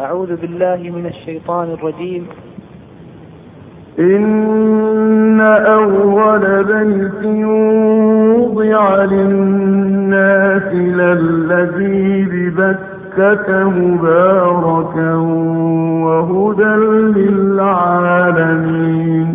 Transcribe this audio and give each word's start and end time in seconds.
أعوذ 0.00 0.36
بالله 0.36 0.76
من 0.76 1.06
الشيطان 1.06 1.70
الرجيم. 1.70 2.26
إن 3.98 5.40
أول 5.66 6.64
بيت 6.64 7.24
وضع 8.34 9.04
للناس 9.04 10.74
للذي 10.74 12.24
ببكة 12.24 13.68
مباركا 13.68 15.14
وهدى 16.04 16.74
للعالمين. 17.20 19.28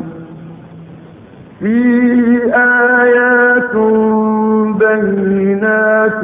فيه 1.59 2.53
آيات 3.01 3.75
بينات 4.79 6.23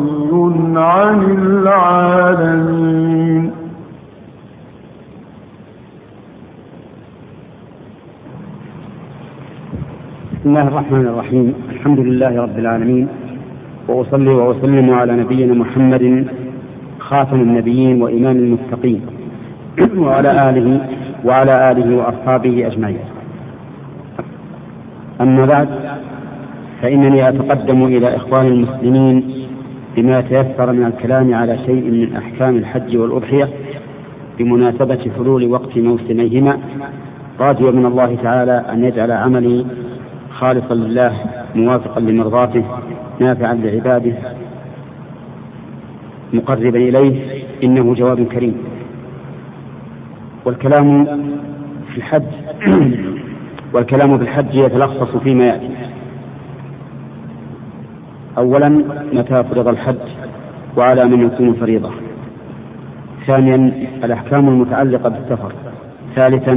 عن 0.77 1.23
العالمين. 1.41 3.51
بسم 10.33 10.49
الله 10.49 10.67
الرحمن 10.67 11.07
الرحيم. 11.07 11.53
الحمد 11.69 11.99
لله 11.99 12.41
رب 12.41 12.59
العالمين. 12.59 13.07
وأصلي 13.87 14.29
وأسلم 14.29 14.93
على 14.93 15.15
نبينا 15.15 15.53
محمد 15.53 16.27
خاتم 16.99 17.35
النبيين 17.41 18.01
وإمام 18.01 18.35
المتقين. 18.37 19.01
وعلى 20.03 20.49
آله 20.49 20.79
وعلى 21.25 21.71
آله 21.71 21.95
وأصحابه 21.97 22.67
أجمعين. 22.67 22.99
أما 25.21 25.45
بعد 25.45 25.69
فإنني 26.81 27.29
أتقدم 27.29 27.85
إلى 27.85 28.15
إخوان 28.15 28.47
المسلمين 28.47 29.40
بما 29.97 30.21
تيسر 30.21 30.71
من 30.71 30.85
الكلام 30.85 31.33
على 31.33 31.57
شيء 31.65 31.83
من 31.91 32.15
أحكام 32.15 32.57
الحج 32.57 32.97
والأضحية 32.97 33.49
بمناسبة 34.39 35.11
حلول 35.17 35.47
وقت 35.51 35.77
موسميهما. 35.77 36.57
راجيا 37.39 37.71
من 37.71 37.85
الله 37.85 38.17
تعالى 38.23 38.65
أن 38.73 38.83
يجعل 38.83 39.11
عملي 39.11 39.65
خالصا 40.29 40.73
لله 40.73 41.13
موافقا 41.55 41.99
لمرضاته 41.99 42.63
نافعا 43.19 43.53
لعباده 43.53 44.13
مقربا 46.33 46.79
إليه. 46.79 47.43
إنه 47.63 47.93
جواب 47.93 48.23
كريم. 48.23 48.57
والكلام 50.45 51.05
في 51.91 51.97
الحج 51.97 52.23
والكلام 53.73 54.17
بالحج 54.17 54.55
يتلخص 54.55 55.17
فيما 55.17 55.45
يأتي. 55.47 55.90
أولا 58.37 58.69
متى 59.13 59.43
فرض 59.43 59.67
الحج؟ 59.67 59.95
وعلى 60.77 61.05
من 61.05 61.25
يكون 61.25 61.53
فريضة. 61.53 61.89
ثانيا 63.27 63.71
الأحكام 64.03 64.47
المتعلقة 64.47 65.09
بالسفر. 65.09 65.51
ثالثا 66.15 66.53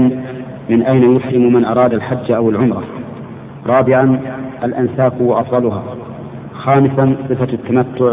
من 0.70 0.82
أين 0.82 1.16
يحرم 1.16 1.52
من 1.52 1.64
أراد 1.64 1.92
الحج 1.92 2.32
أو 2.32 2.50
العمرة؟ 2.50 2.84
رابعا 3.66 4.20
الأنساك 4.64 5.12
وأفضلها. 5.20 5.82
خامسا 6.52 7.16
صفة 7.28 7.52
التمتع 7.52 8.12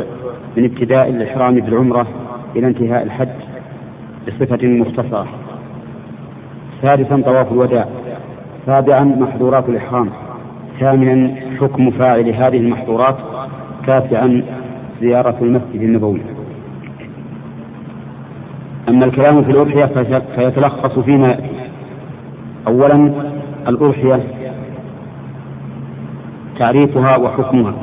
من 0.57 0.63
ابتداء 0.63 1.09
الإحرام 1.09 1.55
بالعمرة 1.55 2.07
إلى 2.55 2.67
انتهاء 2.67 3.03
الحج 3.03 3.29
بصفة 4.27 4.67
مختصرة. 4.67 5.27
ثالثا 6.81 7.21
طواف 7.25 7.51
الوداع. 7.51 7.85
سابعا 8.65 9.03
محظورات 9.03 9.69
الإحرام. 9.69 10.09
ثامنا 10.81 11.35
حكم 11.59 11.91
فاعل 11.91 12.29
هذه 12.29 12.57
المحظورات 12.57 13.17
تاسعا 13.87 14.43
زيارة 15.01 15.35
المسجد 15.41 15.81
النبوي. 15.81 16.21
أما 18.89 19.05
الكلام 19.05 19.43
في 19.43 19.51
الأضحية 19.51 19.85
فيتلخص 20.35 20.99
فيما 20.99 21.27
يأتي 21.27 21.49
أولا 22.67 23.11
الأضحية 23.67 24.19
تعريفها 26.59 27.17
وحكمها. 27.17 27.73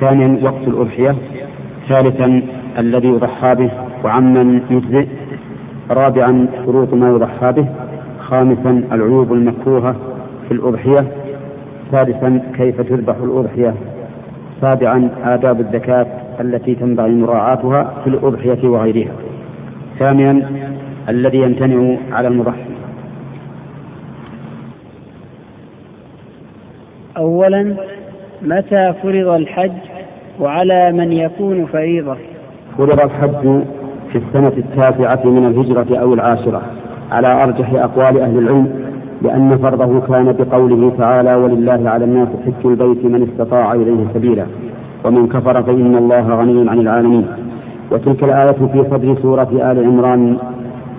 ثانيا 0.00 0.38
وقت 0.42 0.68
الأضحية. 0.68 1.14
ثالثا 1.88 2.42
الذي 2.78 3.08
يضحى 3.08 3.54
به 3.54 3.70
وعمن 4.04 4.60
يجزئ. 4.70 5.06
رابعا 5.90 6.48
شروط 6.64 6.94
ما 6.94 7.08
يضحى 7.08 7.52
به. 7.52 7.66
خامسا 8.20 8.84
العيوب 8.92 9.32
المكروهة 9.32 9.96
في 10.48 10.54
الأضحية. 10.54 11.25
سادسا 11.90 12.40
كيف 12.56 12.80
تذبح 12.80 13.16
الأضحية؟ 13.16 13.74
سابعا 14.60 15.08
آداب 15.24 15.60
الزكاة 15.60 16.06
التي 16.40 16.74
تنبغي 16.74 17.10
مراعاتها 17.10 17.94
في 18.04 18.10
الأضحية 18.10 18.68
وغيرها. 18.68 19.12
ثامنا 19.98 20.50
الذي 21.08 21.38
يمتنع 21.38 21.96
على 22.12 22.28
المضحي 22.28 22.76
أولا 27.16 27.74
متى 28.42 28.94
فرض 29.02 29.28
الحج 29.28 29.72
وعلى 30.40 30.92
من 30.92 31.12
يكون 31.12 31.66
فريضة؟ 31.66 32.16
فرض 32.78 33.00
الحج 33.00 33.62
في 34.12 34.18
السنة 34.18 34.52
التاسعة 34.56 35.20
من 35.24 35.46
الهجرة 35.46 35.98
أو 36.00 36.14
العاشرة 36.14 36.62
على 37.10 37.42
أرجح 37.42 37.72
أقوال 37.72 38.20
أهل 38.20 38.38
العلم. 38.38 38.85
لأن 39.22 39.58
فرضه 39.58 40.00
كان 40.00 40.32
بقوله 40.38 40.92
تعالى 40.98 41.34
ولله 41.34 41.90
على 41.90 42.04
الناس 42.04 42.28
حج 42.46 42.66
البيت 42.66 43.04
من 43.04 43.22
استطاع 43.22 43.72
إليه 43.72 44.04
سبيلا. 44.14 44.46
ومن 45.04 45.26
كفر 45.26 45.62
فإن 45.62 45.96
الله 45.96 46.34
غني 46.34 46.70
عن 46.70 46.80
العالمين. 46.80 47.26
وتلك 47.92 48.24
الآية 48.24 48.52
في 48.52 48.84
صدر 48.90 49.16
سورة 49.22 49.48
آل 49.70 49.84
عمران 49.86 50.36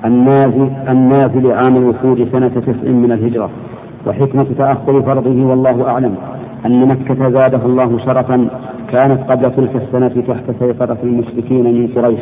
النازل 0.05 0.69
النازل 0.89 1.51
عام 1.51 1.77
الوفود 1.77 2.27
سنة 2.31 2.47
تسع 2.47 2.89
من 2.91 3.11
الهجرة. 3.11 3.49
وحكمة 4.07 4.45
تأخر 4.57 5.01
فرضه 5.01 5.45
والله 5.45 5.89
أعلم. 5.89 6.15
أن 6.65 6.87
مكة 6.87 7.29
زادها 7.29 7.65
الله 7.65 7.99
شرفا 8.05 8.47
كانت 8.91 9.31
قبل 9.31 9.51
تلك 9.51 9.75
السنة 9.75 10.23
تحت 10.27 10.43
سيطرة 10.59 10.97
المشركين 11.03 11.63
من 11.63 11.87
قريش. 11.95 12.19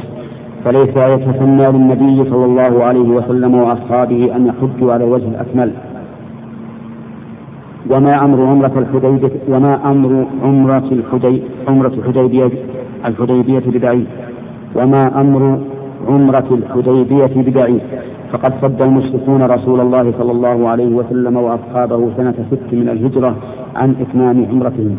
فليس 0.65 0.97
يتسنى 0.97 1.71
للنبي 1.71 2.29
صلى 2.29 2.45
الله 2.45 2.83
عليه 2.83 3.09
وسلم 3.09 3.55
وأصحابه 3.55 4.35
أن 4.35 4.45
يحجوا 4.45 4.93
على 4.93 5.03
الوجه 5.03 5.27
الأكمل. 5.27 5.71
وما 7.89 8.25
أمر 8.25 8.45
عمرة 8.45 8.71
الحديبية 8.77 9.31
وما 9.49 9.91
أمر 9.91 10.25
عمرة 10.43 10.87
الحدي 10.91 11.41
عمرة 11.67 11.87
الحديبية 11.87 12.51
الحديبية 13.05 13.63
ببعيد 13.67 14.07
وما 14.75 15.21
أمر 15.21 15.59
عمرة 16.07 16.49
الحديبية 16.51 17.31
ببعيد 17.35 17.81
فقد 18.31 18.53
صد 18.61 18.81
المشركون 18.81 19.41
رسول 19.41 19.79
الله 19.79 20.13
صلى 20.17 20.31
الله 20.31 20.69
عليه 20.69 20.95
وسلم 20.95 21.37
وأصحابه 21.37 22.09
سنة 22.17 22.33
ست 22.51 22.73
من 22.73 22.89
الهجرة 22.89 23.35
عن 23.75 23.95
إتمام 24.01 24.45
عمرتهم. 24.51 24.97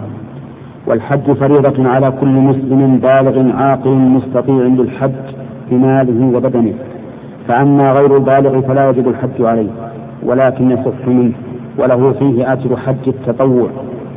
والحج 0.87 1.32
فريضة 1.32 1.88
على 1.88 2.12
كل 2.21 2.26
مسلم 2.26 2.97
بالغ 2.97 3.56
عاقل 3.56 3.91
مستطيع 3.91 4.62
للحج. 4.62 5.35
بماله 5.71 6.37
وبدنه. 6.37 6.75
فأما 7.49 7.93
غير 7.93 8.17
البالغ 8.17 8.61
فلا 8.61 8.90
يجب 8.90 9.08
الحج 9.08 9.43
عليه 9.43 9.69
ولكن 10.23 10.70
يصح 10.70 11.08
منه 11.08 11.32
وله 11.79 12.12
فيه 12.12 12.52
أجر 12.52 12.76
حج 12.76 13.08
التطوع. 13.08 13.69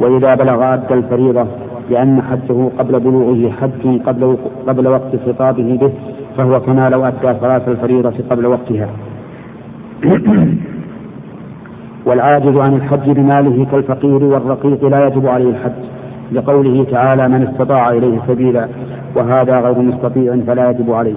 وإذا 0.02 0.36
بلغ 0.36 0.74
أدى 0.74 0.94
الفريضة 0.94 1.46
لأن 1.90 2.22
حجه 2.22 2.70
قبل 2.80 3.00
بلوغه 3.00 3.52
حج 3.62 4.02
قبل 4.06 4.38
قبل 4.68 4.88
وقت 4.88 5.16
خطابه 5.28 5.78
به 5.82 5.92
فهو 6.38 6.60
كما 6.60 6.90
لو 6.90 7.06
أدى 7.06 7.40
صلاة 7.42 7.62
الفريضة 7.68 8.14
قبل 8.30 8.46
وقتها. 8.46 8.88
والعاجز 12.06 12.58
عن 12.58 12.74
الحج 12.74 13.10
بماله 13.10 13.66
كالفقير 13.72 14.24
والرقيق 14.24 14.86
لا 14.86 15.08
يجب 15.08 15.28
عليه 15.28 15.50
الحج 15.50 15.72
لقوله 16.32 16.86
تعالى 16.92 17.28
من 17.28 17.48
استطاع 17.48 17.90
إليه 17.90 18.20
سبيلا 18.28 18.68
وهذا 19.16 19.60
غير 19.60 19.80
مستطيع 19.80 20.38
فلا 20.48 20.70
يجب 20.70 20.92
عليه. 20.92 21.16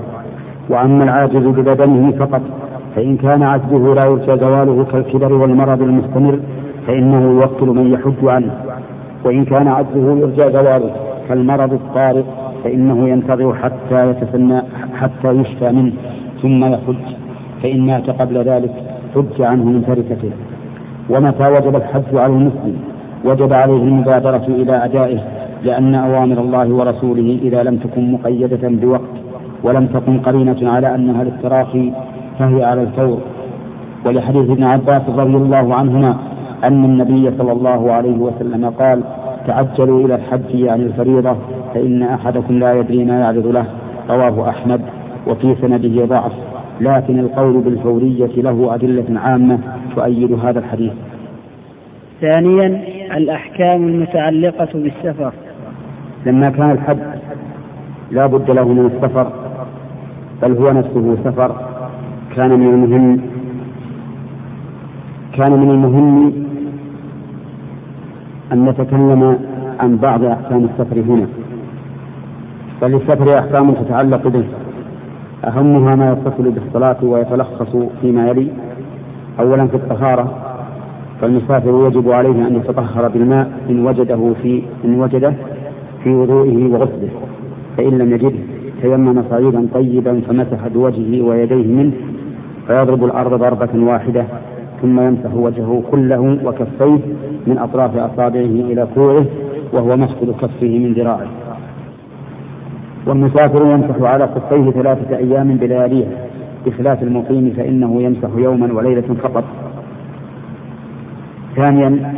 وأما 0.70 1.04
العاجز 1.04 1.46
ببدنه 1.46 2.10
فقط 2.10 2.42
فإن 2.96 3.16
كان 3.16 3.42
عجزه 3.42 3.94
لا 3.94 4.04
يرجى 4.06 4.36
زواله 4.40 4.84
كالكبر 4.92 5.32
والمرض 5.32 5.82
المستمر 5.82 6.38
فإنه 6.86 7.22
يوكل 7.40 7.66
من 7.66 7.92
يحج 7.92 8.28
عنه. 8.28 8.52
وإن 9.24 9.44
كان 9.44 9.68
عجزه 9.68 10.16
يرجى 10.18 10.52
زواله 10.52 10.90
كالمرض 11.28 11.72
الطارئ 11.72 12.22
فإنه 12.64 13.08
ينتظر 13.08 13.54
حتى 13.54 14.10
يتسنى 14.10 14.62
حتى 15.00 15.30
يشفى 15.30 15.72
منه 15.72 15.92
ثم 16.42 16.64
يحج. 16.64 17.04
فإن 17.62 17.86
مات 17.86 18.10
قبل 18.10 18.38
ذلك 18.38 18.72
حج 19.14 19.42
عنه 19.42 19.64
من 19.64 19.84
تركته. 19.86 20.30
ومتى 21.10 21.46
وجب 21.48 21.76
الحج 21.76 22.16
على 22.16 22.32
المسلم؟ 22.32 22.76
وجب 23.24 23.52
عليه 23.52 23.82
المبادرة 23.82 24.44
إلى 24.48 24.84
أدائه 24.84 25.18
لأن 25.64 25.94
أوامر 25.94 26.38
الله 26.40 26.68
ورسوله 26.68 27.38
إذا 27.42 27.62
لم 27.62 27.76
تكن 27.76 28.12
مقيدة 28.12 28.68
بوقت. 28.68 29.21
ولم 29.62 29.86
تكن 29.86 30.18
قرينة 30.18 30.70
على 30.70 30.94
أنها 30.94 31.24
للتراخي 31.24 31.92
فهي 32.38 32.64
على 32.64 32.82
الفور. 32.82 33.20
ولحديث 34.06 34.50
ابن 34.50 34.64
عباس 34.64 35.02
رضي 35.08 35.36
الله 35.36 35.74
عنهما 35.74 36.16
أن 36.64 36.84
النبي 36.84 37.30
صلى 37.38 37.52
الله 37.52 37.92
عليه 37.92 38.16
وسلم 38.18 38.70
قال 38.70 39.02
تعجلوا 39.46 40.06
إلى 40.06 40.14
الحج 40.14 40.54
يعني 40.54 40.82
الفريضة 40.82 41.36
فإن 41.74 42.02
أحدكم 42.02 42.58
لا 42.58 42.74
يدري 42.74 43.04
ما 43.04 43.20
يعرض 43.20 43.46
له. 43.46 43.66
رواه 44.10 44.48
أحمد 44.48 44.80
وفي 45.26 45.54
سنده 45.60 46.04
ضعف. 46.04 46.32
لكن 46.80 47.18
القول 47.18 47.60
بالفورية 47.60 48.42
له 48.42 48.74
أدلة 48.74 49.20
عامة 49.20 49.58
تؤيد 49.96 50.32
هذا 50.32 50.58
الحديث. 50.58 50.92
ثانيا 52.20 52.66
الأحكام 53.16 53.88
المتعلقة 53.88 54.68
بالسفر. 54.74 55.32
لما 56.26 56.50
كان 56.50 56.70
الحج 56.70 56.98
لا 58.10 58.26
بد 58.26 58.50
له 58.50 58.68
من 58.68 58.86
السفر. 58.86 59.41
بل 60.42 60.52
هو 60.56 60.72
نفسه 60.72 61.16
سفر 61.24 61.56
كان 62.36 62.60
من 62.60 62.66
المهم 62.74 63.20
كان 65.32 65.52
من 65.52 65.70
المهم 65.70 66.32
أن 68.52 68.64
نتكلم 68.64 69.38
عن 69.80 69.96
بعض 69.96 70.24
أحكام 70.24 70.64
السفر 70.64 71.00
هنا. 71.00 71.26
فللسفر 72.80 73.38
أحكام 73.38 73.72
تتعلق 73.74 74.28
به. 74.28 74.44
أهمها 75.44 75.94
ما 75.94 76.12
يتصل 76.12 76.50
بالصلاة 76.50 76.96
ويتلخص 77.02 77.76
فيما 78.00 78.28
يلي. 78.28 78.48
أولا 79.40 79.66
في 79.66 79.74
الطهارة 79.74 80.38
فالمسافر 81.20 81.86
يجب 81.86 82.10
عليه 82.10 82.46
أن 82.48 82.56
يتطهر 82.56 83.08
بالماء 83.08 83.50
إن 83.70 83.86
وجده 83.86 84.32
في 84.42 84.62
إن 84.84 85.00
وجده 85.00 85.34
في 86.04 86.10
وضوئه 86.10 86.72
وغسله 86.72 87.10
فإن 87.76 87.98
لم 87.98 88.12
يجده. 88.12 88.51
تيمم 88.82 89.22
صعيدا 89.30 89.68
طيبا 89.74 90.20
فمسح 90.28 90.68
بوجهه 90.68 91.22
ويديه 91.22 91.66
منه 91.66 91.92
فيضرب 92.66 93.04
الأرض 93.04 93.34
ضربة 93.34 93.84
واحدة 93.90 94.24
ثم 94.82 95.00
يمسح 95.00 95.34
وجهه 95.34 95.82
كله 95.90 96.20
وكفيه 96.44 96.98
من 97.46 97.58
أطراف 97.58 97.96
أصابعه 97.96 98.40
إلى 98.70 98.86
كوعه 98.94 99.24
وهو 99.72 99.96
مسجد 99.96 100.34
كفه 100.40 100.78
من 100.78 100.92
ذراعه. 100.92 101.26
والمسافر 103.06 103.66
يمسح 103.66 104.02
على 104.02 104.26
خفيه 104.28 104.70
ثلاثة 104.70 105.16
أيام 105.16 105.56
بلياليها 105.56 106.10
بخلاف 106.66 107.02
المقيم 107.02 107.50
فإنه 107.56 108.02
يمسح 108.02 108.28
يوما 108.36 108.72
وليلة 108.72 109.14
فقط. 109.22 109.44
ثانيا 111.56 112.14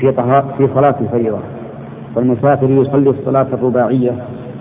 في 0.00 0.12
في 0.58 0.68
صلاة 0.74 0.94
الفريضة 1.00 1.38
والمسافر 2.16 2.70
يصلي 2.70 3.10
الصلاة 3.10 3.46
الرباعية 3.52 4.12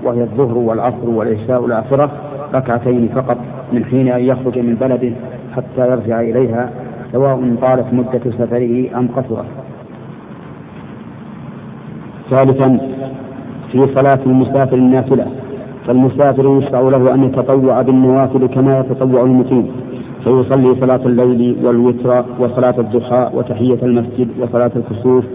وهي 0.04 0.22
الظهر 0.24 0.58
والعصر 0.58 1.10
والعشاء 1.10 1.66
الآخرة 1.66 2.12
ركعتين 2.54 3.10
فقط 3.16 3.38
من 3.74 3.86
حين 3.86 4.08
أن 4.08 4.22
يخرج 4.24 4.60
من 4.60 4.76
بلده 4.76 5.12
حتى 5.56 5.92
يرجع 5.92 6.22
إليها 6.22 6.70
سواء 7.12 7.56
طالت 7.62 7.94
مدة 7.94 8.32
سفره 8.38 8.98
أم 9.00 9.08
قصرت. 9.08 9.46
ثالثا 12.30 12.78
في 13.72 13.88
صلاة 13.96 14.20
المسافر 14.26 14.76
النافلة 14.78 15.26
فالمسافر 15.88 16.58
يشرع 16.62 16.80
له 16.82 17.14
أن 17.14 17.24
يتطوع 17.24 17.82
بالنوافل 17.82 18.48
كما 18.48 18.80
يتطوع 18.80 19.22
المقيم 19.24 19.72
فيصلي 20.24 20.76
صلاة 20.82 21.00
الليل 21.06 21.58
والوتر 21.64 22.26
وصلاة 22.40 22.76
الضحى 22.80 23.30
وتحية 23.34 23.78
المسجد 23.84 24.28
وصلاة 24.40 24.72
الكسوف 24.76 25.26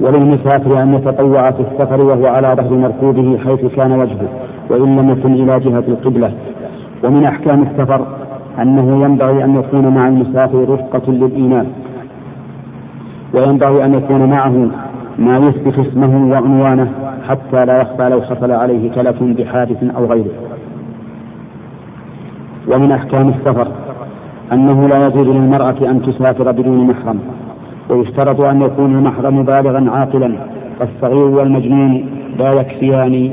وللمسافر 0.00 0.82
أن 0.82 0.94
يتطوع 0.94 1.50
في 1.50 1.60
السفر 1.60 2.00
وهو 2.02 2.26
على 2.26 2.56
ظهر 2.56 2.74
مركوبه 2.74 3.38
حيث 3.44 3.74
كان 3.76 3.92
وجهه 3.92 4.28
وإن 4.70 4.96
لم 4.96 5.10
يكن 5.10 5.32
إلى 5.32 5.60
جهة 5.60 5.84
القبلة. 5.88 6.32
ومن 7.04 7.24
أحكام 7.24 7.62
السفر 7.62 8.06
أنه 8.62 9.04
ينبغي 9.04 9.44
أن 9.44 9.54
يكون 9.54 9.94
مع 9.94 10.08
المسافر 10.08 10.68
رفقة 10.68 11.12
للإيمان. 11.12 11.66
وينبغي 13.34 13.84
أن 13.84 13.94
يكون 13.94 14.30
معه 14.30 14.68
ما 15.18 15.38
يثبت 15.38 15.78
اسمه 15.78 16.30
وعنوانه 16.32 16.88
حتى 17.28 17.64
لا 17.64 17.80
يخفى 17.80 18.08
لو 18.08 18.22
حصل 18.22 18.50
عليه 18.50 18.90
تلف 18.90 19.22
بحادث 19.22 19.84
أو 19.96 20.04
غيره. 20.04 20.34
ومن 22.68 22.92
أحكام 22.92 23.28
السفر 23.28 23.68
أنه 24.52 24.88
لا 24.88 25.06
يجوز 25.06 25.26
للمرأة 25.26 25.90
أن 25.90 26.02
تسافر 26.02 26.52
بدون 26.52 26.86
محرم. 26.86 27.18
ويشترط 27.90 28.40
أن 28.40 28.62
يكون 28.62 28.94
المحرم 28.94 29.42
بالغا 29.42 29.90
عاقلا 29.90 30.32
فالصغير 30.78 31.24
والمجنون 31.24 32.04
لا 32.38 32.52
يكفيان. 32.52 33.32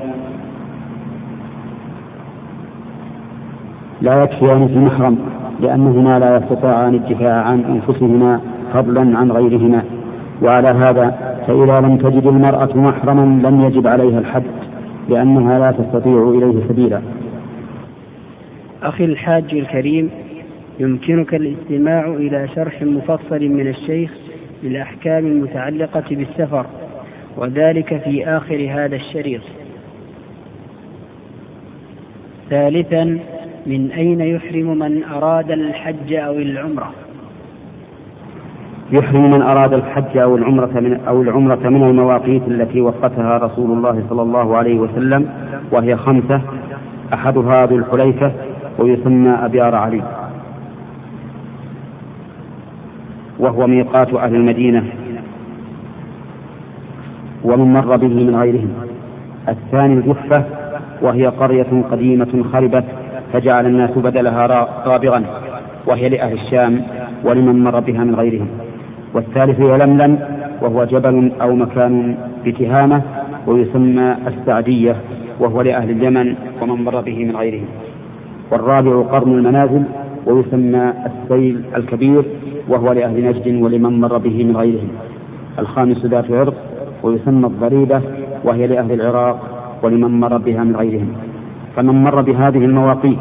لا 4.01 4.23
يكفيان 4.23 4.67
في 4.67 4.73
المحرم 4.73 5.17
لأنهما 5.59 6.19
لا 6.19 6.37
يستطيعان 6.37 6.93
الدفاع 6.93 7.41
عن 7.41 7.63
أنفسهما 7.63 8.41
فضلا 8.73 9.17
عن 9.17 9.31
غيرهما. 9.31 9.83
وعلى 10.41 10.67
هذا 10.67 11.35
فإذا 11.47 11.81
لم 11.81 11.97
تجد 11.97 12.25
المرأة 12.25 12.69
محرما 12.75 13.47
لم 13.47 13.61
يجب 13.61 13.87
عليها 13.87 14.19
الحد 14.19 14.43
لأنها 15.09 15.59
لا 15.59 15.71
تستطيع 15.71 16.29
إليه 16.29 16.67
سبيلا. 16.69 17.01
أخي 18.83 19.05
الحاج 19.05 19.53
الكريم 19.53 20.09
يمكنك 20.79 21.35
الاستماع 21.35 22.07
إلى 22.07 22.47
شرح 22.55 22.83
مفصل 22.83 23.49
من 23.49 23.67
الشيخ 23.67 24.26
للأحكام 24.63 25.25
المتعلقة 25.25 26.03
بالسفر 26.11 26.65
وذلك 27.37 28.01
في 28.03 28.27
آخر 28.27 28.67
هذا 28.71 28.95
الشريط. 28.95 29.41
ثالثا 32.49 33.19
من 33.65 33.91
أين 33.91 34.21
يحرم 34.21 34.79
من 34.79 35.03
أراد 35.03 35.51
الحج 35.51 36.13
أو 36.13 36.33
العمرة؟ 36.33 36.91
يحرم 38.91 39.31
من 39.31 39.41
أراد 39.41 39.73
الحج 39.73 40.17
أو 40.17 40.35
العمرة 40.35 40.79
من 40.79 40.99
أو 41.07 41.21
العمرة 41.21 41.69
من 41.69 41.89
المواقيت 41.89 42.41
التي 42.47 42.81
وقتها 42.81 43.37
رسول 43.37 43.77
الله 43.77 44.03
صلى 44.09 44.21
الله 44.21 44.57
عليه 44.57 44.79
وسلم 44.79 45.29
وهي 45.71 45.95
خمسة 45.95 46.41
أحدها 47.13 47.65
ذو 47.65 47.75
الحليفة 47.75 48.31
ويسمى 48.79 49.29
أبيار 49.29 49.75
علي. 49.75 50.26
وهو 53.39 53.67
ميقات 53.67 54.13
أهل 54.13 54.35
المدينة 54.35 54.83
ومن 57.43 57.73
مر 57.73 57.95
به 57.97 58.07
من 58.07 58.35
غيرهم. 58.35 58.69
الثاني 59.49 59.93
الجفة 59.93 60.43
وهي 61.01 61.27
قرية 61.27 61.83
قديمة 61.91 62.43
خربت 62.53 62.83
فجعل 63.33 63.65
الناس 63.65 63.91
بدلها 63.97 64.45
رابغا 64.85 65.23
وهي 65.87 66.09
لأهل 66.09 66.33
الشام 66.33 66.81
ولمن 67.23 67.63
مر 67.63 67.79
بها 67.79 68.03
من 68.03 68.15
غيرهم. 68.15 68.47
والثالث 69.13 69.59
يلملم 69.59 70.19
وهو 70.61 70.83
جبل 70.83 71.31
أو 71.41 71.55
مكان 71.55 72.15
بتهامة 72.45 73.01
ويسمى 73.47 74.15
السعدية 74.27 74.95
وهو 75.39 75.61
لأهل 75.61 75.89
اليمن 75.89 76.35
ومن 76.61 76.83
مر 76.83 77.01
به 77.01 77.25
من 77.25 77.35
غيرهم. 77.35 77.67
والرابع 78.51 79.01
قرن 79.01 79.31
المنازل 79.31 79.83
ويسمى 80.25 80.93
السيل 81.05 81.61
الكبير 81.75 82.23
وهو 82.69 82.91
لأهل 82.93 83.25
نجد 83.25 83.61
ولمن 83.61 84.01
مر 84.01 84.17
به 84.17 84.43
من 84.43 84.57
غيرهم. 84.57 84.89
الخامس 85.59 86.05
ذات 86.05 86.31
عرق 86.31 86.53
ويسمى 87.03 87.47
الضريبة 87.47 88.01
وهي 88.43 88.67
لأهل 88.67 88.91
العراق 88.91 89.39
ولمن 89.83 90.19
مر 90.19 90.37
بها 90.37 90.63
من 90.63 90.75
غيرهم. 90.75 91.07
فمن 91.75 92.03
مر 92.03 92.21
بهذه 92.21 92.65
المواقيت 92.65 93.17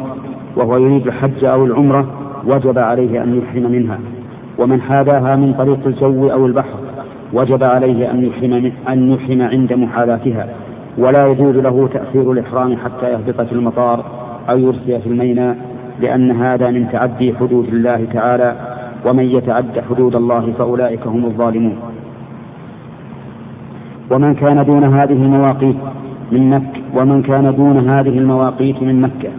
وهو 0.55 0.77
يريد 0.77 1.07
الحج 1.07 1.43
أو 1.43 1.65
العمرة 1.65 2.07
وجب 2.45 2.79
عليه 2.79 3.23
أن 3.23 3.37
يحرم 3.37 3.71
منها. 3.71 3.99
ومن 4.57 4.81
حاذاها 4.81 5.35
من 5.35 5.53
طريق 5.53 5.79
الجو 5.85 6.31
أو 6.31 6.45
البحر 6.45 6.79
وجب 7.33 7.63
عليه 7.63 8.11
أن 8.11 8.25
يحرم, 8.25 8.71
أن 8.89 9.11
يحرم 9.11 9.41
عند 9.41 9.73
محاذاتها. 9.73 10.47
ولا 10.97 11.27
يجوز 11.27 11.55
له 11.55 11.89
تأخير 11.93 12.31
الإحرام 12.31 12.77
حتى 12.77 13.11
يهبط 13.11 13.41
في 13.41 13.51
المطار 13.51 14.05
أو 14.49 14.57
يرسي 14.57 14.99
في 14.99 15.07
الميناء 15.07 15.57
لأن 15.99 16.31
هذا 16.31 16.71
من 16.71 16.87
تعدي 16.91 17.35
حدود 17.35 17.67
الله 17.67 18.05
تعالى 18.13 18.76
ومن 19.05 19.23
يتعد 19.23 19.83
حدود 19.89 20.15
الله 20.15 20.53
فأولئك 20.57 21.07
هم 21.07 21.25
الظالمون. 21.25 21.77
ومن 24.11 24.33
كان 24.35 24.65
دون 24.65 24.83
هذه 24.83 25.13
المواقيت 25.13 25.75
من 26.31 26.49
مكة 26.49 26.81
ومن 26.95 27.21
كان 27.21 27.55
دون 27.55 27.89
هذه 27.89 28.17
المواقيت 28.17 28.83
من 28.83 29.01
مكة 29.01 29.29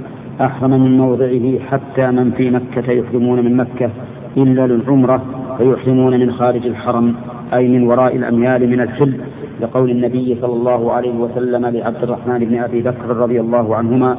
أحرم 0.40 0.70
من 0.70 0.98
موضعه 0.98 1.58
حتى 1.70 2.10
من 2.10 2.30
في 2.30 2.50
مكة 2.50 2.92
يحرمون 2.92 3.44
من 3.44 3.56
مكة 3.56 3.90
إلا 4.36 4.66
للعمرة 4.66 5.22
فيحرمون 5.58 6.20
من 6.20 6.32
خارج 6.32 6.66
الحرم 6.66 7.14
أي 7.54 7.68
من 7.68 7.82
وراء 7.82 8.16
الأميال 8.16 8.70
من 8.70 8.80
الحل. 8.80 9.14
لقول 9.60 9.90
النبي 9.90 10.36
صلى 10.40 10.52
الله 10.52 10.92
عليه 10.92 11.14
وسلم 11.14 11.66
لعبد 11.66 12.02
الرحمن 12.02 12.38
بن 12.38 12.58
أبي 12.58 12.82
بكر 12.82 13.16
رضي 13.16 13.40
الله 13.40 13.76
عنهما 13.76 14.16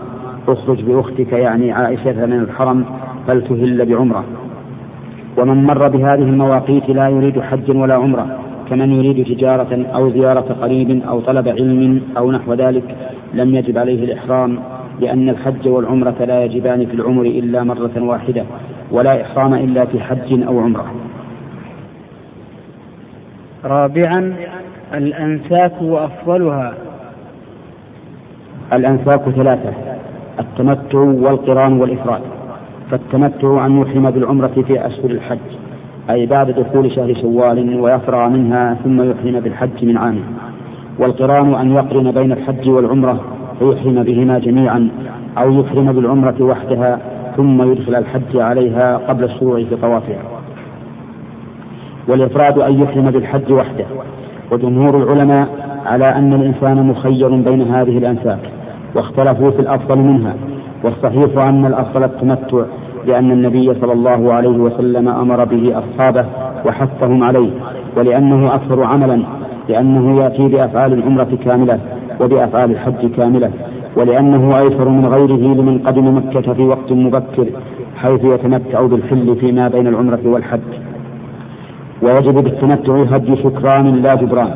اخرج 0.47 0.83
بأختك 0.83 1.33
يعني 1.33 1.71
عائشة 1.71 2.25
من 2.25 2.39
الحرم 2.39 2.85
فلتهل 3.27 3.85
بعمرة. 3.85 4.23
ومن 5.39 5.63
مر 5.63 5.87
بهذه 5.87 6.21
المواقيت 6.21 6.89
لا 6.89 7.09
يريد 7.09 7.41
حجا 7.41 7.77
ولا 7.77 7.95
عمرة 7.95 8.39
كمن 8.69 8.91
يريد 8.91 9.25
تجارة 9.25 9.85
أو 9.95 10.09
زيارة 10.09 10.55
قريب 10.61 11.01
أو 11.07 11.19
طلب 11.19 11.47
علم 11.47 12.01
أو 12.17 12.31
نحو 12.31 12.53
ذلك 12.53 12.95
لم 13.33 13.55
يجب 13.55 13.77
عليه 13.77 14.03
الإحرام 14.03 14.59
لأن 14.99 15.29
الحج 15.29 15.67
والعمرة 15.67 16.15
لا 16.27 16.43
يجبان 16.43 16.85
في 16.85 16.93
العمر 16.93 17.21
إلا 17.21 17.63
مرة 17.63 17.91
واحدة 17.97 18.43
ولا 18.91 19.21
إحرام 19.21 19.53
إلا 19.53 19.85
في 19.85 19.99
حج 19.99 20.43
أو 20.47 20.59
عمرة. 20.59 20.85
رابعا 23.65 24.33
الأنساك 24.93 25.81
وأفضلها 25.81 26.73
الأنساك 28.73 29.29
ثلاثة 29.29 29.73
التمتع 30.39 30.99
والقران 30.99 31.73
والإفراد. 31.81 32.21
فالتمتع 32.91 33.65
أن 33.65 33.81
يحرم 33.81 34.11
بالعمرة 34.11 34.63
في 34.67 34.87
أشهر 34.87 35.11
الحج 35.11 35.37
أي 36.09 36.25
بعد 36.25 36.51
دخول 36.51 36.91
شهر 36.91 37.13
شوال 37.21 37.79
ويفرغ 37.79 38.29
منها 38.29 38.77
ثم 38.83 39.01
يحرم 39.01 39.39
بالحج 39.39 39.85
من 39.85 39.97
عامه. 39.97 40.21
والقران 40.99 41.53
أن 41.53 41.73
يقرن 41.73 42.11
بين 42.11 42.31
الحج 42.31 42.69
والعمرة 42.69 43.19
فيحرم 43.59 44.03
بهما 44.03 44.39
جميعا 44.39 44.89
أو 45.37 45.59
يحرم 45.59 45.91
بالعمرة 45.91 46.35
وحدها 46.41 46.99
ثم 47.37 47.71
يدخل 47.71 47.95
الحج 47.95 48.37
عليها 48.37 48.97
قبل 48.97 49.23
الشروع 49.23 49.63
في 49.63 49.75
طوافها. 49.75 50.23
والإفراد 52.07 52.59
أن 52.59 52.81
يحرم 52.81 53.11
بالحج 53.11 53.51
وحده. 53.51 53.85
وجمهور 54.51 55.03
العلماء 55.03 55.47
على 55.85 56.15
أن 56.15 56.33
الإنسان 56.33 56.83
مخير 56.87 57.29
بين 57.29 57.61
هذه 57.61 57.97
الأنساك 57.97 58.39
واختلفوا 58.95 59.51
في 59.51 59.59
الأفضل 59.59 59.97
منها. 59.97 60.35
والصحيح 60.83 61.37
أن 61.37 61.65
الأفضل 61.65 62.03
التمتع 62.03 62.61
لأن 63.07 63.31
النبي 63.31 63.73
صلى 63.81 63.93
الله 63.93 64.33
عليه 64.33 64.57
وسلم 64.57 65.07
أمر 65.07 65.43
به 65.45 65.79
أصحابه 65.79 66.25
وحثهم 66.65 67.23
عليه 67.23 67.49
ولأنه 67.97 68.55
أكثر 68.55 68.83
عملا 68.83 69.21
لأنه 69.69 70.21
يأتي 70.23 70.47
بأفعال 70.47 70.93
العمرة 70.93 71.37
كاملة 71.45 71.79
وبأفعال 72.21 72.71
الحج 72.71 73.11
كاملة 73.17 73.51
ولأنه 73.95 74.59
أيسر 74.59 74.89
من 74.89 75.05
غيره 75.05 75.53
لمن 75.55 75.79
قدم 75.85 76.17
مكة 76.17 76.53
في 76.53 76.61
وقت 76.61 76.91
مبكر 76.91 77.45
حيث 77.97 78.23
يتمتع 78.23 78.81
بالحل 78.85 79.35
فيما 79.39 79.67
بين 79.67 79.87
العمرة 79.87 80.19
والحج. 80.25 80.59
ويجب 82.01 82.33
بالتمتع 82.33 83.03
هدي 83.03 83.35
شكران 83.43 83.95
لا 83.95 84.15
جبران. 84.15 84.51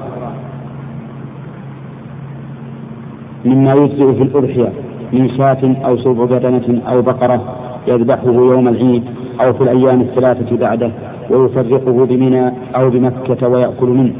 مما 3.45 3.73
يجزئ 3.73 4.13
في 4.13 4.23
الأضحية. 4.23 4.69
من 5.13 5.29
شاة 5.37 5.75
أو 5.85 5.97
سبع 5.97 6.25
بدنة 6.25 6.81
أو 6.87 7.01
بقرة 7.01 7.41
يذبحه 7.87 8.25
يوم 8.25 8.67
العيد 8.67 9.03
أو 9.41 9.53
في 9.53 9.63
الأيام 9.63 10.01
الثلاثة 10.01 10.57
بعده 10.57 10.91
ويفرقه 11.29 12.05
بمنى 12.05 12.51
أو 12.75 12.89
بمكة 12.89 13.47
ويأكل 13.47 13.87
منه. 13.87 14.13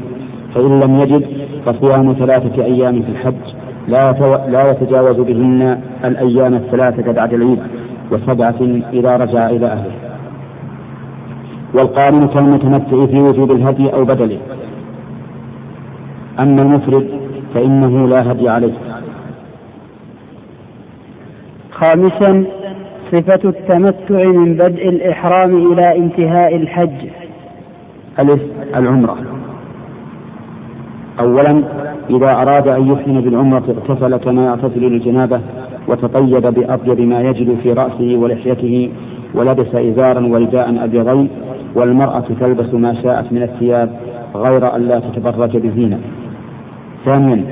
فإن 0.54 0.80
لم 0.80 1.00
يجد 1.00 1.24
فصيام 1.66 2.12
ثلاثة 2.12 2.64
أيام 2.64 3.02
في 3.02 3.08
الحج 3.08 3.34
لا 3.88 4.12
لا 4.48 4.70
يتجاوز 4.70 5.20
بهن 5.20 5.80
الأيام 6.04 6.54
الثلاثة 6.54 7.12
بعد 7.12 7.34
العيد 7.34 7.58
وسبعة 8.12 8.60
إذا 8.92 9.16
رجع 9.16 9.48
إلى 9.50 9.66
أهله. 9.66 9.92
والقارن 11.74 12.26
كالمتمتع 12.26 13.06
في 13.06 13.20
وجوب 13.20 13.50
الهدي 13.52 13.92
أو 13.92 14.04
بدله. 14.04 14.38
أما 16.40 16.62
المفرد 16.62 17.06
فإنه 17.54 18.08
لا 18.08 18.32
هدي 18.32 18.48
عليه. 18.48 18.72
خامسا 21.74 22.44
صفة 23.12 23.40
التمتع 23.44 24.24
من 24.24 24.54
بدء 24.54 24.88
الإحرام 24.88 25.72
إلى 25.72 25.96
انتهاء 25.96 26.56
الحج 26.56 27.08
ألف 28.18 28.42
العمرة 28.76 29.16
أولا 31.20 31.62
إذا 32.10 32.30
أراد 32.30 32.68
أن 32.68 32.92
يحرم 32.92 33.20
بالعمرة 33.20 33.62
اغتسل 33.68 34.16
كما 34.16 34.46
يغتسل 34.46 34.80
للجنابة 34.80 35.40
وتطيب 35.88 36.46
بأطيب 36.46 37.00
ما 37.00 37.20
يجد 37.20 37.56
في 37.62 37.72
رأسه 37.72 38.16
ولحيته 38.16 38.90
ولبس 39.34 39.74
إزارا 39.74 40.26
ورداء 40.26 40.84
أبيضين 40.84 41.28
والمرأة 41.74 42.24
تلبس 42.40 42.74
ما 42.74 43.02
شاءت 43.02 43.32
من 43.32 43.42
الثياب 43.42 43.90
غير 44.34 44.76
أن 44.76 44.88
لا 44.88 45.00
تتبرج 45.00 45.56
بزينة. 45.56 45.98
ثانيا 47.04 47.44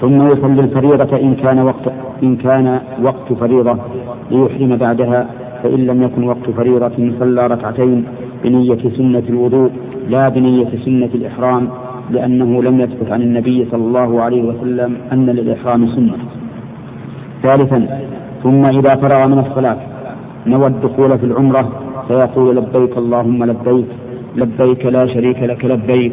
ثم 0.00 0.28
يصلي 0.32 0.60
الفريضة 0.60 1.16
إن 1.20 1.34
كان 1.34 1.58
وقت 1.58 1.86
إن 2.22 2.36
كان 2.36 2.80
وقت 3.02 3.32
فريضة 3.32 3.76
ليحرم 4.30 4.76
بعدها 4.76 5.26
فإن 5.62 5.86
لم 5.86 6.02
يكن 6.02 6.22
وقت 6.24 6.50
فريضة 6.56 7.12
صلى 7.20 7.46
ركعتين 7.46 8.04
بنية 8.44 8.78
سنة 8.96 9.22
الوضوء 9.28 9.70
لا 10.08 10.28
بنية 10.28 10.68
سنة 10.84 11.10
الإحرام 11.14 11.68
لأنه 12.10 12.62
لم 12.62 12.80
يثبت 12.80 13.12
عن 13.12 13.22
النبي 13.22 13.66
صلى 13.70 13.84
الله 13.84 14.22
عليه 14.22 14.42
وسلم 14.42 14.96
أن 15.12 15.26
للإحرام 15.26 15.86
سنة. 15.86 16.16
ثالثا 17.42 17.80
ثم 18.42 18.64
إذا 18.66 18.90
فرغ 19.02 19.26
من 19.26 19.38
الصلاة 19.38 19.76
نوى 20.46 20.66
الدخول 20.66 21.18
في 21.18 21.26
العمرة 21.26 21.68
فيقول 22.08 22.56
لبيك 22.56 22.98
اللهم 22.98 23.44
لبيك 23.44 23.86
لبيك 24.36 24.86
لا 24.86 25.06
شريك 25.06 25.42
لك 25.42 25.64
لبيك 25.64 26.12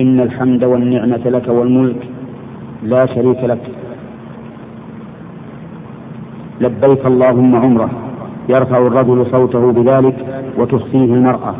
إن 0.00 0.20
الحمد 0.20 0.64
والنعمة 0.64 1.24
لك 1.26 1.48
والملك 1.48 2.09
لا 2.82 3.06
شريك 3.06 3.44
لك. 3.44 3.58
لبيك 6.60 7.06
اللهم 7.06 7.56
عمرة. 7.56 7.90
يرفع 8.48 8.78
الرجل 8.78 9.26
صوته 9.30 9.72
بذلك 9.72 10.16
وتخفيه 10.58 11.14
المرأة. 11.14 11.54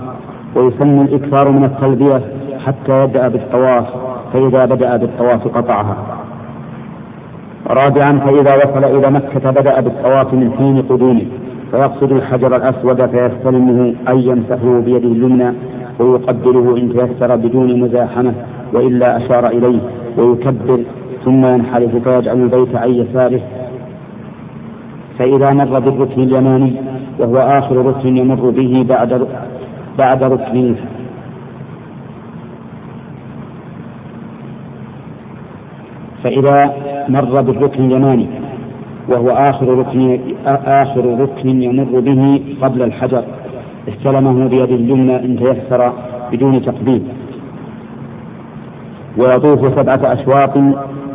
ويسمى 0.57 1.03
الإكثار 1.03 1.51
من 1.51 1.65
التلبية 1.65 2.21
حتى 2.67 3.05
يبدأ 3.05 3.29
بالطواف 3.29 3.87
فإذا 4.33 4.65
بدأ 4.65 4.97
بالطواف 4.97 5.49
قطعها. 5.49 5.97
رابعا 7.67 8.19
فإذا 8.19 8.55
وصل 8.57 8.85
إلى 8.85 9.11
مكة 9.11 9.51
بدأ 9.51 9.81
بالطواف 9.81 10.35
من 10.35 10.53
حين 10.59 10.83
قدومه. 10.83 11.27
فيقصد 11.71 12.13
الحجر 12.13 12.57
الأسود 12.57 13.07
فيستلمه 13.07 13.95
أي 14.09 14.27
يمسحه 14.27 14.81
بيده 14.81 15.09
اليمنى 15.09 15.53
ويقبله 15.99 16.77
إن 16.77 16.93
تيسر 16.93 17.37
بدون 17.37 17.81
مزاحمة 17.81 18.33
وإلا 18.73 19.17
أشار 19.17 19.47
إليه 19.47 19.81
ويكبر 20.19 20.81
ثم 21.25 21.47
ينحرف 21.47 21.97
فيجعل 21.97 22.43
البيت 22.43 22.77
عن 22.77 22.91
يساره 22.91 23.41
فإذا 25.19 25.51
مر 25.51 25.79
بالركن 25.79 26.23
اليماني 26.23 26.73
وهو 27.19 27.37
آخر 27.39 27.77
ركن 27.87 28.17
يمر 28.17 28.51
به 28.51 28.85
بعد 28.89 29.27
بعد 29.99 30.23
ركن 30.23 30.75
فإذا 36.25 36.73
مر 37.09 37.41
بالركن 37.41 37.85
اليماني 37.85 38.27
وهو 39.09 39.31
آخر 39.31 39.79
ركن 39.79 40.19
آخر 40.67 41.21
ركن 41.21 41.63
يمر 41.63 42.01
به 42.01 42.43
قبل 42.63 42.83
الحجر 42.83 43.25
استلمه 43.89 44.49
بيد 44.49 44.71
اليمنى 44.73 45.17
إن 45.25 45.37
تيسر 45.39 45.93
بدون 46.33 46.63
تقديم. 46.63 47.09
ويطوف 49.19 49.61
سبعة 49.79 50.13
أشواط 50.13 50.51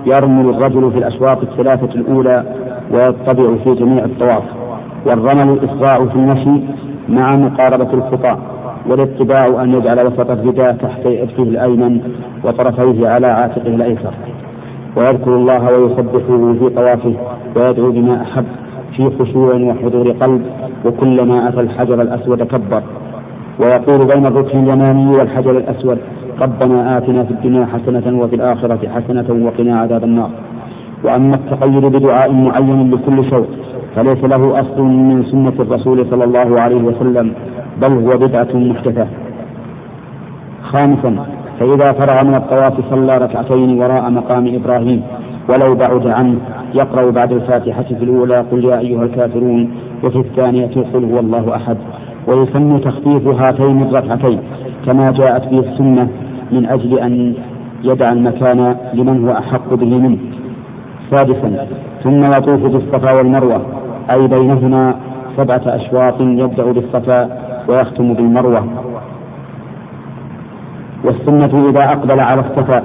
يرمل 0.06 0.50
الرجل 0.50 0.92
في 0.92 0.98
الأشواط 0.98 1.42
الثلاثة 1.42 1.96
الأولى 1.96 2.44
ويطبع 2.92 3.56
في 3.64 3.74
جميع 3.74 4.06
الطواف. 4.06 4.44
والرمل 5.06 5.50
الإسراع 5.50 6.06
في 6.06 6.16
المشي 6.16 6.62
مع 7.10 7.30
مقاربة 7.36 7.94
الخطى 7.94 8.38
والاتباع 8.90 9.64
أن 9.64 9.74
يجعل 9.74 10.08
وسط 10.08 10.30
الرداء 10.32 10.74
تحت 10.74 11.06
إبطه 11.06 11.44
الأيمن 11.44 12.02
وطرفيه 12.44 13.08
على 13.08 13.28
عاتقه 13.28 13.68
الأيسر. 13.68 14.14
ويذكر 14.98 15.36
الله 15.36 15.72
ويسبحه 15.72 16.54
في 16.60 16.70
طوافه 16.76 17.14
ويدعو 17.56 17.92
بما 17.92 18.22
أحب 18.22 18.46
في 18.98 19.10
خشوع 19.20 19.56
وحضور 19.56 20.12
قلب 20.12 20.42
وكلما 20.86 21.50
أتى 21.50 21.60
الحجر 21.60 22.02
الأسود 22.02 22.44
كبر. 22.44 22.84
ويقول 23.60 24.06
بين 24.08 24.26
الركن 24.26 24.60
اليماني 24.64 25.16
والحجر 25.18 25.52
الأسود 25.58 25.98
ربنا 26.42 26.98
آتنا 26.98 27.24
في 27.24 27.32
الدنيا 27.32 27.66
حسنة 27.66 28.20
وفي 28.22 28.36
الآخرة 28.36 28.80
حسنة 28.96 29.46
وقنا 29.46 29.80
عذاب 29.80 30.04
النار. 30.04 30.30
وأما 31.04 31.36
التقيد 31.36 31.86
بدعاء 31.86 32.32
معين 32.32 32.92
لكل 32.92 33.30
شوق 33.30 33.48
فليس 33.96 34.24
له 34.24 34.60
أصل 34.60 34.82
من 34.82 35.24
سنة 35.32 35.54
الرسول 35.60 36.06
صلى 36.12 36.24
الله 36.24 36.56
عليه 36.62 36.82
وسلم 36.84 37.34
بل 37.82 37.92
هو 37.92 38.18
بدعة 38.18 38.48
محدثة. 38.54 39.08
خامسا 40.64 41.16
فإذا 41.60 41.92
فرغ 41.92 42.24
من 42.24 42.36
الطواف 42.36 42.74
صلى 42.90 43.18
ركعتين 43.18 43.80
وراء 43.82 44.10
مقام 44.10 44.56
إبراهيم 44.56 45.02
ولو 45.50 45.76
بعد 45.76 46.08
عنه 46.08 46.38
يقرأ 46.74 47.12
بعد 47.12 47.32
الفاتحة 47.32 47.84
في 47.84 48.04
الأولى 48.04 48.40
قل 48.52 48.66
يا 48.66 48.80
أيها 48.80 49.04
الكافرون 49.04 49.72
وفي 50.04 50.18
الثانية 50.20 50.68
قل 50.94 51.04
هو 51.14 51.20
الله 51.20 51.56
أحد. 51.56 51.78
ويسن 52.28 52.82
تخفيف 52.82 53.28
هاتين 53.28 53.82
الركعتين 53.82 54.40
كما 54.86 55.12
جاءت 55.12 55.48
به 55.48 55.60
السنة 55.60 56.08
من 56.52 56.66
أجل 56.66 57.00
أن 57.00 57.34
يدع 57.84 58.12
المكان 58.12 58.76
لمن 58.94 59.28
هو 59.28 59.32
أحق 59.32 59.74
به 59.74 59.98
منه. 59.98 60.18
سادسا 61.12 61.68
ثم 62.04 62.24
يطوف 62.32 62.62
بالصفا 62.62 63.12
والمروة 63.12 63.62
أي 64.12 64.28
بينهما 64.28 64.96
سبعة 65.38 65.62
أشواط 65.66 66.22
يبدأ 66.22 66.72
بالصفا 66.72 67.30
ويختم 67.68 68.14
بالمروة. 68.14 68.64
والسنة 71.04 71.70
إذا 71.70 71.84
أقبل 71.84 72.20
على 72.20 72.42
الصفا 72.42 72.84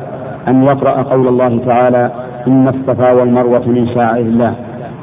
أن 0.49 0.65
يقرأ 0.65 1.03
قول 1.03 1.29
الله 1.29 1.61
تعالى 1.67 2.11
إن 2.47 2.69
الصفا 2.69 3.13
والمروة 3.13 3.69
من 3.69 3.89
شعائر 3.95 4.27
الله 4.27 4.55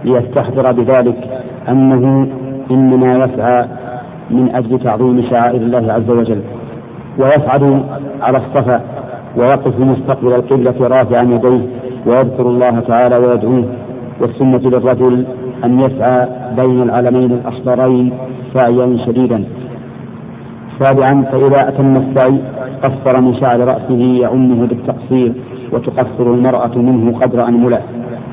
ليستحضر 0.05 0.71
بذلك 0.71 1.41
أنه 1.69 2.27
إنما 2.71 3.25
يسعى 3.25 3.65
من 4.29 4.55
أجل 4.55 4.79
تعظيم 4.79 5.23
شعائر 5.29 5.61
الله 5.61 5.93
عز 5.93 6.09
وجل. 6.09 6.41
ويصعد 7.19 7.83
على 8.21 8.37
الصفا 8.37 8.81
ويقف 9.37 9.79
مستقبل 9.79 10.33
القبلة 10.33 10.87
رافعا 10.87 11.23
يديه 11.23 11.61
ويذكر 12.05 12.45
الله 12.49 12.79
تعالى 12.79 13.17
ويدعوه 13.17 13.65
والسنة 14.21 14.57
للرجل 14.57 15.25
أن 15.63 15.79
يسعى 15.79 16.27
بين 16.57 16.81
العلمين 16.81 17.31
الأخضرين 17.31 18.13
سعيا 18.53 18.97
شديدا. 19.05 19.43
سابعا 20.79 21.23
فإذا 21.31 21.67
أتم 21.67 21.95
السعي 21.95 22.37
قصر 22.83 23.21
من 23.21 23.35
شعر 23.35 23.59
رأسه 23.59 24.19
يعمه 24.21 24.65
بالتقصير 24.65 25.33
وتقصر 25.73 26.33
المرأة 26.33 26.77
منه 26.77 27.19
قدر 27.19 27.47
أنملة. 27.47 27.81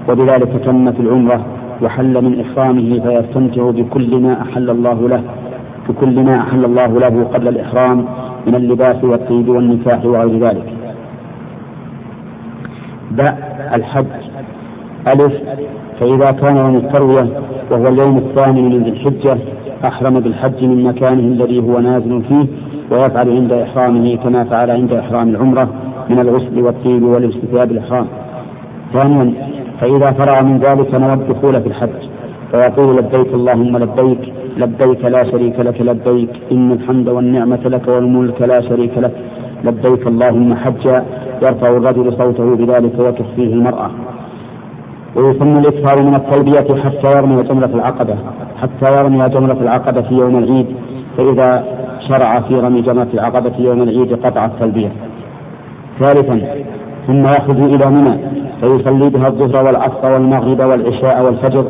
وبذلك 0.09 0.53
تمت 0.65 1.01
العمرة 1.01 1.41
وحل 1.83 2.25
من 2.25 2.41
إحرامه 2.41 3.01
فيستمتع 3.01 3.71
بكل 3.71 4.17
ما 4.17 4.43
أحل 4.43 4.71
الله 4.71 5.09
له. 5.09 5.23
بكل 5.88 6.21
ما 6.25 6.41
أحل 6.41 6.64
الله 6.64 6.87
له 7.00 7.25
قبل 7.35 7.49
الإحرام 7.49 8.05
من 8.47 8.55
اللباس 8.55 9.05
والطيب 9.05 9.49
والنكاح 9.49 10.05
وغير 10.05 10.38
ذلك 10.49 10.73
باء 13.11 13.71
الحج 13.75 14.07
ألف 15.09 15.33
فإذا 16.00 16.31
كان 16.31 16.57
يوم 16.57 16.76
التروية 16.76 17.29
وهو 17.71 17.88
اليوم 17.88 18.17
الثاني 18.19 18.62
من 18.62 18.83
ذي 18.83 18.91
الحجة 18.91 19.38
أحرم 19.85 20.21
بالحج 20.21 20.64
من 20.64 20.85
مكانه 20.85 21.21
الذي 21.21 21.59
هو 21.59 21.79
نازل 21.81 22.23
فيه 22.29 22.47
ويفعل 22.91 23.31
عند 23.31 23.53
إحرامه 23.53 24.17
كما 24.17 24.45
فعل 24.45 24.71
عند 24.71 24.93
إحرام 24.93 25.29
العمرة 25.29 25.69
من 26.11 26.19
الغسل 26.19 26.61
والطيب 26.62 27.03
ولبس 27.03 27.35
الإحرام. 27.55 28.07
ثانيا 28.93 29.33
فإذا 29.81 30.11
فرغ 30.11 30.43
من 30.43 30.59
ذلك 30.59 30.95
نوى 30.95 31.12
الدخول 31.12 31.61
في 31.62 31.67
الحج 31.69 31.91
فيقول 32.50 32.97
لبيك 32.97 33.35
اللهم 33.35 33.76
لبيك 33.76 34.33
لبيك 34.57 35.05
لا 35.05 35.25
شريك 35.25 35.61
لك 35.61 35.81
لبيك 35.81 36.31
إن 36.53 36.73
الحمد 36.73 37.09
والنعمة 37.09 37.65
لك 37.65 37.89
والملك 37.89 38.43
لا 38.43 38.61
شريك 38.61 38.99
لك. 38.99 39.15
لبيك 39.65 40.07
اللهم 40.07 40.55
حجا 40.55 41.05
يرفع 41.43 41.69
الرجل 41.69 42.13
صوته 42.19 42.57
بذلك 42.57 42.99
وتخفيه 42.99 43.53
المرأة. 43.55 43.91
ويسمى 45.17 45.59
الإكثار 45.59 46.03
من 46.03 46.15
التلبية 46.15 46.83
حتى 46.83 47.11
يرمي 47.17 47.43
جمرة 47.43 47.71
العقبة 47.75 48.17
حتى 48.63 48.89
يرمي 48.97 49.29
جمرة 49.29 49.59
العقبة 49.61 50.03
في 50.03 50.15
يوم 50.15 50.39
العيد. 50.39 50.67
فإذا 51.17 51.65
شرع 52.09 52.41
في 52.41 52.55
رمي 52.55 52.81
جمرة 52.83 53.09
العقبة 53.15 53.53
يوم 53.59 53.83
العيد 53.83 54.13
قطع 54.27 54.45
التلبية. 54.45 54.91
ثالثا 56.01 56.41
ثم 57.07 57.27
يخرج 57.27 57.61
إلى 57.75 57.87
منى 57.91 58.15
فيصلي 58.61 59.11
بها 59.11 59.29
الظهر 59.29 59.65
والعصر 59.67 60.13
والمغرب 60.13 60.61
والعشاء 60.61 61.25
والفجر. 61.25 61.65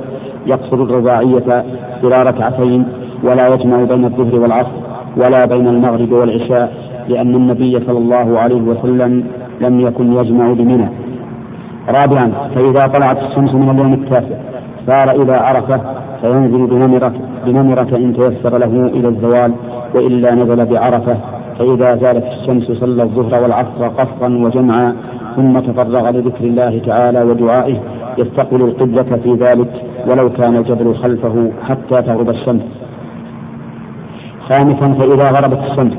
يقصر 0.47 0.77
الرباعية 0.83 1.65
إلى 2.05 2.23
ركعتين 2.23 2.87
ولا 3.25 3.49
يجمع 3.49 3.85
بين 3.85 4.05
الظهر 4.05 4.41
والعصر 4.41 4.71
ولا 5.17 5.47
بين 5.47 5.69
المغرب 5.69 6.13
والعشاء 6.13 6.73
لأن 7.09 7.35
النبي 7.35 7.81
صلى 7.87 7.99
الله 7.99 8.39
عليه 8.39 8.63
وسلم 8.63 9.25
لم 9.61 9.81
يكن 9.81 10.13
يجمع 10.13 10.53
بمنى. 10.53 10.89
رابعا 11.89 12.33
فإذا 12.55 12.87
طلعت 12.87 13.19
الشمس 13.23 13.55
من 13.55 13.71
اليوم 13.71 13.93
التاسع 13.93 14.37
سار 14.87 15.11
إلى 15.23 15.33
عرفة 15.33 15.81
فينزل 16.21 16.67
بنمرة 16.67 17.13
بنمرة 17.47 17.97
إن 17.97 18.15
تيسر 18.15 18.59
له 18.59 18.87
إلى 18.87 19.09
الزوال 19.09 19.53
وإلا 19.95 20.35
نزل 20.35 20.65
بعرفة 20.67 21.17
فإذا 21.59 21.97
زالت 21.97 22.25
الشمس 22.25 22.65
صلى 22.81 23.03
الظهر 23.03 23.43
والعصر 23.43 23.89
قصرا 23.89 24.29
وجمعا 24.29 24.97
ثم 25.37 25.59
تفرغ 25.61 26.11
لذكر 26.11 26.45
الله 26.45 26.79
تعالى 26.87 27.23
ودعائه 27.23 27.77
يستقبل 28.19 28.63
القبلة 28.63 29.19
في 29.25 29.35
ذلك 29.35 29.71
ولو 30.07 30.31
كان 30.31 30.57
الجبل 30.57 30.95
خلفه 30.95 31.51
حتى 31.69 32.03
تغرب 32.03 32.31
الشمس. 32.31 32.63
خامسا 34.49 34.93
فإذا 34.99 35.31
غربت 35.31 35.71
الشمس 35.71 35.93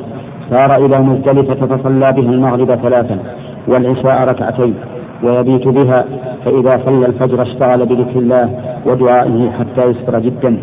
سار 0.49 0.85
إلى 0.85 0.99
مزدلفة 0.99 1.67
فصلى 1.67 2.11
بها 2.11 2.31
المغرب 2.31 2.75
ثلاثا 2.75 3.17
والعشاء 3.67 4.27
ركعتين 4.29 4.75
ويبيت 5.23 5.67
بها 5.67 6.05
فإذا 6.45 6.81
صلى 6.85 7.05
الفجر 7.05 7.41
اشتغل 7.41 7.85
بذكر 7.85 8.19
الله 8.19 8.49
ودعائه 8.85 9.51
حتى 9.59 9.83
يسفر 9.89 10.19
جدا. 10.19 10.57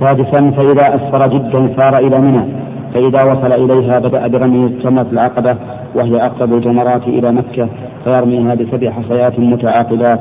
سادسا 0.00 0.50
فإذا 0.50 0.94
أسفر 0.94 1.26
جدا 1.26 1.74
سار 1.80 1.98
إلى 1.98 2.18
منى 2.18 2.63
فإذا 2.94 3.22
وصل 3.22 3.52
إليها 3.52 3.98
بدأ 3.98 4.26
برمي 4.26 4.68
جمرة 4.84 5.06
العقبة 5.12 5.56
وهي 5.94 6.26
أقرب 6.26 6.52
الجمرات 6.52 7.08
إلى 7.08 7.32
مكة 7.32 7.68
فيرميها 8.04 8.54
بسبع 8.54 8.90
حصيات 8.90 9.38
متعاقبات 9.38 10.20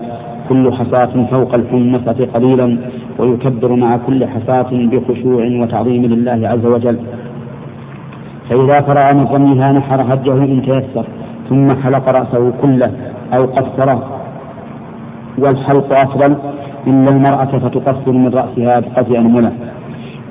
كل 0.50 0.74
حصاة 0.74 1.26
فوق 1.32 1.52
الحمصة 1.56 2.28
قليلا 2.34 2.78
ويكبر 3.20 3.76
مع 3.76 3.98
كل 3.98 4.26
حصاة 4.26 4.70
بخشوع 4.72 5.46
وتعظيم 5.62 6.06
لله 6.06 6.50
عز 6.50 6.66
وجل. 6.66 6.98
فإذا 8.50 8.82
فرغ 8.82 9.14
من 9.14 9.26
رميها 9.28 9.72
نحر 9.72 10.02
هجه 10.02 10.34
إن 10.34 10.62
تيسر 10.62 11.06
ثم 11.50 11.68
حلق 11.84 12.10
رأسه 12.18 12.54
كله 12.62 12.92
أو 13.34 13.46
قصره. 13.46 14.04
والحلق 15.38 15.94
أفضل 15.94 16.36
إلا 16.88 17.10
المرأة 17.10 17.46
فتقصر 17.46 18.12
من 18.12 18.32
رأسها 18.34 18.80
بقطع 18.80 19.20
أنملة. 19.20 19.52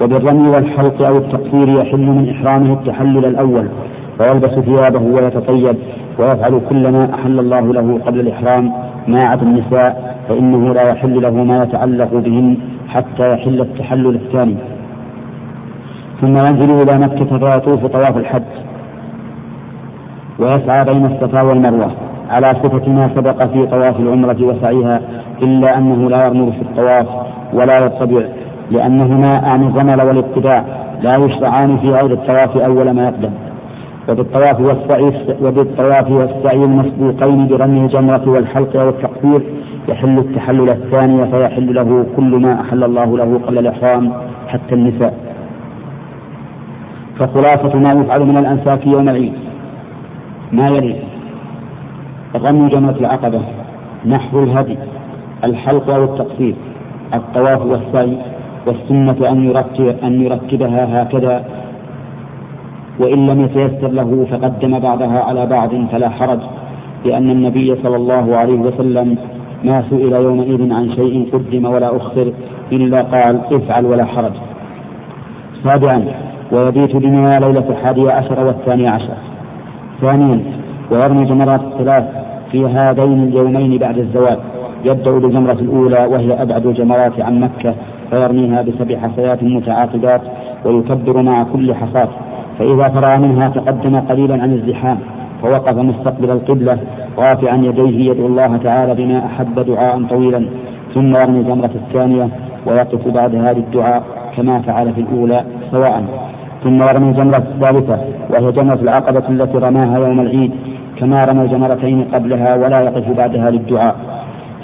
وبالرمي 0.00 0.48
والحلق 0.48 1.02
أو 1.02 1.18
التقصير 1.18 1.68
يحل 1.68 2.00
من 2.00 2.34
إحرامه 2.36 2.72
التحلل 2.72 3.24
الأول 3.24 3.68
ويلبس 4.20 4.50
ثيابه 4.50 5.00
ويتطيب 5.00 5.76
ويفعل 6.18 6.60
كل 6.68 6.88
ما 6.92 7.14
أحل 7.14 7.38
الله 7.38 7.72
له 7.72 8.00
قبل 8.06 8.20
الإحرام 8.20 8.72
ما 9.08 9.24
عدا 9.24 9.42
النساء 9.42 10.16
فإنه 10.28 10.74
لا 10.74 10.82
يحل 10.88 11.22
له 11.22 11.30
ما 11.30 11.62
يتعلق 11.62 12.14
بهن 12.14 12.56
حتى 12.88 13.32
يحل 13.32 13.60
التحلل 13.60 14.14
الثاني. 14.14 14.56
ثم 16.20 16.36
ينزل 16.36 16.70
إلى 16.70 16.98
مكة 16.98 17.38
فيطوف 17.38 17.86
طواف 17.86 18.16
الحج. 18.16 18.42
ويسعى 20.38 20.84
بين 20.84 21.06
الصفا 21.06 21.42
والمروة 21.42 21.90
على 22.30 22.54
صفة 22.62 22.92
ما 22.92 23.10
سبق 23.14 23.44
في 23.44 23.66
طواف 23.66 24.00
العمرة 24.00 24.36
وسعيها 24.42 25.00
إلا 25.42 25.78
أنه 25.78 26.10
لا 26.10 26.26
يرمر 26.26 26.52
في 26.52 26.62
الطواف 26.62 27.06
ولا 27.52 27.78
يطبع 27.78 28.22
لأنهما 28.72 29.46
أعني 29.46 29.66
الرمل 29.66 30.02
والابتداع 30.02 30.64
لا 31.02 31.16
يشرعان 31.16 31.78
في 31.78 31.90
غير 31.90 32.12
الطواف 32.12 32.56
أول 32.56 32.90
ما 32.90 33.04
يقدم. 33.04 33.30
وبالطواف 34.08 34.60
والسعي 34.60 35.12
وبالطواف 35.42 36.10
والسعي 36.10 36.64
المسبوقين 36.64 37.48
برمي 37.48 37.80
الجمرة 37.80 38.22
والحلق 38.26 38.76
أو 38.76 38.88
التقصير 38.88 39.42
يحل 39.88 40.18
التحلل 40.18 40.70
الثاني 40.70 41.26
فيحل 41.30 41.74
له 41.74 42.06
كل 42.16 42.36
ما 42.36 42.60
أحل 42.60 42.84
الله 42.84 43.16
له 43.18 43.40
قبل 43.46 43.58
الإحرام 43.58 44.12
حتى 44.48 44.74
النساء. 44.74 45.14
فخلاصة 47.18 47.78
ما 47.78 47.92
يفعل 47.92 48.20
من 48.20 48.36
الأنساك 48.36 48.86
يوم 48.86 49.08
العيد. 49.08 49.32
ما 50.52 50.68
يلي؟ 50.68 50.96
رمي 52.44 52.68
جمرة 52.68 52.96
العقبة 53.00 53.40
نحو 54.06 54.42
الهدي 54.42 54.78
الحلق 55.44 55.90
أو 55.90 56.04
التقصير 56.04 56.54
الطواف 57.14 57.66
والسعي. 57.66 58.16
والسنة 58.66 59.30
أن 59.32 59.44
يرتب 59.44 59.94
أن 60.04 60.22
يرتبها 60.22 61.02
هكذا. 61.02 61.44
وإن 63.00 63.26
لم 63.26 63.40
يتيسر 63.40 63.88
له 63.88 64.26
فقدم 64.30 64.78
بعضها 64.78 65.20
على 65.20 65.46
بعض 65.46 65.70
فلا 65.92 66.08
حرج 66.08 66.38
لأن 67.04 67.30
النبي 67.30 67.76
صلى 67.82 67.96
الله 67.96 68.36
عليه 68.36 68.58
وسلم 68.58 69.16
ما 69.64 69.82
سئل 69.90 70.12
يومئذ 70.12 70.72
عن 70.72 70.90
شيء 70.96 71.28
قدم 71.32 71.64
ولا 71.64 71.96
أخر 71.96 72.32
إلا 72.72 73.02
قال 73.02 73.40
افعل 73.52 73.84
ولا 73.86 74.04
حرج. 74.04 74.32
سابعا 75.64 76.04
ويبيت 76.52 76.96
بمنى 76.96 77.40
ليلة 77.40 77.64
الحادية 77.70 78.10
عشر 78.10 78.46
والثانية 78.46 78.90
عشر. 78.90 79.16
ثانيا 80.00 80.40
ويرمي 80.90 81.24
جمرات 81.24 81.60
الثلاث 81.60 82.04
في 82.52 82.66
هذين 82.66 83.22
اليومين 83.22 83.78
بعد 83.78 83.98
الزواج 83.98 84.38
يبدأ 84.84 85.10
بالجمرة 85.18 85.52
الأولى 85.52 86.06
وهي 86.06 86.42
أبعد 86.42 86.66
الجمرات 86.66 87.20
عن 87.20 87.40
مكة. 87.40 87.74
فيرميها 88.12 88.62
بسبع 88.62 88.96
حصيات 88.98 89.42
متعاقبات 89.42 90.20
ويكبر 90.64 91.22
مع 91.22 91.42
كل 91.52 91.74
حصاة. 91.74 92.08
فإذا 92.58 92.88
فرغ 92.88 93.16
منها 93.16 93.48
تقدم 93.48 94.00
قليلا 94.00 94.42
عن 94.42 94.52
الزحام 94.52 94.98
فوقف 95.42 95.76
مستقبل 95.76 96.30
القبلة 96.30 96.78
رافعا 97.18 97.56
يديه 97.56 98.10
يدعو 98.10 98.26
الله 98.26 98.56
تعالى 98.56 98.94
بما 98.94 99.26
أحب 99.26 99.60
دعاء 99.60 100.02
طويلا. 100.02 100.46
ثم 100.94 101.16
يرمي 101.16 101.38
الجمرة 101.40 101.70
الثانية 101.74 102.28
ويقف 102.66 103.08
بعد 103.08 103.34
هذا 103.34 103.58
الدعاء 103.58 104.02
كما 104.36 104.58
فعل 104.58 104.92
في 104.92 105.00
الأولى 105.00 105.44
سواء. 105.70 106.04
ثم 106.64 106.82
يرمي 106.82 107.08
الجمرة 107.08 107.36
الثالثة 107.54 107.98
وهي 108.30 108.52
جمرة 108.52 108.78
العقبة 108.82 109.28
التي 109.28 109.58
رماها 109.58 109.98
يوم 109.98 110.20
العيد 110.20 110.52
كما 110.98 111.24
رمى 111.24 111.42
الجمرتين 111.42 112.04
قبلها 112.14 112.56
ولا 112.56 112.80
يقف 112.80 113.16
بعدها 113.16 113.50
للدعاء. 113.50 113.96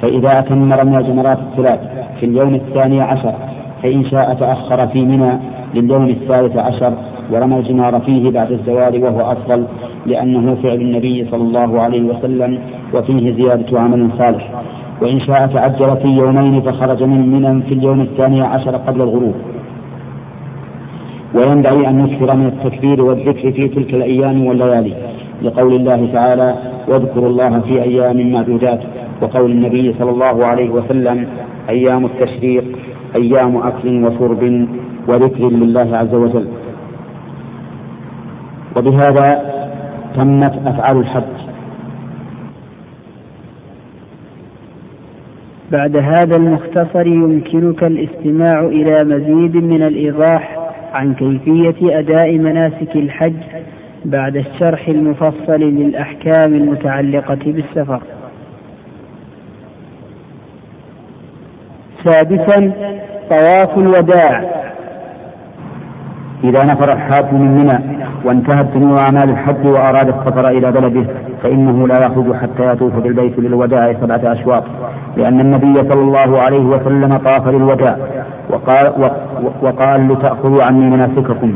فإذا 0.02 0.38
أتم 0.38 0.72
رمي 0.72 0.98
الجمرات 0.98 1.38
الثلاث 1.38 1.97
في 2.20 2.26
اليوم 2.26 2.54
الثاني 2.54 3.00
عشر 3.00 3.34
فإن 3.82 4.04
شاء 4.04 4.34
تأخر 4.34 4.86
في 4.86 5.02
منى 5.02 5.38
لليوم 5.74 6.08
الثالث 6.08 6.56
عشر 6.56 6.92
ورمى 7.32 7.56
الجمار 7.58 8.00
فيه 8.00 8.30
بعد 8.30 8.52
الزوال 8.52 9.02
وهو 9.02 9.32
أفضل 9.32 9.64
لأنه 10.06 10.54
فعل 10.62 10.74
النبي 10.74 11.26
صلى 11.30 11.42
الله 11.42 11.80
عليه 11.80 12.02
وسلم 12.02 12.58
وفيه 12.94 13.32
زيادة 13.32 13.80
عمل 13.80 14.08
صالح. 14.18 14.50
وإن 15.02 15.20
شاء 15.20 15.46
تعجل 15.46 15.96
في 15.96 16.08
يومين 16.08 16.60
فخرج 16.60 17.02
من 17.02 17.28
منى 17.32 17.62
في 17.62 17.74
اليوم 17.74 18.00
الثاني 18.00 18.42
عشر 18.42 18.76
قبل 18.76 19.02
الغروب. 19.02 19.34
وينبغي 21.34 21.88
أن 21.88 21.98
نكثر 21.98 22.36
من 22.36 22.46
التكبير 22.46 23.02
والذكر 23.02 23.52
في 23.52 23.68
تلك 23.68 23.94
الأيام 23.94 24.46
والليالي. 24.46 24.94
لقول 25.42 25.72
الله 25.76 26.08
تعالى 26.12 26.54
واذكروا 26.88 27.28
الله 27.28 27.60
في 27.60 27.82
أيام 27.82 28.32
معدودات. 28.32 28.80
وقول 29.20 29.50
النبي 29.50 29.94
صلى 29.98 30.10
الله 30.10 30.46
عليه 30.46 30.70
وسلم 30.70 31.26
أيام 31.68 32.04
التشريق 32.04 32.64
أيام 33.14 33.56
أكل 33.56 34.04
وشرب 34.04 34.66
وذكر 35.08 35.48
لله 35.48 35.96
عز 35.96 36.14
وجل 36.14 36.48
وبهذا 38.76 39.42
تمت 40.16 40.66
أفعال 40.66 40.96
الحج 40.96 41.22
بعد 45.72 45.96
هذا 45.96 46.36
المختصر 46.36 47.06
يمكنك 47.06 47.84
الاستماع 47.84 48.60
إلى 48.60 49.04
مزيد 49.04 49.56
من 49.56 49.82
الإيضاح 49.82 50.58
عن 50.92 51.14
كيفية 51.14 51.98
أداء 51.98 52.38
مناسك 52.38 52.96
الحج 52.96 53.32
بعد 54.04 54.36
الشرح 54.36 54.88
المفصل 54.88 55.60
للأحكام 55.60 56.54
المتعلقة 56.54 57.38
بالسفر. 57.46 58.02
سادسا 62.08 62.72
طواف 63.30 63.78
الوداع. 63.78 64.42
إذا 66.44 66.64
نفر 66.64 66.92
الحاج 66.92 67.24
من 67.32 67.58
منى 67.58 67.78
وانتهت 68.24 68.66
جميع 68.74 68.98
أعمال 68.98 69.30
الحج 69.30 69.66
وأراد 69.66 70.08
السفر 70.08 70.48
إلى 70.48 70.72
بلده 70.72 71.04
فإنه 71.42 71.88
لا 71.88 72.06
يخرج 72.06 72.34
حتى 72.36 72.66
يطوف 72.72 72.94
بالبيت 72.94 73.38
للوداع 73.38 73.92
سبعة 73.92 74.32
أشواط 74.32 74.64
لأن 75.16 75.40
النبي 75.40 75.92
صلى 75.92 76.02
الله 76.02 76.40
عليه 76.40 76.60
وسلم 76.60 77.16
طاف 77.16 77.48
للوداع 77.48 77.96
وقال, 78.50 79.10
وقال 79.62 80.08
لتأخذوا 80.08 80.62
عني 80.62 80.90
مناسككم. 80.90 81.54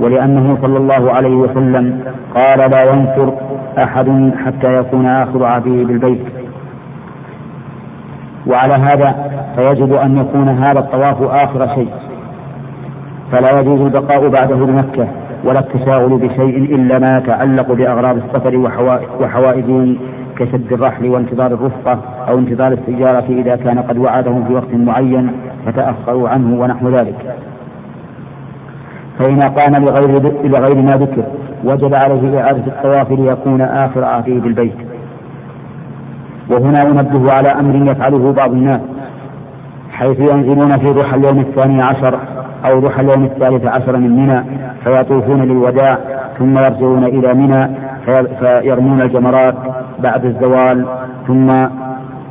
ولأنه 0.00 0.58
صلى 0.62 0.78
الله 0.78 1.12
عليه 1.12 1.34
وسلم 1.34 2.00
قال 2.34 2.70
لا 2.70 2.82
ينفر 2.84 3.34
أحد 3.78 4.32
حتى 4.46 4.76
يكون 4.76 5.06
آخر 5.06 5.44
عهده 5.44 5.84
بالبيت. 5.84 6.22
وعلى 8.46 8.74
هذا 8.74 9.14
فيجب 9.56 9.94
أن 9.94 10.16
يكون 10.18 10.48
هذا 10.48 10.78
الطواف 10.78 11.22
آخر 11.22 11.74
شيء. 11.74 11.88
فلا 13.32 13.60
يجوز 13.60 13.80
البقاء 13.80 14.28
بعده 14.28 14.54
بمكة 14.54 15.08
ولا 15.44 15.60
التشاغل 15.60 16.18
بشيء 16.18 16.74
إلا 16.74 16.98
ما 16.98 17.18
يتعلق 17.18 17.72
بأغراض 17.72 18.16
السفر 18.16 18.56
وحوائجه 19.20 19.94
كشد 20.36 20.72
الرحل 20.72 21.08
وانتظار 21.08 21.46
الرفقة 21.46 21.98
أو 22.28 22.38
انتظار 22.38 22.72
السيارة 22.72 23.24
إذا 23.28 23.56
كان 23.56 23.78
قد 23.78 23.98
وعدهم 23.98 24.44
في 24.44 24.54
وقت 24.54 24.74
معين 24.74 25.32
فتأخروا 25.66 26.28
عنه 26.28 26.60
ونحو 26.60 26.88
ذلك. 26.88 27.36
فإن 29.18 29.42
قام 29.42 29.84
لغير 29.84 30.32
لغير 30.44 30.74
ما 30.74 30.96
ذكر 30.96 31.22
وجب 31.64 31.94
عليه 31.94 32.40
إعادة 32.40 32.66
الطواف 32.66 33.10
ليكون 33.10 33.60
آخر 33.60 34.04
عهده 34.04 34.34
بالبيت. 34.34 34.76
وهنا 36.50 36.82
أنبه 36.82 37.32
على 37.32 37.48
أمر 37.48 37.90
يفعله 37.90 38.32
بعض 38.32 38.52
الناس. 38.52 38.80
حيث 40.02 40.20
ينزلون 40.20 40.78
في 40.78 40.90
ضحى 40.90 41.16
اليوم 41.16 41.40
الثاني 41.40 41.82
عشر 41.82 42.18
أو 42.64 42.80
ضحى 42.80 43.00
اليوم 43.02 43.24
الثالث 43.24 43.66
عشر 43.66 43.96
من 43.96 44.10
منى 44.10 44.44
فيطوفون 44.84 45.42
للوداع 45.42 45.98
ثم 46.38 46.58
يرجعون 46.58 47.04
إلى 47.04 47.34
منى 47.34 47.70
فيرمون 48.40 49.00
الجمرات 49.00 49.54
بعد 49.98 50.24
الزوال 50.24 50.86
ثم 51.26 51.50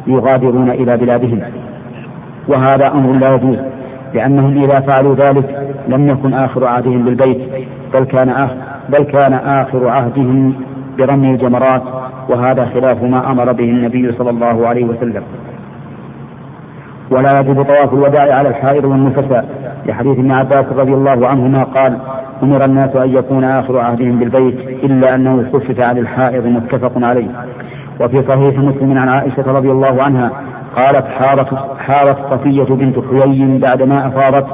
يغادرون 0.08 0.70
إلى 0.70 0.98
بلادهم. 0.98 1.40
وهذا 2.48 2.88
أمر 2.88 3.12
لا 3.14 3.36
يجوز 3.36 3.58
لأنهم 4.14 4.64
إذا 4.64 4.80
فعلوا 4.82 5.16
ذلك 5.16 5.74
لم 5.88 6.10
يكن 6.10 6.34
آخر 6.34 6.66
عهدهم 6.68 7.06
بالبيت 7.06 7.42
بل 7.94 8.04
كان 8.04 8.30
آخر 8.30 8.56
بل 8.90 9.04
كان 9.04 9.34
آخر 9.34 9.90
عهدهم 9.90 10.54
برمي 10.98 11.32
الجمرات 11.32 11.84
وهذا 12.30 12.66
خلاف 12.66 13.04
ما 13.04 13.32
أمر 13.32 13.52
به 13.52 13.64
النبي 13.64 14.12
صلى 14.12 14.30
الله 14.30 14.68
عليه 14.68 14.86
وسلم. 14.86 15.24
ولا 17.12 17.40
يجب 17.40 17.64
طواف 17.64 17.94
الوداع 17.94 18.36
على 18.36 18.50
الحائض 18.50 18.86
والنفساء 18.86 19.46
لحديث 19.86 20.18
ابن 20.20 20.32
عباس 20.32 20.66
رضي 20.78 20.94
الله 20.94 21.28
عنهما 21.28 21.64
قال 21.64 21.98
أمر 22.44 22.66
الناس 22.66 22.96
أن 22.96 23.10
يكون 23.10 23.44
آخر 23.44 23.80
عهدهم 23.80 24.20
بالبيت 24.20 24.60
إلا 24.84 25.16
أنه 25.16 25.46
خفف 25.54 25.80
عن 25.80 25.98
الحائض 25.98 26.46
متفق 26.46 26.92
عليه. 26.96 27.28
وفي 28.02 28.24
صحيح 28.24 28.58
مسلم 28.58 28.98
عن 28.98 29.10
عائشة 29.10 29.44
رضي 29.52 29.72
الله 29.72 30.04
عنها 30.04 30.32
قالت 30.76 31.06
حارت 31.08 31.54
حارت 31.80 32.18
صفية 32.32 32.64
بنت 32.76 32.96
حيي 33.12 33.58
بعدما 33.58 34.08
أفاضت. 34.08 34.46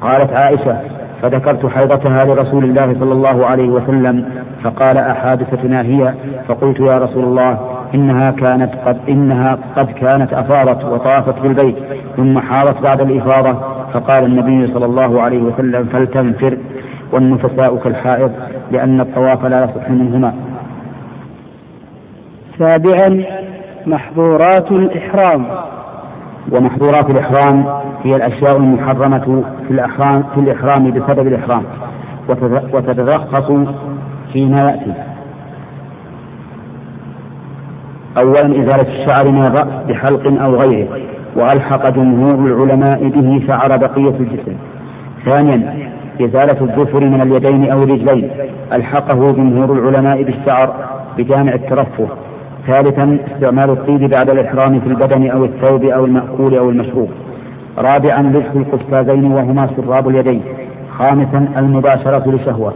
قالت 0.00 0.32
عائشة 0.32 0.76
فذكرت 1.22 1.66
حيضتها 1.66 2.24
لرسول 2.24 2.64
الله 2.64 2.96
صلى 3.00 3.12
الله 3.12 3.46
عليه 3.46 3.68
وسلم 3.68 4.24
فقال 4.64 4.98
أحادثتنا 4.98 5.80
هي؟ 5.82 6.14
فقلت 6.48 6.80
يا 6.80 6.98
رسول 6.98 7.24
الله 7.24 7.79
إنها 7.94 8.30
كانت 8.30 8.70
قد 8.86 8.96
إنها 9.08 9.58
قد 9.76 9.90
كانت 9.90 10.32
أفاضت 10.32 10.84
وطافت 10.84 11.38
بالبيت 11.42 11.76
ثم 12.16 12.38
حارت 12.38 12.82
بعد 12.82 13.00
الإفاضة 13.00 13.52
فقال 13.92 14.24
النبي 14.24 14.74
صلى 14.74 14.84
الله 14.84 15.22
عليه 15.22 15.42
وسلم 15.42 15.84
فلتنفر 15.84 16.56
والنفساء 17.12 17.76
كالحائض 17.76 18.32
لأن 18.72 19.00
الطواف 19.00 19.44
لا 19.44 19.64
يصح 19.64 19.90
منهما. 19.90 20.34
سابعا 22.58 23.24
محظورات 23.86 24.70
الإحرام. 24.72 25.46
ومحظورات 26.52 27.10
الإحرام 27.10 27.64
هي 28.04 28.16
الأشياء 28.16 28.56
المحرمة 28.56 29.44
في 29.68 29.70
الإحرام 29.74 30.22
في 30.34 30.40
الإحرام 30.40 30.90
بسبب 30.90 31.26
الإحرام 31.26 31.62
وتتلخص 32.72 33.52
فيما 34.32 34.70
يأتي. 34.70 35.09
أولا 38.18 38.46
إزالة 38.46 39.00
الشعر 39.00 39.28
من 39.28 39.46
الرأس 39.46 39.86
بحلق 39.88 40.42
أو 40.42 40.54
غيره 40.54 40.88
وألحق 41.36 41.90
جمهور 41.90 42.34
العلماء 42.34 43.08
به 43.08 43.46
شعر 43.46 43.76
بقية 43.76 44.14
الجسم. 44.20 44.56
ثانيا 45.24 45.90
إزالة 46.20 46.60
الظفر 46.60 47.04
من 47.04 47.20
اليدين 47.20 47.70
أو 47.70 47.82
الرجلين 47.82 48.30
ألحقه 48.72 49.32
جمهور 49.32 49.78
العلماء 49.78 50.22
بالشعر 50.22 50.74
بجامع 51.18 51.52
الترفه. 51.54 52.08
ثالثا 52.66 53.18
استعمال 53.34 53.70
الطيب 53.70 54.10
بعد 54.10 54.30
الإحرام 54.30 54.80
في 54.80 54.86
البدن 54.86 55.30
أو 55.30 55.44
الثوب 55.44 55.84
أو 55.84 56.04
المأكول 56.04 56.54
أو 56.54 56.70
المشروب. 56.70 57.08
رابعا 57.78 58.22
لبس 58.22 58.56
القفازين 58.56 59.32
وهما 59.32 59.68
سراب 59.76 60.08
اليدين. 60.08 60.42
خامسا 60.98 61.48
المباشرة 61.56 62.30
لشهوة. 62.30 62.72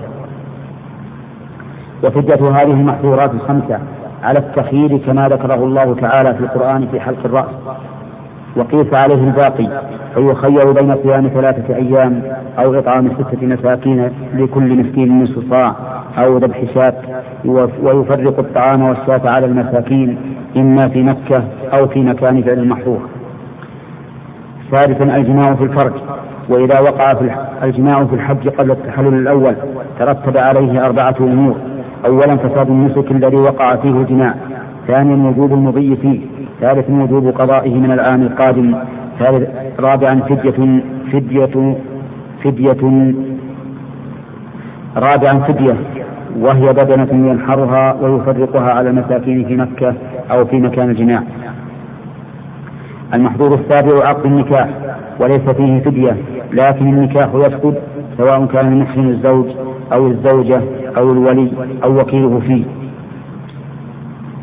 وفدة 2.05 2.51
هذه 2.51 2.71
المحظورات 2.71 3.31
الخمسة. 3.35 3.79
على 4.25 4.39
التخيير 4.39 4.97
كما 4.99 5.29
ذكره 5.29 5.55
الله 5.65 5.95
تعالى 5.95 6.35
في 6.35 6.41
القرآن 6.41 6.87
في 6.87 7.01
حلق 7.01 7.19
الرأس. 7.25 7.55
وقيس 8.57 8.95
عليه 8.95 9.15
الباقي 9.15 9.69
فيخير 10.15 10.73
بين 10.73 10.97
صيام 11.03 11.29
ثلاثة 11.29 11.77
أيام 11.77 12.23
أو 12.59 12.79
إطعام 12.79 13.09
ستة 13.09 13.47
مساكين 13.47 14.11
لكل 14.35 14.79
مسكين 14.79 15.23
نصف 15.23 15.51
صاع 15.51 15.75
أو 16.19 16.37
ذبح 16.37 16.65
شاة 16.75 16.95
ويفرق 17.83 18.39
الطعام 18.39 18.83
والشاة 18.83 19.21
على 19.25 19.47
المساكين 19.47 20.19
إما 20.57 20.89
في 20.89 21.03
مكة 21.03 21.45
أو 21.73 21.87
في 21.87 22.01
مكان 22.01 22.43
فعل 22.43 22.59
المحظور 22.59 23.01
ثالثا 24.71 25.17
الجماع 25.17 25.55
في 25.55 25.65
الفرج. 25.65 25.93
وإذا 26.49 26.81
وقع 26.81 27.15
في 27.15 27.31
الجماع 27.63 28.05
في 28.05 28.15
الحج 28.15 28.49
قبل 28.49 28.71
التحلل 28.71 29.15
الأول 29.15 29.55
ترتب 29.99 30.37
عليه 30.37 30.85
أربعة 30.87 31.15
أمور. 31.21 31.57
أولا 32.07 32.37
فساد 32.37 32.71
النسك 32.71 33.11
الذي 33.11 33.37
وقع 33.37 33.77
فيه 33.77 33.91
الجماع 33.91 34.35
ثانيا 34.87 35.29
وجوب 35.31 35.53
المضي 35.53 35.97
فيه 35.97 36.21
ثالثا 36.61 36.93
وجوب 37.03 37.29
قضائه 37.29 37.75
من 37.75 37.91
العام 37.93 38.23
القادم 38.23 38.75
ثالث 39.19 39.49
رابعا 39.81 40.21
فدية 40.21 40.81
فدية 41.13 41.75
فدية 42.45 43.13
رابعا 44.97 45.39
فدية 45.39 45.77
وهي 46.41 46.73
بدنة 46.73 47.31
ينحرها 47.31 47.97
ويفرقها 48.03 48.73
على 48.73 48.91
المساكين 48.91 49.45
في 49.45 49.57
مكة 49.57 49.95
أو 50.31 50.45
في 50.45 50.57
مكان 50.57 50.91
الجماع. 50.91 51.23
المحظور 53.15 53.55
السابع 53.55 54.09
عقد 54.09 54.27
النكاح 54.27 54.69
وليس 55.21 55.41
فيه 55.43 55.81
فدية 55.81 56.17
لكن 56.53 56.87
النكاح 56.89 57.29
يسقط 57.35 57.75
سواء 58.19 58.47
كان 58.47 58.73
المحسن 58.73 59.09
الزوج 59.09 59.47
أو 59.93 60.07
الزوجة 60.07 60.61
أو 60.97 61.13
الولي 61.13 61.51
أو 61.85 62.01
وكيله 62.01 62.41
فيه 62.41 62.65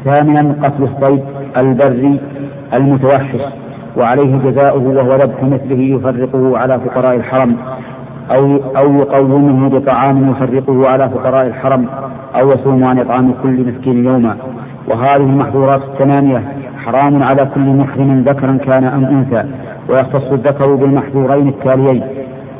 ثامنا 0.05 0.55
قتل 0.63 0.83
الصيد 0.83 1.23
البري 1.57 2.19
المتوحش 2.73 3.39
وعليه 3.97 4.37
جزاؤه 4.37 4.87
وهو 4.87 5.15
ذبح 5.15 5.43
مثله 5.43 5.79
يفرقه 5.81 6.57
على 6.57 6.79
فقراء 6.79 7.15
الحرم 7.15 7.55
أو 8.31 8.57
أو 8.77 8.93
يقومه 8.93 9.69
بطعام 9.69 10.31
يفرقه 10.31 10.87
على 10.89 11.09
فقراء 11.09 11.47
الحرم 11.47 11.85
أو 12.35 12.51
يصوم 12.51 12.83
عن 12.83 12.99
إطعام 12.99 13.33
كل 13.43 13.65
مسكين 13.67 14.05
يوما. 14.05 14.35
وهذه 14.87 15.15
المحظورات 15.15 15.81
الثمانية 15.83 16.43
حرام 16.77 17.23
على 17.23 17.49
كل 17.55 17.61
محرم 17.61 18.23
ذكرا 18.27 18.57
كان 18.65 18.83
أم 18.83 19.05
أنثى 19.05 19.43
ويختص 19.89 20.31
الذكر 20.31 20.75
بالمحظورين 20.75 21.47
التاليين 21.47 22.03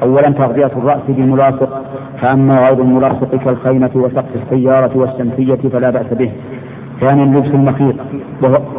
أولا 0.04 0.30
تغذية 0.32 0.72
الرأس 0.78 1.02
بالملاصق 1.08 1.82
فأما 2.22 2.68
غير 2.68 2.82
الملاصق 2.82 3.36
كالخيمة 3.46 3.92
وسقف 3.96 4.36
السيارة 4.44 4.92
والشمسية 4.98 5.70
فلا 5.70 5.90
بأس 5.90 6.14
به. 6.14 6.32
ثانيا 7.02 7.26
لبس 7.26 7.48
المخيط 7.54 7.96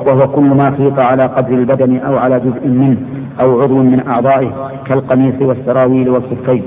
وهو 0.06 0.18
كل 0.28 0.42
ما 0.42 0.70
خيط 0.70 0.98
على 0.98 1.26
قدر 1.26 1.54
البدن 1.54 1.96
أو 1.96 2.16
على 2.18 2.40
جزء 2.40 2.68
منه 2.68 2.96
أو 3.40 3.62
عضو 3.62 3.82
من 3.82 4.06
أعضائه 4.08 4.70
كالقميص 4.86 5.34
والسراويل 5.42 6.08
والخفين 6.08 6.62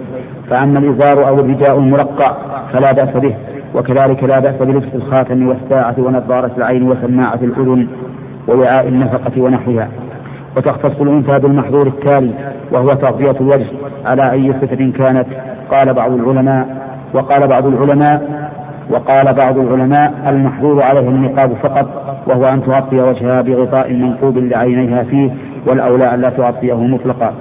فأما 0.49 0.79
الإزار 0.79 1.27
أو 1.27 1.39
الرداء 1.39 1.77
المرقع 1.77 2.33
فلا 2.73 2.91
بأس 2.91 3.17
به 3.17 3.35
وكذلك 3.75 4.23
لا 4.23 4.39
بأس 4.39 4.55
بلبس 4.55 4.95
الخاتم 4.95 5.47
والساعة 5.47 5.95
ونظارة 5.97 6.51
العين 6.57 6.83
وسماعة 6.83 7.39
الأذن 7.41 7.88
ووعاء 8.47 8.88
النفقة 8.88 9.41
ونحوها. 9.41 9.88
وتختص 10.57 11.01
الأنثى 11.01 11.39
بالمحظور 11.39 11.87
التالي 11.87 12.33
وهو 12.71 12.93
تغطية 12.93 13.35
الوجه. 13.41 13.67
على 14.05 14.31
أي 14.31 14.53
صفة 14.53 14.91
كانت؟ 14.97 15.27
قال 15.71 15.93
بعض 15.93 16.11
العلماء 16.11 16.87
وقال 17.13 17.47
بعض 17.47 17.67
العلماء 17.67 18.49
وقال 18.89 19.33
بعض 19.33 19.57
العلماء 19.57 20.13
المحظور 20.27 20.83
عليه 20.83 21.09
النقاب 21.09 21.53
فقط 21.53 21.87
وهو 22.27 22.45
أن 22.45 22.63
تغطي 22.63 23.01
وجهها 23.01 23.41
بغطاء 23.41 23.93
منقوب 23.93 24.37
لعينيها 24.37 25.03
فيه 25.03 25.31
والأولى 25.67 26.13
أن 26.13 26.21
لا 26.21 26.29
تغطيه 26.29 26.87
مطلقا. 26.87 27.33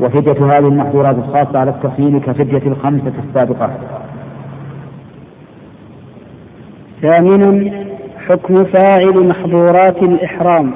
وفدية 0.00 0.58
هذه 0.58 0.68
المحظورات 0.68 1.16
الخاصة 1.16 1.58
على 1.58 1.70
التقييم 1.70 2.20
كفدية 2.20 2.62
الخمسة 2.66 3.12
السابقة. 3.28 3.70
ثامنا 7.02 7.70
حكم 8.28 8.64
فاعل 8.64 9.28
محظورات 9.28 10.02
الإحرام. 10.02 10.70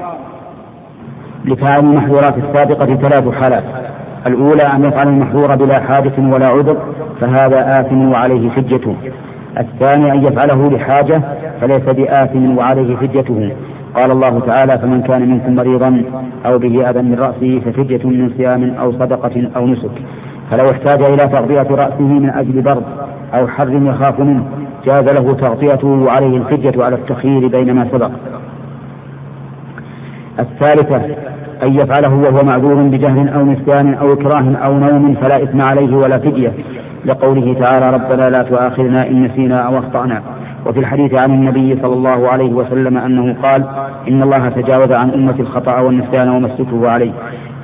لفاعل 1.45 1.81
المحظورات 1.81 2.35
السابقة 2.39 2.95
ثلاث 2.95 3.29
حالات. 3.29 3.65
الأولى 4.27 4.63
أن 4.63 4.85
يفعل 4.85 5.09
المحظور 5.09 5.57
بلا 5.57 5.81
حاجة 5.81 6.13
ولا 6.19 6.47
عذر 6.47 6.77
فهذا 7.21 7.81
آثم 7.81 8.11
وعليه 8.13 8.51
حجته. 8.51 8.95
الثاني 9.59 10.13
أن 10.13 10.23
يفعله 10.23 10.71
لحاجة 10.71 11.23
فليس 11.61 11.83
بآثم 11.83 12.59
وعليه 12.59 12.97
فديته 12.97 13.53
قال 13.95 14.11
الله 14.11 14.41
تعالى 14.41 14.79
فمن 14.79 15.03
كان 15.03 15.31
منكم 15.31 15.55
مريضا 15.55 16.03
أو 16.47 16.59
به 16.59 16.91
أذى 16.91 17.03
من 17.03 17.15
رأسه 17.19 17.61
ففدية 17.65 18.07
من 18.09 18.31
صيام 18.37 18.75
أو 18.81 18.93
صدقة 18.93 19.49
أو 19.57 19.67
نسك. 19.67 19.91
فلو 20.51 20.71
احتاج 20.71 21.03
إلى 21.03 21.29
تغطية 21.29 21.77
رأسه 21.77 22.03
من 22.03 22.31
أجل 22.31 22.61
برد 22.63 22.85
أو 23.35 23.49
حر 23.49 23.69
يخاف 23.69 24.21
منه 24.21 24.45
جاز 24.87 25.05
له 25.05 25.35
تغطيته 25.35 25.89
وعليه 25.89 26.37
الفدية 26.37 26.85
على 26.85 26.95
التخيير 26.95 27.49
بين 27.49 27.75
ما 27.75 27.89
سبق. 27.93 28.11
الثالثة 30.39 30.97
أن 31.63 31.75
يفعله 31.75 32.15
وهو 32.15 32.39
معذور 32.45 32.75
بجهل 32.75 33.29
أو 33.29 33.45
نسيان 33.45 33.95
أو 33.95 34.13
إكراه 34.13 34.57
أو 34.65 34.79
نوم 34.79 35.15
فلا 35.15 35.43
إثم 35.43 35.61
عليه 35.63 35.97
ولا 35.97 36.19
فدية. 36.19 36.53
لقوله 37.05 37.55
تعالى 37.61 37.91
ربنا 37.91 38.31
لا 38.31 38.43
تؤاخذنا 38.43 39.07
إن 39.09 39.25
نسينا 39.25 39.61
أو 39.61 39.79
أخطأنا. 39.79 40.23
وفي 40.67 40.81
الحديث 40.81 41.15
عن 41.15 41.31
النبي 41.31 41.79
صلى 41.83 41.95
الله 41.95 42.29
عليه 42.29 42.53
وسلم 42.53 42.99
أنه 42.99 43.37
قال 43.43 43.65
إن 44.09 44.23
الله 44.23 44.49
تجاوز 44.49 44.93
عن 44.93 45.11
أمة 45.11 45.35
الخطأ 45.41 45.81
والنسيان 45.81 46.29
وما 46.29 46.47
استكره 46.47 46.89
عليه. 46.89 47.13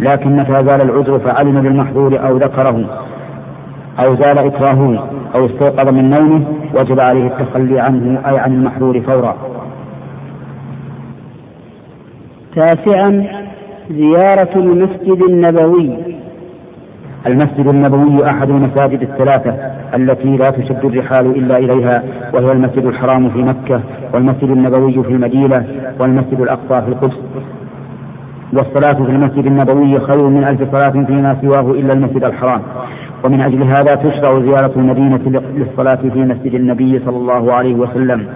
لكن 0.01 0.37
متى 0.37 0.53
زال 0.53 0.83
العذر 0.85 1.19
فعلم 1.19 1.61
بالمحظور 1.63 2.27
أو 2.27 2.37
ذكره 2.37 2.85
أو 3.99 4.15
زال 4.15 4.39
إكراهه 4.39 5.09
أو 5.35 5.47
استيقظ 5.47 5.89
من 5.89 6.11
نومه 6.11 6.45
وجب 6.75 7.01
عليه 7.01 7.27
التخلي 7.27 7.81
عنه 7.81 8.21
أي 8.27 8.39
عن 8.39 8.53
المحظور 8.53 9.01
فورا. 9.01 9.52
تاسعا 12.55 13.27
زيارة 13.91 14.49
المسجد 14.57 15.23
النبوي. 15.23 15.91
المسجد 17.27 17.67
النبوي 17.67 18.31
أحد 18.31 18.51
المساجد 18.51 19.03
الثلاثة 19.03 19.55
التي 19.95 20.37
لا 20.37 20.51
تشد 20.51 20.85
الرحال 20.85 21.27
إلا 21.27 21.59
إليها 21.59 22.03
وهي 22.35 22.53
المسجد 22.53 22.87
الحرام 22.87 23.31
في 23.31 23.39
مكة 23.39 23.81
والمسجد 24.15 24.51
النبوي 24.51 24.93
في 24.93 25.11
المدينة 25.11 25.65
والمسجد 25.99 26.41
الأقصى 26.41 26.83
في 26.83 26.89
القدس. 26.89 27.19
والصلاة 28.53 28.93
في 28.93 29.11
المسجد 29.11 29.47
النبوي 29.47 30.01
خير 30.01 30.29
من 30.29 30.45
ألف 30.45 30.73
صلاة 30.73 30.91
فيما 30.91 31.37
سواه 31.43 31.71
إلا 31.71 31.93
المسجد 31.93 32.25
الحرام. 32.25 32.63
ومن 33.25 33.41
أجل 33.41 33.63
هذا 33.63 33.95
تشرع 33.95 34.41
زيارة 34.41 34.73
المدينة 34.77 35.43
للصلاة 35.57 35.95
في 35.95 36.19
مسجد 36.19 36.55
النبي 36.55 36.99
صلى 37.07 37.17
الله 37.17 37.53
عليه 37.53 37.75
وسلم. 37.75 38.27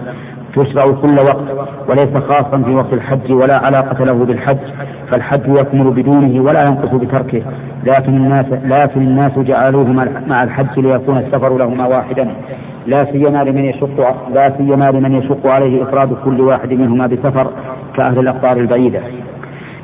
تشرع 0.63 0.91
كل 0.91 1.17
وقت 1.25 1.67
وليس 1.89 2.17
خاصا 2.17 2.63
في 2.65 2.75
وقت 2.75 2.93
الحج 2.93 3.31
ولا 3.31 3.57
علاقة 3.57 4.05
له 4.05 4.25
بالحج 4.25 4.57
فالحج 5.11 5.47
يكمل 5.47 5.91
بدونه 5.91 6.41
ولا 6.41 6.61
ينقص 6.61 6.93
بتركه. 6.93 7.41
لكن 7.83 8.15
الناس 8.15 8.45
لكن 8.65 9.01
الناس 9.01 9.39
جعلوه 9.39 9.87
مع 10.27 10.43
الحج 10.43 10.79
ليكون 10.79 11.17
السفر 11.17 11.57
لهما 11.57 11.87
واحدا. 11.87 12.27
لا 12.87 13.05
سيما 13.05 13.43
لمن 13.43 13.65
يشق 13.65 14.15
لا 14.33 14.53
سيما 14.57 14.91
لمن 14.91 15.15
يشق 15.15 15.47
عليه 15.47 15.83
إفراد 15.83 16.13
كل 16.25 16.41
واحد 16.41 16.73
منهما 16.73 17.07
بسفر 17.07 17.47
كأهل 17.95 18.19
الأقطار 18.19 18.57
البعيدة. 18.57 18.99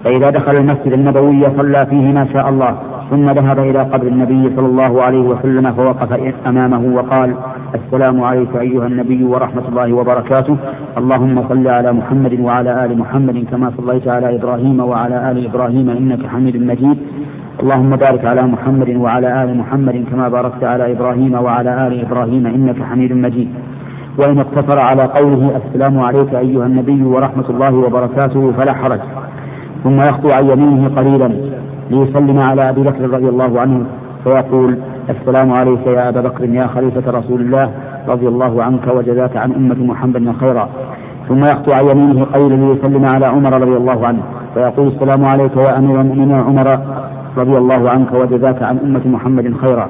فإذا 0.03 0.29
دخل 0.29 0.55
المسجد 0.55 0.93
النبوي 0.93 1.43
صلى 1.57 1.85
فيه 1.85 2.13
ما 2.13 2.27
شاء 2.33 2.49
الله 2.49 2.77
ثم 3.09 3.29
ذهب 3.29 3.59
إلى 3.59 3.79
قبر 3.79 4.07
النبي 4.07 4.55
صلى 4.55 4.65
الله 4.65 5.01
عليه 5.03 5.19
وسلم 5.19 5.71
فوقف 5.71 6.33
أمامه 6.47 6.95
وقال 6.95 7.35
السلام 7.75 8.23
عليك 8.23 8.55
أيها 8.55 8.87
النبي 8.87 9.23
ورحمة 9.23 9.67
الله 9.69 9.93
وبركاته 9.93 10.57
اللهم 10.97 11.43
صل 11.49 11.67
على 11.67 11.93
محمد 11.93 12.39
وعلى 12.39 12.85
آل 12.85 12.97
محمد 12.97 13.45
كما 13.51 13.71
صليت 13.77 14.07
على 14.07 14.35
إبراهيم 14.35 14.79
وعلى 14.79 15.31
آل 15.31 15.45
إبراهيم 15.45 15.89
إنك 15.89 16.27
حميد 16.27 16.57
مجيد. 16.57 16.97
اللهم 17.61 17.95
بارك 17.95 18.25
على 18.25 18.41
محمد 18.41 18.89
وعلى 18.89 19.43
آل 19.43 19.57
محمد 19.57 20.05
كما 20.11 20.29
باركت 20.29 20.63
على 20.63 20.91
إبراهيم 20.91 21.33
وعلى 21.33 21.87
آل 21.87 21.93
إبراهيم 22.05 22.47
إنك 22.47 22.83
حميد 22.89 23.11
مجيد. 23.13 23.49
وإن 24.17 24.39
اقتصر 24.39 24.79
على 24.79 25.03
قوله 25.03 25.61
السلام 25.61 25.99
عليك 25.99 26.33
أيها 26.33 26.65
النبي 26.65 27.03
ورحمة 27.03 27.47
الله 27.49 27.73
وبركاته 27.75 28.51
فلا 28.57 28.73
حرج. 28.73 28.99
ثم 29.83 30.01
يخطو 30.01 30.31
عن 30.31 30.49
يمينه 30.49 30.89
قليلا 30.95 31.29
ليسلم 31.91 32.39
على 32.39 32.69
أبي 32.69 32.81
بكر 32.81 33.09
رضي 33.09 33.29
الله 33.29 33.61
عنه 33.61 33.85
فيقول 34.23 34.77
السلام 35.09 35.53
عليك 35.53 35.87
يا 35.87 36.09
أبا 36.09 36.21
بكر 36.21 36.43
يا 36.45 36.67
خليفة 36.67 37.11
رسول 37.11 37.41
الله 37.41 37.71
رضي 38.07 38.27
الله 38.27 38.63
عنك 38.63 38.87
وجزاك 38.87 39.37
عن 39.37 39.51
أمة 39.51 39.83
محمد 39.83 40.35
خيرا. 40.39 40.69
ثم 41.29 41.45
يخطو 41.45 41.71
عن 41.71 41.85
يمينه 41.85 42.23
قليلا 42.33 42.55
ليسلم 42.55 43.05
على 43.05 43.25
عمر 43.25 43.53
رضي 43.61 43.77
الله 43.77 44.07
عنه 44.07 44.21
فيقول 44.53 44.87
السلام 44.87 45.25
عليك 45.25 45.57
يا 45.57 45.77
أمير 45.77 46.01
المؤمنين 46.01 46.31
عمر 46.31 46.79
رضي 47.37 47.57
الله 47.57 47.89
عنك 47.89 48.13
وجزاك 48.13 48.63
عن 48.63 48.77
أمة 48.77 49.01
محمد 49.05 49.53
خيرا. 49.61 49.89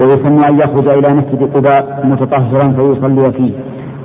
ويسمى 0.00 0.48
أن 0.48 0.58
يخرج 0.58 0.88
إلى 0.88 1.14
مسجد 1.14 1.50
قباء 1.54 2.06
متطهرا 2.06 2.72
فيصلي 2.76 3.32
فيه 3.32 3.52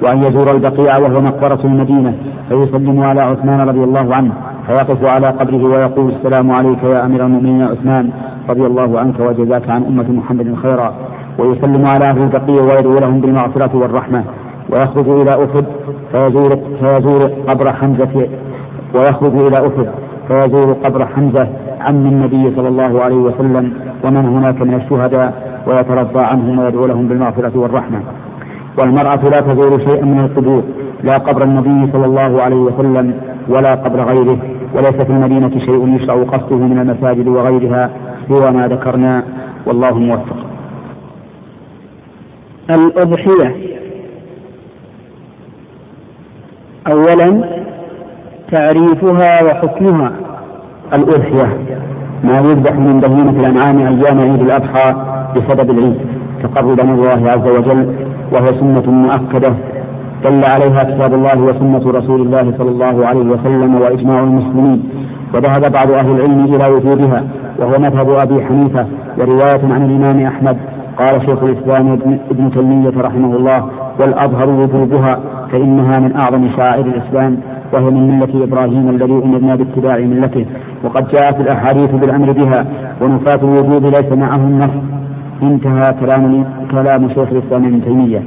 وأن 0.01 0.17
يزور 0.17 0.55
البقيع 0.55 0.97
وهو 0.97 1.21
مقبرة 1.21 1.59
المدينة. 1.63 2.13
فيسلم 2.49 3.03
على 3.03 3.21
عثمان 3.21 3.59
رضي 3.69 3.83
الله 3.83 4.15
عنه 4.15 4.31
فيقف 4.67 5.05
على 5.05 5.27
قبره 5.27 5.63
ويقول 5.63 6.11
السلام 6.11 6.51
عليك 6.51 6.83
يا 6.83 7.05
أمير 7.05 7.25
المؤمنين 7.25 7.61
عثمان 7.61 8.09
رضي 8.49 8.65
الله 8.65 8.99
عنك 8.99 9.19
وجزاك 9.19 9.69
عن 9.69 9.83
أمة 9.83 10.11
محمد 10.11 10.55
خيرا. 10.55 10.93
ويسلم 11.39 11.85
على 11.85 12.09
أهل 12.09 12.21
البقيع 12.21 12.61
ويدعو 12.63 12.99
لهم 12.99 13.21
بالمغفرة 13.21 13.77
والرحمة. 13.77 14.23
ويخرج 14.69 15.09
إلى 15.09 15.31
أحد 15.31 15.65
فيزور 16.11 16.55
فيزور 16.79 17.29
قبر 17.47 17.73
حمزة 17.73 18.27
ويخرج 18.95 19.35
إلى 19.47 19.57
أحد 19.57 19.87
فيزور 20.27 20.73
قبر 20.73 21.05
حمزة 21.05 21.47
عم 21.81 22.05
النبي 22.05 22.55
صلى 22.55 22.67
الله 22.67 23.03
عليه 23.03 23.15
وسلم 23.15 23.73
ومن 24.03 24.25
هناك 24.25 24.61
من 24.61 24.73
الشهداء 24.73 25.61
ويترضى 25.67 26.19
عنهم 26.19 26.59
ويدعو 26.59 26.85
لهم 26.85 27.07
بالمغفرة 27.07 27.51
والرحمة. 27.55 27.99
والمرأة 28.77 29.29
لا 29.29 29.41
تزور 29.41 29.79
شيئا 29.79 30.05
من 30.05 30.19
القبور 30.19 30.63
لا 31.03 31.17
قبر 31.17 31.43
النبي 31.43 31.91
صلى 31.91 32.05
الله 32.05 32.41
عليه 32.41 32.55
وسلم 32.55 33.13
ولا 33.49 33.75
قبر 33.75 34.01
غيره 34.01 34.37
وليس 34.73 34.95
في 34.95 35.09
المدينة 35.09 35.49
شيء 35.49 35.95
يشرع 35.95 36.15
قصده 36.23 36.55
من 36.55 36.79
المساجد 36.79 37.27
وغيرها 37.27 37.89
سوى 38.27 38.51
ما 38.51 38.67
ذكرنا 38.67 39.23
والله 39.65 39.99
موفق. 39.99 40.35
الأضحية. 42.69 43.55
أولا 46.87 47.43
تعريفها 48.51 49.43
وحكمها. 49.43 50.11
الأضحية. 50.93 51.57
ما 52.23 52.39
يذبح 52.39 52.71
من 52.73 52.99
بهيمة 52.99 53.29
الأنعام 53.39 53.77
أيام 53.77 54.19
عيد 54.19 54.41
الأضحى 54.41 54.95
بسبب 55.35 55.69
العيد 55.71 55.97
تقربا 56.43 56.83
من 56.83 56.93
الله 56.93 57.31
عز 57.31 57.47
وجل 57.47 58.06
وهي 58.31 58.59
سنة 58.59 58.91
مؤكدة. 58.91 59.53
دل 60.23 60.43
عليها 60.53 60.83
كتاب 60.83 61.13
الله 61.13 61.41
وسنة 61.41 61.91
رسول 61.91 62.21
الله 62.21 62.53
صلى 62.57 62.69
الله 62.69 63.05
عليه 63.05 63.25
وسلم 63.33 63.75
وإجماع 63.81 64.19
المسلمين. 64.23 64.83
وذهب 65.33 65.71
بعض 65.71 65.91
أهل 65.91 66.11
العلم 66.11 66.55
إلى 66.55 66.67
وجودها 66.67 67.23
وهو 67.59 67.79
مذهب 67.79 68.09
أبي 68.09 68.45
حنيفة 68.45 68.85
ورواية 69.17 69.73
عن 69.73 69.81
الإمام 69.89 70.25
أحمد. 70.25 70.57
قال 70.97 71.21
شيخ 71.25 71.43
الإسلام 71.43 71.99
ابن 72.31 72.51
تيمية 72.51 73.01
رحمه 73.01 73.35
الله 73.35 73.65
والأظهر 73.99 74.49
وجوبها 74.49 75.19
فإنها 75.51 75.99
من 75.99 76.15
أعظم 76.15 76.49
شعائر 76.57 76.85
الإسلام 76.85 77.37
وهي 77.73 77.83
من 77.83 78.19
ملة 78.19 78.43
إبراهيم 78.43 78.89
الذي 78.89 79.21
أمرنا 79.25 79.55
باتباع 79.55 79.97
ملته. 79.97 80.45
وقد 80.83 81.07
جاءت 81.07 81.39
الأحاديث 81.39 81.91
بالأمر 81.91 82.31
بها 82.31 82.65
ونفاة 83.01 83.39
الوجود 83.43 83.85
ليس 83.85 84.11
معهم 84.11 84.59
نص 84.59 84.71
انتهى 85.43 85.93
كلام 85.99 86.45
كلام 86.71 87.09
شيخ 87.09 87.27
الإسلام 87.31 87.65
ابن 87.65 87.83
تيمية. 87.83 88.23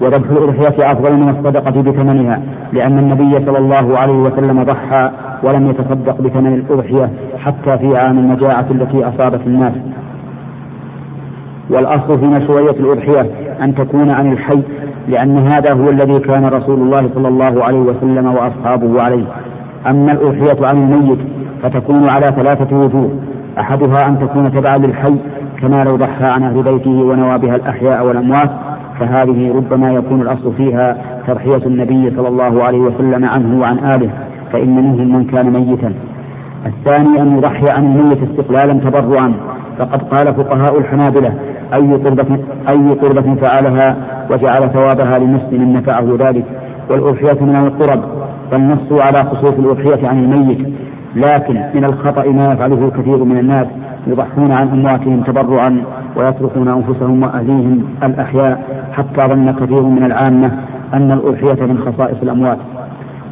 وذبح 0.00 0.30
الأضحية 0.30 0.92
أفضل 0.92 1.12
من 1.16 1.28
الصدقة 1.28 1.82
بثمنها 1.82 2.40
لأن 2.72 2.98
النبي 2.98 3.46
صلى 3.46 3.58
الله 3.58 3.98
عليه 3.98 4.12
وسلم 4.12 4.62
ضحى 4.62 5.10
ولم 5.42 5.70
يتصدق 5.70 6.20
بثمن 6.22 6.54
الأضحية 6.54 7.10
حتى 7.38 7.78
في 7.78 7.96
عام 7.96 8.18
المجاعة 8.18 8.66
التي 8.70 9.08
أصابت 9.08 9.40
الناس. 9.46 9.72
والأصل 11.70 12.18
في 12.20 12.26
مشروعية 12.26 12.70
الأضحية 12.70 13.30
أن 13.62 13.74
تكون 13.74 14.10
عن 14.10 14.32
الحي 14.32 14.62
لأن 15.08 15.38
هذا 15.38 15.72
هو 15.72 15.90
الذي 15.90 16.18
كان 16.18 16.44
رسول 16.44 16.80
الله 16.80 17.10
صلى 17.14 17.28
الله 17.28 17.64
عليه 17.64 17.78
وسلم 17.78 18.26
وأصحابه 18.26 19.02
عليه. 19.02 19.24
أما 19.86 20.12
الأضحية 20.12 20.66
عن 20.66 20.76
الميت 20.76 21.18
فتكون 21.62 22.08
على 22.14 22.32
ثلاثة 22.36 22.76
وجوه. 22.76 23.10
أحدها 23.60 24.06
أن 24.08 24.18
تكون 24.18 24.52
تبعا 24.52 24.78
للحي 24.78 25.14
كما 25.60 25.84
لو 25.84 25.96
ضحى 25.96 26.24
عن 26.24 26.42
أهل 26.42 26.62
بيته 26.62 26.90
ونوى 26.90 27.38
بها 27.38 27.56
الأحياء 27.56 28.06
والأموات 28.06 28.50
فهذه 29.00 29.52
ربما 29.56 29.92
يكون 29.92 30.22
الأصل 30.22 30.52
فيها 30.52 30.96
تضحية 31.26 31.66
النبي 31.66 32.16
صلى 32.16 32.28
الله 32.28 32.64
عليه 32.64 32.78
وسلم 32.78 33.24
عنه 33.24 33.60
وعن 33.60 33.78
آله 33.78 34.10
فإن 34.52 34.76
منهم 34.76 35.12
من 35.16 35.24
كان 35.24 35.50
ميتا. 35.52 35.92
الثاني 36.66 37.22
أن 37.22 37.36
يضحي 37.38 37.64
عن 37.70 37.84
الميت 37.84 38.18
استقلالا 38.22 38.72
تبرعا. 38.72 39.32
فقد 39.78 40.02
قال 40.02 40.34
فقهاء 40.34 40.78
الحنابلة 40.78 41.34
أي 41.74 41.94
قربة 41.94 42.38
أي 42.68 42.90
قربة 42.90 43.34
فعلها 43.34 43.96
وجعل 44.30 44.60
ثوابها 44.60 45.18
لمسلم 45.18 45.72
نفعه 45.72 46.16
ذلك. 46.18 46.44
والأضحية 46.90 47.44
من 47.44 47.56
القرب 47.56 48.00
فالنص 48.50 48.92
على 48.92 49.24
خصوص 49.24 49.54
الأضحية 49.58 50.08
عن 50.08 50.24
الميت. 50.24 50.68
لكن 51.16 51.62
من 51.74 51.84
الخطأ 51.84 52.28
ما 52.28 52.52
يفعله 52.52 52.90
كثير 52.90 53.24
من 53.24 53.38
الناس. 53.38 53.66
يضحون 54.08 54.52
عن 54.52 54.68
أمواتهم 54.68 55.20
تبرعا 55.20 55.82
ويتركون 56.16 56.68
أنفسهم 56.68 57.22
وأهليهم 57.22 57.84
الأحياء 58.02 58.62
حتى 58.92 59.28
ظن 59.28 59.52
كثير 59.52 59.82
من 59.82 60.04
العامة 60.04 60.50
أن 60.94 61.12
الأضحية 61.12 61.66
من 61.66 61.78
خصائص 61.78 62.16
الأموات. 62.22 62.58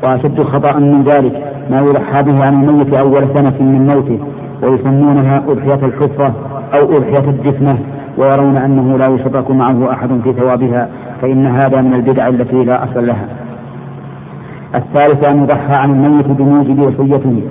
وأشد 0.02 0.42
خطأ 0.42 0.78
من 0.78 1.02
ذلك 1.02 1.52
ما 1.70 1.80
يضحى 1.80 2.22
به 2.22 2.44
عن 2.44 2.62
الميت 2.64 2.94
أول 2.94 3.28
سنة 3.36 3.54
من 3.60 3.86
موته 3.86 4.18
ويسمونها 4.62 5.42
أضحية 5.48 5.86
الحفرة 5.86 6.34
أو 6.74 6.96
أضحية 6.96 7.30
الجسمة 7.30 7.78
ويرون 8.18 8.56
أنه 8.56 8.98
لا 8.98 9.06
يشرك 9.06 9.50
معه 9.50 9.92
أحد 9.92 10.08
في 10.24 10.32
ثوابها 10.32 10.88
فإن 11.22 11.46
هذا 11.46 11.80
من 11.80 11.94
البدع 11.94 12.28
التي 12.28 12.64
لا 12.64 12.84
أصل 12.84 13.06
لها. 13.06 13.26
الثالث 14.74 15.32
أن 15.32 15.42
يضحى 15.42 15.74
عن 15.74 15.90
الميت 15.90 16.26
بموجب 16.26 16.78
وصيته 16.78 17.42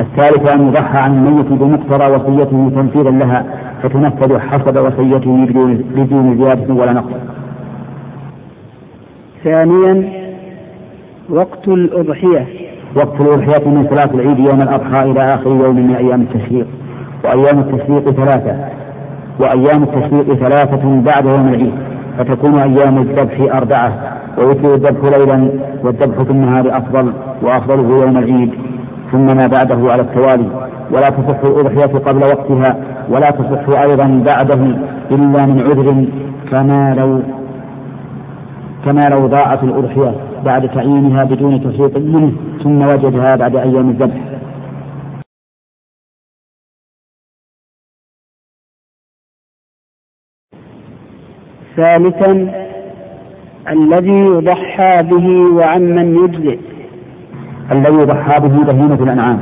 الثالث 0.00 0.48
أن 0.48 0.68
يضحى 0.68 0.98
عن 0.98 1.26
الميت 1.26 1.46
بمقتضى 1.46 2.04
وصيته 2.14 2.70
تنفيذا 2.74 3.10
لها 3.10 3.44
فتنفذ 3.82 4.38
حسب 4.38 4.76
وصيته 4.76 5.46
بدون 5.96 6.36
زيادة 6.38 6.74
ولا 6.74 6.92
نقص. 6.92 7.14
ثانيا 9.44 10.08
وقت 11.30 11.68
الأضحية. 11.68 12.46
وقت 12.96 13.20
الأضحية 13.20 13.68
من 13.68 13.86
صلاة 13.90 14.10
العيد 14.14 14.38
يوم 14.38 14.62
الأضحى 14.62 15.02
إلى 15.10 15.34
آخر 15.34 15.50
يوم 15.50 15.76
من 15.76 15.94
أيام 15.94 16.20
التشريق. 16.20 16.66
وأيام 17.24 17.58
التشريق 17.58 18.10
ثلاثة. 18.10 18.56
وأيام 19.40 19.82
التشريق 19.82 20.34
ثلاثة 20.34 21.00
بعد 21.00 21.24
يوم 21.24 21.48
العيد. 21.48 21.72
فتكون 22.18 22.58
أيام 22.58 22.98
الذبح 22.98 23.56
أربعة 23.56 23.92
ويكثر 24.38 24.74
الذبح 24.74 25.18
ليلا 25.18 25.48
والذبح 25.84 26.22
في 26.22 26.30
النهار 26.30 26.76
أفضل 26.78 27.12
وأفضله 27.42 28.04
يوم 28.04 28.16
العيد. 28.16 28.54
ثم 29.12 29.26
ما 29.36 29.46
بعده 29.46 29.92
على 29.92 30.02
التوالي. 30.02 30.64
ولا 30.90 31.10
تصح 31.10 31.44
الأضحية 31.44 31.98
قبل 31.98 32.22
وقتها 32.22 32.76
ولا 33.08 33.30
تصح 33.30 33.68
أيضا 33.68 34.22
بعده 34.24 34.62
إلا 35.10 35.46
من 35.46 35.60
عذر 35.60 36.06
كما 36.50 36.94
لو 36.94 37.22
كما 38.84 39.00
لو 39.00 39.26
ضاعت 39.26 39.62
الأضحية 39.64 40.14
بعد 40.44 40.68
تعيينها 40.68 41.24
بدون 41.24 41.60
تفريط 41.60 41.96
منه 41.96 42.32
ثم 42.62 42.82
وجدها 42.82 43.36
بعد 43.36 43.56
أيام 43.56 43.90
الذبح. 43.90 44.20
ثالثا 51.76 52.32
الذي 53.70 54.18
يضحى 54.18 55.02
به 55.02 55.26
وعمن 55.56 56.16
يجزئ. 56.24 56.73
الذي 57.72 57.94
يضحى 57.94 58.40
به 58.40 58.64
بهيمة 58.64 58.94
الأنعام 58.94 59.38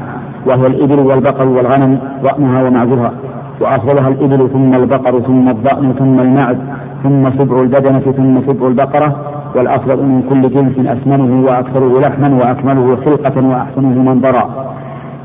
وهي 0.46 0.66
الإبل 0.66 0.98
والبقر 0.98 1.48
والغنم 1.48 1.98
ضأنها 2.22 2.62
ومعزها. 2.62 3.12
وأفضلها 3.60 4.08
الإبل 4.08 4.48
ثم 4.52 4.74
البقر 4.74 5.20
ثم 5.20 5.48
الضأن 5.48 5.92
ثم 5.98 6.20
المعز 6.20 6.56
ثم 7.02 7.30
سبع 7.30 7.60
البدنة 7.60 7.98
ثم 8.00 8.40
سبع 8.52 8.66
البقرة 8.66 9.16
والأفضل 9.56 9.96
من 9.96 10.22
كل 10.30 10.54
جنس 10.54 10.86
أثمنه 10.88 11.46
وأكثره 11.46 12.00
لحما 12.00 12.34
وأكمله 12.34 12.96
خلقة 12.96 13.46
وأحسنه 13.48 14.02
منظرا. 14.02 14.72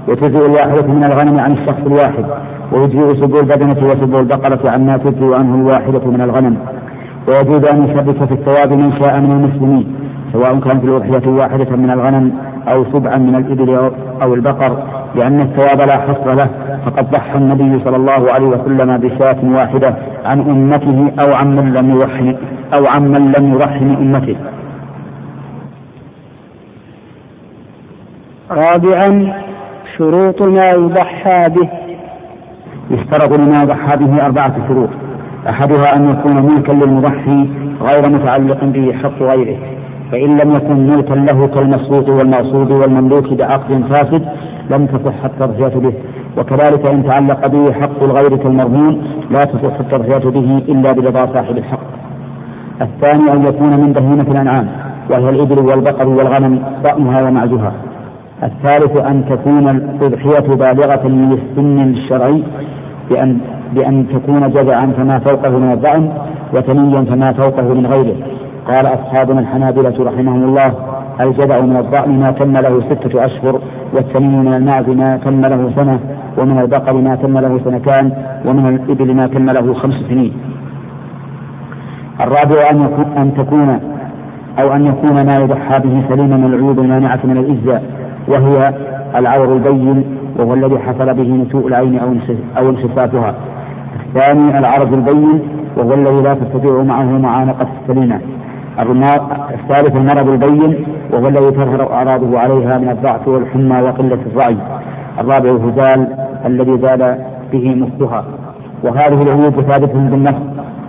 وتجزئ 0.07 0.45
الواحدة 0.45 0.87
من 0.87 1.03
الغنم 1.03 1.39
عن 1.39 1.51
الشخص 1.51 1.81
الواحد 1.85 2.25
ويجزئ 2.71 3.15
سبع 3.21 3.39
البدنة 3.39 3.77
وسبع 3.89 4.19
البقرة 4.19 4.69
عما 4.69 4.97
تجزئ 4.97 5.35
عنه 5.35 5.55
الواحدة 5.55 6.05
من 6.05 6.21
الغنم. 6.21 6.57
ويجوز 7.27 7.65
أن 7.65 7.83
يشرك 7.83 8.25
في 8.25 8.33
الثواب 8.33 8.73
من 8.73 8.91
شاء 8.99 9.19
من 9.19 9.31
المسلمين 9.31 9.85
سواء 10.33 10.59
كانت 10.59 10.83
الأضحية 10.83 11.31
واحدة 11.31 11.75
من 11.75 11.91
الغنم 11.91 12.31
أو 12.71 12.85
سبعا 12.93 13.17
من 13.17 13.35
الإبل 13.35 13.91
أو 14.21 14.33
البقر 14.33 14.77
لأن 15.15 15.41
الثواب 15.41 15.81
لا 15.81 15.97
حصر 15.97 16.33
له. 16.33 16.49
فقد 16.85 17.11
ضحى 17.11 17.37
النبي 17.37 17.83
صلى 17.83 17.95
الله 17.95 18.31
عليه 18.31 18.47
وسلم 18.47 18.97
بشاة 18.97 19.37
واحدة 19.43 19.95
عن 20.25 20.39
أمته 20.39 21.11
أو 21.21 21.33
عمن 21.33 21.73
لم 21.73 21.99
يرحم 21.99 22.33
أو 22.77 22.87
عمن 22.87 23.31
لم 23.37 23.53
يرحم 23.53 23.95
أمته. 23.95 24.35
رابعا 28.51 29.33
شروط 29.97 30.41
ما 30.41 30.69
يضحى 30.71 31.49
به. 31.49 31.69
يشترط 32.91 33.31
لما 33.31 33.63
يضحى 33.63 33.97
به 33.97 34.25
أربعة 34.25 34.67
شروط. 34.67 34.89
أحدها 35.49 35.95
أن 35.95 36.09
يكون 36.09 36.35
ملكا 36.35 36.71
للمضحي 36.71 37.49
غير 37.81 38.09
متعلق 38.09 38.63
به 38.63 38.93
حق 39.03 39.21
غيره. 39.21 39.57
فإن 40.11 40.37
لم 40.37 40.55
يكن 40.55 40.87
ملكا 40.87 41.13
له 41.13 41.47
كالمسروق 41.47 42.09
والمغصوب 42.09 42.71
والمملوك 42.71 43.33
بعقد 43.33 43.83
فاسد 43.89 44.25
لم 44.71 44.85
تصح 44.85 45.25
التضحية 45.25 45.79
به. 45.79 45.93
وكذلك 46.37 46.85
إن 46.85 47.03
تعلق 47.03 47.47
به 47.47 47.73
حق 47.73 48.03
الغير 48.03 48.37
كالمرهون 48.37 49.01
لا 49.31 49.39
تصح 49.39 49.79
التضحية 49.79 50.29
به 50.29 50.61
إلا 50.69 50.91
برضا 50.91 51.33
صاحب 51.33 51.57
الحق. 51.57 51.97
الثاني 52.81 53.33
أن 53.33 53.45
يكون 53.45 53.79
من 53.79 53.93
بهيمة 53.93 54.31
الأنعام 54.31 54.67
وهي 55.09 55.29
الإبل 55.29 55.59
والبقر 55.59 56.07
والغنم 56.09 56.63
ضأنها 56.83 57.21
ومعزها 57.21 57.71
الثالث 58.43 58.97
أن 58.97 59.25
تكون 59.29 59.69
الأضحية 59.69 60.55
بالغة 60.55 61.07
من 61.07 61.31
السن 61.39 61.79
الشرعي 61.79 62.43
بأن 63.09 63.37
بأن 63.75 64.05
تكون 64.13 64.49
جزعا 64.49 64.93
فما 64.97 65.19
فوقه 65.19 65.49
من 65.49 65.71
الضأن 65.71 66.09
وثنيا 66.53 67.01
فما 67.01 67.33
فوقه 67.33 67.73
من 67.73 67.85
غيره. 67.85 68.15
قال 68.67 68.85
أصحابنا 68.85 69.39
الحنابلة 69.39 69.95
رحمهم 69.99 70.43
الله 70.43 70.73
الجدع 71.21 71.59
من 71.59 71.77
الضأن 71.77 72.19
ما 72.19 72.31
تم 72.31 72.57
له 72.57 72.81
ستة 72.89 73.25
أشهر 73.25 73.59
والثني 73.93 74.27
من 74.27 74.53
المعز 74.53 74.89
ما 74.89 75.17
تم 75.17 75.41
له 75.41 75.71
سنة 75.75 75.99
ومن 76.37 76.59
البقر 76.59 76.93
ما 76.93 77.15
تم 77.15 77.37
له 77.37 77.59
سنتان 77.63 78.11
ومن 78.45 78.67
الإبل 78.75 79.13
ما 79.15 79.27
تم 79.27 79.49
له 79.49 79.73
خمس 79.73 79.95
سنين. 80.09 80.33
الرابع 82.21 82.69
أن, 82.71 82.81
يكون 82.81 83.05
أن 83.17 83.33
تكون 83.37 83.79
أو 84.59 84.73
أن 84.75 84.85
يكون 84.85 85.25
ما 85.25 85.39
يضحى 85.39 85.79
به 85.79 86.03
سليما 86.09 86.37
من 86.37 86.45
العيوب 86.45 86.79
المانعة 86.79 87.19
من 87.23 87.37
الإجزاء 87.37 87.83
وهي 88.27 88.73
العور 89.15 89.53
البين 89.53 90.03
وهو 90.39 90.53
الذي 90.53 90.79
حصل 90.79 91.13
به 91.13 91.23
نتوء 91.23 91.67
العين 91.67 91.99
أو 92.57 92.69
انخفاضها. 92.69 93.35
الثاني 93.99 94.59
العرض 94.59 94.93
البين 94.93 95.39
وهو 95.77 95.93
الذي 95.93 96.21
لا 96.21 96.33
تستطيع 96.33 96.83
معه 96.83 97.17
معانقة 97.17 97.67
السليمة. 97.81 98.19
الثالث 98.79 99.95
المرض 99.95 100.29
البين 100.29 100.85
وهو 101.13 101.27
الذي 101.27 101.51
تظهر 101.51 101.93
أعراضه 101.93 102.39
عليها 102.39 102.77
من 102.77 102.89
الضعف 102.89 103.27
والحمى 103.27 103.81
وقلة 103.81 104.19
الرعي 104.33 104.57
الرابع 105.19 105.49
الهزال 105.49 106.07
الذي 106.45 106.77
زال 106.77 107.17
به 107.51 107.75
مخها. 107.75 108.23
وهذه 108.83 109.21
العيوب 109.21 109.61
ثابتة 109.61 109.93
بالنص 109.93 110.35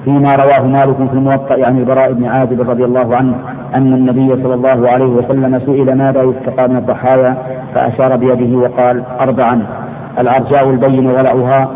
فيما 0.04 0.28
رواه 0.34 0.66
مالك 0.66 0.96
في 0.96 1.12
الموطأ 1.12 1.66
عن 1.66 1.78
البراء 1.78 2.12
بن 2.12 2.24
عازب 2.26 2.70
رضي 2.70 2.84
الله 2.84 3.16
عنه 3.16 3.34
أن 3.74 3.92
النبي 3.94 4.42
صلى 4.42 4.54
الله 4.54 4.88
عليه 4.90 5.06
وسلم 5.06 5.58
سئل 5.66 5.94
ماذا 5.98 6.22
يستقى 6.22 6.68
من 6.68 6.76
الضحايا؟ 6.76 7.36
فأشار 7.74 8.16
بيده 8.16 8.58
وقال 8.58 9.02
أربعا. 9.20 9.66
العرجاء 10.18 10.70
البين 10.70 11.06
ولعها 11.06 11.68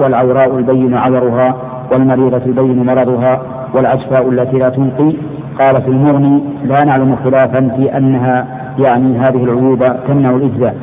والعوراء 0.00 0.56
البين 0.58 0.94
عورها 0.94 1.54
والمريضة 1.92 2.42
البين 2.46 2.86
مرضها 2.86 3.42
والعجفاء 3.74 4.28
التي 4.28 4.58
لا 4.58 4.68
تنقي. 4.68 5.12
قال 5.58 5.82
في 5.82 5.88
المغني 5.88 6.42
لا 6.64 6.84
نعلم 6.84 7.16
خلافا 7.24 7.68
في 7.76 7.96
أنها 7.96 8.46
يعني 8.78 9.18
هذه 9.18 9.44
العيوب 9.44 9.86
تمنع 10.08 10.30
الإجزاء. 10.30 10.76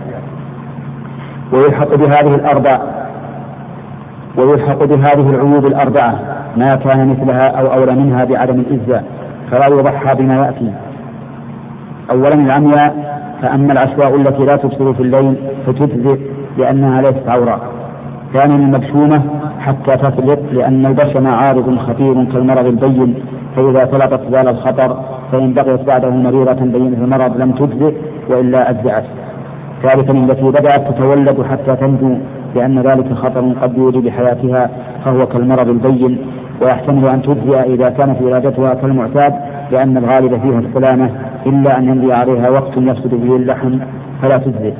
ويلحق 1.53 1.95
بهذه 1.95 2.35
الأربع 2.35 2.79
ويلحق 4.37 4.83
بهذه 4.83 5.29
العيوب 5.29 5.65
الأربعة 5.65 6.19
ما 6.57 6.75
كان 6.75 7.09
مثلها 7.09 7.47
أو 7.47 7.73
أولى 7.73 7.95
منها 7.95 8.25
بعدم 8.25 8.59
الإجزاء. 8.59 9.03
فلا 9.51 9.67
يضحى 9.67 10.15
بما 10.15 10.45
يأتي. 10.45 10.71
أولا 12.11 12.33
العمياء 12.33 13.21
فأما 13.41 13.73
العشواء 13.73 14.15
التي 14.15 14.45
لا 14.45 14.55
تبصر 14.55 14.93
في 14.93 15.03
الليل 15.03 15.35
فتجزئ 15.67 16.19
لأنها 16.57 17.01
ليست 17.01 17.29
عورة. 17.29 17.61
ثانيا 18.33 18.55
المبشومة 18.55 19.21
حتى 19.59 19.97
تفلت 19.97 20.39
لأن 20.51 20.85
البشم 20.85 21.27
عارض 21.27 21.77
خطير 21.77 22.13
كالمرض 22.33 22.65
البين 22.65 23.15
فإذا 23.55 23.85
سلطت 23.91 24.21
زال 24.31 24.47
الخطر 24.47 24.97
فإن 25.31 25.53
بقيت 25.53 25.81
بعده 25.87 26.09
مريضة 26.09 26.53
بينة 26.65 26.97
المرض 27.03 27.37
لم 27.37 27.51
تجزئ 27.51 27.93
وإلا 28.29 28.69
أجزأت 28.69 29.03
ثالثا 29.83 30.13
التي 30.13 30.43
بدأت 30.43 30.87
تتولد 30.93 31.41
حتى 31.51 31.75
تنجو 31.75 32.15
لأن 32.55 32.79
ذلك 32.79 33.13
خطر 33.13 33.53
قد 33.61 33.77
يولي 33.77 33.99
بحياتها 33.99 34.69
فهو 35.05 35.25
كالمرض 35.27 35.67
البين. 35.69 36.17
ويحتمل 36.61 37.07
أن 37.07 37.21
تجزئ 37.21 37.59
إذا 37.73 37.89
كانت 37.89 38.21
ولادتها 38.21 38.73
كالمعتاد 38.73 39.33
لأن 39.71 39.97
الغالب 39.97 40.39
فيها 40.41 40.59
السلامة 40.59 41.09
إلا 41.45 41.77
أن 41.77 41.83
يمضي 41.89 42.13
عليها 42.13 42.49
وقت 42.49 42.77
يفسد 42.77 43.09
به 43.15 43.35
اللحم 43.35 43.79
فلا 44.21 44.37
تجزئ. 44.37 44.73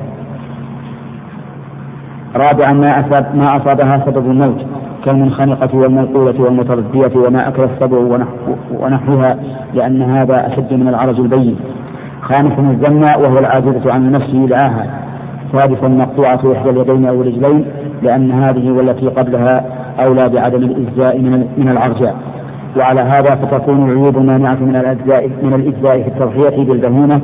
رابعا 2.36 2.72
ما 2.72 3.00
أصاب 3.00 3.36
ما 3.36 3.46
أصابها 3.46 4.02
سبب 4.06 4.30
الموت 4.30 4.66
كالمنخنقة 5.04 5.76
والمنقولة 5.78 6.40
والمتردية 6.40 7.16
وما 7.16 7.48
أكل 7.48 7.62
السبع 7.62 7.98
ونحوها 8.80 9.36
لأن 9.74 10.02
هذا 10.02 10.46
أشد 10.46 10.72
من 10.72 10.88
العرج 10.88 11.20
البين. 11.20 11.56
خامسا 12.22 12.60
الزنا 12.70 13.16
وهو 13.16 13.38
العاجزة 13.38 13.92
عن 13.92 14.12
نفسه 14.12 14.46
لعاها 14.50 14.86
سادسا 15.52 15.88
مقطوعة 15.88 16.40
إحدى 16.52 16.70
اليدين 16.70 17.06
أو 17.06 17.22
الرجلين 17.22 17.64
لأن 18.02 18.30
هذه 18.30 18.70
والتي 18.70 19.08
قبلها 19.08 19.64
أولى 20.00 20.28
بعدم 20.28 20.62
الإجزاء 20.62 21.18
من 21.18 21.46
من 21.56 21.68
العرجاء. 21.68 22.16
وعلى 22.76 23.00
هذا 23.00 23.34
فتكون 23.34 23.90
العيوب 23.90 24.18
المانعة 24.18 24.54
من 24.54 24.76
الأجزاء 24.76 25.30
من 25.42 25.54
الإجزاء 25.54 26.02
في 26.02 26.08
التضحية 26.08 26.64
بالبهيمة 26.64 27.20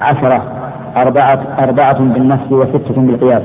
عشرة. 0.00 0.59
أربعة 0.96 1.42
أربعة 1.58 1.98
بالنفس 1.98 2.52
وستة 2.52 2.94
بالقياس. 2.96 3.42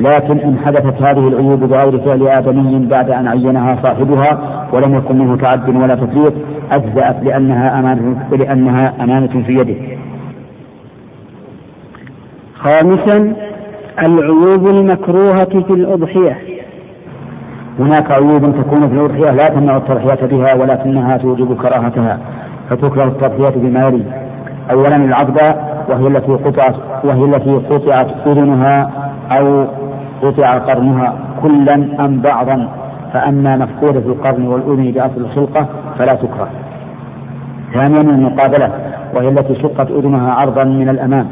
لكن 0.00 0.38
إن 0.38 0.58
حدثت 0.66 1.02
هذه 1.02 1.28
العيوب 1.28 1.60
بغير 1.60 1.98
فعل 1.98 2.28
آدمي 2.28 2.86
بعد 2.86 3.10
أن 3.10 3.28
عينها 3.28 3.78
صاحبها 3.82 4.38
ولم 4.72 4.94
يكن 4.94 5.18
منه 5.18 5.36
تعد 5.36 5.76
ولا 5.76 5.94
تفريط 5.94 6.32
أجزأت 6.70 7.16
لأنها 7.24 7.78
أمانة 7.78 8.26
لأنها 8.32 8.92
أمانة 9.00 9.42
في 9.46 9.52
يده. 9.52 9.74
خامسا 12.54 13.32
العيوب 14.02 14.66
المكروهة 14.66 15.62
في 15.62 15.72
الأضحية. 15.72 16.36
هناك 17.78 18.10
عيوب 18.10 18.54
تكون 18.62 18.88
في 18.88 18.94
الأضحية 18.94 19.30
لا 19.30 19.44
تمنع 19.44 19.76
التضحية 19.76 20.26
بها 20.26 20.54
ولكنها 20.54 21.16
توجب 21.16 21.56
كراهتها 21.56 22.18
فتكره 22.70 23.04
التضحية 23.04 23.60
بما 23.60 23.88
يلي. 23.88 24.25
أولا 24.70 24.96
العضبة 24.96 25.54
وهي 25.88 26.06
التي 26.06 26.32
قطعت 26.32 26.74
وهي 27.04 27.24
التي 27.24 27.54
قطعت 27.74 28.08
أذنها 28.26 28.90
أو 29.30 29.64
قطع 30.22 30.58
قرنها 30.58 31.14
كلا 31.42 31.74
أم 32.04 32.20
بعضا 32.20 32.68
فأما 33.12 33.56
مفقودة 33.56 33.98
القرن 34.12 34.46
والأذن 34.46 34.90
بأصل 34.92 35.20
الخلقة 35.20 35.66
فلا 35.98 36.14
تكره. 36.14 36.48
ثانيا 37.74 38.00
المقابلة 38.00 38.70
وهي 39.14 39.28
التي 39.28 39.54
شقت 39.62 39.90
أذنها 39.90 40.32
عرضا 40.32 40.64
من 40.64 40.88
الأمام. 40.88 41.26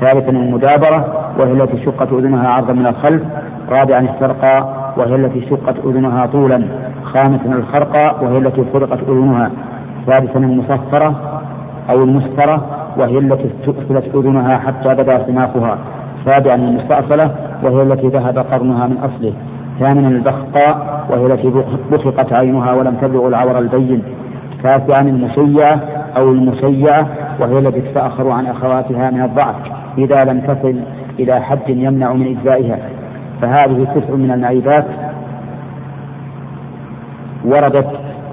ثالثا 0.00 0.30
المدابرة 0.30 1.04
وهي 1.38 1.52
التي 1.52 1.84
شقت 1.84 2.12
أذنها 2.12 2.48
عرضا 2.48 2.72
من 2.72 2.86
الخلف. 2.86 3.22
رابعا 3.70 4.00
السرقة 4.00 4.74
وهي 4.96 5.14
التي 5.14 5.46
شقت 5.50 5.76
أذنها 5.86 6.26
طولا. 6.26 6.62
خامسا 7.04 7.46
الخرقة 7.46 8.22
وهي 8.22 8.38
التي 8.38 8.64
خرقت 8.72 8.98
أذنها. 9.08 9.50
سادسا 10.06 10.38
المصفرة 10.38 11.31
أو 11.90 12.04
المسفرة 12.04 12.66
وهي 12.96 13.18
التي 13.18 13.44
استؤصلت 13.46 14.14
أذنها 14.14 14.58
حتى 14.58 14.88
بدا 14.94 15.26
سماخها 15.26 15.78
سابعا 16.24 16.54
المستأصلة 16.54 17.30
وهي 17.62 17.82
التي 17.82 18.08
ذهب 18.08 18.38
قرنها 18.38 18.86
من 18.86 18.96
أصله. 18.96 19.32
ثامنا 19.80 20.08
البخقاء 20.08 21.06
وهي 21.10 21.26
التي 21.26 21.52
بخقت 21.90 22.32
عينها 22.32 22.72
ولم 22.72 22.94
تبلغ 22.94 23.28
العور 23.28 23.58
البين. 23.58 24.02
تاسعا 24.62 25.00
المشيعة 25.00 25.80
أو 26.16 26.28
المشيعة 26.32 27.06
وهي 27.40 27.58
التي 27.58 27.80
تتأخر 27.80 28.30
عن 28.30 28.46
أخواتها 28.46 29.10
من 29.10 29.22
الضعف 29.22 29.56
إذا 29.98 30.24
لم 30.24 30.40
تصل 30.40 30.76
إلى 31.18 31.40
حد 31.40 31.68
يمنع 31.68 32.12
من 32.12 32.36
إجزائها. 32.36 32.78
فهذه 33.42 33.86
تسع 33.94 34.14
من 34.14 34.30
المعيبات 34.30 34.84
وردت 37.44 37.88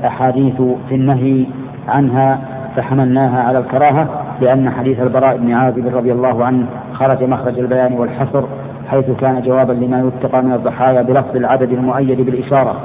أحاديث 0.05 0.61
في 0.89 0.95
النهي 0.95 1.45
عنها 1.87 2.39
فحملناها 2.79 3.43
على 3.43 3.59
الكراهة 3.59 4.07
لأن 4.41 4.69
حديث 4.69 4.99
البراء 4.99 5.37
بن 5.37 5.51
عازب 5.53 5.95
رضي 5.95 6.11
الله 6.11 6.45
عنه 6.45 6.65
خرج 6.93 7.23
مخرج 7.23 7.59
البيان 7.59 7.93
والحصر 7.93 8.43
حيث 8.87 9.05
كان 9.21 9.41
جوابا 9.41 9.73
لما 9.73 9.99
يتقى 9.99 10.43
من 10.43 10.53
الضحايا 10.53 11.01
بلفظ 11.01 11.35
العدد 11.35 11.71
المؤيد 11.71 12.21
بالإشارة 12.21 12.75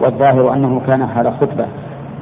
والظاهر 0.00 0.54
أنه 0.54 0.80
كان 0.86 1.06
حال 1.06 1.32
خطبة 1.32 1.64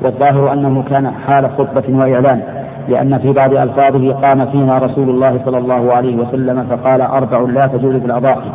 والظاهر 0.02 0.52
أنه 0.52 0.82
كان 0.82 1.10
حال 1.26 1.50
خطبة 1.50 1.96
وإعلان 1.98 2.40
لأن 2.88 3.18
في 3.18 3.32
بعض 3.32 3.54
ألفاظه 3.54 4.12
قام 4.12 4.46
فينا 4.46 4.78
رسول 4.78 5.10
الله 5.10 5.40
صلى 5.44 5.58
الله 5.58 5.92
عليه 5.92 6.16
وسلم 6.16 6.66
فقال 6.70 7.00
أربع 7.00 7.40
لا 7.40 7.60
تجوز 7.66 7.96
في 7.96 8.06
الأضاحي 8.06 8.50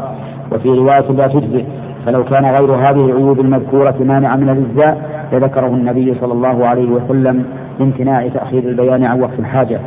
وفي 0.52 0.70
رواية 0.70 1.12
لا 1.12 1.28
تجزئ 1.28 1.66
فلو 2.06 2.24
كان 2.24 2.46
غير 2.46 2.76
هذه 2.76 3.06
العيوب 3.06 3.40
المذكورة 3.40 3.96
مانعا 4.00 4.36
من 4.36 4.50
الإجزاء 4.50 4.98
لذكره 5.34 5.68
النبي 5.68 6.16
صلى 6.22 6.34
الله 6.34 6.68
عليه 6.68 6.90
وسلم 6.90 7.46
لامتناع 7.80 8.28
تأخير 8.28 8.64
البيان 8.64 9.04
عن 9.04 9.22
وقت 9.22 9.40
الحاجة. 9.40 9.80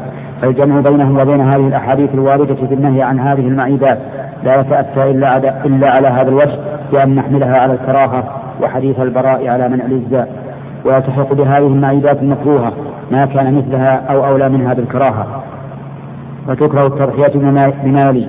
فالجمع 0.43 0.81
بينه 0.81 1.21
وبين 1.23 1.41
هذه 1.41 1.69
الأحاديث 1.69 2.15
الواردة 2.15 2.55
في 2.55 2.75
النهي 2.75 3.03
عن 3.03 3.21
هذه 3.21 3.41
المعيبات 3.41 3.99
لا 4.45 4.61
يتأتى 4.61 5.11
إلا 5.11 5.37
إلا 5.67 5.91
على 5.91 6.09
هذا 6.09 6.29
الوجه 6.29 6.59
بأن 6.93 7.15
نحملها 7.15 7.59
على 7.59 7.73
الكراهة 7.73 8.25
وحديث 8.63 9.01
البراء 9.01 9.49
على 9.49 9.69
منع 9.69 9.85
الإجزاء. 9.85 10.29
ويلتحق 10.85 11.33
بهذه 11.33 11.67
المعيبات 11.67 12.23
المكروهة 12.23 12.73
ما 13.11 13.27
كان 13.27 13.55
مثلها 13.55 14.03
أو 14.11 14.27
أولى 14.27 14.49
منها 14.49 14.75
بالكراهة. 14.75 15.43
وتكره 16.49 16.87
التضحية 16.87 17.39
بما 17.85 18.09
يلي 18.09 18.29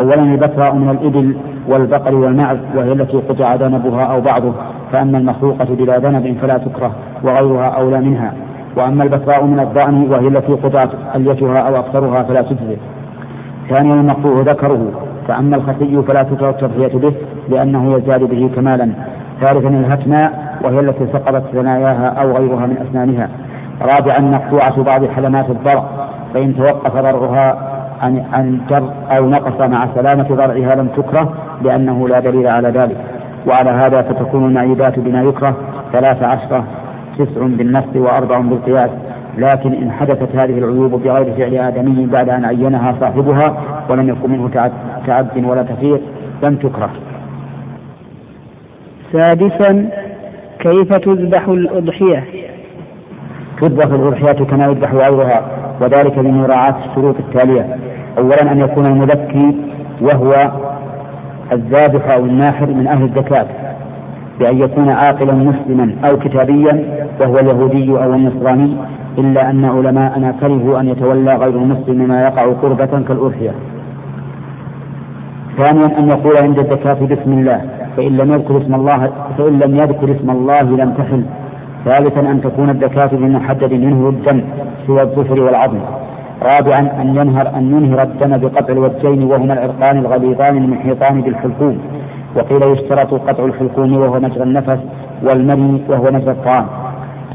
أولا 0.00 0.22
البتراء 0.22 0.74
من 0.74 0.90
الإبل 0.90 1.36
والبقر 1.68 2.14
والمعز 2.14 2.58
وهي 2.74 2.92
التي 2.92 3.16
قطع 3.16 3.54
ذنبها 3.54 4.04
أو 4.04 4.20
بعضه 4.20 4.52
فأما 4.92 5.18
المخلوقة 5.18 5.64
بلا 5.64 5.98
ذنب 5.98 6.36
فلا 6.42 6.58
تكره 6.58 6.92
وغيرها 7.22 7.66
أولى 7.66 8.00
منها. 8.00 8.32
وأما 8.76 9.04
البتراء 9.04 9.44
من 9.44 9.60
الضأن 9.60 10.10
وهي 10.10 10.28
التي 10.28 10.52
قطعت 10.52 10.88
أليتها 11.14 11.58
أو 11.58 11.76
أكثرها 11.76 12.22
فلا 12.22 12.42
تجزئ. 12.42 12.76
ثانيا 13.68 13.94
المقطوع 13.94 14.40
ذكره 14.40 14.90
فأما 15.28 15.56
الخفي 15.56 16.02
فلا 16.02 16.22
تكره 16.22 16.50
التضحية 16.50 16.98
به 16.98 17.14
لأنه 17.48 17.96
يزداد 17.96 18.20
به 18.20 18.50
كمالا. 18.56 18.92
ثالثا 19.40 19.68
الهتماء 19.68 20.58
وهي 20.64 20.80
التي 20.80 21.06
سقطت 21.12 21.42
ثناياها 21.52 22.06
أو 22.06 22.32
غيرها 22.36 22.66
من 22.66 22.76
أسنانها. 22.88 23.28
رابعا 23.82 24.20
مقطوعة 24.20 24.82
بعض 24.82 25.04
حلمات 25.06 25.50
الضرع 25.50 25.84
فإن 26.34 26.56
توقف 26.56 26.92
ضرعها 26.96 27.56
عن 28.32 28.60
جر 28.70 28.84
أو 29.16 29.28
نقص 29.28 29.60
مع 29.60 29.86
سلامة 29.94 30.26
ضرعها 30.30 30.74
لم 30.74 30.88
تكره 30.96 31.32
لأنه 31.62 32.08
لا 32.08 32.20
دليل 32.20 32.46
على 32.46 32.68
ذلك. 32.68 32.96
وعلى 33.46 33.70
هذا 33.70 34.02
فتكون 34.02 34.44
المعيبات 34.44 34.98
بما 34.98 35.22
يكره 35.22 35.54
ثلاث 35.92 36.22
عشرة 36.22 36.64
تسع 37.24 37.40
بالنفس 37.40 37.96
وأربع 37.96 38.38
بالقياس 38.40 38.90
لكن 39.38 39.72
إن 39.72 39.92
حدثت 39.92 40.36
هذه 40.36 40.58
العيوب 40.58 40.90
بغير 40.90 41.32
فعل 41.34 41.54
آدمي 41.54 42.06
بعد 42.06 42.28
أن 42.28 42.44
عينها 42.44 42.94
صاحبها 43.00 43.56
ولم 43.90 44.08
يكن 44.08 44.30
منه 44.30 44.70
تعد 45.06 45.44
ولا 45.44 45.62
تفريط 45.62 46.00
لم 46.42 46.56
تكره. 46.56 46.90
سادسا 49.12 49.88
كيف 50.58 50.94
تذبح 50.94 51.48
الأضحية؟ 51.48 52.24
تذبح 53.60 53.84
الأضحية 53.84 54.44
كما 54.44 54.64
يذبح 54.66 54.94
غيرها 54.94 55.42
وذلك 55.80 56.18
بمراعاة 56.18 56.74
الشروط 56.90 57.16
التالية. 57.18 57.76
أولا 58.18 58.52
أن 58.52 58.58
يكون 58.58 58.86
المذكي 58.86 59.56
وهو 60.00 60.50
الذابح 61.52 62.10
أو 62.10 62.24
الناحر 62.24 62.66
من 62.66 62.86
أهل 62.86 63.02
الزكاة. 63.02 63.46
بأن 64.40 64.58
يكون 64.58 64.88
عاقلا 64.88 65.32
مسلما 65.34 65.94
أو 66.04 66.16
كتابيا 66.18 66.84
وهو 67.20 67.34
اليهودي 67.34 67.90
أو 67.90 68.14
النصراني 68.14 68.76
إلا 69.18 69.50
أن 69.50 69.64
علماءنا 69.64 70.34
كرهوا 70.40 70.80
أن 70.80 70.88
يتولى 70.88 71.34
غير 71.36 71.48
المسلم 71.56 72.08
ما 72.08 72.22
يقع 72.22 72.42
قربة 72.52 72.86
كالأضحية 73.08 73.50
ثانيا 75.56 75.98
أن 75.98 76.08
يقول 76.08 76.36
عند 76.36 76.58
الزكاة 76.58 76.94
بسم 76.94 77.32
الله 77.32 77.60
فإن 77.96 78.16
لم 78.16 78.32
يذكر 78.32 78.58
اسم 78.62 78.74
الله 78.74 79.10
فإن 79.38 79.58
لم 79.58 79.76
يذكر 79.76 80.12
اسم 80.16 80.30
الله 80.30 80.62
لم 80.62 80.90
تحل. 80.92 81.24
ثالثا 81.84 82.20
أن 82.20 82.40
تكون 82.40 82.70
الزكاة 82.70 83.06
بمحدد 83.12 83.72
منه 83.72 84.08
الدم 84.08 84.40
سوى 84.86 85.02
الظفر 85.02 85.40
والعظم. 85.42 85.78
رابعا 86.42 86.80
أن 87.02 87.16
ينهر 87.16 87.46
أن 87.58 87.64
ينهر 87.76 88.02
الدم 88.02 88.36
بقطع 88.38 88.72
الوجهين 88.72 89.22
وهما 89.24 89.52
العرقان 89.54 89.98
الغليظان 89.98 90.56
المحيطان 90.56 91.20
بالحلقوم. 91.20 91.78
وقيل 92.36 92.62
يشترط 92.62 93.14
قطع 93.14 93.44
الحلقوم 93.44 93.96
وهو 93.96 94.20
مجرى 94.20 94.42
النفس 94.42 94.78
والمني 95.22 95.80
وهو 95.88 96.04
مجرى 96.04 96.30
الطعام. 96.30 96.66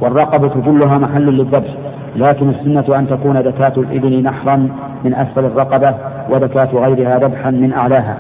والرقبة 0.02 0.50
كلها 0.66 0.98
محل 0.98 1.26
للذبح 1.26 1.70
لكن 2.16 2.50
السنة 2.50 3.00
أن 3.00 3.08
تكون 3.08 3.44
زكاة 3.44 3.74
الإبل 3.78 4.24
نحرا 4.24 4.70
من 5.04 5.14
أسفل 5.14 5.46
الرقبة 5.46 5.94
وزكاة 6.30 6.70
غيرها 6.74 7.20
ذبحا 7.20 7.52
من 7.52 7.74
أعلاها. 7.74 8.18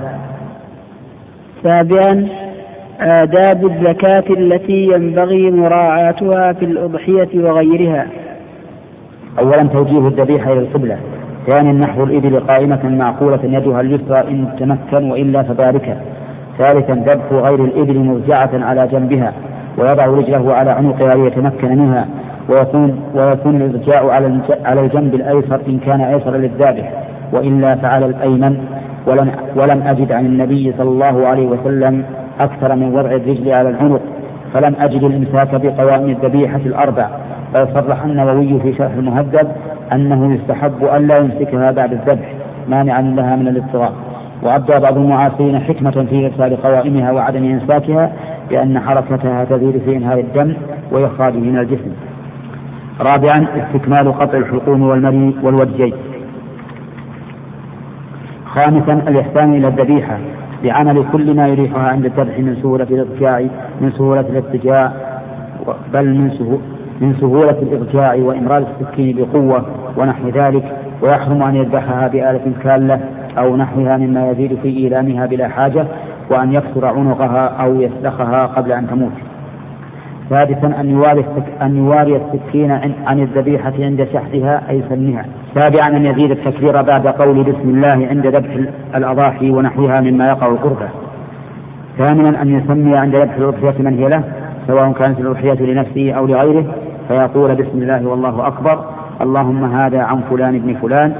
سابعا 1.64 2.28
آداب 3.00 3.66
الزكاة 3.66 4.24
التي 4.30 4.88
ينبغي 4.94 5.52
مراعاتها 5.52 6.54
في 6.54 6.66
الأضحية 6.66 7.30
وغيرها. 7.36 8.08
أولا 9.40 9.64
توجيه 9.64 10.08
الذبيحة 10.08 10.54
إلى 10.54 10.60
القبلة. 10.60 10.98
ثانيا 11.48 11.72
نحو 11.74 12.04
الإبل 12.04 12.40
قائمة 12.40 12.80
معقولة 12.84 13.40
يدها 13.44 13.82
اليسرى 13.82 14.20
إن 14.20 14.48
تمكن 14.60 15.12
وإلا 15.12 15.44
فباركة 15.44 15.96
ثالثا 16.58 16.94
ذبح 16.94 17.32
غير 17.32 17.64
الإبل 17.66 18.00
مرجعة 18.00 18.50
على 18.54 18.88
جنبها 18.88 19.34
ويضع 19.78 20.06
رجله 20.06 20.54
على 20.54 20.72
عنقها 20.72 21.16
ليتمكن 21.16 21.78
منها 21.78 22.08
ويكون 22.50 23.00
ويكون 23.16 23.56
الارجاء 23.56 24.10
على 24.10 24.40
على 24.66 24.82
الجنب 24.82 25.16
الأيسر 25.16 25.60
إن 25.68 25.80
كان 25.80 26.02
أيسر 26.02 26.36
للذابح 26.38 26.92
وإلا 27.34 27.76
فعلى 27.76 28.06
الأيمن. 28.06 28.58
ولم 29.08 29.32
ولم 29.56 29.82
أجد 29.88 30.12
عن 30.12 30.26
النبي 30.26 30.74
صلى 30.78 30.90
الله 30.90 31.28
عليه 31.28 31.48
وسلم 31.48 32.04
أكثر 32.40 32.76
من 32.76 32.96
وضع 32.96 33.12
الرجل 33.12 33.52
على 33.52 33.70
العنق 33.70 34.02
فلم 34.54 34.76
أجد 34.80 35.04
الإمساك 35.04 35.62
بقوائم 35.62 36.10
الذبيحة 36.10 36.62
الأربع. 36.66 37.08
بل 37.54 37.68
صرح 37.74 38.04
النووي 38.04 38.60
في 38.60 38.74
شرح 38.74 38.92
المهذب 38.94 39.48
أنه 39.94 40.34
يستحب 40.36 40.84
الا 40.84 41.18
يمسكها 41.18 41.72
بعد 41.72 41.92
الذبح 41.92 42.34
مانعا 42.70 43.02
لها 43.02 43.36
من 43.36 43.48
الاضطراب. 43.48 43.94
وأبدى 44.44 44.80
بعض 44.80 44.98
المعاصرين 44.98 45.60
حكمة 45.60 46.06
في 46.10 46.26
إرسال 46.26 46.62
قوائمها 46.62 47.12
وعدم 47.12 47.44
إمساكها 47.52 48.12
بأن 48.50 48.80
حركتها 48.80 49.44
تزيد 49.46 49.78
في 49.86 49.96
إنهاء 49.98 50.20
الدم 50.20 50.54
وإخراجه 50.92 51.38
من 51.38 51.58
الجسم. 51.58 51.92
رابعا 53.00 53.48
استكمال 53.58 54.14
قطع 54.14 54.38
الحلقوم 54.38 54.82
والمري 54.82 55.36
والوجين. 55.44 55.94
خامسا 58.46 58.94
الإحسان 58.94 59.54
إلى 59.54 59.68
الذبيحة 59.68 60.18
بعمل 60.64 61.06
كل 61.12 61.36
ما 61.36 61.48
يريحها 61.48 61.88
عند 61.88 62.06
الذبح 62.06 62.40
من 62.40 62.58
سهولة 62.62 62.88
الإضجاع 62.92 63.40
من 63.82 63.92
سهولة 63.98 64.22
الارتجاع 64.22 64.92
بل 65.94 66.06
من 66.16 66.30
سهولة 66.32 66.62
من 67.02 67.16
سهولة 67.22 67.52
الإضجاع 67.62 68.14
وإمرار 68.16 68.64
السكين 68.82 69.16
بقوة 69.18 69.66
ونحو 69.98 70.30
ذلك 70.30 70.64
ويحرم 71.02 71.44
أن 71.44 71.56
يذبحها 71.56 72.08
بآلة 72.08 72.52
كالة 72.64 73.00
أو 73.40 73.58
نحوها 73.58 73.98
مما 73.98 74.30
يزيد 74.32 74.58
في 74.64 74.68
إيلامها 74.68 75.26
بلا 75.26 75.48
حاجة 75.48 75.86
وأن 76.30 76.54
يكسر 76.54 76.86
عنقها 76.86 77.48
أو 77.48 77.82
يسلخها 77.82 78.46
قبل 78.46 78.72
أن 78.72 78.88
تموت. 78.88 79.12
سادسا 80.30 80.68
أن 80.80 80.90
يواري 80.90 81.26
أن 81.62 81.78
يواري 81.78 82.16
السكين 82.16 82.72
عن 83.06 83.20
الذبيحة 83.20 83.74
عند 83.80 84.08
شحذها 84.14 84.62
أي 84.70 84.84
سنها 84.90 85.26
سابعا 85.56 85.88
أن 85.90 86.06
يزيد 86.06 86.32
التكبير 86.32 86.82
بعد 86.82 87.08
قول 87.08 87.44
بسم 87.44 87.70
الله 87.70 88.08
عند 88.10 88.28
ذبح 88.28 88.58
الأضاحي 88.96 89.52
ونحوها 89.52 90.02
مما 90.02 90.28
يقع 90.28 90.48
قربه. 90.48 90.90
ثامنا 91.98 92.42
أن 92.42 92.58
يسمي 92.58 92.98
عند 92.98 93.16
ذبح 93.16 93.36
الأضحية 93.36 93.76
من 93.80 94.00
هي 94.00 94.10
له 94.10 94.24
سواء 94.68 94.92
كانت 94.92 95.20
الأضحية 95.20 95.66
لنفسه 95.66 96.12
أو 96.12 96.26
لغيره. 96.26 96.66
فيقول 97.08 97.56
بسم 97.56 97.78
الله 97.82 98.08
والله 98.08 98.48
أكبر 98.48 98.86
اللهم 99.22 99.64
هذا 99.76 100.02
عن 100.02 100.22
فلان 100.30 100.56
ابن 100.56 100.74
فلان 100.74 101.14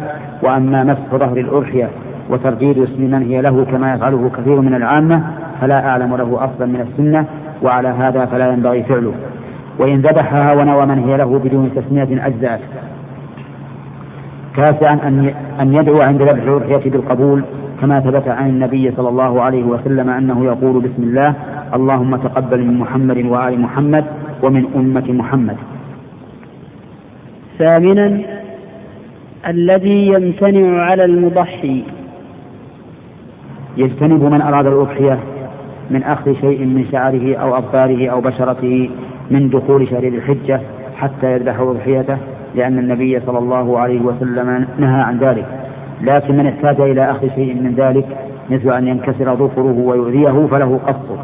وأما 0.44 0.84
مسح 0.84 1.16
ظهر 1.16 1.38
الأضحية. 1.38 1.90
وترديد 2.30 2.78
اسم 2.78 3.02
من 3.02 3.24
هي 3.24 3.42
له 3.42 3.66
كما 3.66 3.94
يفعله 3.94 4.32
كثير 4.38 4.62
من 4.62 4.74
العامة 4.76 5.24
فلا 5.62 5.88
أعلم 5.90 6.16
له 6.16 6.44
أصلا 6.46 6.66
من 6.68 6.82
السنة 6.82 7.26
وعلى 7.64 7.88
هذا 7.88 8.26
فلا 8.26 8.54
ينبغي 8.54 8.84
فعله. 8.84 9.14
وإن 9.80 10.02
ذبحها 10.02 10.54
ونوى 10.54 10.86
من 10.86 11.00
هي 11.00 11.18
له 11.18 11.40
بدون 11.40 11.72
تسمية 11.76 12.28
أجزأت. 12.28 12.60
تاسعا 14.56 14.94
أن 14.94 15.34
أن 15.62 15.74
يدعو 15.74 16.02
عند 16.02 16.22
ذبح 16.22 16.44
الأضحية 16.44 16.92
بالقبول 16.92 17.44
كما 17.82 18.00
ثبت 18.00 18.28
عن 18.28 18.50
النبي 18.50 18.92
صلى 18.92 19.10
الله 19.10 19.42
عليه 19.42 19.64
وسلم 19.64 20.10
أنه 20.10 20.46
يقول 20.46 20.82
بسم 20.82 21.04
الله 21.04 21.34
اللهم 21.74 22.16
تقبل 22.16 22.64
من 22.64 22.78
محمد 22.80 23.26
وآل 23.26 23.60
محمد 23.62 24.06
ومن 24.44 24.66
أمة 24.76 25.12
محمد. 25.12 25.58
ثامنا 27.60 28.22
الذي 29.48 30.08
يمتنع 30.08 30.82
على 30.82 31.06
المضحي. 31.06 31.84
يجتنب 33.78 34.24
من 34.24 34.42
أراد 34.42 34.66
الأضحية 34.68 35.20
من 35.90 36.04
أخذ 36.04 36.34
شيء 36.34 36.66
من 36.66 36.86
شعره 36.92 37.36
أو 37.36 37.58
أظفاره 37.58 38.08
أو 38.10 38.22
بشرته 38.22 38.90
من 39.32 39.50
دخول 39.50 39.88
شهر 39.90 40.04
الحجة 40.04 40.62
حتى 40.98 41.32
يذبح 41.34 41.60
أضحيته 41.60 42.18
لأن 42.56 42.80
النبي 42.80 43.20
صلى 43.20 43.38
الله 43.38 43.80
عليه 43.80 44.02
وسلم 44.02 44.68
نهى 44.80 45.02
عن 45.02 45.18
ذلك. 45.18 45.46
لكن 46.02 46.38
من 46.38 46.48
احتاج 46.48 46.82
إلى 46.82 47.12
أخذ 47.12 47.28
شيء 47.36 47.54
من 47.56 47.74
ذلك 47.78 48.06
مثل 48.50 48.74
أن 48.78 48.88
ينكسر 48.88 49.36
ظفره 49.36 49.80
ويؤذيه 49.80 50.48
فله 50.52 50.80
قصه 50.88 51.18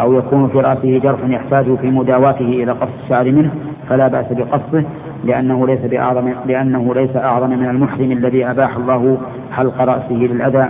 أو 0.00 0.12
يكون 0.12 0.48
في 0.48 0.60
رأسه 0.60 0.98
جرح 0.98 1.18
يحتاج 1.28 1.74
في 1.74 1.90
مداواته 1.90 2.44
إلى 2.62 2.72
قص 2.72 2.88
الشعر 3.04 3.24
منه 3.32 3.50
فلا 3.88 4.08
بأس 4.08 4.26
بقصه 4.30 4.84
لأنه 5.24 5.66
ليس 5.66 5.80
بأعظم 5.80 6.32
لأنه 6.46 6.94
ليس 6.94 7.16
أعظم 7.16 7.50
من 7.50 7.68
المحرم 7.68 8.12
الذي 8.12 8.46
أباح 8.50 8.76
الله 8.76 9.18
حلق 9.52 9.80
رأسه 9.80 10.12
للأذى 10.12 10.68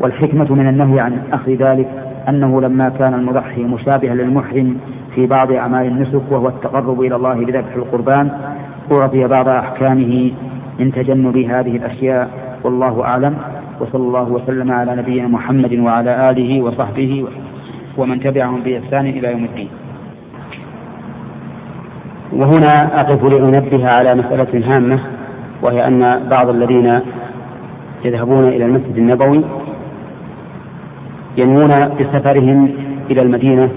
والحكمة 0.00 0.54
من 0.54 0.68
النهي 0.68 1.00
عن 1.00 1.18
أخذ 1.32 1.50
ذلك 1.52 1.88
أنه 2.28 2.60
لما 2.60 2.88
كان 2.88 3.14
المضحي 3.14 3.62
مشابها 3.62 4.14
للمحرم 4.14 4.76
في 5.14 5.26
بعض 5.26 5.52
أعمال 5.52 5.86
النسك 5.86 6.22
وهو 6.30 6.48
التقرب 6.48 7.00
إلى 7.00 7.16
الله 7.16 7.34
بذبح 7.34 7.74
القربان 7.76 8.30
أعطي 8.92 9.26
بعض 9.26 9.48
أحكامه 9.48 10.30
من 10.78 10.92
تجنب 10.92 11.36
هذه 11.36 11.76
الأشياء. 11.76 12.30
والله 12.64 13.04
أعلم. 13.04 13.36
وصلى 13.80 14.02
الله 14.02 14.28
وسلم 14.32 14.72
على 14.72 14.96
نبينا 14.96 15.28
محمد 15.28 15.74
وعلى 15.78 16.30
آله 16.30 16.62
وصحبه 16.62 17.24
ومن 17.98 18.20
تبعهم 18.20 18.60
بإحسان 18.60 19.06
إلى 19.06 19.32
يوم 19.32 19.44
الدين. 19.44 19.68
وهنا 22.32 23.00
أقف 23.00 23.24
لأنبه 23.24 23.88
على 23.88 24.14
مسألة 24.14 24.76
هامة 24.76 24.98
وهي 25.62 25.86
أن 25.86 26.20
بعض 26.30 26.48
الذين 26.48 27.00
يذهبون 28.04 28.48
إلى 28.48 28.64
المسجد 28.64 28.96
النبوي 28.96 29.44
ينوون 31.40 31.88
بسفرهم 31.88 32.70
إلى 33.10 33.22
المدينة 33.22 33.68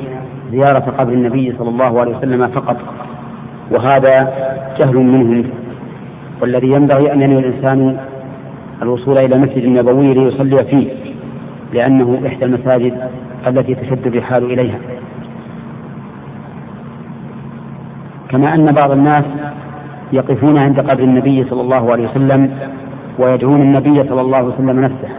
زيارة 0.51 0.93
قبر 0.97 1.13
النبي 1.13 1.55
صلى 1.57 1.69
الله 1.69 1.99
عليه 2.01 2.17
وسلم 2.17 2.47
فقط 2.47 2.77
وهذا 3.71 4.33
جهل 4.79 4.95
منهم 4.95 5.43
والذي 6.41 6.67
ينبغي 6.67 7.13
أن 7.13 7.21
ينوي 7.21 7.39
الإنسان 7.39 7.97
الوصول 8.81 9.17
إلى 9.17 9.35
المسجد 9.35 9.63
النبوي 9.63 10.13
ليصلي 10.13 10.63
فيه 10.63 10.87
لأنه 11.73 12.21
إحدى 12.27 12.45
المساجد 12.45 12.93
التي 13.47 13.75
تشد 13.75 14.07
الرحال 14.07 14.43
إليها. 14.43 14.79
كما 18.29 18.55
أن 18.55 18.71
بعض 18.71 18.91
الناس 18.91 19.25
يقفون 20.13 20.57
عند 20.57 20.79
قبر 20.79 21.03
النبي 21.03 21.43
صلى 21.49 21.61
الله 21.61 21.91
عليه 21.91 22.09
وسلم 22.09 22.51
ويدعون 23.19 23.61
النبي 23.61 24.01
صلى 24.01 24.21
الله 24.21 24.37
عليه 24.37 24.47
وسلم 24.47 24.79
نفسه. 24.79 25.09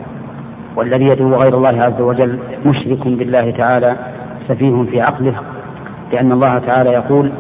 والذي 0.76 1.04
يدعو 1.04 1.34
غير 1.34 1.54
الله 1.56 1.82
عز 1.82 2.00
وجل 2.00 2.38
مشرك 2.66 3.08
بالله 3.08 3.50
تعالى 3.50 3.96
سفيه 4.48 4.82
في 4.90 5.00
عقله 5.00 5.34
لأن 6.12 6.32
الله 6.32 6.58
تعالى 6.58 6.90
يقول 6.90 7.30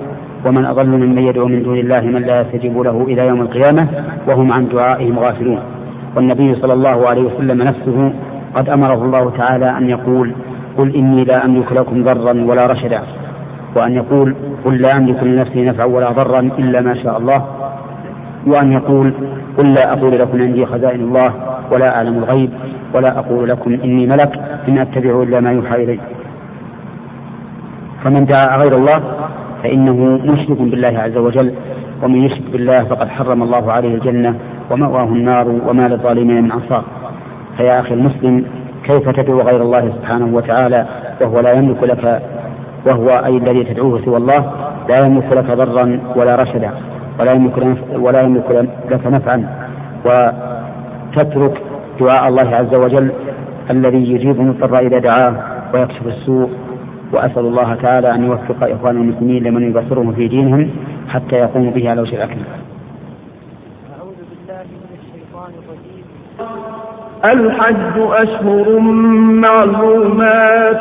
ومن 0.46 0.64
أضل 0.64 0.86
ممن 0.86 1.18
يدعو 1.18 1.46
من 1.46 1.62
دون 1.62 1.78
الله 1.78 2.00
من 2.00 2.22
لا 2.22 2.40
يستجيب 2.40 2.78
له 2.78 3.04
إلى 3.08 3.26
يوم 3.26 3.40
القيامة 3.40 3.88
وهم 4.28 4.52
عن 4.52 4.68
دعائهم 4.68 5.18
غافلون. 5.18 5.60
والنبي 6.16 6.54
صلى 6.54 6.72
الله 6.72 7.08
عليه 7.08 7.22
وسلم 7.22 7.62
نفسه 7.62 8.12
قد 8.54 8.68
أمره 8.68 9.04
الله 9.04 9.30
تعالى 9.30 9.78
أن 9.78 9.88
يقول 9.88 10.32
قل 10.78 10.94
إني 10.94 11.24
لا 11.24 11.44
أملك 11.44 11.72
لكم 11.72 12.04
ضرا 12.04 12.44
ولا 12.48 12.66
رشدا. 12.66 13.00
وأن 13.76 13.94
يقول 13.94 14.34
قل 14.64 14.82
لا 14.82 14.96
أملك 14.96 15.22
لنفسي 15.22 15.64
نفعا 15.64 15.84
ولا 15.86 16.12
ضرا 16.12 16.40
إلا 16.40 16.80
ما 16.80 16.94
شاء 16.94 17.18
الله. 17.18 17.44
وأن 18.46 18.72
يقول 18.72 19.12
قل 19.58 19.74
لا 19.74 19.92
أقول 19.92 20.18
لكم 20.18 20.42
عندي 20.42 20.66
خزائن 20.66 21.00
الله 21.00 21.32
ولا 21.72 21.96
أعلم 21.96 22.18
الغيب 22.18 22.50
ولا 22.94 23.18
أقول 23.18 23.48
لكم 23.48 23.72
إني 23.84 24.06
ملك 24.06 24.32
إن 24.68 24.78
أتبع 24.78 25.22
إلا 25.22 25.40
ما 25.40 25.52
يوحى 25.52 25.84
إلي. 25.84 25.98
فمن 28.04 28.26
دعا 28.26 28.56
غير 28.56 28.76
الله 28.76 29.02
فإنه 29.62 30.20
مشرك 30.32 30.58
بالله 30.60 30.98
عز 30.98 31.16
وجل 31.16 31.52
ومن 32.02 32.24
يشرك 32.24 32.42
بالله 32.52 32.84
فقد 32.84 33.08
حرم 33.08 33.42
الله 33.42 33.72
عليه 33.72 33.94
الجنة 33.94 34.34
ومأواه 34.70 35.04
النار 35.04 35.48
وما 35.68 35.88
للظالمين 35.88 36.42
من 36.44 36.52
أنصار. 36.52 36.84
فيا 37.56 37.80
أخي 37.80 37.94
المسلم 37.94 38.44
كيف 38.84 39.08
تدعو 39.08 39.40
غير 39.40 39.62
الله 39.62 39.92
سبحانه 40.00 40.36
وتعالى؟ 40.36 40.86
وهو 41.20 41.40
لا 41.40 41.52
يملك 41.52 41.82
لك 41.82 42.22
وهو 42.86 43.08
أي 43.10 43.36
الذي 43.36 43.64
تدعوه 43.64 44.00
سوى 44.04 44.16
الله 44.16 44.52
لا 44.88 44.98
يملك 45.06 45.32
لك 45.32 45.50
ضرا 45.50 46.00
ولا 46.16 46.36
رشدا. 46.36 46.70
ولا 47.20 47.32
يملك 47.32 47.76
ولا 47.96 48.22
يملك 48.22 48.68
لك 48.90 49.06
نفعا 49.06 49.38
وتترك 50.04 51.62
دعاء 52.00 52.28
الله 52.28 52.56
عز 52.56 52.74
وجل 52.74 53.12
الذي 53.70 54.12
يجيب 54.12 54.40
المضطر 54.40 54.78
إذا 54.78 54.98
دعاه 54.98 55.34
ويكشف 55.74 56.06
السوء 56.06 56.50
وأسأل 57.12 57.46
الله 57.46 57.74
تعالى 57.74 58.14
أن 58.14 58.24
يوفق 58.24 58.70
إخوان 58.70 58.96
المسلمين 58.96 59.42
لمن 59.42 59.70
يبصرهم 59.70 60.12
في 60.12 60.28
دينهم 60.28 60.70
حتى 61.08 61.36
يقوموا 61.36 61.70
به 61.72 61.90
على 61.90 62.00
وجه 62.00 62.14
الأكمل. 62.16 62.42
أعوذ 63.98 64.18
بالله 64.30 64.64
من 64.82 64.90
الشيطان 65.00 65.52
الرجيم. 65.60 66.04
الحج 67.32 67.96
أشهر 67.98 68.78
معلومات 69.48 70.80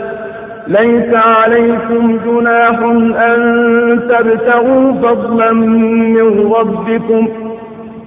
ليس 0.71 1.13
عليكم 1.13 2.19
جناح 2.25 2.79
أن 3.31 3.99
تبتغوا 4.09 4.91
فضلا 4.93 5.51
من 5.51 6.51
ربكم. 6.53 7.27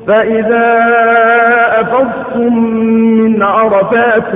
فإذا 0.06 0.84
أفضتم 1.80 2.58
من 3.18 3.42
عرفات 3.42 4.30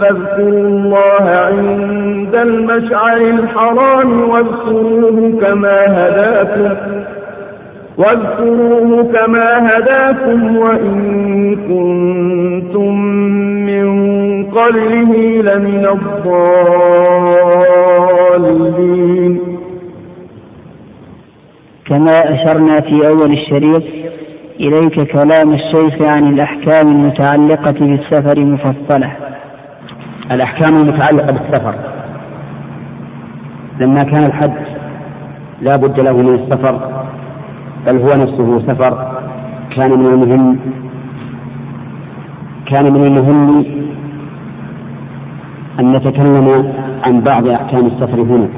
فاذكروا 0.00 0.68
الله 0.68 1.24
عند 1.30 2.34
المشعر 2.34 3.16
الحرام 3.16 4.30
واذكروه 4.30 5.38
كما 5.40 5.86
هداكم. 5.86 6.74
واذكروه 7.98 9.12
كما 9.12 9.78
هداكم 9.78 10.56
وإن 10.56 11.56
كنتم 11.56 12.94
من 13.66 14.17
قبله 14.52 15.42
لمن 15.42 15.84
الضالين. 18.38 19.40
كما 21.86 22.10
أشرنا 22.10 22.80
في 22.80 23.08
أول 23.08 23.32
الشريط 23.32 23.82
إليك 24.60 25.00
كلام 25.00 25.52
الشيخ 25.52 26.02
عن 26.02 26.28
الأحكام 26.32 26.88
المتعلقة 26.88 27.72
بالسفر 27.80 28.40
مفصلة. 28.40 29.10
الأحكام 30.30 30.76
المتعلقة 30.76 31.32
بالسفر. 31.32 31.74
لما 33.80 34.02
كان 34.02 34.24
الحج 34.24 34.50
لا 35.62 35.76
بد 35.76 36.00
له 36.00 36.12
من 36.12 36.34
السفر 36.34 37.04
بل 37.86 37.96
هو 37.96 38.06
نفسه 38.06 38.58
سفر. 38.66 39.12
كان 39.76 39.90
من 39.90 40.06
المهم 40.06 40.58
كان 42.66 42.92
من 42.92 43.04
المهم 43.04 43.64
أن 45.80 45.92
نتكلم 45.92 46.72
عن 47.02 47.20
بعض 47.20 47.48
أحكام 47.48 47.86
السفر 47.86 48.20
هنا. 48.20 48.48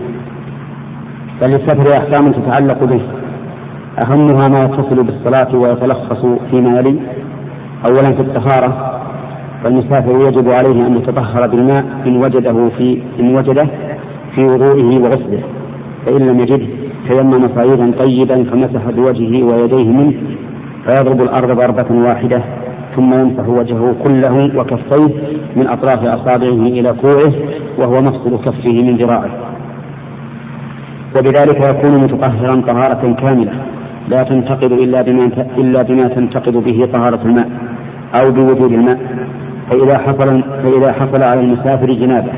فللسفر 1.41 1.97
أحكام 1.97 2.33
تتعلق 2.33 2.85
به. 2.85 3.01
أهمها 3.99 4.49
ما 4.49 4.65
يتصل 4.65 5.03
بالصلاة 5.03 5.57
ويتلخص 5.57 6.27
فيما 6.51 6.79
يلي. 6.79 6.97
أولا 7.91 8.13
في 8.13 8.21
الطهارة. 8.21 9.01
فالمسافر 9.65 10.29
يجب 10.29 10.51
عليه 10.51 10.87
أن 10.87 10.97
يتطهر 10.97 11.47
بالماء 11.47 11.85
إن 12.07 12.17
وجده 12.17 12.69
في 12.79 13.03
إن 13.21 13.37
وجده 13.37 13.67
في 14.35 14.45
وضوئه 14.45 14.99
وغسله. 14.99 15.41
فإن 16.07 16.29
لم 16.29 16.41
يجده 16.41 16.67
تيمم 17.09 17.49
صعيدا 17.55 17.93
طيبا 17.99 18.45
فمسح 18.45 18.91
بوجهه 18.97 19.45
ويديه 19.45 19.89
منه. 19.91 20.15
فيضرب 20.85 21.23
الأرض 21.23 21.57
ضربة 21.57 22.09
واحدة. 22.09 22.43
ثم 22.97 23.15
يمسح 23.15 23.49
وجهه 23.49 23.95
كله 24.05 24.51
وكفيه 24.59 25.09
من 25.57 25.67
أطراف 25.67 26.05
أصابعه 26.05 26.63
إلى 26.67 26.95
كوعه 27.03 27.33
وهو 27.79 28.03
مفصل 28.03 28.39
كفه 28.45 28.73
من 28.83 28.97
ذراعه. 28.97 29.31
وبذلك 31.17 31.69
يكون 31.69 31.91
متطهرا 32.05 32.63
طهارة 32.67 33.15
كاملة 33.21 33.53
لا 34.09 34.23
تنتقد 34.23 34.73
إلا 34.73 35.03
بما 35.03 35.31
إلا 35.59 35.83
بما 35.83 36.09
تنتقد 36.09 36.53
به 36.53 36.89
طهارة 36.93 37.21
الماء 37.25 37.49
أو 38.15 38.31
بوجود 38.31 38.73
الماء. 38.73 38.99
فإذا 39.71 39.99
حصل 39.99 40.43
فإذا 40.63 40.93
حصل 40.93 41.23
على 41.23 41.41
المسافر 41.41 41.93
جنابة 41.93 42.33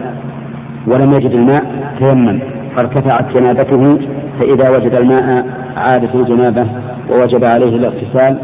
ولم 0.86 1.12
يجد 1.14 1.30
الماء 1.30 1.64
تيمم 1.98 2.38
فارتفعت 2.76 3.24
جنابته 3.34 3.98
فإذا 4.40 4.70
وجد 4.70 4.94
الماء 4.94 5.46
عادت 5.76 6.14
الجنابة 6.14 6.66
ووجب 7.10 7.44
عليه 7.44 7.76
الاغتسال 7.76 8.36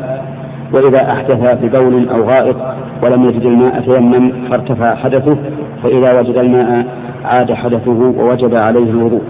وإذا 0.72 1.12
أحدث 1.12 1.64
ببول 1.64 2.08
أو 2.08 2.22
غائط 2.22 2.56
ولم 3.02 3.24
يجد 3.24 3.42
الماء 3.42 3.80
تيمم 3.80 4.32
فارتفع 4.50 4.94
حدثه 4.94 5.36
فإذا 5.82 6.20
وجد 6.20 6.36
الماء 6.36 6.86
عاد 7.24 7.52
حدثه 7.52 8.14
ووجب 8.18 8.62
عليه 8.62 8.90
الوضوء. 8.90 9.22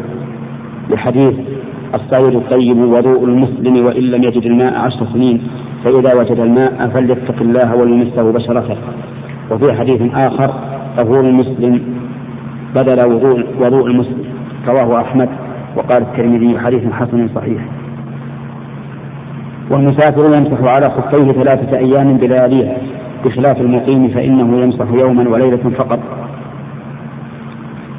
لحديث 0.91 1.35
الصيد 1.95 2.35
الطيب 2.35 2.79
وضوء 2.79 3.25
المسلم 3.25 3.87
وإن 3.87 4.03
لم 4.03 4.23
يجد 4.25 4.47
الماء 4.47 4.75
عشر 4.75 5.07
سنين 5.13 5.43
فإذا 5.85 6.15
وجد 6.15 6.41
الماء 6.41 6.91
فليتق 6.95 7.35
الله 7.41 7.77
وليمسه 7.77 8.33
بشرته. 8.33 8.77
وفي 9.51 9.73
حديث 9.73 10.03
آخر 10.15 10.55
طهور 10.97 11.21
المسلم 11.21 11.81
بدل 12.75 13.05
وضوء 13.05 13.45
وضوء 13.61 13.87
المسلم 13.87 14.25
رواه 14.69 15.01
أحمد 15.01 15.29
وقال 15.77 16.03
الترمذي 16.03 16.59
حديث 16.59 16.93
حسن 16.93 17.29
صحيح. 17.35 17.61
والمسافر 19.71 20.25
يمسح 20.25 20.63
على 20.63 20.91
خفيه 20.91 21.33
ثلاثة 21.33 21.79
أيام 21.79 22.17
بلياليها 22.17 22.77
بخلاف 23.25 23.61
المقيم 23.61 24.09
فإنه 24.09 24.63
يمسح 24.63 24.87
يوما 24.93 25.29
وليلة 25.29 25.71
فقط. 25.79 25.99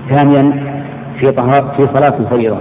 ثانيا 0.09 0.51
في 1.19 1.31
في 1.77 1.83
صلاة 1.93 2.19
الفريضة. 2.19 2.57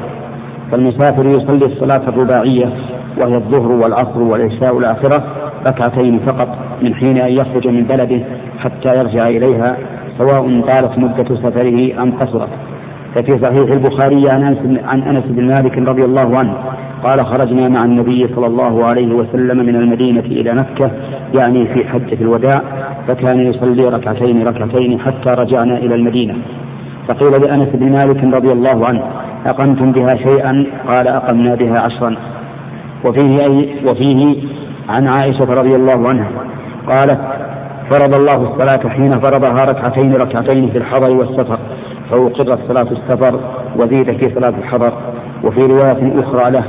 فالمسافر 0.71 1.27
يصلي 1.27 1.67
الصلاة 1.67 2.03
الرباعية 2.09 2.73
وهي 3.19 3.35
الظهر 3.35 3.73
والعصر 3.73 4.23
والعشاء 4.23 4.79
الآخرة 4.79 5.23
ركعتين 5.67 6.19
فقط 6.19 6.49
من 6.83 6.95
حين 6.95 7.19
أن 7.19 7.33
يخرج 7.33 7.69
من 7.69 7.83
بلده 7.85 8.21
حتى 8.59 8.99
يرجع 8.99 9.29
إليها 9.29 9.77
سواء 10.19 10.61
طالت 10.61 10.99
مدة 10.99 11.35
سفره 11.35 12.03
أم 12.03 12.13
قصرت. 12.13 12.49
ففي 13.15 13.39
صحيح 13.39 13.71
البخاري 13.71 14.31
عن 14.31 14.43
أنس, 14.43 14.81
عن 14.85 15.03
أنس 15.03 15.25
بن 15.27 15.47
مالك 15.47 15.79
رضي 15.79 16.05
الله 16.05 16.39
عنه 16.39 16.55
قال 17.05 17.27
خرجنا 17.27 17.69
مع 17.69 17.85
النبي 17.85 18.29
صلى 18.35 18.47
الله 18.47 18.85
عليه 18.85 19.15
وسلم 19.15 19.59
من 19.59 19.77
المدينة 19.77 20.21
إلى 20.21 20.55
مكة 20.55 20.91
يعني 21.35 21.67
في 21.67 21.85
حجة 21.85 22.19
الوداع 22.21 22.63
فكان 23.09 23.41
يصلي 23.41 23.89
ركعتين 23.89 24.47
ركعتين 24.47 25.01
حتى 25.01 25.31
رجعنا 25.31 25.79
إلى 25.79 25.95
المدينة. 25.95 26.35
فقيل 27.09 27.43
لأنس 27.43 27.69
بن 27.75 27.93
مالك 27.93 28.25
رضي 28.25 28.53
الله 28.53 28.87
عنه 28.87 29.03
أقمتم 29.47 29.93
بها 29.93 30.17
شيئا؟ 30.17 30.67
قال 30.89 31.09
أقمنا 31.09 31.55
بها 31.55 31.81
عشرا. 31.81 32.17
وفيه 33.05 33.41
أي 33.45 33.69
وفيه 33.87 34.37
عن 34.89 35.07
عائشة 35.07 35.55
رضي 35.55 35.77
الله 35.77 36.09
عنها 36.09 36.29
قالت 36.87 37.21
فرض 37.91 38.19
الله 38.19 38.53
الصلاة 38.53 38.89
حين 38.89 39.19
فرضها 39.21 39.65
ركعتين 39.65 40.13
ركعتين 40.13 40.71
في 40.71 40.79
الحضر 40.79 41.11
والسفر 41.11 41.59
فأقرت 42.11 42.59
صلاة 42.69 42.87
السفر 42.91 43.41
وزيد 43.77 44.13
في 44.17 44.35
صلاة 44.35 44.55
الحضر. 44.59 44.93
وفي 45.45 45.61
رواية 45.61 46.21
أخرى 46.21 46.51
له 46.51 46.65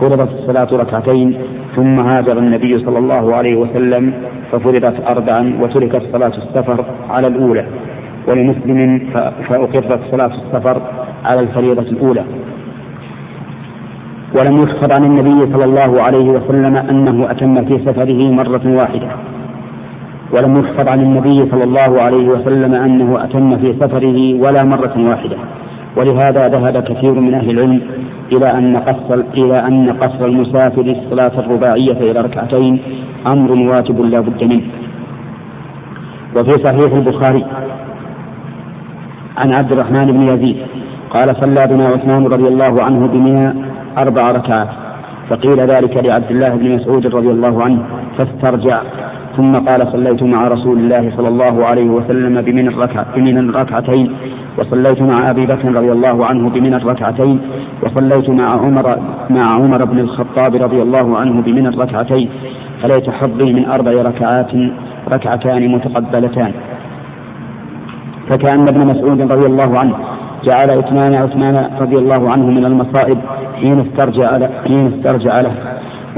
فرضت 0.00 0.32
الصلاة 0.32 0.68
ركعتين 0.72 1.38
ثم 1.76 2.00
هاجر 2.00 2.38
النبي 2.38 2.78
صلى 2.78 2.98
الله 2.98 3.34
عليه 3.36 3.56
وسلم 3.56 4.12
ففرضت 4.52 5.06
أربعا 5.06 5.52
وتركت 5.60 6.02
صلاة 6.12 6.32
السفر 6.42 6.84
على 7.10 7.26
الأولى. 7.26 7.64
ولمسلم 8.28 9.00
فأقرت 9.48 10.00
صلاة 10.10 10.30
السفر 10.34 10.82
على 11.24 11.40
الفريضة 11.40 11.82
الأولى. 11.82 12.24
ولم 14.34 14.62
يحفظ 14.62 14.90
عن 14.98 15.04
النبي 15.04 15.52
صلى 15.52 15.64
الله 15.64 16.02
عليه 16.02 16.28
وسلم 16.28 16.76
أنه 16.76 17.30
أتم 17.30 17.64
في 17.64 17.78
سفره 17.78 18.32
مرة 18.32 18.62
واحدة. 18.66 19.08
ولم 20.32 20.60
يحفظ 20.60 20.88
عن 20.88 21.00
النبي 21.00 21.50
صلى 21.50 21.64
الله 21.64 22.02
عليه 22.02 22.28
وسلم 22.28 22.74
أنه 22.74 23.24
أتم 23.24 23.56
في 23.56 23.72
سفره 23.72 24.34
ولا 24.34 24.64
مرة 24.64 24.94
واحدة. 24.96 25.36
ولهذا 25.96 26.48
ذهب 26.48 26.84
كثير 26.84 27.12
من 27.12 27.34
أهل 27.34 27.50
العلم 27.50 27.80
إلى 28.32 28.50
أن 28.58 28.76
قصر 28.76 29.14
إلى 29.34 29.66
أن 29.66 29.92
قصر 29.92 30.26
المسافر 30.26 30.82
الصلاة 30.82 31.32
الرباعية 31.38 32.10
إلى 32.10 32.20
ركعتين 32.20 32.78
أمر 33.26 33.52
واجب 33.52 34.00
لا 34.00 34.20
بد 34.20 34.44
منه. 34.44 34.62
وفي 36.36 36.50
صحيح 36.50 36.92
البخاري 36.92 37.44
عن 39.36 39.52
عبد 39.52 39.72
الرحمن 39.72 40.06
بن 40.06 40.22
يزيد 40.22 40.56
قال 41.10 41.36
صلى 41.36 41.66
بنا 41.66 41.88
عثمان 41.88 42.24
رضي 42.26 42.48
الله 42.48 42.82
عنه 42.82 43.06
بمنى 43.06 43.54
أربع 43.98 44.28
ركعات 44.28 44.68
فقيل 45.30 45.60
ذلك 45.60 45.96
لعبد 45.96 46.30
الله 46.30 46.48
بن 46.48 46.74
مسعود 46.74 47.06
رضي 47.06 47.30
الله 47.30 47.62
عنه 47.64 47.82
فاسترجع. 48.18 48.82
ثم 49.36 49.52
قال 49.52 49.92
صليت 49.92 50.22
مع 50.22 50.48
رسول 50.48 50.78
الله 50.78 51.12
صلى 51.16 51.28
الله 51.28 51.66
عليه 51.66 51.88
وسلم 51.90 52.40
بمن 52.40 52.68
الركع 52.68 53.04
الركعتين 53.54 54.12
وصليت 54.58 55.02
مع 55.02 55.30
أبي 55.30 55.46
بكر 55.46 55.74
رضي 55.74 55.92
الله 55.92 56.26
عنه 56.26 56.50
بمن 56.50 56.74
الركعتين 56.74 57.40
وصليت 57.82 58.30
مع 58.30 58.48
عمر 58.62 58.98
مع 59.30 59.44
عمر 59.54 59.84
بن 59.84 59.98
الخطاب 59.98 60.54
رضي 60.54 60.82
الله 60.82 61.18
عنه 61.18 61.42
بمن 61.42 61.66
الركعتين. 61.66 62.28
فليت 62.82 63.10
حظي 63.10 63.52
من 63.52 63.64
أربع 63.64 63.90
ركعات 63.90 64.52
ركعتان 65.12 65.68
متقبلتان. 65.68 66.52
فكأن 68.28 68.68
ابن 68.68 68.86
مسعود 68.86 69.32
رضي 69.32 69.46
الله 69.46 69.78
عنه 69.78 69.94
جعل 70.44 70.70
إتمام 70.70 71.14
عثمان 71.14 71.70
رضي 71.80 71.98
الله 71.98 72.30
عنه 72.30 72.46
من 72.46 72.64
المصائب 72.64 73.18
حين 73.60 73.80
استرجع 73.80 74.36
له 74.36 74.50
حين 74.66 74.86
استرجع 74.86 75.40
له. 75.40 75.54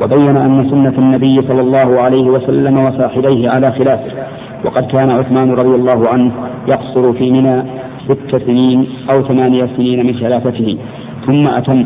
وبين 0.03 0.36
أن 0.36 0.70
سنة 0.70 0.94
النبي 0.99 1.42
صلى 1.49 1.61
الله 1.61 2.01
عليه 2.01 2.26
وسلم 2.30 2.78
وصاحبيه 2.78 3.51
على 3.51 3.72
خلافه 3.72 4.11
وقد 4.64 4.86
كان 4.86 5.11
عثمان 5.11 5.51
رضي 5.51 5.74
الله 5.74 6.09
عنه 6.09 6.30
يقصر 6.68 7.12
في 7.12 7.30
منى 7.30 7.62
ست 8.09 8.36
سنين 8.47 8.86
أو 9.11 9.22
ثمانية 9.22 9.66
سنين 9.76 10.07
من 10.07 10.14
خلافته. 10.14 10.78
ثم 11.26 11.47
أتم 11.47 11.84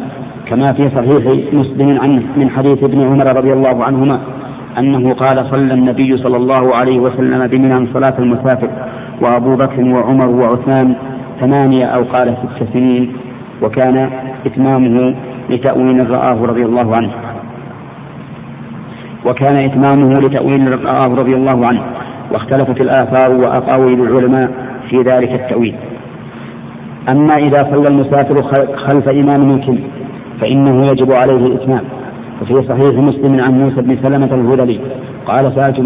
كما 0.48 0.64
في 0.76 0.88
صحيح 0.90 1.24
مسلم 1.52 1.98
عنه 2.00 2.22
من 2.36 2.50
حديث 2.50 2.84
ابن 2.84 3.02
عمر 3.02 3.36
رضي 3.36 3.52
الله 3.52 3.84
عنهما 3.84 4.20
أنه 4.78 5.14
قال 5.14 5.46
صلى 5.50 5.74
النبي 5.74 6.16
صلى 6.16 6.36
الله 6.36 6.74
عليه 6.76 6.98
وسلم 7.00 7.46
بمنى 7.46 7.86
صلاة 7.94 8.14
المسافر 8.18 8.68
وأبو 9.22 9.56
بكر 9.56 9.84
وعمر 9.84 10.26
وعثمان 10.26 10.94
ثمانية 11.40 11.84
أو 11.84 12.02
قال 12.02 12.34
ست 12.42 12.72
سنين 12.72 13.12
وكان 13.62 14.10
إتمامه 14.46 15.14
لتأويل 15.50 16.10
رآه 16.10 16.38
رضي 16.44 16.64
الله 16.64 16.96
عنه. 16.96 17.10
وكان 19.26 19.56
إتمامه 19.56 20.12
لتأويل 20.12 20.84
رآه 20.84 21.14
رضي 21.14 21.34
الله 21.34 21.66
عنه 21.70 21.82
واختلفت 22.32 22.80
الآثار 22.80 23.32
وأقاويل 23.32 24.00
العلماء 24.02 24.50
في 24.90 25.02
ذلك 25.02 25.32
التأويل. 25.32 25.74
أما 27.08 27.36
إذا 27.36 27.68
صلى 27.70 27.88
المسافر 27.88 28.42
خلف 28.76 29.08
إمام 29.08 29.50
يتم 29.50 29.78
فإنه 30.40 30.86
يجب 30.86 31.12
عليه 31.12 31.46
الإتمام. 31.46 31.82
وفي 32.42 32.62
صحيح 32.68 32.94
مسلم 32.94 33.40
عن 33.40 33.52
موسى 33.60 33.80
بن 33.82 33.96
سلمة 34.02 34.34
الهذلي 34.34 34.80
قال 35.26 35.52
سألت, 35.54 35.76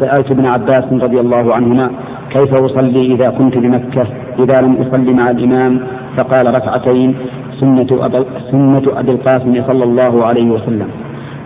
سألت 0.00 0.30
ابن 0.30 0.46
عباس 0.46 0.84
رضي 0.92 1.20
الله 1.20 1.54
عنهما 1.54 1.90
كيف 2.30 2.54
أصلي 2.54 3.12
إذا 3.14 3.30
كنت 3.30 3.58
بمكة؟ 3.58 4.06
إذا 4.38 4.54
لم 4.62 4.76
أصلي 4.82 5.12
مع 5.12 5.30
الإمام 5.30 5.80
فقال 6.16 6.54
ركعتين 6.54 7.14
سنة 7.60 7.86
أبي, 7.90 8.24
سنة 8.50 8.82
أبي 8.96 9.10
القاسم 9.10 9.62
صلى 9.66 9.84
الله 9.84 10.26
عليه 10.26 10.50
وسلم. 10.50 10.88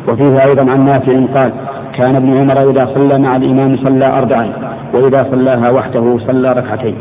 وفيه 0.09 0.44
أيضا 0.44 0.72
عن 0.72 0.84
نافع 0.84 1.12
قال 1.12 1.53
كان 1.94 2.16
ابن 2.16 2.38
عمر 2.38 2.70
إذا 2.70 2.84
صلى 2.94 3.18
مع 3.18 3.36
الإمام 3.36 3.76
صلى 3.76 4.07
أربعا 4.07 4.53
وإذا 4.94 5.26
صلاها 5.30 5.70
وحده 5.70 6.18
صلى 6.26 6.53
ركعتين. 6.53 6.96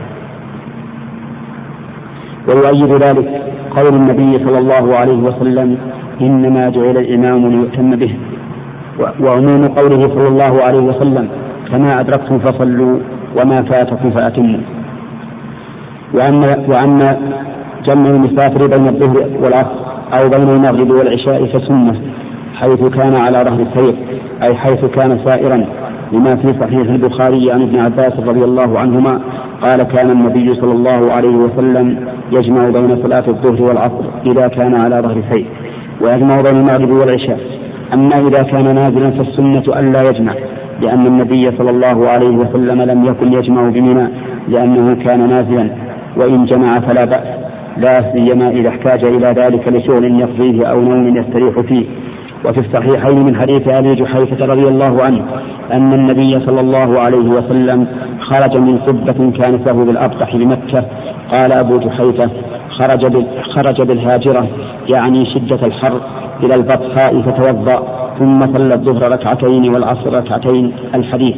ويؤيد 2.47 2.91
ذلك 3.03 3.41
قول 3.77 3.93
النبي 3.93 4.45
صلى 4.45 4.57
الله 4.57 4.95
عليه 4.95 5.17
وسلم 5.17 5.77
إنما 6.21 6.69
جعل 6.69 6.97
الإمام 6.97 7.47
ليؤتم 7.47 7.95
به. 7.95 8.15
وعموم 9.19 9.63
قوله 9.77 10.07
صلى 10.15 10.27
الله 10.27 10.63
عليه 10.63 10.79
وسلم 10.79 11.27
كما 11.71 11.99
أدركتم 11.99 12.39
فصلوا 12.39 12.99
وما 13.37 13.61
فاتكم 13.61 14.11
فأتموا. 14.11 14.59
وأما 16.13 16.57
وأما 16.67 17.17
جمع 17.85 18.09
المسافر 18.09 18.67
بين 18.67 18.87
الظهر 18.87 19.27
والعصر 19.41 19.79
أو 20.13 20.29
بين 20.29 20.49
المغرب 20.49 20.91
والعشاء 20.91 21.45
فسنة. 21.45 21.95
حيث 22.55 22.89
كان 22.89 23.15
على 23.15 23.37
ظهر 23.37 23.61
السير 23.61 23.95
أي 24.43 24.55
حيث 24.55 24.85
كان 24.85 25.19
سائرا 25.25 25.65
لما 26.11 26.35
في 26.35 26.53
صحيح 26.59 26.89
البخاري 26.89 27.51
عن 27.51 27.61
ابن 27.61 27.79
عباس 27.79 28.13
رضي 28.19 28.43
الله 28.43 28.79
عنهما 28.79 29.21
قال 29.61 29.83
كان 29.83 30.11
النبي 30.11 30.53
صلى 30.55 30.71
الله 30.71 31.13
عليه 31.13 31.35
وسلم 31.35 32.07
يجمع 32.31 32.69
بين 32.69 33.03
صلاة 33.03 33.23
الظهر 33.27 33.61
والعصر 33.61 34.03
إذا 34.25 34.47
كان 34.47 34.81
على 34.83 35.01
ظهر 35.01 35.17
السير 35.17 35.45
ويجمع 36.01 36.41
بين 36.41 36.55
المغرب 36.55 36.91
والعشاء. 36.91 37.39
أما 37.93 38.27
إذا 38.27 38.43
كان 38.43 38.75
نازلا 38.75 39.09
فالسنة 39.11 39.79
ألا 39.79 40.09
يجمع 40.09 40.33
لأن 40.81 41.05
النبي 41.07 41.51
صلى 41.57 41.69
الله 41.69 42.09
عليه 42.09 42.29
وسلم 42.29 42.81
لم 42.81 43.05
يكن 43.05 43.33
يجمع 43.33 43.69
بمنى 43.69 44.07
لأنه 44.47 44.95
كان 45.03 45.29
نازلا 45.29 45.69
وإن 46.17 46.45
جمع 46.45 46.79
فلا 46.79 47.05
بأس 47.05 47.27
لا 47.77 48.11
سيما 48.13 48.49
إذا 48.49 48.69
احتاج 48.69 49.03
إلى 49.03 49.27
ذلك 49.27 49.67
لشغل 49.67 50.19
يقضيه 50.19 50.65
أو 50.65 50.81
نوم 50.81 51.17
يستريح 51.17 51.59
فيه. 51.59 51.85
وفي 52.45 52.59
الصحيحين 52.59 53.25
من 53.25 53.35
حديث 53.35 53.67
أبي 53.67 53.95
جحيفة 53.95 54.45
رضي 54.45 54.67
الله 54.67 55.03
عنه 55.03 55.25
أن 55.73 55.93
النبي 55.93 56.45
صلى 56.45 56.59
الله 56.61 56.99
عليه 56.99 57.29
وسلم 57.29 57.87
خرج 58.19 58.59
من 58.59 58.77
قبة 58.77 59.31
كانت 59.31 59.67
له 59.67 59.85
بالأبطح 59.85 60.35
بمكة. 60.35 60.83
قال 61.33 61.51
أبو 61.51 61.77
جحيفة 61.77 62.29
خرج 62.69 63.25
خرج 63.55 63.81
بالهاجرة 63.81 64.47
يعني 64.95 65.25
شدة 65.25 65.65
الحر 65.67 66.01
إلى 66.43 66.55
البطحاء 66.55 67.21
فتوضأ 67.21 67.87
ثم 68.19 68.53
صلى 68.53 68.73
الظهر 68.73 69.11
ركعتين 69.11 69.73
والعصر 69.73 70.13
ركعتين. 70.13 70.71
الحديث. 70.95 71.35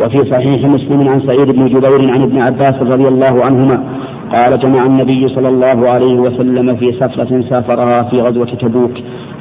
وفي 0.00 0.30
صحيح 0.30 0.64
مسلم 0.64 1.08
عن 1.08 1.20
سعيد 1.20 1.50
بن 1.50 1.66
جبير 1.66 2.10
عن 2.10 2.22
ابن 2.22 2.38
عباس 2.38 2.74
رضي 2.82 3.08
الله 3.08 3.44
عنهما 3.44 3.84
قال 4.32 4.58
جمع 4.58 4.86
النبي 4.86 5.28
صلى 5.28 5.48
الله 5.48 5.90
عليه 5.90 6.14
وسلم 6.14 6.76
في 6.76 6.92
سفرة 6.92 7.44
سافرها 7.50 8.02
في 8.02 8.20
غزوة 8.20 8.44
تبوك 8.44 8.92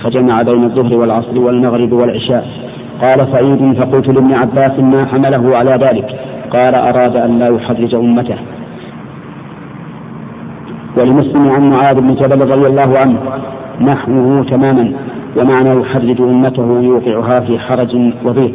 فجمع 0.04 0.36
بين 0.46 0.64
الظهر 0.64 0.96
والعصر 0.96 1.40
والمغرب 1.40 1.92
والعشاء. 1.92 2.48
قال 3.02 3.32
سعيد 3.32 3.74
فقلت 3.74 4.08
لابن 4.08 4.34
عباس 4.34 4.80
ما 4.80 5.06
حمله 5.06 5.58
على 5.58 5.72
ذلك؟ 5.72 6.20
قال 6.52 6.76
أراد 6.76 7.18
أن 7.18 7.40
لا 7.40 7.48
يحرج 7.48 7.96
أمته. 7.96 8.38
ولمسلم 10.98 11.50
عن 11.50 11.70
معاذ 11.70 12.02
بن 12.02 12.16
جبل 12.16 12.42
رضي 12.42 12.68
الله 12.68 13.00
عنه 13.00 13.18
نحوه 13.82 14.44
تماما 14.44 14.92
ومعنى 15.38 15.82
يحرج 15.82 16.22
أمته 16.22 16.82
يوقعها 16.82 17.40
في 17.40 17.60
حرج 17.60 17.96
وضيق. 18.26 18.54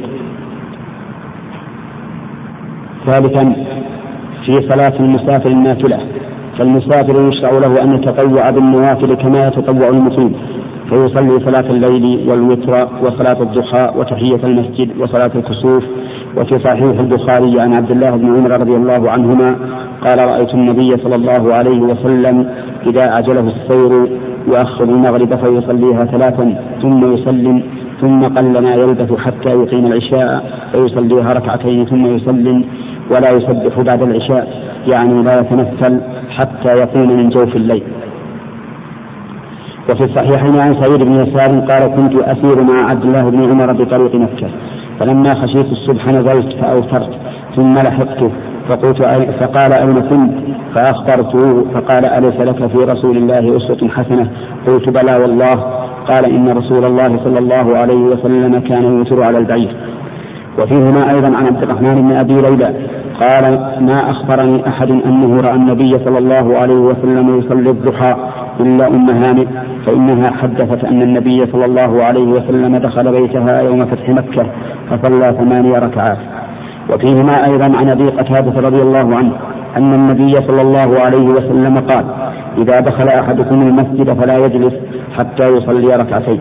ثالثا 3.13 3.53
في 4.45 4.61
صلاة 4.69 4.93
المسافر 5.01 5.51
النافلة 5.51 5.99
فالمسافر 6.59 7.29
يشرع 7.29 7.51
له 7.51 7.83
أن 7.83 7.95
يتطوع 7.95 8.51
بالنوافل 8.51 9.15
كما 9.15 9.47
يتطوع 9.47 9.89
المقيم 9.89 10.33
فيصلي 10.89 11.41
صلاة 11.45 11.71
الليل 11.71 12.29
والوتر 12.29 12.89
وصلاة 13.03 13.43
الضحى 13.43 13.91
وتحية 13.97 14.41
المسجد 14.45 14.89
وصلاة 15.01 15.31
الكسوف. 15.35 15.85
وفي 16.37 16.55
صحيح 16.55 16.99
البخاري 17.01 17.61
عن 17.61 17.73
عبد 17.75 17.91
الله 17.91 18.11
بن 18.11 18.27
عمر 18.37 18.51
رضي 18.61 18.77
الله 18.77 19.11
عنهما 19.11 19.57
قال 20.01 20.19
رأيت 20.19 20.55
النبي 20.55 20.97
صلى 20.97 21.15
الله 21.15 21.55
عليه 21.55 21.81
وسلم 21.81 22.51
إذا 22.87 23.09
أعجله 23.13 23.53
السير 23.57 24.09
يؤخر 24.49 24.85
المغرب 24.85 25.35
فيصليها 25.37 26.05
ثلاثا 26.05 26.55
ثم 26.83 27.15
يسلم 27.15 27.63
ثم 28.01 28.25
قل 28.25 28.63
ما 28.63 28.75
يلبث 28.75 29.15
حتى 29.19 29.49
يقيم 29.49 29.87
العشاء. 29.87 30.45
فيصليها 30.73 31.33
ركعتين 31.33 31.85
ثم 31.85 32.07
يسلم 32.07 32.65
ولا 33.11 33.31
يسبح 33.31 33.81
بعد 33.81 34.03
العشاء 34.03 34.49
يعني 34.87 35.23
لا 35.23 35.41
يتنفل 35.41 36.01
حتى 36.31 36.69
يقوم 36.69 37.17
من 37.17 37.29
جوف 37.29 37.57
الليل. 37.57 37.83
وفي 39.91 40.05
الصحيحين 40.05 40.59
عن 40.61 40.75
سعيد 40.75 41.03
بن 41.03 41.13
يسار 41.13 41.61
قال 41.61 41.95
كنت 41.97 42.15
أسير 42.23 42.63
مع 42.63 42.91
عبد 42.91 43.05
الله 43.05 43.31
بن 43.31 43.51
عمر 43.51 43.73
بطريق 43.73 44.15
مكة. 44.15 44.49
فلما 45.01 45.35
خشيت 45.35 45.67
الصبح 45.73 46.09
نزلت 46.09 46.53
فأوترت 46.61 47.11
ثم 47.57 47.79
لحقته 47.79 48.31
فقلت 48.69 49.03
فقال 49.41 49.73
أين 49.73 50.01
كنت؟ 50.01 50.33
فأخبرته 50.75 51.65
فقال 51.75 52.05
أليس 52.05 52.41
لك 52.41 52.67
في 52.67 52.79
رسول 52.79 53.17
الله 53.17 53.57
أسوة 53.57 53.89
حسنة؟ 53.89 54.31
قلت 54.67 54.89
بلى 54.89 55.17
والله. 55.17 55.57
قال 56.09 56.25
إن 56.25 56.49
رسول 56.49 56.85
الله 56.85 57.21
صلى 57.25 57.39
الله 57.39 57.77
عليه 57.77 57.95
وسلم 57.95 58.61
كان 58.61 58.85
يوتر 58.85 59.23
على 59.23 59.39
البعير. 59.39 59.77
وفيهما 60.59 61.11
أيضا 61.11 61.27
عن 61.27 61.47
عبد 61.47 61.63
الرحمن 61.63 61.95
بن 62.03 62.17
أبي 62.17 62.41
ليلى 62.41 62.75
قال 63.21 63.45
ما 63.81 64.11
أخبرني 64.11 64.69
أحد 64.69 64.91
أنه 64.91 65.41
رأى 65.41 65.55
النبي 65.55 65.93
صلى 65.93 66.19
الله 66.19 66.59
عليه 66.59 66.75
وسلم 66.75 67.39
يصلي 67.39 67.71
الضحى 67.71 68.17
إلا 68.61 68.87
أم 68.89 69.11
هانئ 69.11 69.47
فإنها 69.87 70.27
حدثت 70.43 70.85
أن 70.85 71.03
النبي 71.03 71.47
صلى 71.47 71.65
الله 71.65 72.05
عليه 72.05 72.27
وسلم 72.27 72.77
دخل 72.77 73.13
بيتها 73.13 73.61
يوم 73.61 73.87
فتح 73.87 74.09
مكة 74.09 74.47
فصلى 74.91 75.35
ثمانية 75.39 75.79
ركعات. 75.79 76.19
وفيهما 76.91 77.45
أيضا 77.45 77.65
عن 77.65 77.89
أبي 77.89 78.09
قتادة 78.09 78.61
رضي 78.61 78.83
الله 78.83 79.17
عنه 79.17 79.33
أن 79.77 79.95
النبي 79.95 80.37
صلى 80.37 80.63
الله 80.63 81.01
عليه 81.01 81.29
وسلم 81.29 81.79
قال 81.79 82.05
إذا 82.59 82.81
دخل 82.81 83.09
أحدكم 83.09 83.63
المسجد 83.63 84.13
فلا 84.13 84.39
يجلس 84.39 84.75
حتى 85.19 85.49
يصلي 85.49 85.97
ركعتين. 85.97 86.41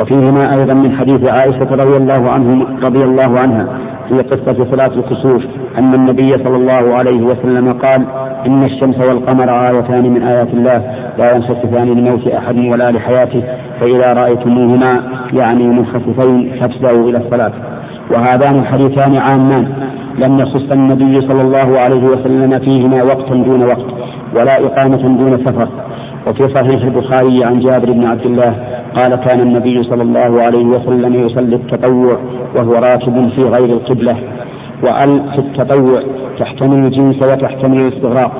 وفيهما 0.00 0.58
أيضا 0.58 0.74
من 0.74 0.96
حديث 0.96 1.24
عائشة 1.24 1.68
رضي 1.70 1.96
الله 1.96 2.30
عنه 2.30 2.66
رضي 2.82 3.04
الله 3.04 3.38
عنها 3.38 3.66
في 4.08 4.14
قصة 4.22 4.64
صلاة 4.70 4.92
الكسوف 4.98 5.42
أن 5.78 5.94
النبي 5.94 6.32
صلى 6.44 6.56
الله 6.56 6.94
عليه 6.94 7.22
وسلم 7.22 7.72
قال 7.72 8.02
إن 8.46 8.64
الشمس 8.64 8.98
والقمر 8.98 9.68
آيتان 9.68 10.10
من 10.12 10.22
آيات 10.22 10.48
الله 10.54 10.82
لا 11.18 11.36
ينخسفان 11.36 11.88
لموت 11.88 12.28
أحد 12.28 12.58
ولا 12.58 12.90
لحياته 12.90 13.42
فإذا 13.80 14.12
رأيتموهما 14.12 15.00
يعني 15.32 15.64
منخسفين 15.66 16.50
فابدأوا 16.60 17.10
إلى 17.10 17.18
الصلاة. 17.18 17.52
وهذان 18.10 18.58
الحديثان 18.58 19.16
عامان 19.16 19.66
لم 20.18 20.38
يخص 20.38 20.72
النبي 20.72 21.20
صلى 21.20 21.42
الله 21.42 21.78
عليه 21.78 22.04
وسلم 22.04 22.58
فيهما 22.58 23.02
وقتا 23.02 23.34
دون 23.34 23.62
وقت 23.62 23.86
ولا 24.34 24.66
إقامة 24.66 24.96
دون 25.18 25.38
سفر. 25.46 25.68
وفي 26.26 26.48
صحيح 26.54 26.82
البخاري 26.82 27.44
عن 27.44 27.60
جابر 27.60 27.92
بن 27.92 28.04
عبد 28.04 28.26
الله 28.26 28.54
قال 28.96 29.16
كان 29.16 29.40
النبي 29.40 29.82
صلى 29.82 30.02
الله 30.02 30.42
عليه 30.42 30.64
وسلم 30.64 31.14
يصلي 31.26 31.56
التطوع 31.56 32.18
وهو 32.56 32.72
راكب 32.72 33.28
في 33.28 33.42
غير 33.42 33.64
القبلة 33.64 34.16
وأل 34.82 35.22
في 35.32 35.38
التطوع 35.38 36.00
تحتمل 36.38 36.84
الجنس 36.86 37.16
وتحتمل 37.22 37.80
الاستغراق 37.80 38.32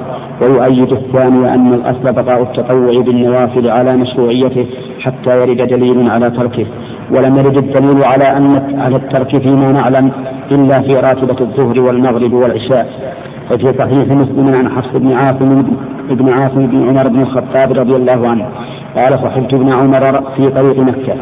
ويؤيد 0.43 0.93
الثاني 0.93 1.55
أن 1.55 1.75
الأصل 1.75 2.13
بقاء 2.13 2.43
التطوع 2.43 3.01
بالنوافل 3.01 3.71
على 3.71 3.97
مشروعيته 3.97 4.67
حتى 5.01 5.31
يرد 5.37 5.69
دليل 5.69 6.11
على 6.11 6.31
تركه 6.31 6.67
ولم 7.11 7.37
يرد 7.37 7.57
الدليل 7.57 8.05
على 8.05 8.37
أن 8.37 8.77
على 8.81 8.97
الترك 8.97 9.43
فيما 9.43 9.73
نعلم 9.73 10.13
إلا 10.51 10.81
في 10.83 10.95
راتبة 10.95 11.37
الظهر 11.41 11.81
والمغرب 11.81 12.33
والعشاء. 12.33 12.87
وفي 13.53 13.79
صحيح 13.79 14.09
مسلم 14.09 14.55
عن 14.55 14.69
حفص 14.69 14.91
بن 14.95 15.13
عاصم 15.13 15.63
بن 16.11 16.29
عاصم 16.29 16.67
بن 16.67 16.89
عمر 16.89 17.09
بن 17.09 17.21
الخطاب 17.21 17.73
رضي 17.73 17.97
الله 17.97 18.29
عنه 18.29 18.47
قال 18.97 19.19
صحبت 19.19 19.55
ابن 19.55 19.73
عمر 19.73 20.23
في 20.37 20.51
طريق 20.51 20.79
مكة. 20.81 21.15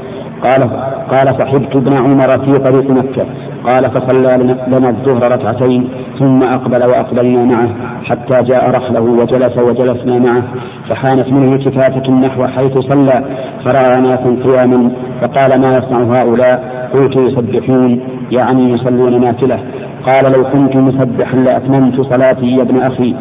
قال 0.45 0.70
قال 1.11 1.34
صحبت 1.38 1.76
ابن 1.76 1.97
عمر 1.97 2.45
في 2.45 2.53
طريق 2.53 2.90
مكة. 2.90 3.26
قال 3.66 3.90
فصلى 3.90 4.57
لنا 4.68 4.88
الظهر 4.90 5.32
ركعتين 5.32 5.88
ثم 6.18 6.42
أقبل 6.42 6.84
وأقبلنا 6.84 7.45
معه 7.45 7.68
حتى 8.05 8.42
جاء 8.42 8.70
رحله 8.70 9.01
وجلس 9.01 9.59
وجلسنا 9.59 10.18
معه. 10.18 10.42
فحانت 10.88 11.28
منه 11.28 11.55
التفاتة 11.55 12.12
نحو 12.12 12.47
حيث 12.47 12.78
صلى. 12.78 13.24
فرأى 13.64 14.01
ناسا 14.01 14.36
قياما 14.45 14.90
فقال 15.20 15.61
ما 15.61 15.76
يصنع 15.76 16.01
هؤلاء؟ 16.16 16.88
قلت 16.95 17.16
يسبحون. 17.16 18.01
يعني 18.30 18.72
يصلون 18.72 19.20
نافلة. 19.20 19.59
قال 20.07 20.32
لو 20.32 20.45
كنت 20.45 20.76
مسبحا 20.76 21.36
لأتممت 21.36 22.01
صلاتي 22.01 22.47
يا 22.47 22.62
ابن 22.62 22.80
أخي. 22.80 23.14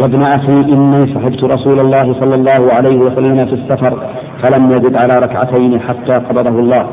يا 0.00 0.04
ابن 0.04 0.22
أخي 0.22 0.52
إني 0.52 1.14
صحبت 1.14 1.44
رسول 1.44 1.80
الله 1.80 2.14
صلى 2.20 2.34
الله 2.34 2.72
عليه 2.72 2.96
وسلم 2.96 3.46
في 3.46 3.52
السفر 3.52 3.98
فلم 4.42 4.70
يزد 4.72 4.96
على 4.96 5.18
ركعتين 5.18 5.80
حتى 5.80 6.12
قبضه 6.12 6.58
الله 6.60 6.86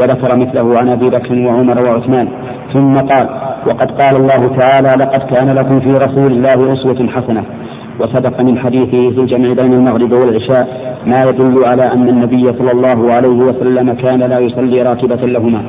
وذكر 0.00 0.36
مثله 0.36 0.78
عن 0.78 0.88
أبي 0.88 1.10
بكر 1.10 1.34
وعمر 1.46 1.82
وعثمان. 1.82 2.28
ثم 2.72 2.94
قال 2.94 3.28
وقد 3.66 3.90
قال 3.90 4.16
الله 4.16 4.56
تعالى 4.56 4.88
لقد 4.88 5.34
كان 5.34 5.48
لكم 5.54 5.80
في 5.80 5.92
رسول 5.92 6.32
الله 6.32 6.72
أسوة 6.72 7.08
حسنة 7.08 7.42
وسبق 8.00 8.40
من 8.40 8.58
حديثه 8.58 9.10
في 9.10 9.20
الجمع 9.20 9.52
بين 9.52 9.72
المغرب 9.72 10.12
والعشاء 10.12 10.96
ما 11.06 11.24
يدل 11.28 11.64
على 11.64 11.92
أن 11.92 12.08
النبي 12.08 12.52
صلى 12.52 12.72
الله 12.72 13.12
عليه 13.12 13.28
وسلم 13.28 13.92
كان 13.92 14.18
لا 14.18 14.38
يصلي 14.38 14.82
راكبة 14.82 15.26
لهما 15.26 15.62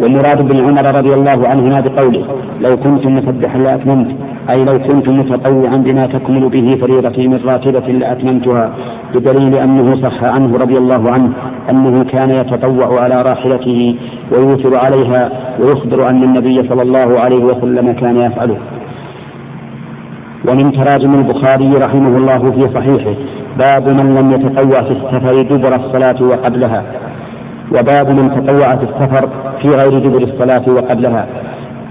ومراد 0.00 0.48
بن 0.48 0.56
عمر 0.66 0.94
رضي 0.98 1.14
الله 1.14 1.48
عنهما 1.48 1.80
بقوله 1.80 2.24
لو 2.60 2.76
كنت 2.76 3.06
مسبحا 3.06 3.58
لأتممت. 3.58 4.10
أي 4.50 4.64
لو 4.64 4.78
كنت 4.78 5.08
متطوعا 5.08 5.76
بما 5.76 6.06
تكمل 6.06 6.48
به 6.48 6.76
فريضتي 6.80 7.28
من 7.28 7.40
راتبة 7.44 7.86
لأتممتها. 7.92 8.70
بدليل 9.14 9.54
أنه 9.58 9.96
صح 10.02 10.24
عنه 10.24 10.58
رضي 10.58 10.76
الله 10.78 11.02
عنه 11.08 11.30
أنه 11.70 12.04
كان 12.04 12.30
يتطوع 12.30 13.02
على 13.02 13.22
راحلته 13.22 13.96
ويوثر 14.32 14.76
عليها 14.76 15.30
ويخبر 15.60 16.10
أن 16.10 16.22
النبي 16.22 16.68
صلى 16.68 16.82
الله 16.82 17.20
عليه 17.20 17.44
وسلم 17.44 17.92
كان 17.92 18.16
يفعله. 18.16 18.56
ومن 20.48 20.72
تراجم 20.72 21.10
البخاري 21.20 21.72
رحمه 21.84 22.16
الله 22.16 22.50
في 22.50 22.74
صحيحه 22.74 23.14
باب 23.58 23.88
من 23.88 24.14
لم 24.14 24.32
يتطوع 24.32 24.82
في 24.82 24.90
السفر 24.90 25.42
دبر 25.42 25.74
الصلاة 25.74 26.22
وقبلها. 26.22 26.82
وباب 27.76 28.10
من 28.10 28.30
تطوع 28.30 28.76
في 28.76 28.84
السفر 28.84 29.28
في 29.62 29.68
غير 29.68 29.98
دبر 29.98 30.22
الصلاة 30.22 30.64
وقبلها. 30.76 31.26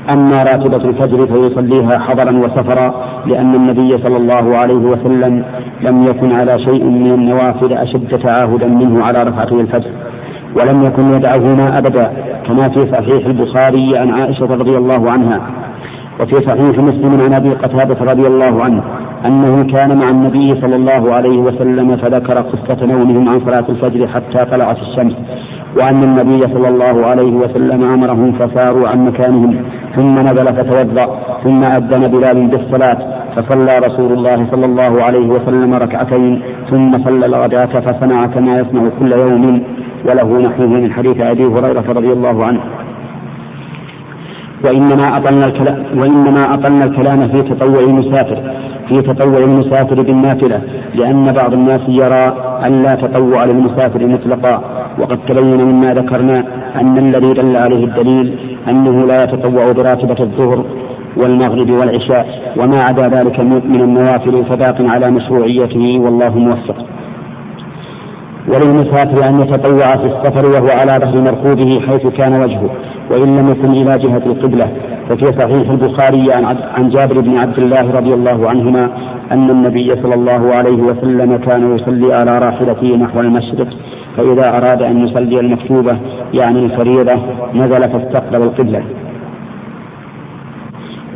أما 0.09 0.38
راتبة 0.43 0.89
الفجر 0.89 1.27
فيصليها 1.27 1.99
حضرا 1.99 2.32
وسفرا 2.32 2.93
لأن 3.25 3.55
النبي 3.55 3.97
صلى 3.97 4.17
الله 4.17 4.57
عليه 4.61 4.75
وسلم 4.75 5.43
لم 5.82 6.03
يكن 6.03 6.32
على 6.32 6.59
شيء 6.59 6.84
من 6.84 7.11
النوافل 7.11 7.73
أشد 7.73 8.19
تعاهدا 8.19 8.67
منه 8.67 9.05
على 9.05 9.23
ركعتي 9.23 9.55
الفجر 9.55 9.89
ولم 10.55 10.86
يكن 10.86 11.13
يدعهما 11.13 11.77
أبدا 11.77 12.11
كما 12.47 12.69
في 12.69 12.79
صحيح 12.79 13.25
البخاري 13.25 13.97
عن 13.97 14.09
عائشة 14.09 14.45
رضي 14.45 14.77
الله 14.77 15.11
عنها 15.11 15.41
وفي 16.19 16.36
صحيح 16.36 16.77
مسلم 16.77 17.21
عن 17.21 17.34
أبي 17.34 17.49
قتادة 17.49 18.11
رضي 18.11 18.27
الله 18.27 18.63
عنه 18.63 18.84
أنه 19.25 19.63
كان 19.73 19.97
مع 19.97 20.09
النبي 20.09 20.61
صلى 20.61 20.75
الله 20.75 21.13
عليه 21.13 21.38
وسلم 21.38 21.97
فذكر 21.97 22.41
قصة 22.41 22.86
نومهم 22.86 23.29
عن 23.29 23.39
صلاة 23.45 23.65
الفجر 23.69 24.07
حتى 24.07 24.45
طلعت 24.45 24.77
الشمس. 24.77 25.13
وأن 25.78 26.03
النبي 26.03 26.53
صلى 26.53 26.67
الله 26.67 27.05
عليه 27.05 27.32
وسلم 27.32 27.84
أمرهم 27.84 28.32
فساروا 28.32 28.88
عن 28.89 29.05
مكانهم 29.05 29.55
ثم 29.95 30.19
نزل 30.19 30.53
فتوضأ 30.53 31.19
ثم 31.43 31.63
أذن 31.63 32.07
بلال 32.07 32.47
بالصلاة 32.47 32.97
فصلى 33.36 33.78
رسول 33.80 34.11
الله 34.13 34.45
صلى 34.51 34.65
الله 34.65 35.03
عليه 35.03 35.28
وسلم 35.28 35.74
ركعتين 35.74 36.41
ثم 36.69 37.03
صلى 37.03 37.26
الغداة 37.26 37.65
فصنع 37.80 38.26
كما 38.26 38.59
يصنع 38.59 38.82
كل 38.99 39.11
يوم. 39.11 39.63
وله 40.05 40.38
نحوه 40.39 40.67
من 40.67 40.91
حديث 40.91 41.22
أبي 41.22 41.45
هريرة 41.45 41.86
رضي 41.88 42.11
الله 42.13 42.45
عنه. 42.45 42.59
وإنما 44.64 45.18
أطلنا 45.18 45.45
الكلام 45.45 45.84
وإنما 45.97 46.53
أطلنا 46.53 46.86
الكلام 46.86 47.28
في 47.28 47.41
تطوع 47.41 47.80
المسافر 47.80 48.38
في 48.89 49.01
تطوع 49.01 49.38
المسافر 49.38 50.01
بالنافلة 50.01 50.62
لأن 50.95 51.32
بعض 51.32 51.53
الناس 51.53 51.82
يرى 51.88 52.26
أن 52.66 52.84
لا 52.84 52.95
تطوع 52.95 53.45
للمسافر 53.45 54.07
مطلقا. 54.07 54.64
وقد 54.99 55.20
تبين 55.28 55.62
مما 55.64 55.93
ذكرنا 55.93 56.43
أن 56.82 56.97
الذي 56.97 57.34
دل 57.34 57.57
عليه 57.57 57.86
الدليل 57.86 58.36
أنه 58.68 59.07
لا 59.07 59.24
يتطوع 59.24 59.72
براتبة 59.72 60.20
الظهر 60.20 60.66
والمغرب 61.18 61.70
والعشاء 61.70 62.26
وما 62.57 62.80
عدا 62.89 63.07
ذلك 63.07 63.39
من 63.39 63.82
النوافل 63.82 64.45
فباق 64.49 64.78
على 64.82 65.12
مشروعيته 65.12 65.99
والله 65.99 66.38
موفق. 66.38 66.76
وللمسافر 68.47 69.27
أن 69.29 69.39
يتطوع 69.39 69.95
في 69.97 70.05
السفر 70.05 70.51
وهو 70.51 70.67
على 70.69 70.91
ظهر 71.05 71.21
مركوبه 71.21 71.81
حيث 71.87 72.07
كان 72.07 72.41
وجهه 72.41 72.69
وإن 73.11 73.37
لم 73.37 73.49
يكن 73.51 73.71
إلى 73.71 73.97
جهة 73.97 74.21
القبلة. 74.25 74.67
ففي 75.09 75.25
صحيح 75.25 75.69
البخاري 75.69 76.33
عن 76.77 76.89
جابر 76.89 77.19
بن 77.19 77.37
عبد 77.37 77.57
الله 77.59 77.91
رضي 77.91 78.13
الله 78.13 78.49
عنهما 78.49 78.89
أن 79.31 79.49
النبي 79.49 79.95
صلى 80.03 80.15
الله 80.15 80.55
عليه 80.55 80.77
وسلم 80.83 81.37
كان 81.37 81.75
يصلي 81.75 82.13
على 82.13 82.39
راحلته 82.39 82.95
نحو 82.97 83.19
المشرق 83.19 83.67
فإذا 84.17 84.57
أراد 84.57 84.81
أن 84.81 85.07
يصلي 85.07 85.39
المكتوبة 85.39 85.97
يعني 86.41 86.65
الفريضة 86.65 87.15
نزل 87.55 87.81
فاستقبل 87.81 88.37
القبلة. 88.47 88.83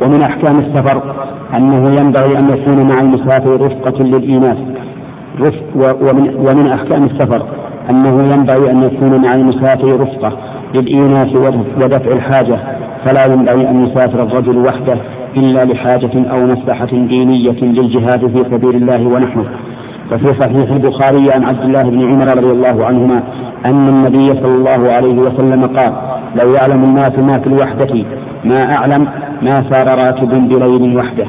ومن 0.02 0.22
أحكام 0.22 0.58
السفر 0.58 1.02
أنه 1.56 2.00
ينبغي 2.00 2.38
أن 2.38 2.50
يكون 2.50 2.88
مع 2.88 3.00
المسافر 3.00 3.60
رفقة 3.66 4.02
للإيناس 4.04 4.58
ومن, 6.00 6.34
ومن 6.36 6.66
أحكام 6.66 7.04
السفر 7.04 7.42
أنه 7.90 8.34
ينبغي 8.34 8.70
أن 8.70 8.82
يكون 8.82 9.22
مع 9.22 9.34
المسافر 9.34 10.00
رفقة 10.00 10.32
للإيناس 10.74 11.34
ودفع 11.76 12.12
الحاجة 12.12 12.58
فلا 13.04 13.32
ينبغي 13.32 13.68
أن 13.68 13.86
يسافر 13.86 14.22
الرجل 14.22 14.58
وحده 14.58 14.96
إلا 15.36 15.64
لحاجة 15.64 16.30
أو 16.30 16.46
مصلحة 16.46 16.86
دينية 16.86 17.60
للجهاد 17.62 18.26
في 18.26 18.44
سبيل 18.50 18.76
الله 18.76 19.06
ونحوه 19.06 19.46
ففي 20.10 20.34
صحيح 20.40 20.70
البخاري 20.70 21.32
عن 21.32 21.44
عبد 21.44 21.60
الله 21.62 21.82
بن 21.82 22.10
عمر 22.10 22.36
رضي 22.36 22.50
الله 22.50 22.86
عنهما 22.86 23.22
أن 23.66 23.88
النبي 23.88 24.26
صلى 24.26 24.54
الله 24.54 24.92
عليه 24.92 25.14
وسلم 25.14 25.66
قال 25.66 25.92
لو 26.36 26.52
يعلم 26.54 26.84
الناس 26.84 27.18
ما 27.18 27.38
في 27.38 27.46
الوحدة 27.46 28.04
ما 28.44 28.76
أعلم 28.76 29.08
ما 29.42 29.64
صار 29.70 29.98
راكب 29.98 30.48
بليل 30.48 30.96
وحده. 30.96 31.26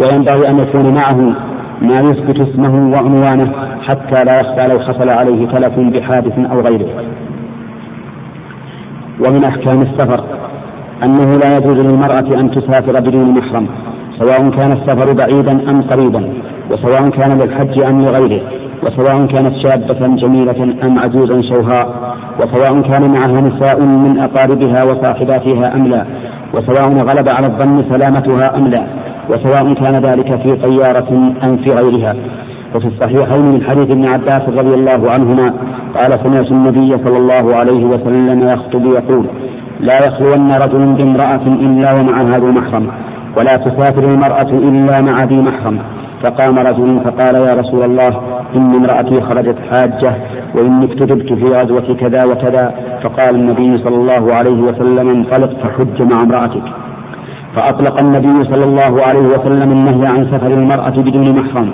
وينبغي 0.00 0.48
أن 0.48 0.58
يكون 0.58 0.94
معه 0.94 1.34
ما 1.82 2.00
يثبت 2.00 2.40
اسمه 2.40 2.92
وعنوانه 2.92 3.52
حتى 3.88 4.24
لا 4.24 4.40
يخفى 4.40 4.66
لو 4.68 4.80
حصل 4.80 5.08
عليه 5.08 5.46
تلف 5.46 5.78
بحادث 5.78 6.38
أو 6.52 6.60
غيره. 6.60 6.86
ومن 9.26 9.44
أحكام 9.44 9.80
السفر 9.80 10.24
أنه 11.02 11.32
لا 11.32 11.56
يجوز 11.56 11.78
للمرأة 11.78 12.40
أن 12.40 12.50
تسافر 12.50 13.00
بدون 13.00 13.30
محرم 13.30 13.66
سواء 14.18 14.50
كان 14.50 14.72
السفر 14.72 15.12
بعيدا 15.12 15.70
أم 15.70 15.82
قريبا 15.82 16.28
وسواء 16.70 17.08
كان 17.10 17.38
للحج 17.38 17.80
أم 17.82 18.02
لغيره 18.04 18.40
وسواء 18.82 19.26
كانت 19.26 19.56
شابة 19.56 20.06
جميلة 20.16 20.74
أم 20.82 20.98
عجوزا 20.98 21.42
شوهاء 21.42 22.16
وسواء 22.40 22.80
كان 22.80 23.10
معها 23.10 23.40
نساء 23.40 23.80
من 23.80 24.18
أقاربها 24.18 24.84
وصاحباتها 24.84 25.74
أم 25.74 25.86
لا. 25.86 26.06
وسواء 26.54 26.88
غلب 27.08 27.28
على 27.28 27.46
الظن 27.46 27.84
سلامتها 27.90 28.56
أم 28.56 28.66
لا 28.66 28.82
وسواء 29.30 29.74
كان 29.74 29.94
ذلك 29.94 30.40
في 30.42 30.56
طيارة 30.56 31.32
أم 31.42 31.56
في 31.56 31.70
غيرها. 31.70 32.14
وفي 32.74 32.86
الصحيحين 32.86 33.44
من 33.52 33.62
حديث 33.62 33.90
ابن 33.90 34.04
عباس 34.04 34.42
رضي 34.48 34.74
الله 34.74 35.10
عنهما 35.10 35.52
قال 35.94 36.20
سمعت 36.24 36.50
النبي 36.50 36.98
صلى 37.04 37.16
الله 37.16 37.56
عليه 37.56 37.84
وسلم 37.84 38.48
يخطب 38.48 38.86
يقول 38.86 39.26
لا 39.80 39.98
يخلون 40.06 40.52
رجل 40.52 40.92
بامرأة 40.92 41.46
إلا 41.46 41.92
ومعها 41.92 42.38
ذو 42.38 42.50
محرم 42.52 42.86
ولا 43.36 43.52
تسافر 43.52 44.04
المرأة 44.04 44.50
إلا 44.68 45.00
مع 45.00 45.24
ذي 45.24 45.36
محرم. 45.36 45.78
فقام 46.26 46.58
رجل 46.58 47.00
فقال 47.04 47.34
يا 47.34 47.54
رسول 47.54 47.84
الله 47.84 48.20
إن 48.56 48.74
امرأتي 48.74 49.20
خرجت 49.20 49.56
حاجة 49.70 50.12
وإني 50.54 50.84
اكتتبت 50.84 51.32
في 51.32 51.44
غزوة 51.44 51.94
كذا 52.00 52.24
وكذا. 52.24 52.74
فقال 53.02 53.34
النبي 53.34 53.78
صلى 53.78 53.96
الله 53.96 54.34
عليه 54.34 54.60
وسلم 54.68 55.08
انطلق 55.08 55.50
فحج 55.62 56.02
مع 56.02 56.18
امرأتك. 56.22 56.62
فأطلق 57.56 58.00
النبي 58.00 58.44
صلى 58.44 58.64
الله 58.64 59.02
عليه 59.06 59.26
وسلم 59.34 59.72
النهي 59.72 60.06
عن 60.06 60.26
سفر 60.32 60.46
المرأة 60.46 60.96
بدون 60.96 61.28
محرم 61.38 61.70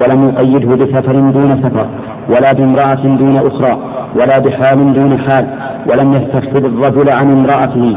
ولم 0.00 0.28
يقيده 0.28 0.74
بسفر 0.84 1.12
دون 1.12 1.62
سفر 1.62 1.86
ولا 2.28 2.52
بامرأة 2.52 3.02
دون 3.22 3.36
أخرى 3.36 3.78
ولا 4.16 4.38
بحال 4.38 4.92
دون 4.92 5.18
حال 5.18 5.46
ولم 5.90 6.12
يستفسد 6.12 6.64
الرجل 6.64 7.10
عن 7.12 7.30
امرأته. 7.32 7.96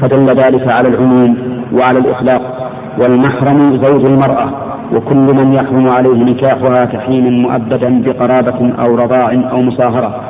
فدل 0.00 0.26
ذلك 0.26 0.68
على 0.68 0.88
العموم 0.88 1.36
وعلى 1.72 1.98
الإخلاق. 1.98 2.67
والمحرم 3.00 3.76
زوج 3.82 4.04
المرأة 4.04 4.48
وكل 4.94 5.16
من 5.34 5.52
يحرم 5.52 5.88
عليه 5.88 6.24
نكاحها 6.24 6.84
تحريم 6.84 7.42
مؤبدا 7.42 8.02
بقرابة 8.02 8.72
أو 8.84 8.94
رضاع 8.94 9.32
أو 9.50 9.62
مصاهرة 9.62 10.20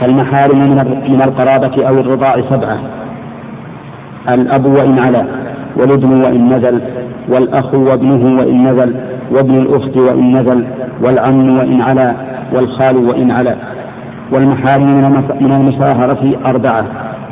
فالمحارم 0.00 0.58
من 1.08 1.22
القرابة 1.24 1.88
أو 1.88 2.00
الرضاع 2.00 2.40
سبعة. 2.50 2.78
الأب 4.28 4.66
وإن 4.66 4.98
علا 4.98 5.24
والابن 5.76 6.24
وإن 6.24 6.52
نزل 6.52 6.80
والأخ 7.28 7.74
وابنه 7.74 8.38
وإن 8.38 8.68
نزل 8.68 8.94
وابن 9.30 9.54
الأخت 9.58 9.96
وإن 9.96 10.36
نزل 10.36 10.64
والعم 11.02 11.58
وإن 11.58 11.80
علا 11.80 12.12
والخال 12.52 12.96
وإن 12.96 13.30
علا. 13.30 13.54
والمحارم 14.32 14.86
من 15.40 15.52
المصاهرة 15.52 16.38
أربعة 16.46 16.84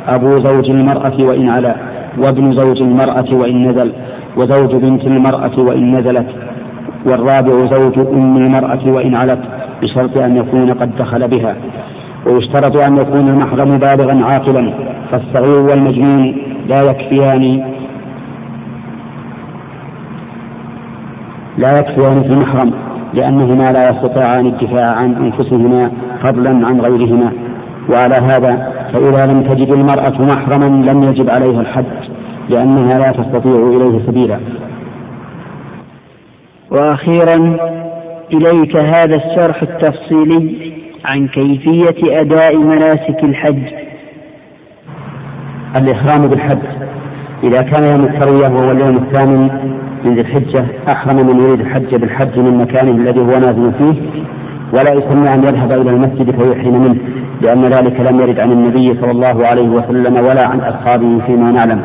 أبو 0.07 0.39
زوج 0.39 0.69
المرأة 0.69 1.13
وإن 1.19 1.49
علا 1.49 1.75
وابن 2.17 2.57
زوج 2.57 2.81
المرأة 2.81 3.33
وإن 3.33 3.67
نزل 3.69 3.91
وزوج 4.37 4.75
بنت 4.75 5.03
المرأة 5.03 5.59
وإن 5.59 5.95
نزلت 5.97 6.27
والرابع 7.05 7.65
زوج 7.65 7.99
أم 7.99 8.37
المرأة 8.37 8.79
وإن 8.87 9.15
علت 9.15 9.39
بشرط 9.81 10.17
أن 10.17 10.35
يكون 10.37 10.73
قد 10.73 10.95
دخل 10.99 11.27
بها. 11.27 11.55
ويشترط 12.25 12.87
أن 12.87 12.97
يكون 12.97 13.27
المحرم 13.29 13.69
بالغا 13.69 14.25
عاقلا 14.25 14.73
فالصغير 15.11 15.59
والمجنون 15.59 16.35
لا 16.67 16.81
يكفيان 16.81 17.63
لا 21.57 21.79
يكفيان 21.79 22.23
في 22.23 22.29
المحرم 22.29 22.71
لأنهما 23.13 23.71
لا 23.71 23.89
يستطيعان 23.89 24.45
الدفاع 24.45 24.85
عن 24.95 25.15
أنفسهما 25.15 25.91
فضلا 26.23 26.67
عن 26.67 26.81
غيرهما. 26.81 27.31
وعلى 27.89 28.15
هذا 28.15 28.73
فإذا 28.93 29.25
لم 29.25 29.41
تجد 29.43 29.71
المرأة 29.71 30.21
محرما 30.21 30.91
لم 30.91 31.03
يجب 31.03 31.29
عليها 31.29 31.61
الحج 31.61 31.85
لأنها 32.49 32.99
لا 32.99 33.11
تستطيع 33.11 33.55
إليه 33.55 33.99
سبيلا. 34.07 34.39
وأخيرا 36.71 37.57
إليك 38.33 38.79
هذا 38.79 39.15
الشرح 39.15 39.61
التفصيلي 39.61 40.71
عن 41.05 41.27
كيفية 41.27 42.21
أداء 42.21 42.57
مناسك 42.57 43.23
الحج. 43.23 43.63
الإحرام 45.75 46.27
بالحج. 46.27 46.85
إذا 47.43 47.57
كان 47.57 47.89
يوم 47.91 48.05
التروية 48.05 48.47
وهو 48.47 48.71
اليوم 48.71 48.97
الثامن 48.97 49.49
من 50.05 50.15
ذي 50.15 50.21
الحجة 50.21 50.65
أحرم 50.87 51.27
من 51.27 51.39
يريد 51.39 51.59
الحج 51.59 51.95
بالحج 51.95 52.39
من 52.39 52.57
مكانه 52.57 52.91
الذي 52.91 53.19
هو 53.19 53.39
نازل 53.39 53.71
فيه 53.77 53.95
ولا 54.73 54.93
يسمى 54.93 55.33
أن 55.33 55.43
يذهب 55.43 55.71
إلى 55.71 55.89
المسجد 55.89 56.31
فيحرم 56.31 56.81
منه 56.81 56.95
لأن 57.41 57.65
ذلك 57.65 57.99
لم 57.99 58.19
يرد 58.19 58.39
عن 58.39 58.51
النبي 58.51 58.93
صلى 59.01 59.11
الله 59.11 59.47
عليه 59.47 59.69
وسلم 59.69 60.17
ولا 60.17 60.47
عن 60.47 60.59
أصحابه 60.59 61.19
فيما 61.25 61.51
نعلم. 61.51 61.81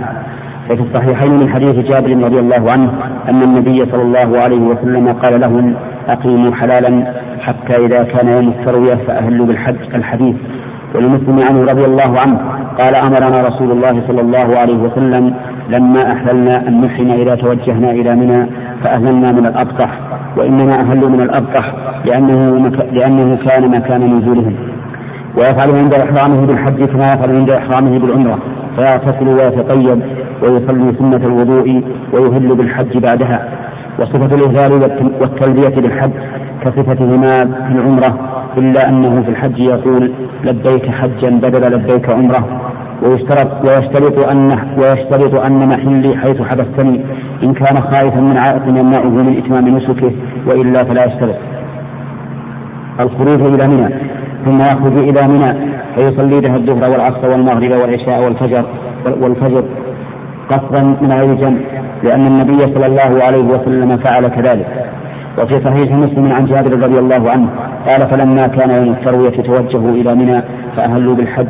وفي 0.71 0.83
الصحيحين 0.83 1.33
من 1.39 1.49
حديث 1.49 1.75
جابر 1.75 2.25
رضي 2.25 2.39
الله 2.39 2.71
عنه 2.73 2.91
أن 3.29 3.43
النبي 3.43 3.87
صلى 3.93 4.03
الله 4.03 4.43
عليه 4.45 4.61
وسلم 4.61 5.13
قال 5.13 5.41
لهم 5.41 5.75
أقيموا 6.09 6.55
حلالا 6.55 7.05
حتى 7.41 7.77
إذا 7.87 8.03
كان 8.03 8.29
يوم 8.29 8.49
التروية 8.49 8.95
فأهلوا 9.07 9.47
بالحج 9.47 9.77
الحديث 9.95 10.37
ولمسلم 10.95 11.41
عنه 11.51 11.61
رضي 11.63 11.85
الله 11.85 12.21
عنه 12.21 12.39
قال 12.79 12.95
أمرنا 12.95 13.41
رسول 13.49 13.71
الله 13.71 14.03
صلى 14.09 14.21
الله 14.21 14.59
عليه 14.59 14.77
وسلم 14.77 15.35
لما 15.69 16.13
أحللنا 16.13 16.69
أن 16.69 16.81
نحرم 16.81 17.11
إذا 17.11 17.35
توجهنا 17.35 17.91
إلى 17.91 18.15
منى 18.15 18.47
فأهللنا 18.85 19.33
من 19.33 19.47
الأبطح 19.47 19.91
وإنما 20.37 20.81
أهلوا 20.81 21.09
من 21.09 21.21
الأبطح 21.21 21.73
لأنه, 22.05 22.59
مك... 22.61 22.87
لأنه 22.93 23.39
كان 23.49 23.71
مكان 23.71 24.17
نزولهم. 24.19 24.55
ويفعل 25.37 25.71
عند 25.83 25.95
إحرامه 25.95 26.47
بالحج 26.47 26.85
كما 26.85 27.13
يفعل 27.13 27.37
عند 27.37 27.51
إحرامه 27.51 27.99
بالعمرة. 27.99 28.39
فيغتسل 28.81 29.29
ويتطيب 29.29 30.01
ويصلي 30.43 30.93
سنة 30.99 31.27
الوضوء 31.27 31.83
ويهل 32.13 32.55
بالحج 32.55 32.99
بعدها. 32.99 33.49
وصفة 33.99 34.37
الإهلال 34.37 34.73
والتلبية 35.21 35.81
بالحج 35.81 36.11
كصفتهما 36.65 37.45
في 37.45 37.73
العمرة 37.73 38.19
إلا 38.59 38.89
أنه 38.89 39.23
في 39.23 39.29
الحج 39.29 39.59
يقول 39.59 40.13
لبيك 40.45 40.91
حجا 40.91 41.31
بدل 41.31 41.73
لبيك 41.73 42.11
عمرة 42.11 42.61
ويشترط 43.03 43.65
ويشترط 43.65 44.29
أن 44.29 44.49
ويشترط 44.79 45.35
أن 45.35 45.69
محلي 45.69 46.17
حيث 46.17 46.43
حبستني 46.43 47.01
إن 47.43 47.53
كان 47.53 47.77
خائفا 47.77 48.21
من 48.21 48.37
عائق 48.37 48.69
يمنعه 48.69 49.09
من 49.09 49.37
إتمام 49.37 49.77
نسكه 49.77 50.13
وإلا 50.47 50.85
فلا 50.85 51.05
يشترط. 51.07 51.37
الخروج 53.01 53.41
إلى 53.55 53.69
منى. 53.69 54.20
ثم 54.45 54.61
يخرج 54.61 54.97
إلى 55.09 55.29
منى 55.29 55.55
فيصلي 55.95 56.41
بها 56.41 56.57
الظهر 56.57 56.91
والعصر 56.91 57.29
والمغرب 57.33 57.73
والعشاء 57.81 58.23
والفجر 58.25 58.65
والفجر 59.23 59.65
قصرا 60.51 60.83
من 61.03 61.13
غير 61.13 61.35
جمع 61.35 61.59
لأن 62.03 62.27
النبي 62.27 62.59
صلى 62.75 62.87
الله 62.87 63.25
عليه 63.25 63.45
وسلم 63.45 63.97
فعل 63.97 64.29
كذلك. 64.29 64.67
وفي 65.39 65.61
صحيح 65.61 65.93
مسلم 65.93 66.33
عن 66.33 66.47
جابر 66.47 66.73
رضي 66.87 66.99
الله 66.99 67.31
عنه 67.31 67.49
قال 67.87 68.07
فلما 68.11 68.47
كان 68.47 68.71
يوم 68.71 68.89
التروية 68.93 69.31
توجهوا 69.43 69.91
إلى 69.91 70.15
منى 70.15 70.43
فأهلوا 70.77 71.15
بالحج 71.15 71.47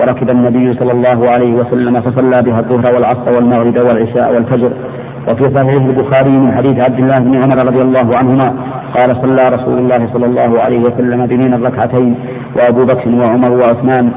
وركب 0.00 0.30
النبي 0.30 0.74
صلى 0.74 0.92
الله 0.92 1.30
عليه 1.30 1.52
وسلم 1.54 2.00
فصلى 2.00 2.42
بها 2.42 2.58
الظهر 2.60 2.94
والعصر 2.94 3.32
والمغرب 3.36 3.76
والعشاء 3.76 4.34
والفجر 4.34 4.70
وفي 5.28 5.54
صحيح 5.54 5.82
البخاري 5.82 6.30
من 6.30 6.52
حديث 6.56 6.78
عبد 6.78 6.98
الله 6.98 7.18
بن 7.18 7.34
عمر 7.44 7.66
رضي 7.66 7.82
الله 7.82 8.16
عنهما 8.16 8.54
قال 8.94 9.16
صلى 9.22 9.48
رسول 9.48 9.78
الله 9.78 10.08
صلى 10.12 10.26
الله 10.26 10.60
عليه 10.60 10.78
وسلم 10.80 11.26
بمنى 11.26 11.56
الركعتين 11.56 12.14
وأبو 12.56 12.84
بكر 12.84 13.08
وعمر 13.14 13.50
وعثمان 13.50 14.10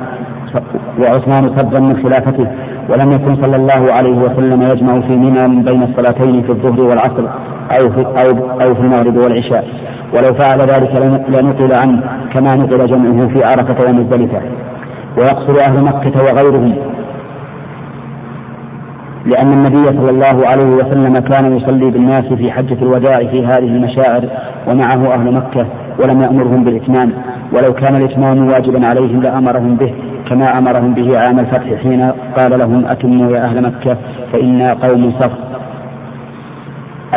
وعثمان 0.99 1.49
صبا 1.57 1.79
من 1.79 1.95
خلافته 2.03 2.47
ولم 2.89 3.11
يكن 3.11 3.35
صلى 3.35 3.55
الله 3.55 3.93
عليه 3.93 4.17
وسلم 4.17 4.61
يجمع 4.61 4.99
في 4.99 5.15
منى 5.15 5.63
بين 5.63 5.83
الصلاتين 5.83 6.41
في 6.41 6.49
الظهر 6.49 6.81
والعصر 6.81 7.23
أو 7.71 7.89
في, 7.89 8.01
أو, 8.05 8.61
أو 8.61 8.75
في 8.75 8.81
المغرب 8.81 9.17
والعشاء. 9.17 9.67
ولو 10.13 10.33
فعل 10.39 10.59
ذلك 10.59 10.91
لنقل 11.37 11.79
عنه 11.79 12.01
كما 12.33 12.55
نقل 12.55 12.85
جمعه 12.87 13.27
في 13.27 13.43
عرفة 13.43 13.89
ومزدلفة. 13.89 14.41
ويقصر 15.17 15.59
أهل 15.59 15.81
مكة 15.83 16.19
وغيرهم 16.25 16.75
لأن 19.33 19.53
النبي 19.53 19.97
صلى 19.97 20.09
الله 20.09 20.47
عليه 20.47 20.65
وسلم 20.65 21.13
كان 21.13 21.57
يصلي 21.57 21.91
بالناس 21.91 22.25
في 22.25 22.51
حجة 22.51 22.77
الوداع 22.81 23.19
في 23.23 23.45
هذه 23.45 23.67
المشاعر 23.75 24.23
ومعه 24.67 25.13
أهل 25.13 25.33
مكة 25.33 25.65
ولم 25.99 26.21
يأمرهم 26.21 26.63
بالإتمام. 26.63 27.11
ولو 27.53 27.73
كان 27.73 27.95
الإتمام 27.95 28.47
واجبا 28.47 28.87
عليهم 28.87 29.21
لأمرهم 29.21 29.75
به 29.75 29.93
كما 30.29 30.57
أمرهم 30.57 30.93
به 30.93 31.19
عام 31.19 31.39
الفتح 31.39 31.81
حين 31.83 32.11
قال 32.37 32.59
لهم 32.59 32.85
أتموا 32.85 33.31
يا 33.31 33.45
أهل 33.45 33.63
مكة 33.63 33.97
فإنا 34.33 34.73
قوم 34.73 35.13
صف. 35.19 35.31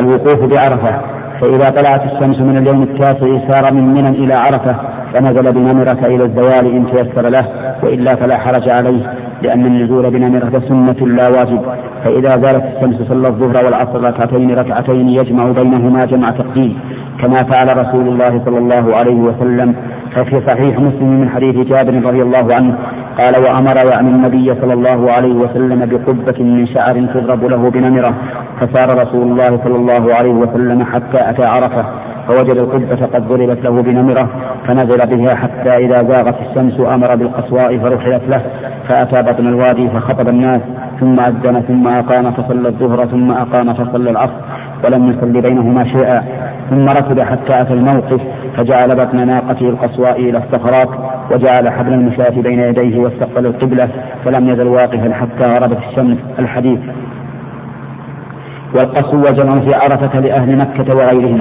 الوقوف 0.00 0.58
بعرفة. 0.58 1.00
فإذا 1.40 1.70
طلعت 1.70 2.02
الشمس 2.12 2.40
من 2.40 2.56
اليوم 2.56 2.82
التاسع 2.82 3.48
سار 3.48 3.72
من 3.74 3.94
منى 3.94 4.08
إلى 4.08 4.34
عرفة 4.34 4.76
فنزل 5.14 5.42
بنمرة 5.54 6.06
إلى 6.06 6.24
الزوال 6.24 6.66
إن 6.76 6.86
تيسر 6.86 7.28
له 7.28 7.46
وإلا 7.82 8.14
فلا 8.14 8.38
حرج 8.38 8.68
عليه. 8.68 9.29
لأن 9.42 9.66
النزول 9.66 10.10
بنمرة 10.10 10.62
سنة 10.68 11.08
لا 11.08 11.28
واجب. 11.28 11.60
فإذا 12.04 12.36
زالت 12.36 12.64
الشمس 12.64 13.08
صلى 13.08 13.28
الظهر 13.28 13.64
والعصر 13.64 14.00
ركعتين 14.04 14.54
ركعتين 14.54 15.08
يجمع 15.08 15.44
بينهما 15.44 16.04
جمع 16.04 16.30
تقديم 16.30 16.78
كما 17.20 17.38
فعل 17.50 17.68
رسول 17.76 18.08
الله 18.08 18.44
صلى 18.44 18.58
الله 18.58 18.94
عليه 18.98 19.14
وسلم. 19.14 19.74
ففي 20.14 20.40
صحيح 20.48 20.78
مسلم 20.78 21.20
من 21.20 21.28
حديث 21.28 21.56
جابر 21.56 21.94
رضي 22.08 22.22
الله 22.22 22.54
عنه 22.54 22.74
قال 23.18 23.34
وأمر 23.44 23.76
يعني 23.92 24.08
النبي 24.08 24.54
صلى 24.60 24.72
الله 24.72 25.12
عليه 25.12 25.34
وسلم 25.34 25.86
بقبة 25.86 26.44
من 26.44 26.66
شعر 26.66 27.06
تضرب 27.14 27.44
له 27.44 27.70
بنمرة. 27.70 28.14
فسار 28.60 28.88
رسول 29.02 29.22
الله 29.22 29.60
صلى 29.64 29.76
الله 29.76 30.14
عليه 30.14 30.32
وسلم 30.32 30.84
حتى 30.84 31.30
أتى 31.30 31.44
عرفة. 31.44 31.84
فوجد 32.30 32.56
القبة 32.56 33.06
قد 33.06 33.28
ضربت 33.28 33.64
له 33.64 33.82
بنمرة 33.82 34.28
فنزل 34.66 35.16
بها 35.16 35.34
حتى 35.34 35.76
إذا 35.76 36.02
زاغت 36.02 36.34
الشمس 36.48 36.80
أمر 36.80 37.14
بالقصواء 37.14 37.78
فرحلت 37.78 38.22
له 38.28 38.42
فأتى 38.88 39.22
بطن 39.22 39.46
الوادي 39.46 39.88
فخطب 39.88 40.28
الناس 40.28 40.60
ثم 41.00 41.20
أذن 41.20 41.60
ثم 41.60 41.88
أقام 41.88 42.32
فصلى 42.32 42.68
الظهر 42.68 43.06
ثم 43.06 43.30
أقام 43.30 43.74
فصلى 43.74 44.10
العصر 44.10 44.40
ولم 44.84 45.10
يصل 45.10 45.42
بينهما 45.42 45.84
شيئا. 45.84 46.24
ثم 46.70 46.88
ركب 46.88 47.20
حتى 47.20 47.60
أتى 47.60 47.72
الموقف 47.72 48.20
فجعل 48.56 48.96
بطن 48.96 49.26
ناقته 49.26 49.68
القصواء 49.68 50.20
إلى 50.20 50.38
الصخرات 50.38 50.88
وجعل 51.30 51.68
حبل 51.68 51.92
المشاة 51.92 52.40
بين 52.40 52.60
يديه 52.60 52.98
واستقبل 52.98 53.46
القبلة 53.46 53.88
فلم 54.24 54.48
يزل 54.48 54.66
واقفا 54.66 55.12
حتى 55.12 55.44
غربت 55.44 55.78
الشمس 55.88 56.18
الحديث. 56.38 56.80
والقصو 58.74 59.22
جمع 59.22 59.60
في 59.60 59.74
عرفة 59.74 60.20
لأهل 60.20 60.58
مكة 60.58 60.94
وغيرهم. 60.96 61.40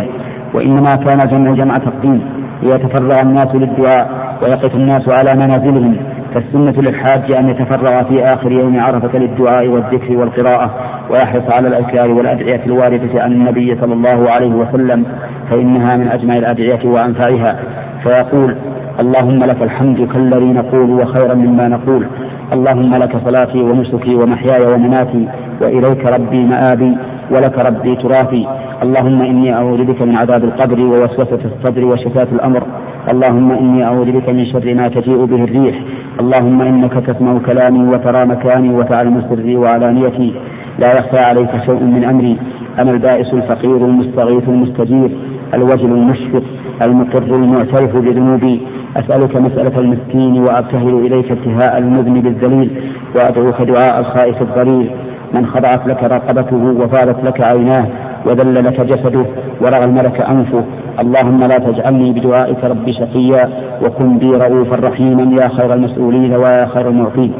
وإنما 0.53 0.95
كان 0.95 1.27
جمع 1.27 1.53
جمع 1.53 1.77
تقديم 1.77 2.21
ليتفرغ 2.63 3.21
الناس 3.21 3.55
للدعاء 3.55 4.09
ويقف 4.43 4.75
الناس 4.75 5.09
على 5.09 5.35
منازلهم 5.35 5.95
فالسنة 6.33 6.81
للحاج 6.81 7.35
أن 7.35 7.49
يتفرغ 7.49 8.03
في 8.03 8.23
آخر 8.23 8.51
يوم 8.51 8.79
عرفة 8.79 9.19
للدعاء 9.19 9.67
والذكر 9.67 10.17
والقراءة 10.17 10.71
ويحرص 11.09 11.49
على 11.49 11.67
الأذكار 11.67 12.11
والأدعية 12.11 12.61
الواردة 12.65 13.21
عن 13.23 13.31
النبي 13.31 13.75
صلى 13.81 13.93
الله 13.93 14.31
عليه 14.31 14.49
وسلم 14.53 15.05
فإنها 15.49 15.97
من 15.97 16.07
أجمع 16.07 16.37
الأدعية 16.37 16.79
وأنفعها. 16.89 17.59
فيقول 18.03 18.55
اللهم 18.99 19.43
لك 19.43 19.61
الحمد 19.61 20.07
كالذي 20.13 20.45
نقول 20.53 20.89
وخيرا 20.89 21.33
مما 21.33 21.67
نقول 21.67 22.05
اللهم 22.53 22.95
لك 22.95 23.13
صلاتي 23.25 23.61
ونسكي 23.61 24.15
ومحياي 24.15 24.65
ومماتي 24.73 25.27
وإليك 25.61 26.05
ربي 26.05 26.41
مآبي 26.45 26.91
ولك 27.31 27.55
ربي 27.59 27.95
ترافي. 27.95 28.43
اللهم 28.83 29.21
إني 29.21 29.53
أعوذ 29.53 29.83
بك 29.83 30.01
من 30.01 30.15
عذاب 30.15 30.43
القبر 30.43 30.79
ووسوسة 30.81 31.41
الصدر 31.45 31.85
وشتات 31.85 32.29
الأمر. 32.33 32.63
اللهم 33.11 33.51
إني 33.51 33.83
أعوذ 33.83 34.11
بك 34.11 34.29
من 34.29 34.45
شر 34.45 34.73
ما 34.73 34.87
تجيء 34.87 35.25
به 35.25 35.43
الريح. 35.43 35.75
اللهم 36.19 36.61
إنك 36.61 36.93
تسمع 36.93 37.37
كلامي 37.45 37.83
وترى 37.91 38.25
مكاني 38.25 38.69
وتعلم 38.77 39.21
سري 39.29 39.57
وعلانيتي. 39.57 40.33
لا 40.79 40.89
يخفى 40.97 41.19
عليك 41.19 41.51
شيء 41.65 41.83
من 41.95 42.03
أمري. 42.03 42.37
أنا 42.79 42.91
البائس 42.91 43.33
الفقير 43.33 43.77
المستغيث 43.89 44.49
المستجير. 44.49 45.11
الوجل 45.53 45.91
المشفق 45.91 46.43
المقر 46.81 47.35
المعترف 47.35 47.95
بذنوبي. 47.95 48.61
أسألك 48.97 49.35
مسألة 49.35 49.79
المسكين 49.79 50.43
وأبتهل 50.43 51.05
إليك 51.05 51.31
ابتهاء 51.31 51.77
المذنب 51.77 52.25
الذليل 52.27 52.69
وأدعوك 53.15 53.61
دعاء 53.61 53.99
الخائف 53.99 54.41
الضرير 54.41 54.91
من 55.33 55.45
خضعت 55.45 55.87
لك 55.87 56.03
رقبته 56.03 56.63
وفالت 56.81 57.23
لك 57.23 57.41
عيناه 57.41 57.85
وذل 58.25 58.65
لك 58.65 58.81
جسده 58.81 59.25
ورغم 59.61 59.97
لك 59.97 60.21
أنفه. 60.21 60.63
اللهم 60.99 61.39
لا 61.39 61.57
تجعلني 61.57 62.11
بدعائك 62.11 62.63
رب 62.63 62.91
شقيا 62.91 63.49
وكن 63.83 64.17
بي 64.17 64.31
رؤوفا 64.31 64.75
رحيما 64.75 65.41
يا 65.41 65.47
خير 65.47 65.73
المسؤولين 65.73 66.33
ويا 66.35 66.65
خير 66.65 66.87
المعطين. 66.87 67.33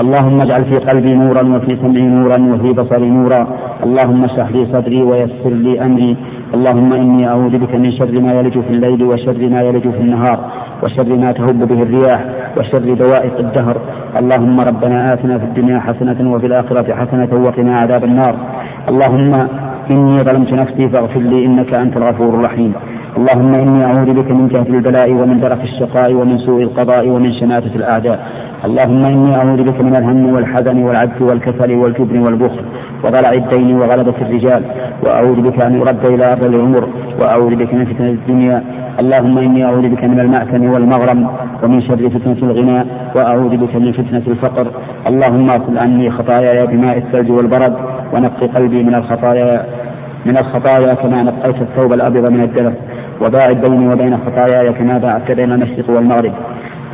اللهم 0.00 0.40
اجعل 0.40 0.64
في 0.64 0.78
قلبي 0.78 1.14
نورا 1.14 1.42
وفي 1.42 1.76
سمعي 1.76 2.02
نورا 2.02 2.38
وفي 2.52 2.72
بصري 2.72 3.10
نورا. 3.10 3.46
اللهم 3.84 4.24
اشرح 4.24 4.48
لي 4.50 4.66
صدري 4.72 5.02
ويسر 5.02 5.50
لي 5.50 5.84
أمري. 5.86 6.16
اللهم 6.54 6.92
إني 6.92 7.28
أعوذ 7.28 7.58
بك 7.58 7.74
من 7.74 7.92
شر 7.92 8.20
ما 8.20 8.32
يلج 8.38 8.56
في 8.60 8.70
الليل 8.70 9.02
وشر 9.02 9.40
ما 9.54 9.62
يلج 9.62 9.88
في 9.96 10.00
النهار 10.00 10.38
وشر 10.82 11.16
ما 11.16 11.32
تهب 11.32 11.68
به 11.68 11.82
الرياح 11.82 12.20
وشر 12.56 12.94
دوائق 12.94 13.36
الدهر. 13.38 13.76
اللهم 14.20 14.56
ربنا 14.60 15.12
آتنا 15.12 15.38
في 15.38 15.44
الدنيا 15.44 15.78
حسنة 15.80 16.32
وفي 16.32 16.46
الآخرة 16.46 16.94
حسنة 16.94 17.32
وقنا 17.44 17.78
عذاب 17.80 18.04
النار. 18.04 18.34
اللهم 18.88 19.32
إني 19.90 20.22
ظلمت 20.22 20.52
نفسي 20.52 20.88
فاغفر 20.88 21.20
لي 21.20 21.46
إنك 21.46 21.74
أنت 21.74 21.96
الغفور 21.96 22.28
الرحيم. 22.34 22.72
اللهم 23.18 23.54
إني 23.54 23.84
أعوذ 23.84 24.10
بك 24.18 24.30
من 24.30 24.48
جهد 24.48 24.68
البلاء 24.74 25.10
ومن 25.12 25.40
درك 25.40 25.62
الشقاء 25.64 26.12
ومن 26.14 26.38
سوء 26.38 26.62
القضاء 26.62 27.08
ومن 27.08 27.32
شماتة 27.32 27.74
الأعداء. 27.76 28.18
اللهم 28.64 29.04
إني 29.04 29.36
أعوذ 29.36 29.62
بك 29.68 29.80
من 29.80 29.96
الهم 29.96 30.34
والحزن 30.34 30.82
والعجز 30.82 31.22
والكسل 31.22 31.70
والجبن 31.74 32.18
والبخل 32.24 32.64
وضلع 33.04 33.32
الدين 33.32 33.76
وغلبة 33.80 34.14
الرجال. 34.20 34.62
وأعوذ 35.02 35.40
بك 35.40 35.60
أن 35.60 35.72
يرد 35.80 36.04
إلى 36.04 36.32
أرض 36.32 36.44
العمر. 36.44 36.84
وأعوذ 37.20 37.54
بك 37.60 37.74
من 37.74 37.84
فتنة 37.84 38.10
الدنيا. 38.10 38.62
اللهم 39.00 39.38
إني 39.38 39.64
أعوذ 39.64 39.88
بك 39.88 40.04
من 40.04 40.20
المأثم 40.20 40.62
والمغرم 40.72 41.20
ومن 41.62 41.80
شر 41.82 42.08
فتنة 42.16 42.40
الغنى. 42.48 42.84
وأعوذ 43.14 43.56
بك 43.56 43.76
من 43.76 43.92
فتنة 43.92 44.24
الفقر. 44.32 44.66
اللهم 45.06 45.50
اغفر 45.50 45.78
عني 45.78 46.10
خطاياي 46.10 46.66
بماء 46.66 46.96
الثلج 46.98 47.30
والبرد. 47.30 47.74
ونقي 48.12 48.46
قلبي 48.46 48.82
من 48.82 48.94
الخطايا 48.94 49.64
من 50.26 50.36
الخطايا 50.36 50.94
كما 50.94 51.22
نقيت 51.22 51.58
الثوب 51.62 51.92
الأبيض 51.92 52.26
من 52.26 52.42
الدنس 52.42 52.74
وباعد 53.22 53.60
بيني 53.60 53.88
وبين 53.88 54.18
خطاياي 54.26 54.72
كما 54.72 54.98
باعدت 54.98 55.32
بين 55.32 55.52
المشرق 55.52 55.90
والمغرب. 55.90 56.32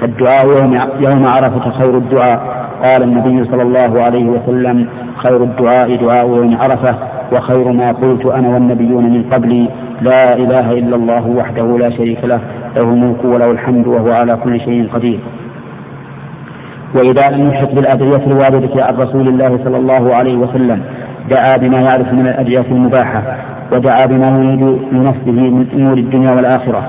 فالدعاء 0.00 0.46
يوم, 0.46 0.80
يوم 1.00 1.26
عرفة 1.26 1.70
خير 1.70 1.96
الدعاء. 1.98 2.68
قال 2.82 3.02
النبي 3.02 3.44
صلى 3.44 3.62
الله 3.62 4.02
عليه 4.02 4.24
وسلم 4.24 4.86
خير 5.16 5.42
الدعاء 5.42 5.96
دعاء 5.96 6.26
يوم 6.26 6.56
عرفة 6.56 6.94
وخير 7.32 7.72
ما 7.72 7.92
قلت 7.92 8.26
أنا 8.26 8.48
والنبيون 8.48 9.04
من 9.04 9.22
قبلي 9.32 9.68
لا 10.02 10.36
إله 10.36 10.72
إلا 10.72 10.96
الله 10.96 11.26
وحده 11.26 11.78
لا 11.78 11.90
شريك 11.90 12.24
له 12.24 12.40
له 12.76 12.82
الملك 12.82 13.24
وله 13.24 13.50
الحمد 13.50 13.86
وهو 13.86 14.12
على 14.12 14.36
كل 14.36 14.60
شيء 14.60 14.88
قدير. 14.92 15.20
وإذا 16.94 17.30
لم 17.30 17.50
يحط 17.50 17.68
بالأدعية 17.72 18.26
الواردة 18.26 18.84
عن 18.84 18.94
رسول 18.94 19.28
الله 19.28 19.58
صلى 19.64 19.76
الله 19.76 20.14
عليه 20.14 20.36
وسلم 20.36 20.82
دعا 21.30 21.56
بما 21.56 21.80
يعرف 21.80 22.12
من 22.12 22.26
الأدعية 22.26 22.66
المباحة. 22.70 23.22
ودعا 23.72 24.06
بما 24.06 24.28
يريد 24.28 24.78
لنفسه 24.92 25.30
من 25.32 25.66
أمور 25.74 25.98
الدنيا 25.98 26.30
والآخرة. 26.30 26.82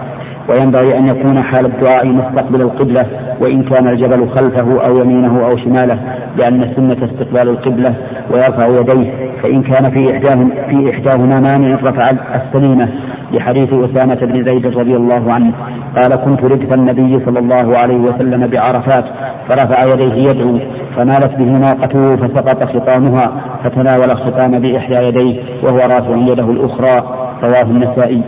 وينبغي 0.50 0.98
أن 0.98 1.08
يكون 1.08 1.44
حال 1.44 1.66
الدعاء 1.66 2.08
مستقبل 2.08 2.62
القبلة 2.62 3.06
وإن 3.42 3.64
كان 3.64 3.88
الجبل 3.88 4.30
خلفه 4.30 4.86
أو 4.86 4.98
يمينه 4.98 5.46
أو 5.46 5.58
شماله 5.58 6.00
لأن 6.38 6.64
السنة 6.64 6.98
استقبال 7.06 7.50
القبلة 7.50 7.94
ويرفع 8.32 8.68
يديه. 8.68 9.12
فإن 9.44 9.62
كان 9.62 9.90
في 9.90 10.12
إحداهما 10.12 10.50
في 10.70 10.90
إحداهما 10.92 11.40
مانع 11.40 11.76
رفع 11.84 12.12
السليمة. 12.36 12.88
لحديث 13.34 13.74
أسامة 13.74 14.16
بن 14.16 14.44
زيد 14.44 14.68
رضي 14.78 14.96
الله 14.96 15.34
عنه 15.34 15.52
قال 15.96 16.16
كنت 16.16 16.44
ردف 16.44 16.74
النبي 16.74 17.20
صلى 17.26 17.40
الله 17.40 17.78
عليه 17.78 17.98
وسلم 17.98 18.48
بعرفات 18.48 19.06
فرفع 19.50 19.84
يديه 19.94 20.14
يدعو 20.14 20.60
فمالت 20.96 21.36
به 21.38 21.46
ناقته 21.46 22.16
فسقط 22.16 22.64
خطامها 22.64 23.32
فتناول 23.64 24.12
الختام 24.12 24.60
بإحدى 24.60 24.96
يديه 24.96 25.40
وهو 25.64 25.78
رافع 25.78 26.16
يده 26.16 26.52
الأخرى 26.52 27.04
رواه 27.44 27.62
النسائي. 27.62 28.22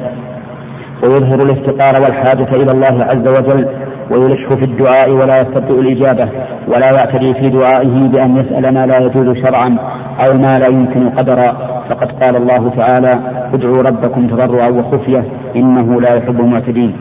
ويظهر 1.03 1.39
الافتقار 1.45 2.03
والحاجة 2.03 2.55
إلى 2.55 2.71
الله 2.71 3.03
عز 3.03 3.27
وجل 3.27 3.67
ويلح 4.11 4.53
في 4.53 4.65
الدعاء 4.65 5.09
ولا 5.09 5.41
يستبطئ 5.41 5.79
الإجابة 5.79 6.29
ولا 6.67 6.85
يعتدي 6.85 7.33
في 7.33 7.45
دعائه 7.45 8.07
بأن 8.07 8.37
يسأل 8.37 8.73
ما 8.73 8.85
لا 8.85 8.97
يجوز 8.97 9.37
شرعا 9.37 9.77
أو 10.25 10.37
ما 10.37 10.59
لا 10.59 10.67
يمكن 10.67 11.09
قدرا. 11.09 11.57
فقد 11.89 12.11
قال 12.23 12.35
الله 12.35 12.71
تعالى 12.77 13.11
ادعوا 13.53 13.77
ربكم 13.91 14.27
تضرعا 14.27 14.69
وخفية 14.69 15.23
إنه 15.55 16.01
لا 16.01 16.15
يحب 16.15 16.39
المعتدين. 16.39 16.93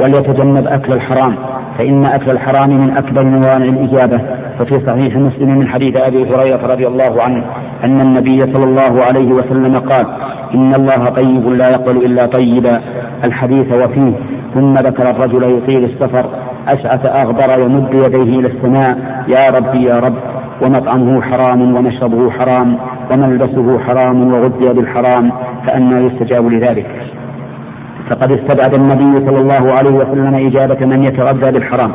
وليتجنب 0.00 0.66
أكل 0.66 0.92
الحرام 0.92 1.34
فإن 1.78 2.04
أكل 2.04 2.30
الحرام 2.30 2.70
من 2.70 2.96
أكبر 2.96 3.24
موانع 3.24 3.64
الإجابة. 3.64 4.20
ففي 4.58 4.80
صحيح 4.86 5.16
مسلم 5.16 5.58
من 5.58 5.68
حديث 5.68 5.96
أبي 5.96 6.34
هريرة 6.34 6.66
رضي 6.66 6.86
الله 6.86 7.22
عنه 7.22 7.44
أن 7.84 8.00
النبي 8.00 8.38
صلى 8.38 8.64
الله 8.64 9.04
عليه 9.04 9.32
وسلم 9.32 9.78
قال 9.78 10.06
إن 10.54 10.74
الله 10.74 11.08
طيب 11.08 11.48
لا 11.48 11.68
يقبل 11.70 11.96
إلا 11.96 12.26
طيبا. 12.26 12.80
الحديث 13.24 13.72
وفيه 13.72 14.12
ثم 14.54 14.74
ذكر 14.74 15.10
الرجل 15.10 15.42
يطيل 15.42 15.84
السفر 15.84 16.24
أشعث 16.68 17.06
أغبر 17.06 17.58
يمد 17.58 17.94
يديه 17.94 18.38
إلى 18.40 18.48
السماء 18.48 18.98
يا 19.28 19.46
ربي 19.56 19.82
يا 19.84 19.98
رب 19.98 20.14
ومطعمه 20.62 21.22
حرام 21.22 21.76
ومشربه 21.76 22.30
حرام 22.30 22.76
وملبسه 23.12 23.78
حرام 23.78 24.32
وغذي 24.32 24.72
بالحرام 24.72 25.32
فأنى 25.66 26.06
يستجاب 26.06 26.46
لذلك. 26.46 26.86
فقد 28.10 28.32
استبعد 28.32 28.74
النبي 28.74 29.26
صلى 29.26 29.40
الله 29.40 29.72
عليه 29.72 29.90
وسلم 29.90 30.34
إجابة 30.34 30.86
من 30.86 31.02
يتغذى 31.02 31.52
بالحرام 31.52 31.92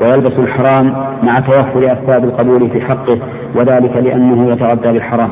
ويلبس 0.00 0.38
الحرام 0.38 0.94
مع 1.22 1.40
توفر 1.40 1.92
أسباب 1.92 2.24
القبول 2.24 2.70
في 2.70 2.80
حقه 2.80 3.18
وذلك 3.56 3.96
لأنه 3.96 4.52
يتغذى 4.52 4.92
بالحرام. 4.92 5.28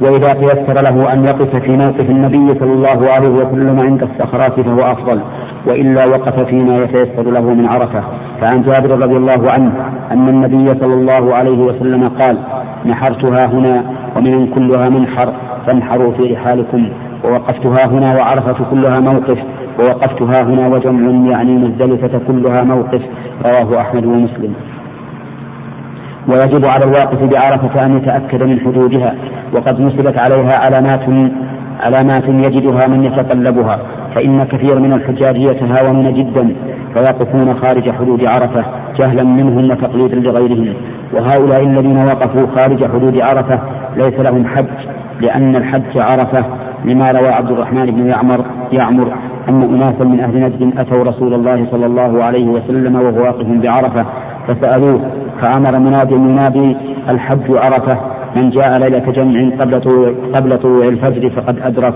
وإذا 0.00 0.32
تيسر 0.34 0.82
له 0.82 1.12
أن 1.12 1.24
يقف 1.24 1.56
في 1.56 1.70
موقف 1.70 2.10
النبي 2.10 2.58
صلى 2.60 2.72
الله 2.72 3.10
عليه 3.10 3.28
وسلم 3.28 3.80
عند 3.80 4.02
الصخرات 4.02 4.60
فهو 4.60 4.92
أفضل 4.92 5.20
وإلا 5.66 6.06
وقف 6.06 6.40
فيما 6.40 6.76
يتيسر 6.76 7.30
له 7.30 7.54
من 7.54 7.66
عرفة. 7.66 8.02
فعن 8.40 8.62
جابر 8.62 8.90
رضي 8.90 9.16
الله 9.16 9.50
عنه 9.50 9.72
أن 10.12 10.28
النبي 10.28 10.80
صلى 10.80 10.94
الله 10.94 11.34
عليه 11.34 11.58
وسلم 11.58 12.08
قال 12.08 12.38
نحرتها 12.86 13.46
هنا 13.46 13.84
ومن 14.16 14.46
كلها 14.46 14.88
منحر 14.88 15.32
فانحروا 15.66 16.12
في 16.12 16.22
رحالكم. 16.34 16.88
ووقفتها 17.24 17.86
هنا 17.86 18.16
وعرفة 18.16 18.64
كلها 18.70 19.00
موقف 19.00 19.38
ووقفتها 19.78 20.42
هنا 20.42 20.68
وجمع 20.68 21.30
يعني 21.30 21.52
مزدلفة 21.52 22.20
كلها 22.28 22.62
موقف 22.62 23.02
رواه 23.44 23.80
أحمد 23.80 24.06
ومسلم. 24.06 24.54
ويجب 26.28 26.64
على 26.64 26.84
الواقف 26.84 27.22
بعرفة 27.22 27.86
أن 27.86 27.96
يتأكد 27.96 28.42
من 28.42 28.60
حدودها 28.60 29.14
وقد 29.52 29.80
نسبت 29.80 30.18
عليها 30.18 30.54
علامات 30.54 31.30
علامات 31.80 32.24
يجدها 32.28 32.86
من 32.86 33.04
يتقلبها 33.04 33.78
فإن 34.14 34.44
كثير 34.44 34.78
من 34.78 34.92
الحجاج 34.92 35.36
يتهاونون 35.36 36.14
جدا 36.14 36.54
فيقفون 36.94 37.54
خارج 37.54 37.90
حدود 37.90 38.24
عرفة 38.24 38.64
جهلا 38.98 39.22
منهم 39.22 39.70
وتقليدا 39.70 40.16
لغيرهم 40.16 40.74
وهؤلاء 41.12 41.62
الذين 41.62 42.04
وقفوا 42.04 42.46
خارج 42.58 42.84
حدود 42.84 43.20
عرفة 43.20 43.60
ليس 43.96 44.14
لهم 44.20 44.46
حج 44.46 44.66
لأن 45.20 45.56
الحج 45.56 45.98
عرفة 45.98 46.44
لما 46.84 47.10
روى 47.10 47.28
عبد 47.28 47.50
الرحمن 47.50 47.86
بن 47.86 48.06
يعمر 48.06 48.44
يعمر 48.72 49.12
أن 49.48 49.62
أناسا 49.62 50.04
من 50.04 50.20
أهل 50.20 50.40
نجد 50.40 50.78
أتوا 50.78 51.04
رسول 51.04 51.34
الله 51.34 51.66
صلى 51.70 51.86
الله 51.86 52.24
عليه 52.24 52.46
وسلم 52.46 52.94
وهو 52.94 53.22
واقف 53.22 53.46
بعرفة 53.46 54.06
فسألوه 54.48 55.00
فأمر 55.40 55.78
مناد 55.78 56.10
ينادي 56.10 56.76
الحج 57.08 57.50
عرفة 57.50 57.98
من 58.36 58.50
جاء 58.50 58.78
ليلة 58.78 59.12
جمع 59.12 59.56
قبل 59.60 59.80
طلوع 59.80 60.12
قبل 60.34 60.58
طلوع 60.58 60.88
الفجر 60.88 61.30
فقد 61.30 61.58
أدرك. 61.58 61.94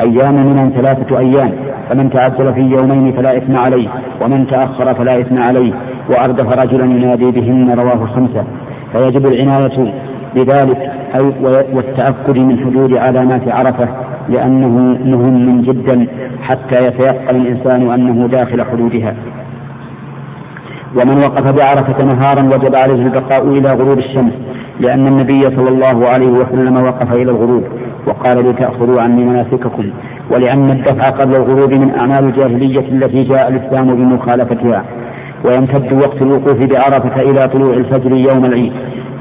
أيام 0.00 0.34
من 0.34 0.70
ثلاثة 0.70 1.18
أيام 1.18 1.52
فمن 1.90 2.10
تعجل 2.10 2.54
في 2.54 2.60
يومين 2.60 3.12
فلا 3.12 3.36
إثم 3.36 3.56
عليه 3.56 3.88
ومن 4.20 4.46
تأخر 4.46 4.94
فلا 4.94 5.20
إثم 5.20 5.42
عليه 5.42 5.72
وأردف 6.10 6.52
رجلا 6.52 6.84
ينادي 6.84 7.30
بهن 7.30 7.70
رواه 7.70 8.02
الخمسة 8.02 8.44
فيجب 8.92 9.26
العناية 9.26 9.94
بذلك 10.34 10.90
أي 11.14 11.32
والتأكد 11.74 12.38
من 12.38 12.58
حدود 12.64 12.96
علامات 12.96 13.48
عرفة. 13.48 13.88
لأنه 14.28 14.68
مهم 15.04 15.62
جدا 15.62 16.06
حتى 16.42 16.86
يتيقن 16.86 17.36
الإنسان 17.36 17.90
أنه 17.90 18.26
داخل 18.26 18.62
حدودها. 18.64 19.14
ومن 20.96 21.18
وقف 21.18 21.42
بعرفة 21.42 22.04
نهارا 22.04 22.42
وجب 22.42 22.74
عليه 22.74 22.94
البقاء 23.06 23.48
إلى 23.48 23.72
غروب 23.72 23.98
الشمس 23.98 24.32
لأن 24.80 25.06
النبي 25.06 25.42
صلى 25.56 25.68
الله 25.68 26.08
عليه 26.08 26.26
وسلم 26.26 26.74
وقف 26.74 27.16
إلى 27.16 27.30
الغروب 27.30 27.64
وقال 28.06 28.50
لتأخذوا 28.50 29.00
عني 29.00 29.24
مناسككم 29.24 29.84
ولأن 30.30 30.70
الدفع 30.70 31.10
قبل 31.10 31.34
الغروب 31.34 31.70
من 31.72 31.94
أعمال 31.94 32.24
الجاهلية 32.24 32.88
التي 32.88 33.22
جاء 33.22 33.48
الإسلام 33.48 33.86
بمخالفتها. 33.94 34.84
ويمتد 35.44 35.92
وقت 35.92 36.22
الوقوف 36.22 36.58
بعرفة 36.58 37.22
إلى 37.22 37.48
طلوع 37.48 37.74
الفجر 37.74 38.12
يوم 38.12 38.44
العيد. 38.44 38.72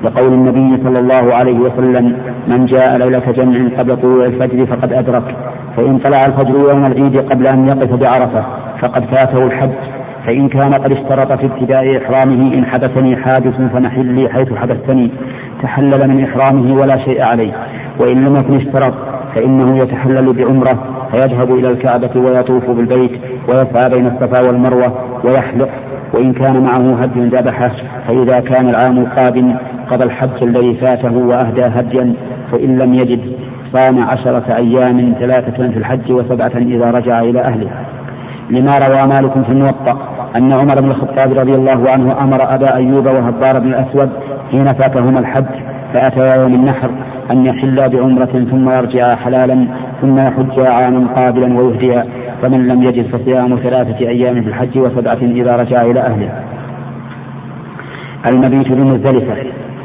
لقول 0.04 0.34
النبي 0.34 0.84
صلى 0.84 1.00
الله 1.00 1.36
عليه 1.36 1.60
وسلم 1.60 2.18
من 2.48 2.66
جاء 2.66 2.98
ليلة 2.98 3.32
جمع 3.32 3.78
قبل 3.80 3.98
طلوع 4.02 4.26
الفجر 4.26 4.66
فقد 4.66 4.94
أدرك 4.94 5.36
فإن 5.78 5.98
طلع 5.98 6.20
الفجر 6.26 6.70
يوم 6.70 6.86
العيد 6.86 7.18
قبل 7.18 7.48
أن 7.48 7.68
يقف 7.68 7.94
بعرفة 7.94 8.44
فقد 8.82 9.06
فاته 9.06 9.46
الحج 9.46 9.70
فإن 10.26 10.48
كان 10.48 10.74
قد 10.74 10.92
اشترط 10.92 11.32
في 11.40 11.46
ابتداء 11.46 11.98
إحرامه 11.98 12.54
إن 12.54 12.66
حدثني 12.66 13.16
حادث 13.16 13.56
فمحلي 13.74 14.30
حيث 14.30 14.54
حدثتني 14.54 15.12
تحلل 15.64 16.10
من 16.10 16.24
إحرامه 16.24 16.82
ولا 16.82 16.98
شيء 16.98 17.24
عليه 17.26 17.52
وإن 18.00 18.26
لم 18.26 18.36
يكن 18.36 18.56
اشترط 18.56 18.94
فإنه 19.36 19.78
يتحلل 19.78 20.34
بعمرة 20.34 20.78
فيذهب 21.12 21.52
إلى 21.54 21.70
الكعبة 21.70 22.20
ويطوف 22.20 22.70
بالبيت 22.70 23.12
ويسعى 23.48 23.90
بين 23.90 24.08
الصفا 24.08 24.42
والمروة 24.42 24.94
ويحلق 25.24 25.70
وإن 26.14 26.34
كان 26.34 26.64
معه 26.64 27.04
هدي 27.04 27.26
ذبحه 27.26 27.72
فإذا 28.08 28.40
كان 28.40 28.70
العام 28.70 28.98
القادم 28.98 29.56
قضى 29.92 30.04
الحج 30.04 30.44
الذي 30.44 30.74
فاته 30.74 31.18
وأهدى 31.18 31.66
هديا 31.66 32.14
فإن 32.52 32.78
لم 32.78 32.94
يجد 32.94 33.20
صام 33.74 34.04
عشرة 34.04 34.56
أيام 34.56 35.14
ثلاثة 35.20 35.68
في 35.72 35.78
الحج 35.78 36.12
وسبعة 36.12 36.52
إذا 36.56 36.92
رجع 36.92 37.22
إلى 37.22 37.40
أهله. 37.42 37.70
لما 38.50 38.78
روى 38.78 39.08
مالك 39.08 39.32
في 39.46 39.50
الموطأ 39.52 39.98
أن 40.36 40.54
عمر 40.54 40.82
بن 40.82 40.92
الخطاب 40.92 41.40
رضي 41.40 41.56
الله 41.56 41.84
عنه 41.88 42.24
أمر 42.24 42.56
أبا 42.56 42.76
أيوب 42.76 43.06
وهبار 43.06 43.60
بن 43.60 43.68
الأسود 43.68 44.10
حين 44.52 44.68
فاتهما 44.68 45.20
الحج 45.20 45.46
فأتيا 45.94 46.36
يوم 46.36 46.54
النحر 46.54 46.90
أن 47.32 47.46
يحلا 47.46 47.88
بعمرة 47.88 48.46
ثم 48.52 48.70
يرجعا 48.70 49.16
حلالا 49.16 49.68
ثم 50.02 50.18
يحجا 50.20 50.70
عاما 50.70 51.08
قابلا 51.08 51.60
ويهديا 51.60 52.06
فمن 52.42 52.68
لم 52.68 52.84
يجد 52.84 53.08
فصيام 53.08 53.56
ثلاثة 53.56 54.00
أيام 54.00 54.42
في 54.42 54.48
الحج 54.48 54.78
وسبعة 54.78 55.18
إذا 55.22 55.56
رجع 55.56 55.82
إلى 55.82 56.00
أهله. 56.00 56.30
المبيت 58.26 58.72
بمزدلفة. 58.72 59.36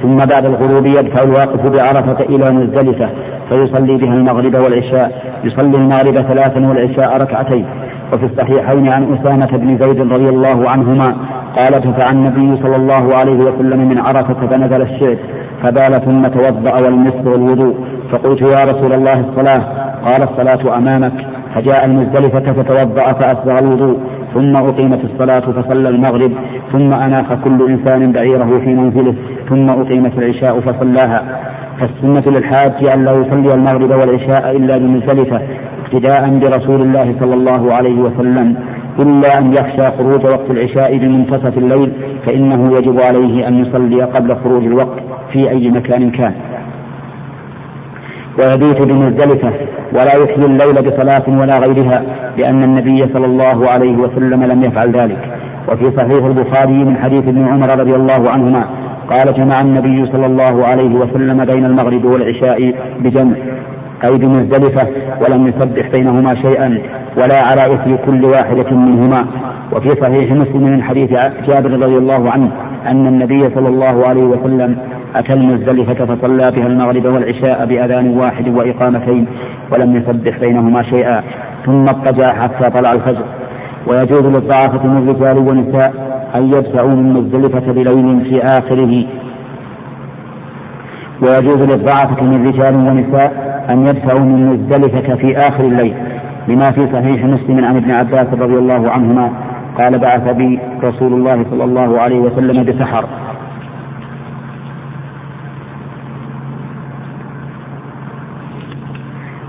ثم 0.02 0.16
بعد 0.16 0.44
الغروب 0.44 0.86
يدفع 0.86 1.22
الواقف 1.22 1.66
بعرفة 1.66 2.24
إلى 2.24 2.44
مزدلفة 2.52 3.08
فيصلي 3.48 3.96
بها 3.96 4.14
المغرب 4.14 4.54
والعشاء 4.54 5.22
يصلي 5.44 5.76
المغرب 5.76 6.20
ثلاثا 6.20 6.68
والعشاء 6.68 7.16
ركعتين. 7.16 7.66
وفي 8.14 8.24
الصحيحين 8.24 8.88
عن 8.88 9.14
أسامة 9.14 9.46
بن 9.46 9.78
زيد 9.78 10.12
رضي 10.12 10.28
الله 10.28 10.70
عنهما 10.70 11.16
قال 11.56 11.72
دفع 11.72 12.10
النبي 12.10 12.62
صلى 12.62 12.76
الله 12.76 13.16
عليه 13.16 13.38
وسلم 13.38 13.88
من 13.88 13.98
عرفة 13.98 14.46
فنزل 14.46 14.82
الشعر 14.82 15.16
فبال 15.62 15.92
ثم 15.92 16.26
توضأ 16.26 16.74
والمسك 16.80 17.26
والوضوء. 17.26 17.74
فقلت 18.12 18.42
يا 18.42 18.64
رسول 18.64 18.92
الله 18.92 19.20
الصلاة. 19.20 19.62
قال 20.04 20.22
الصلاة 20.22 20.78
أمامك. 20.78 21.12
فجاء 21.54 21.84
المزدلفة 21.84 22.52
فتوضأ 22.52 23.12
فأسبغ 23.12 23.56
الوضوء. 23.62 23.98
ثم 24.34 24.56
أقيمت 24.56 25.04
الصلاة 25.04 25.40
فصلى 25.40 25.88
المغرب 25.88 26.32
ثم 26.72 26.92
أناخ 26.92 27.34
كل 27.44 27.66
إنسان 27.68 28.12
بعيره 28.12 28.58
في 28.64 28.74
منزله 28.74 29.14
ثم 29.48 29.70
أقيمت 29.70 30.18
العشاء 30.18 30.60
فصلاها. 30.60 31.40
فالسنة 31.80 32.32
للحاج 32.38 32.84
أن 32.94 33.04
لا 33.04 33.12
يصلي 33.12 33.54
المغرب 33.54 33.90
والعشاء 33.90 34.56
إلا 34.56 34.78
بمزدلفة 34.78 35.40
اقتداء 35.84 36.38
برسول 36.38 36.80
الله 36.82 37.14
صلى 37.20 37.34
الله 37.34 37.74
عليه 37.74 38.00
وسلم. 38.00 38.54
إلا 38.98 39.38
أن 39.38 39.52
يخشى 39.52 39.90
خروج 39.98 40.24
وقت 40.24 40.50
العشاء 40.50 40.96
بمنتصف 40.96 41.58
الليل 41.58 41.92
فإنه 42.26 42.72
يجب 42.78 43.00
عليه 43.00 43.48
أن 43.48 43.58
يصلي 43.58 44.02
قبل 44.02 44.36
خروج 44.36 44.64
الوقت 44.64 44.98
في 45.32 45.50
أي 45.50 45.70
مكان 45.70 46.10
كان. 46.10 46.34
ويبيت 48.38 48.82
بمزدلفة 48.82 49.52
ولا 49.92 50.14
يحيي 50.16 50.44
الليل 50.44 50.76
بصلاة 50.82 51.40
ولا 51.40 51.58
غيرها 51.58 52.02
لأن 52.36 52.62
النبي 52.62 53.06
صلى 53.12 53.26
الله 53.26 53.70
عليه 53.70 53.96
وسلم 53.96 54.44
لم 54.44 54.64
يفعل 54.64 54.90
ذلك. 54.90 55.18
وفي 55.68 55.90
صحيح 55.96 56.24
البخاري 56.24 56.84
من 56.84 56.96
حديث 56.96 57.28
ابن 57.28 57.48
عمر 57.48 57.80
رضي 57.80 57.94
الله 57.94 58.30
عنهما 58.30 58.64
قال 59.10 59.34
جمع 59.34 59.60
النبي 59.60 60.06
صلى 60.12 60.26
الله 60.26 60.66
عليه 60.66 60.94
وسلم 60.94 61.44
بين 61.44 61.64
المغرب 61.64 62.04
والعشاء 62.04 62.74
بجمع. 63.00 63.36
أي 64.04 64.16
بمزدلفة 64.16 64.86
ولم 65.20 65.46
يسبح 65.48 65.90
بينهما 65.92 66.34
شيئا 66.34 66.78
ولا 67.16 67.38
على 67.38 67.74
إثر 67.74 67.96
كل 68.06 68.24
واحدة 68.24 68.70
منهما. 68.70 69.26
وفي 69.72 69.94
صحيح 70.00 70.32
مسلم 70.32 70.62
من 70.62 70.82
حديث 70.82 71.10
جابر 71.46 71.70
رضي 71.70 71.98
الله 71.98 72.30
عنه 72.30 72.50
أن 72.90 73.06
النبي 73.06 73.50
صلى 73.54 73.68
الله 73.68 74.08
عليه 74.08 74.22
وسلم 74.22 74.76
أتى 75.14 75.32
المزدلفة 75.32 76.04
فصلى 76.06 76.50
بها 76.50 76.66
المغرب 76.66 77.04
والعشاء 77.04 77.66
بأذان 77.66 78.18
واحد 78.18 78.48
وإقامتين 78.48 79.26
ولم 79.72 79.96
يسبح 79.96 80.38
بينهما 80.38 80.82
شيئا 80.82 81.22
ثم 81.66 81.88
اضطجع 81.88 82.32
حتى 82.42 82.70
طلع 82.70 82.92
الفجر. 82.92 83.24
ويجوز 83.86 84.26
للضعافة 84.26 84.86
من 84.86 85.08
رجال 85.08 85.38
ونساء 85.38 85.92
أن 86.34 86.52
يدفعوا 86.52 86.90
من 86.90 87.12
مزدلفة 87.12 87.72
بليل 87.72 88.20
في 88.24 88.42
آخره. 88.42 89.04
ويجوز 91.22 91.62
للضعفة 91.62 92.24
من 92.24 92.48
رجال 92.48 92.74
ونساء 92.74 93.48
أن 93.70 93.86
يدفعوا 93.86 94.20
من 94.20 94.46
مزدلفة 94.46 95.14
في 95.14 95.38
آخر 95.38 95.64
الليل 95.64 95.94
لما 96.48 96.70
في 96.70 96.86
صحيح 96.92 97.24
مسلم 97.24 97.64
عن 97.64 97.76
ابن 97.76 97.90
عباس 97.90 98.26
رضي 98.32 98.58
الله 98.58 98.90
عنهما 98.90 99.30
قال 99.78 99.98
بعث 99.98 100.28
بي 100.36 100.58
رسول 100.84 101.12
الله 101.12 101.44
صلى 101.50 101.64
الله 101.64 102.00
عليه 102.00 102.18
وسلم 102.18 102.64
بسحر. 102.64 103.04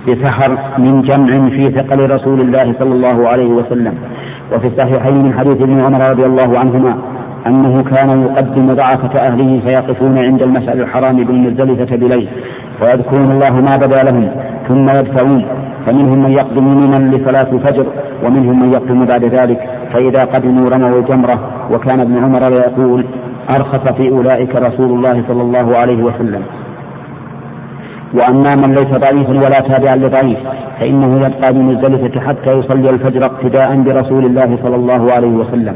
بسحر 0.08 0.58
من 0.78 1.02
جمع 1.02 1.50
في 1.50 1.72
ثقل 1.72 2.10
رسول 2.12 2.42
الله 2.42 2.74
صلى 2.80 2.94
الله 2.94 3.28
عليه 3.28 3.48
وسلم. 3.48 3.94
وفي 4.54 4.68
الصحيحين 4.68 5.24
من 5.24 5.34
حديث 5.40 5.62
ابن 5.62 5.80
عمر 5.82 6.10
رضي 6.10 6.26
الله 6.26 6.60
عنهما 6.60 6.98
أنه 7.48 7.84
كان 7.84 8.10
يقدم 8.24 8.74
ضعفة 8.74 9.20
أهله 9.20 9.60
فيقفون 9.66 10.18
عند 10.18 10.42
المسأل 10.42 10.82
الحرام 10.82 11.18
بالمزدلفة 11.24 11.96
بليل. 11.96 12.30
ويذكرون 12.82 13.32
الله 13.32 13.54
ما 13.62 13.76
بدا 13.84 14.04
لهم 14.04 14.32
ثم 14.68 14.86
يدفعون. 15.00 15.46
فمنهم 15.86 16.24
من 16.24 16.32
يقدم 16.32 16.68
يمينا 16.72 17.16
لصلاة 17.16 17.48
الفجر 17.54 17.86
ومنهم 18.26 18.60
من 18.62 18.74
يقدم 18.74 19.06
بعد 19.06 19.26
ذلك 19.26 19.70
فإذا 19.94 20.24
قدموا 20.26 20.70
رموا 20.70 21.00
الجمرة 21.00 21.40
وكان 21.72 22.00
ابن 22.00 22.18
عمر 22.24 22.54
يقول 22.54 23.06
أرخص 23.50 23.94
في 23.94 24.10
أولئك 24.10 24.56
رسول 24.56 24.90
الله 24.92 25.24
صلى 25.28 25.42
الله 25.42 25.78
عليه 25.78 26.04
وسلم. 26.04 26.42
وأما 28.14 28.52
من 28.56 28.76
ليس 28.76 28.92
ضعيفا 29.06 29.34
ولا 29.34 29.60
تابعا 29.60 29.96
لضعيف 29.96 30.38
فإنه 30.80 31.18
يبقى 31.28 31.54
بمزدلفة 31.54 32.20
حتى 32.20 32.52
يصلي 32.52 32.90
الفجر 32.90 33.26
اقتداء 33.26 33.76
برسول 33.82 34.26
الله 34.26 34.58
صلى 34.64 34.76
الله 34.76 35.12
عليه 35.12 35.28
وسلم. 35.32 35.76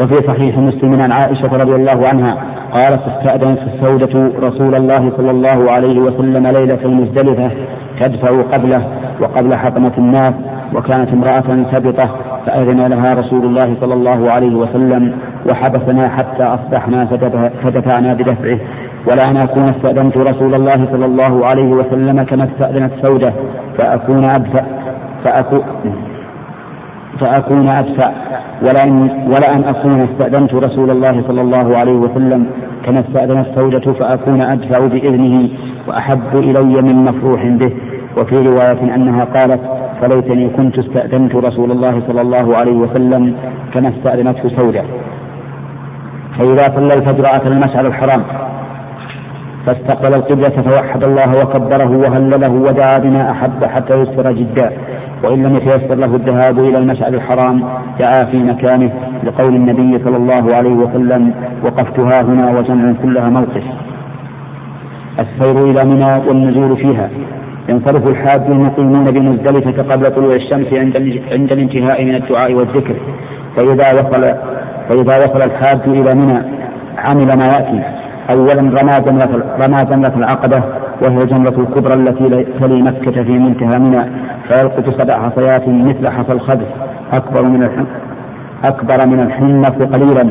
وفي 0.00 0.26
صحيح 0.26 0.58
مسلم 0.58 1.00
عن 1.02 1.12
عائشة 1.12 1.56
رضي 1.56 1.74
الله 1.74 2.08
عنها 2.08 2.36
قالت 2.72 3.00
استأذنت 3.08 3.58
السودة 3.74 4.32
رسول 4.48 4.74
الله 4.74 5.12
صلى 5.16 5.30
الله 5.30 5.70
عليه 5.72 5.98
وسلم 6.00 6.46
ليلة 6.46 6.78
المزدلفة 6.84 7.50
تدفع 8.00 8.42
قبله 8.52 8.82
وقبل 9.20 9.54
حطمة 9.54 9.92
الناس 9.98 10.34
وكانت 10.74 11.08
امرأة 11.12 11.62
ثبطة 11.72 12.08
فأذن 12.46 12.86
لها 12.86 13.14
رسول 13.14 13.44
الله 13.44 13.74
صلى 13.80 13.94
الله 13.94 14.30
عليه 14.30 14.54
وسلم 14.54 15.12
وحبسنا 15.48 16.08
حتى 16.08 16.42
أصبحنا 16.42 17.04
فدفعنا 17.62 18.14
بدفعه. 18.14 18.58
ولا 19.06 19.30
أن 19.30 19.36
أكون 19.36 19.68
استأذنت 19.68 20.16
رسول 20.16 20.54
الله 20.54 20.86
صلى 20.92 21.04
الله 21.04 21.46
عليه 21.46 21.68
وسلم 21.70 22.22
كما 22.22 22.44
استأذنت 22.44 22.92
سودة. 23.02 23.32
فأكون 23.78 24.24
أدفع 24.24 24.62
فأكون 25.24 25.62
فأكون 27.20 27.68
أدفع 27.68 28.10
ولأن, 28.62 29.08
ولأن 29.26 29.64
أكون 29.64 30.00
استأذنت 30.00 30.54
رسول 30.54 30.90
الله 30.90 31.22
صلى 31.28 31.40
الله 31.40 31.76
عليه 31.76 31.92
وسلم 31.92 32.46
كما 32.84 33.00
استأذنت 33.00 33.46
سودة 33.54 33.92
فأكون 33.92 34.40
أدفع 34.42 34.78
بإذنه 34.78 35.48
وأحب 35.88 36.34
إلي 36.34 36.82
من 36.82 37.04
مفروح 37.04 37.46
به. 37.46 37.72
وفي 38.16 38.36
رواية 38.36 38.94
أنها 38.94 39.24
قالت 39.24 39.60
فليتني 40.00 40.48
كنت 40.48 40.78
استأذنت 40.78 41.34
رسول 41.34 41.70
الله 41.70 42.02
صلى 42.06 42.20
الله 42.20 42.56
عليه 42.56 42.72
وسلم 42.72 43.34
كما 43.74 43.88
استأذنته 43.88 44.48
سودة. 44.48 44.82
فإذا 46.38 46.74
صلى 46.76 46.94
الفجر 46.94 47.36
أتى 47.36 47.48
المشعر 47.48 47.86
الحرام 47.86 48.22
فاستقبل 49.66 50.14
القبلة 50.14 50.48
فوحد 50.48 51.04
الله 51.04 51.38
وكبره 51.38 51.96
وهلله 51.96 52.50
ودعا 52.50 52.98
بما 52.98 53.30
أحب 53.30 53.64
حتى 53.64 53.94
يسر 53.94 54.32
جدا. 54.32 54.72
وإن 55.24 55.42
لم 55.42 55.56
يتيسر 55.56 55.94
له 55.94 56.14
الذهاب 56.16 56.58
إلى 56.58 56.78
المشعر 56.78 57.08
الحرام 57.08 57.64
دعا 57.98 58.24
في 58.24 58.36
مكانه 58.36 58.90
لقول 59.24 59.54
النبي 59.54 60.04
صلى 60.04 60.16
الله 60.16 60.54
عليه 60.54 60.74
وسلم 60.74 61.34
وقفت 61.64 61.98
ها 62.00 62.22
هنا 62.22 62.58
وجمع 62.58 62.92
كلها 63.02 63.28
موقف. 63.28 63.64
السير 65.18 65.64
إلى 65.64 65.84
منى 65.84 66.28
والنزول 66.28 66.76
فيها. 66.76 67.10
ينصرف 67.68 68.06
الحاج 68.06 68.42
المقيمون 68.48 69.04
بمزدلفة 69.04 69.82
قبل 69.92 70.10
طلوع 70.14 70.34
الشمس 70.34 70.66
عند 70.72 70.96
عند 71.32 71.52
الانتهاء 71.52 72.04
من 72.04 72.14
الدعاء 72.14 72.54
والذكر. 72.54 72.94
فإذا 73.56 73.92
وصل 73.92 74.22
فإذا 74.88 75.18
وصل 75.18 75.42
الحاج 75.42 75.80
إلى 75.86 76.14
منى 76.14 76.38
عمل 76.98 77.30
ما 77.38 77.46
يأتي. 77.46 77.82
أولا 78.30 78.80
رمى 78.80 78.92
جمرة 79.06 79.32
رمى 79.60 79.84
جمرة 79.90 80.12
العقبة 80.16 80.62
وهي 81.02 81.22
الجمرة 81.22 81.56
الكبرى 81.60 81.94
التي 81.94 82.44
تلي 82.60 82.82
مكة 82.82 83.22
في 83.22 83.32
منتهى 83.32 83.80
منى. 83.80 84.04
فيلقط 84.48 85.00
سبع 85.00 85.28
حصيات 85.28 85.68
مثل 85.68 86.08
حصى 86.08 86.32
الخبز. 86.32 86.66
أكبر 87.12 87.42
من 87.42 87.86
أكبر 88.64 89.06
من 89.06 89.20
الحنة 89.20 89.86
قليلا. 89.92 90.30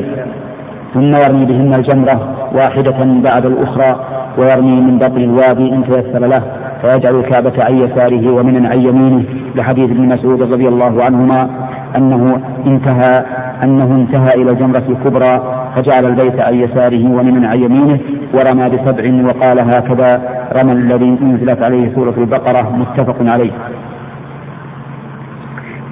ثم 0.94 1.12
يرمي 1.24 1.44
بهن 1.44 1.74
الجمرة 1.74 2.34
واحدة 2.54 2.98
بعد 3.00 3.46
الأخرى 3.46 4.00
ويرمي 4.38 4.80
من 4.80 4.98
بطن 4.98 5.20
الوادي 5.20 5.74
إن 5.74 5.84
تيسر 5.84 6.26
له. 6.26 6.42
فيجعل 6.86 7.14
الكعبة 7.14 7.64
عن 7.64 7.76
يساره 7.78 8.30
ومن 8.32 8.66
عن 8.66 8.80
يمينه 8.80 9.24
لحديث 9.54 9.90
ابن 9.90 10.08
مسعود 10.08 10.42
رضي 10.52 10.68
الله 10.68 11.02
عنهما 11.08 11.48
أنه 11.96 12.40
انتهى 12.66 13.24
أنه 13.62 13.84
انتهى 13.94 14.34
إلى 14.34 14.50
الجمرة 14.50 14.82
الكبرى 14.88 15.64
فجعل 15.76 16.06
البيت 16.06 16.40
عن 16.40 16.54
يساره 16.54 17.10
ومن 17.10 17.44
عن 17.44 17.58
يمينه 17.58 17.98
ورمى 18.34 18.68
بسبع 18.68 19.26
وقال 19.28 19.58
هكذا 19.60 20.22
رمى 20.56 20.72
الذي 20.72 21.18
أنزلت 21.22 21.62
عليه 21.62 21.94
سورة 21.94 22.14
البقرة 22.18 22.76
متفق 22.76 23.16
عليه. 23.20 23.50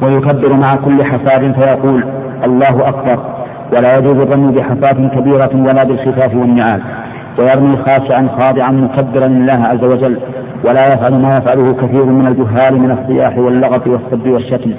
ويكبر 0.03 0.53
مع 0.53 0.77
كل 0.85 1.05
حفاد 1.05 1.53
فيقول 1.53 2.05
الله 2.45 2.89
أكبر. 2.89 3.19
ولا 3.73 3.93
يجوز 3.99 4.17
الرمي 4.17 4.53
بحفاة 4.53 5.09
كبيرة 5.09 5.51
ولا 5.55 5.85
بالخفاف 5.85 6.35
والنعال 6.35 6.81
ويرمي 7.39 7.77
خاشعا 7.77 8.29
خاضعا 8.41 8.71
مكبرا 8.71 9.27
لله 9.29 9.61
عز 9.71 9.85
وجل 9.85 10.19
ولا 10.65 10.83
يفعل 10.93 11.15
ما 11.15 11.37
يفعله 11.37 11.73
كثير 11.73 12.05
من 12.05 12.27
الجهال 12.27 12.81
من 12.81 12.91
الصياح 12.91 13.39
واللغط 13.39 13.87
والسب 13.87 14.27
والشتم. 14.29 14.73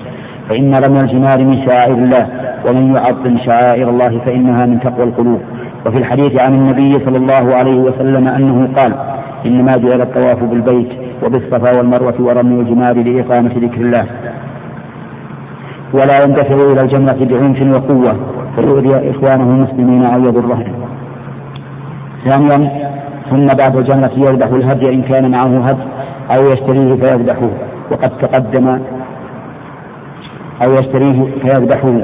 فإن 0.49 0.75
رمي 0.75 0.99
الجمار 0.99 1.37
من 1.37 1.65
شعائر 1.65 1.93
الله 1.93 2.27
ومن 2.65 2.95
يعظم 2.95 3.37
شعائر 3.45 3.89
الله 3.89 4.19
فإنها 4.25 4.65
من 4.65 4.79
تقوى 4.79 5.03
القلوب. 5.03 5.41
وفي 5.85 5.97
الحديث 5.97 6.39
عن 6.41 6.53
النبي 6.53 7.05
صلى 7.05 7.17
الله 7.17 7.55
عليه 7.55 7.79
وسلم 7.79 8.27
أنه 8.27 8.67
قال 8.79 8.93
إنما 9.45 9.77
جعل 9.77 10.01
الطواف 10.01 10.43
بالبيت 10.43 10.89
وبالصفا 11.23 11.71
والمروة 11.77 12.15
ورمي 12.19 12.59
الجمار 12.61 12.95
لإقامة 12.95 13.51
ذكر 13.63 13.81
الله. 13.81 14.05
ولا 15.93 16.23
يندفع 16.23 16.55
إلى 16.55 16.81
الجنة 16.81 17.17
بعنف 17.29 17.75
وقوة 17.75 18.15
فيؤذي 18.55 19.11
إخوانه 19.11 19.43
المسلمين 19.43 20.05
أو 20.05 20.19
يضرهم 20.25 20.63
ثانيا 22.25 22.69
ثم 23.29 23.47
بعد 23.47 23.75
الجنة 23.75 24.11
يذبح 24.17 24.47
الهدي 24.47 24.89
إن 24.89 25.01
كان 25.01 25.31
معه 25.31 25.69
هدي 25.69 25.83
أو 26.35 26.51
يشتريه 26.51 26.95
فيذبحه 26.95 27.49
وقد 27.91 28.11
تقدم 28.21 28.79
أو 30.61 30.73
يشتريه 30.73 31.25
فيذبحه 31.41 32.01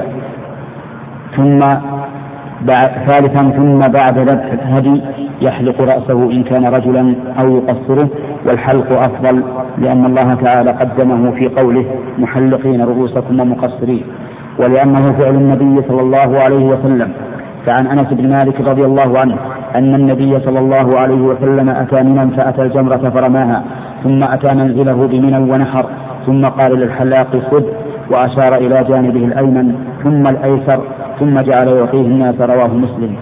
ثم 1.36 1.58
بعد 2.62 2.90
ثالثا 3.06 3.50
ثم 3.50 3.78
بعد 3.78 4.18
ذبح 4.18 4.52
الهدي 4.52 5.02
يحلق 5.40 5.82
رأسه 5.82 6.30
إن 6.32 6.42
كان 6.42 6.64
رجلا 6.64 7.14
أو 7.38 7.56
يقصره. 7.56 8.08
والحلق 8.46 8.92
أفضل 8.92 9.42
لأن 9.78 10.04
الله 10.04 10.34
تعالى 10.34 10.70
قدمه 10.70 11.30
في 11.30 11.48
قوله 11.48 11.84
محلقين 12.18 12.82
رؤوسكم 12.82 13.40
ومقصرين. 13.40 14.04
ولأنه 14.58 15.12
فعل 15.12 15.34
النبي 15.34 15.82
صلى 15.88 16.00
الله 16.00 16.38
عليه 16.38 16.64
وسلم. 16.64 17.12
فعن 17.66 17.86
أنس 17.86 18.12
بن 18.12 18.28
مالك 18.30 18.60
رضي 18.60 18.84
الله 18.84 19.18
عنه 19.18 19.36
أن 19.74 19.94
النبي 19.94 20.40
صلى 20.40 20.58
الله 20.58 20.98
عليه 20.98 21.20
وسلم 21.22 21.68
أتى 21.70 22.02
منا 22.02 22.30
فأتى 22.36 22.62
الجمرة 22.62 23.10
فرماها 23.10 23.62
ثم 24.04 24.22
أتى 24.24 24.54
منزله 24.54 25.06
بمنى 25.06 25.52
ونحر 25.52 25.86
ثم 26.26 26.42
قال 26.44 26.72
للحلاق 26.78 27.36
خذ 27.50 27.64
وأشار 28.10 28.54
إلى 28.56 28.84
جانبه 28.88 29.24
الأيمن 29.24 29.74
ثم 30.02 30.22
الأيسر 30.22 30.80
ثم 31.20 31.40
جعل 31.40 31.68
يعطيه 31.68 32.00
الناس 32.00 32.40
رواه 32.40 32.66
مسلم. 32.74 33.16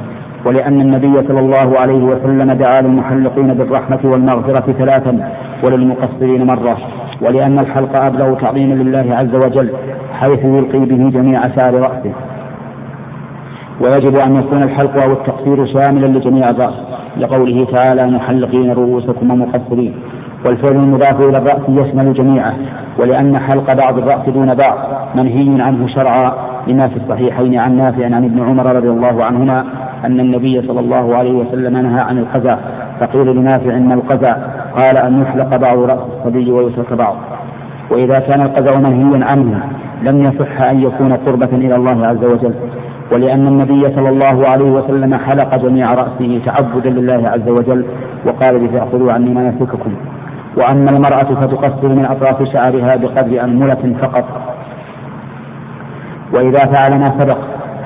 ولأن 0.46 0.80
النبي 0.80 1.22
صلى 1.28 1.40
الله 1.40 1.78
عليه 1.78 2.04
وسلم 2.04 2.52
دعا 2.52 2.80
للمحلقين 2.80 3.54
بالرحمة 3.54 3.98
والمغفرة 4.04 4.72
ثلاثا 4.78 5.30
وللمقصرين 5.64 6.46
مرة. 6.46 6.78
ولأن 7.22 7.58
الحلق 7.58 7.96
أبلغ 7.96 8.34
تعظيما 8.34 8.74
لله 8.74 9.06
عز 9.16 9.34
وجل 9.34 9.70
حيث 10.12 10.44
يلقي 10.44 10.78
به 10.78 11.10
جميع 11.10 11.48
شعر 11.48 11.74
رأسه. 11.74 12.12
ويجب 13.80 14.16
أن 14.16 14.36
يكون 14.36 14.62
الحلق 14.62 15.02
أو 15.02 15.12
التقصير 15.12 15.66
شاملا 15.66 16.06
لجميع 16.06 16.50
الرأس 16.50 16.74
لقوله 17.16 17.66
تعالى 17.72 18.06
محلقين 18.06 18.72
رؤوسكم 18.72 19.30
ومقصرين 19.30 19.94
والفعل 20.44 20.72
المضاف 20.72 21.20
إلى 21.20 21.38
الرأس 21.38 21.60
يشمل 21.68 22.12
جميعه 22.14 22.54
ولأن 22.98 23.38
حلق 23.38 23.72
بعض 23.72 23.98
الرأس 23.98 24.28
دون 24.28 24.54
بعض 24.54 24.78
منهي 25.14 25.62
عنه 25.62 25.86
شرعا 25.86 26.32
لما 26.66 26.88
في 26.88 26.96
الصحيحين 26.96 27.58
عن 27.58 27.76
نافع 27.76 28.04
عن 28.04 28.24
ابن 28.24 28.42
عمر 28.42 28.76
رضي 28.76 28.88
الله 28.88 29.24
عنهما 29.24 29.64
أن 30.04 30.20
النبي 30.20 30.62
صلى 30.66 30.80
الله 30.80 31.16
عليه 31.16 31.32
وسلم 31.32 31.76
نهى 31.76 32.00
عن 32.00 32.18
القزع 32.18 32.56
فقيل 33.00 33.36
لنافع 33.36 33.76
إن 33.76 33.92
القزع 33.92 34.36
قال 34.78 34.96
أن 34.96 35.22
يحلق 35.22 35.56
بعض 35.56 35.78
رأس 35.78 35.98
الصبي 36.18 36.50
ويترك 36.50 36.92
بعض 36.92 37.16
وإذا 37.90 38.18
كان 38.18 38.40
القزع 38.40 38.78
منهيا 38.78 39.24
عنه 39.26 39.60
لم 40.02 40.24
يصح 40.24 40.60
أن 40.62 40.80
يكون 40.82 41.12
قربة 41.12 41.48
إلى 41.52 41.74
الله 41.74 42.06
عز 42.06 42.24
وجل. 42.24 42.54
ولأن 43.12 43.46
النبي 43.46 43.94
صلى 43.94 44.08
الله 44.08 44.48
عليه 44.48 44.70
وسلم 44.70 45.14
حلق 45.14 45.56
جميع 45.56 45.94
رأسه 45.94 46.40
تعبدا 46.46 46.90
لله 46.90 47.28
عز 47.28 47.48
وجل 47.48 47.84
وقال 48.26 48.64
لتأخذوا 48.64 49.12
عني 49.12 49.30
مناسككم 49.30 49.92
وأما 50.56 50.90
المرأة 50.90 51.24
فتقصر 51.34 51.88
من 51.88 52.04
أطراف 52.04 52.42
شعرها 52.52 52.96
بقدر 52.96 53.44
أنملة 53.44 53.94
فقط. 54.02 54.24
وإذا 56.34 56.72
فعل 56.74 56.98
ما 56.98 57.14
سبق 57.20 57.38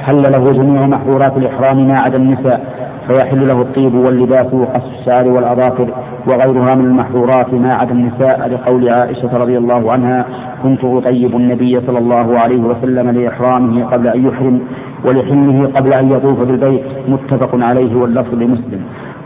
حل 0.07 0.23
له 0.33 0.53
جميع 0.53 0.87
محظورات 0.87 1.37
الإحرام 1.37 1.89
ما 1.89 1.99
عدا 1.99 2.17
النساء 2.17 2.61
فيحل 3.09 3.49
له 3.49 3.61
الطيب 3.61 3.95
واللباس 3.95 4.55
وقص 4.55 4.83
الشعر 5.01 5.29
والأظافر 5.29 5.89
وغيرها 6.27 6.75
من 6.75 6.85
المحظورات 6.85 7.55
ما 7.55 7.75
عدا 7.75 7.93
النساء 7.93 8.49
لقول 8.49 8.89
عائشة 8.89 9.37
رضي 9.37 9.59
الله 9.59 9.93
عنها 9.93 10.27
كنت 10.63 10.85
أطيب 10.85 11.37
النبي 11.37 11.81
صلى 11.87 11.99
الله 11.99 12.39
عليه 12.39 12.61
وسلم 12.61 13.11
لإحرامه 13.11 13.85
قبل 13.85 14.07
أن 14.09 14.27
يحرم 14.27 14.61
ولحلمه 15.05 15.67
قبل 15.67 15.93
أن 15.95 16.11
يطوف 16.13 16.41
بالبيت. 16.41 16.83
متفق 17.09 17.51
عليه 17.55 17.97
واللفظ 17.97 18.35
لمسلم. 18.35 18.81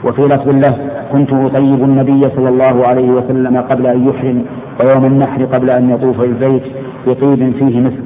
وفي 0.05 0.23
لفظ 0.23 0.49
له 0.49 0.77
كنت 1.13 1.33
أطيب 1.33 1.85
النبي 1.85 2.29
صلى 2.37 2.49
الله 2.49 2.87
عليه 2.87 3.11
وسلم 3.11 3.57
قبل 3.57 3.87
أن 3.87 4.09
يحرم 4.09 4.45
ويوم 4.81 5.05
النحر 5.05 5.45
قبل 5.45 5.71
أن 5.71 5.91
يطوف 5.91 6.21
بالبيت 6.21 6.63
بطيب 7.07 7.53
فيه 7.59 7.81
مسك. 7.81 8.05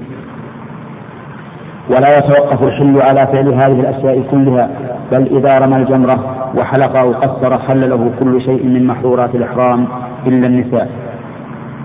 ولا 1.90 2.18
يتوقف 2.18 2.62
الحل 2.62 3.00
على 3.00 3.26
فعل 3.26 3.48
هذه 3.48 3.80
الأشياء 3.80 4.22
كلها 4.30 4.68
بل 5.12 5.36
إذا 5.36 5.58
رمى 5.58 5.76
الجمرة 5.76 6.18
وحلق 6.58 6.96
أو 6.96 7.12
قصر 7.12 7.58
حل 7.58 7.90
له 7.90 8.10
كل 8.20 8.40
شيء 8.40 8.66
من 8.66 8.86
محظورات 8.86 9.34
الإحرام 9.34 9.86
إلا 10.26 10.46
النساء. 10.46 10.88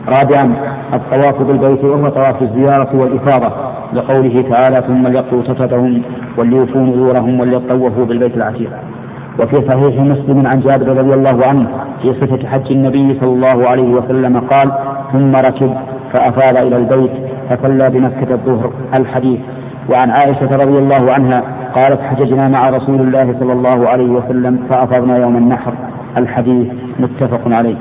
رابعا 0.07 0.53
الطواف 0.94 1.41
بالبيت 1.41 1.84
وهو 1.84 2.10
طواف 2.10 2.41
الزيارة 2.41 2.90
والإفاضة 2.94 3.52
لقوله 3.94 4.45
تعالى 4.49 4.84
ثم 4.88 5.07
ليقضوا 5.07 5.44
تفتهم 5.44 6.02
وليوفوا 6.38 6.82
نذورهم 6.82 7.40
وليطوفوا 7.40 8.06
بالبيت 8.06 8.38
العتيق. 8.38 8.69
وفي 9.40 9.56
صحيح 9.56 10.02
مسلم 10.02 10.48
عن 10.48 10.60
جابر 10.60 10.88
رضي 10.88 11.14
الله 11.14 11.45
عنه 11.45 11.68
في 12.02 12.14
صفة 12.14 12.48
حج 12.48 12.72
النبي 12.72 13.19
صلى 13.19 13.30
الله 13.30 13.68
عليه 13.69 13.90
وسلم 13.90 14.40
قال 14.40 14.72
ثم 15.11 15.36
ركب 15.36 15.74
فأفاض 16.14 16.57
إلى 16.57 16.78
البيت 16.78 17.11
فصلى 17.49 17.90
بمكة 17.90 18.34
الظهر 18.34 18.72
الحديث. 18.99 19.40
وعن 19.89 20.11
عائشة 20.11 20.55
رضي 20.55 20.77
الله 20.77 21.14
عنها 21.14 21.43
قالت 21.76 22.01
حججنا 22.01 22.47
مع 22.47 22.69
رسول 22.69 23.01
الله 23.01 23.35
صلى 23.39 23.53
الله 23.53 23.89
عليه 23.89 24.09
وسلم 24.09 24.59
فأفضنا 24.69 25.18
يوم 25.18 25.38
النحر. 25.38 25.73
الحديث 26.18 26.68
متفق 26.99 27.41
عليه. 27.55 27.76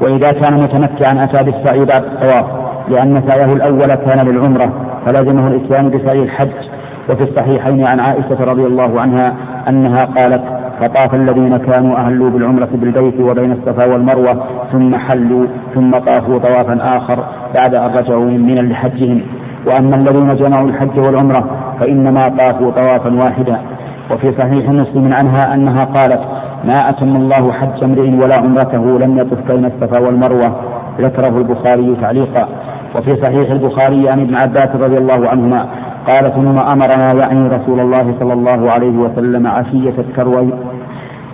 وإذا 0.00 0.32
كان 0.32 0.54
متمتعا 0.62 1.24
أتى 1.24 1.42
بالسعي 1.44 1.84
بعد 1.84 2.04
الطواف 2.04 2.46
لأن 2.88 3.22
سعيه 3.26 3.52
الأول 3.52 3.94
كان 3.94 4.26
للعمرة 4.28 4.72
فلزمه 5.06 5.48
الإسلام 5.48 5.90
بسعي 5.90 6.22
الحج. 6.22 6.74
وفي 7.10 7.22
الصحيحين 7.22 7.86
عن 7.86 8.00
عائشة 8.00 8.44
رضي 8.44 8.66
الله 8.66 9.00
عنها 9.00 9.34
أنها 9.68 10.04
قالت 10.04 10.42
فطاف 10.80 11.14
الذين 11.14 11.56
كانوا 11.56 11.96
أهلوا 11.96 12.30
بالعمرة 12.30 12.68
بالبيت 12.72 13.20
وبين 13.20 13.52
الصفا 13.52 13.84
والمروة 13.84 14.44
ثم 14.72 14.96
حلوا 14.96 15.46
ثم 15.74 15.90
طافوا 15.90 16.38
طوافا 16.38 16.96
آخر 16.96 17.24
بعد 17.54 17.74
أن 17.74 17.90
رجعوا 17.96 18.24
من 18.24 18.68
لحجهم 18.68 19.20
وأما 19.66 19.96
الذين 19.96 20.36
جمعوا 20.36 20.68
الحج 20.68 20.98
والعمرة 20.98 21.44
فإنما 21.80 22.28
طافوا 22.28 22.70
طوافا 22.70 23.14
واحدا. 23.14 23.56
وفي 24.10 24.32
صحيح 24.32 24.70
مسلم 24.70 25.12
عنها 25.12 25.54
أنها 25.54 25.84
قالت 25.84 26.20
ما 26.64 26.90
أتم 26.90 27.16
الله 27.16 27.52
حج 27.52 27.84
امرئ 27.84 28.10
ولا 28.22 28.36
عمرته 28.36 28.98
لم 28.98 29.18
يطف 29.18 29.52
بين 29.52 29.64
الصفا 29.64 30.00
والمروة. 30.00 30.56
ذكره 31.00 31.38
البخاري 31.38 31.96
تعليقا. 32.00 32.48
وفي 32.96 33.16
صحيح 33.16 33.50
البخاري 33.50 34.08
عن 34.08 34.20
ابن 34.20 34.34
عباس 34.42 34.68
رضي 34.76 34.98
الله 34.98 35.28
عنهما 35.28 35.66
قال 36.06 36.34
ثم 36.34 36.58
أمرنا 36.58 37.12
يعني 37.12 37.48
رسول 37.48 37.80
الله 37.80 38.14
صلى 38.20 38.32
الله 38.32 38.70
عليه 38.70 38.98
وسلم 38.98 39.46
عشية 39.46 39.94
التروي 39.98 40.50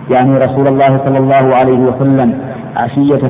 يعني 0.09 0.37
رسول 0.37 0.67
الله 0.67 0.97
صلى 1.05 1.17
الله 1.17 1.55
عليه 1.55 1.79
وسلم 1.79 2.33
عشية 2.77 3.21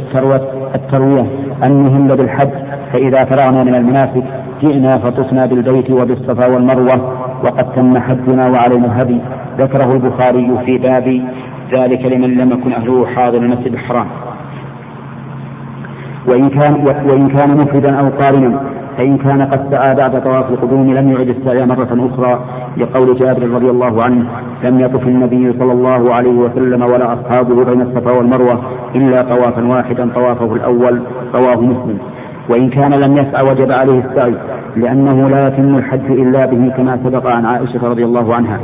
التروية 0.75 1.25
أن 1.63 1.83
نهل 1.83 2.17
بالحج 2.17 2.49
فإذا 2.93 3.25
فرغنا 3.25 3.63
من 3.63 3.75
المناسك 3.75 4.23
جئنا 4.61 4.97
فطفنا 4.97 5.45
بالبيت 5.45 5.91
وبالصفا 5.91 6.45
والمروة 6.45 6.97
وقد 7.43 7.65
تم 7.75 7.97
حجنا 7.97 8.47
وعلينا 8.47 8.85
الهدي. 8.85 9.19
ذكره 9.57 9.91
البخاري 9.93 10.51
في 10.65 10.77
باب 10.77 11.21
ذلك 11.73 12.05
لمن 12.05 12.37
لم 12.37 12.51
يكن 12.51 12.71
أهله 12.73 13.05
حاضر 13.05 13.37
المسجد 13.37 13.73
الحرام. 13.73 14.07
وإن 16.27 16.49
كان 16.49 16.73
وإن 17.09 17.27
كان 17.27 17.57
مفردا 17.57 17.99
أو 17.99 18.09
قارنا 18.09 18.59
فإن 18.97 19.17
كان 19.17 19.41
قد 19.41 19.71
سعى 19.71 19.95
بعد 19.95 20.23
طواف 20.23 20.49
القدوم 20.49 20.93
لم 20.93 21.11
يعد 21.11 21.29
السعي 21.29 21.65
مرة 21.65 22.09
أخرى 22.13 22.39
لقول 22.77 23.17
جابر 23.19 23.49
رضي 23.49 23.69
الله 23.69 24.03
عنه 24.03 24.25
لم 24.63 24.79
يطف 24.79 25.07
النبي 25.07 25.53
صلى 25.59 25.71
الله 25.71 26.13
عليه 26.13 26.37
وسلم 26.45 26.81
ولا 26.83 27.13
أصحابه 27.13 27.65
بين 27.65 27.81
الصفا 27.81 28.11
والمروة 28.11 28.61
إلا 28.95 29.21
طوافا 29.21 29.67
واحدا 29.67 30.09
طوافه 30.15 30.55
الأول 30.55 31.01
رواه 31.35 31.61
مسلم. 31.61 31.97
وإن 32.51 32.69
كان 32.69 32.93
لم 32.93 33.17
يسعى 33.17 33.43
وجب 33.49 33.71
عليه 33.71 33.99
السعي 33.99 34.35
لأنه 34.75 35.29
لا 35.29 35.47
يتم 35.47 35.75
الحج 35.77 36.11
إلا 36.11 36.45
به 36.45 36.71
كما 36.77 36.99
سبق 37.03 37.27
عن 37.27 37.45
عائشة 37.45 37.87
رضي 37.89 38.05
الله 38.05 38.35
عنها. 38.35 38.59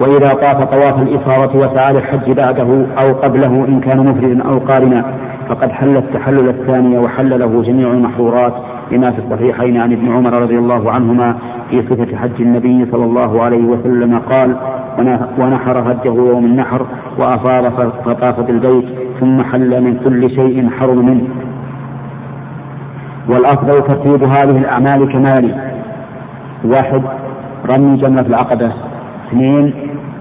وإذا 0.00 0.34
طاف 0.34 0.62
طواف 0.70 1.02
الإفاضة 1.02 1.58
وسعى 1.58 1.92
للحج 1.92 2.32
بعده 2.32 2.86
أو 2.98 3.12
قبله 3.12 3.64
إن 3.68 3.80
كان 3.80 3.98
مفردا 4.06 4.42
أو 4.42 4.58
قارنا 4.58 5.04
فقد 5.48 5.70
حل 5.70 5.96
التحلل 5.96 6.48
الثاني 6.48 6.98
وحل 6.98 7.38
له 7.40 7.62
جميع 7.62 7.92
المحظورات 7.92 8.52
لما 8.92 9.10
في 9.10 9.18
الصحيحين 9.18 9.76
عن 9.76 9.92
ابن 9.92 10.12
عمر 10.12 10.32
رضي 10.32 10.58
الله 10.58 10.90
عنهما 10.90 11.34
في 11.70 11.82
صفة 11.82 12.16
حج 12.16 12.40
النبي 12.40 12.86
صلى 12.92 13.04
الله 13.04 13.42
عليه 13.42 13.64
وسلم 13.64 14.18
قال 14.18 14.56
ونحر 15.38 15.78
هجه 15.92 16.14
يوم 16.14 16.44
النحر 16.44 16.86
وأفاض 17.18 17.64
فطاف 18.04 18.40
بالبيت 18.40 18.84
ثم 19.20 19.42
حل 19.42 19.80
من 19.84 19.96
كل 20.04 20.30
شيء 20.30 20.70
حرم 20.80 21.06
منه. 21.06 21.24
والأفضل 23.28 23.82
ترتيب 23.82 24.24
هذه 24.24 24.58
الأعمال 24.58 25.12
كما 25.12 25.36
يلي 25.36 25.54
واحد 26.64 27.02
رمي 27.76 27.96
جمرة 27.96 28.20
العقبة. 28.20 28.72
اثنين 29.28 29.72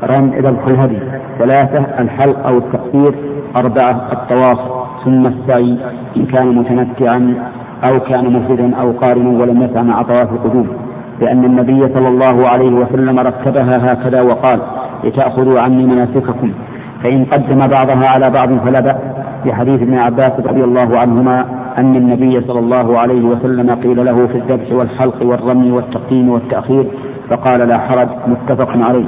رمي 0.03 0.39
ذبح 0.39 0.67
الهدي 0.67 0.99
ثلاثة 1.39 1.85
الحلق 1.99 2.47
أو 2.47 2.57
التقصير. 2.57 3.13
أربعة 3.55 4.01
الطواف 4.11 4.59
ثم 5.05 5.27
السعي 5.27 5.77
إن 6.17 6.25
كان 6.25 6.55
متمتعا 6.55 7.33
أو 7.89 7.99
كان 7.99 8.33
مفردا 8.33 8.75
أو 8.75 8.91
قارنا 8.91 9.29
ولم 9.29 9.61
يسع 9.61 9.81
مع 9.81 10.01
طواف 10.01 10.31
القدوم. 10.31 10.67
لأن 11.21 11.45
النبي 11.45 11.93
صلى 11.93 12.07
الله 12.07 12.47
عليه 12.47 12.71
وسلم 12.71 13.19
رتبها 13.19 13.93
هكذا 13.93 14.21
وقال 14.21 14.59
لتأخذوا 15.03 15.59
عني 15.59 15.85
مناسككم. 15.85 16.51
فإن 17.03 17.25
قدم 17.25 17.67
بعضها 17.67 18.07
على 18.07 18.29
بعض 18.29 18.49
فلا 18.65 18.79
بأس. 18.79 18.95
في 19.43 19.53
حديث 19.53 19.81
ابن 19.81 19.97
عباس 19.97 20.31
رضي 20.39 20.63
الله 20.63 20.99
عنهما 20.99 21.45
أن 21.77 21.95
النبي 21.95 22.41
صلى 22.41 22.59
الله 22.59 22.99
عليه 22.99 23.21
وسلم 23.21 23.75
قيل 23.75 24.05
له 24.05 24.27
في 24.27 24.37
الذبح 24.37 24.71
والحلق 24.71 25.23
والرمي 25.23 25.71
والتقديم 25.71 26.29
والتأخير 26.29 26.85
فقال 27.29 27.59
لا 27.59 27.77
حرج 27.77 28.07
متفق 28.27 28.69
عليه. 28.77 29.05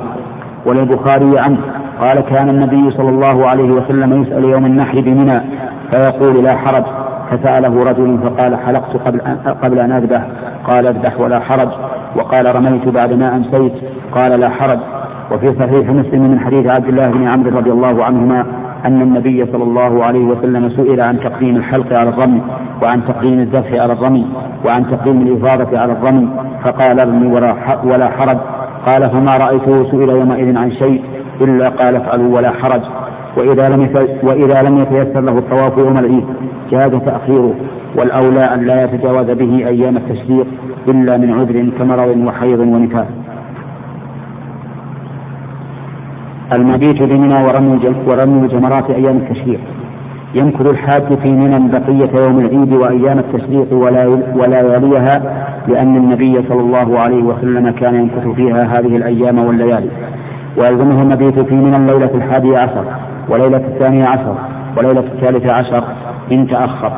وللبخاري 0.65 1.39
عنه 1.39 1.57
قال 2.01 2.19
كان 2.19 2.49
النبي 2.49 2.91
صلى 2.91 3.09
الله 3.09 3.47
عليه 3.47 3.71
وسلم 3.71 4.21
يسأل 4.21 4.43
يوم 4.43 4.65
النحر 4.65 5.01
بمنى 5.01 5.39
فيقول 5.91 6.43
لا 6.43 6.55
حرج. 6.55 6.83
فسأله 7.31 7.83
رجل 7.83 8.17
فقال 8.23 8.55
حلقت 8.55 8.97
قبل 9.05 9.21
أن, 9.21 9.37
قبل 9.63 9.79
أن 9.79 9.91
أذبح. 9.91 10.27
قال 10.67 10.87
اذبح 10.87 11.19
ولا 11.19 11.39
حرج. 11.39 11.69
وقال 12.15 12.55
رميت 12.55 12.87
بعد 12.87 13.13
ما 13.13 13.35
أمسيت. 13.35 13.73
قال 14.11 14.39
لا 14.39 14.49
حرج. 14.49 14.79
وفي 15.31 15.53
صحيح 15.53 15.89
مسلم 15.89 16.21
من 16.21 16.39
حديث 16.39 16.67
عبد 16.67 16.87
الله 16.87 17.11
بن 17.11 17.27
عمرو 17.27 17.57
رضي 17.57 17.71
الله 17.71 18.03
عنهما 18.03 18.45
أن 18.85 19.01
النبي 19.01 19.45
صلى 19.45 19.63
الله 19.63 20.03
عليه 20.03 20.25
وسلم 20.25 20.69
سئل 20.69 21.01
عن 21.01 21.19
تقديم 21.19 21.55
الحلق 21.55 21.93
على 21.93 22.09
الرمي 22.09 22.41
وعن 22.83 23.05
تقديم 23.07 23.39
الذبح 23.39 23.73
على 23.73 23.93
الرمي 23.93 24.25
وعن 24.65 24.89
تقديم 24.91 25.21
الإفاضة 25.21 25.79
على 25.79 25.93
الرمي 25.93 26.27
فقال 26.63 26.99
ارمي 26.99 27.27
ولا 27.83 28.09
حرج. 28.09 28.37
قال 28.87 29.09
فما 29.09 29.33
رأيته 29.35 29.91
سئل 29.91 30.09
يومئذ 30.09 30.57
عن 30.57 30.71
شيء 30.71 31.01
إلا 31.41 31.69
قال 31.69 31.95
افعلوا 31.95 32.37
ولا 32.37 32.51
حرج. 32.51 32.81
وإذا 33.37 33.69
لم 33.69 33.89
وإذا 34.23 34.61
لم 34.61 34.77
يتيسر 34.81 35.21
له 35.21 35.37
الطواف 35.37 35.77
يوم 35.77 35.97
العيد 35.97 36.25
جاز 36.71 36.91
تأخيره 36.91 37.53
والأولى 37.95 38.53
أن 38.53 38.65
لا 38.65 38.83
يتجاوز 38.83 39.29
به 39.31 39.67
أيام 39.67 39.97
التشريق 39.97 40.47
إلا 40.87 41.17
من 41.17 41.33
عذر 41.33 41.69
كمرض 41.79 42.17
وحيض 42.27 42.59
ونفاس. 42.59 43.07
المبيت 46.55 47.03
بمنى 47.03 47.45
ورمي 47.45 47.79
ورمي 48.07 48.47
جمرات 48.47 48.89
أيام 48.89 49.17
التشريق. 49.17 49.59
يمكث 50.35 50.65
الحاج 50.65 51.13
في 51.23 51.31
منى 51.31 51.69
بقية 51.71 52.19
يوم 52.19 52.39
العيد 52.39 52.73
وأيام 52.73 53.19
التشريق 53.19 53.73
ولياليها 54.35 55.21
لأن 55.67 55.95
النبي 55.95 56.41
صلى 56.49 56.59
الله 56.59 56.99
عليه 56.99 57.23
وسلم 57.23 57.71
كان 57.71 57.95
يمكث 57.95 58.27
فيها 58.27 58.63
هذه 58.63 58.95
الأيام 58.95 59.39
والليالي. 59.39 59.89
ويلزمه 60.57 61.01
المبيت 61.01 61.39
في 61.39 61.55
منى 61.55 61.75
الليلة 61.75 62.11
الحادية 62.15 62.57
عشر 62.57 62.85
وليلة 63.29 63.57
الثانية 63.57 64.05
عشر 64.05 64.35
وليلة 64.77 64.99
الثالثة 64.99 65.51
عشر 65.51 65.83
إن 66.31 66.47
تأخر. 66.47 66.91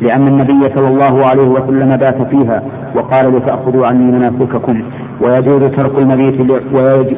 لأن 0.00 0.28
النبي 0.28 0.68
صلى 0.76 0.88
الله 0.88 1.24
عليه 1.30 1.48
وسلم 1.48 1.96
بات 1.96 2.22
فيها 2.22 2.62
وقال 2.96 3.36
لتأخذوا 3.36 3.86
عني 3.86 4.12
مناسككم 4.12 4.82
ويجوز 5.22 5.62
ترك 5.62 5.98
المبيت 5.98 6.40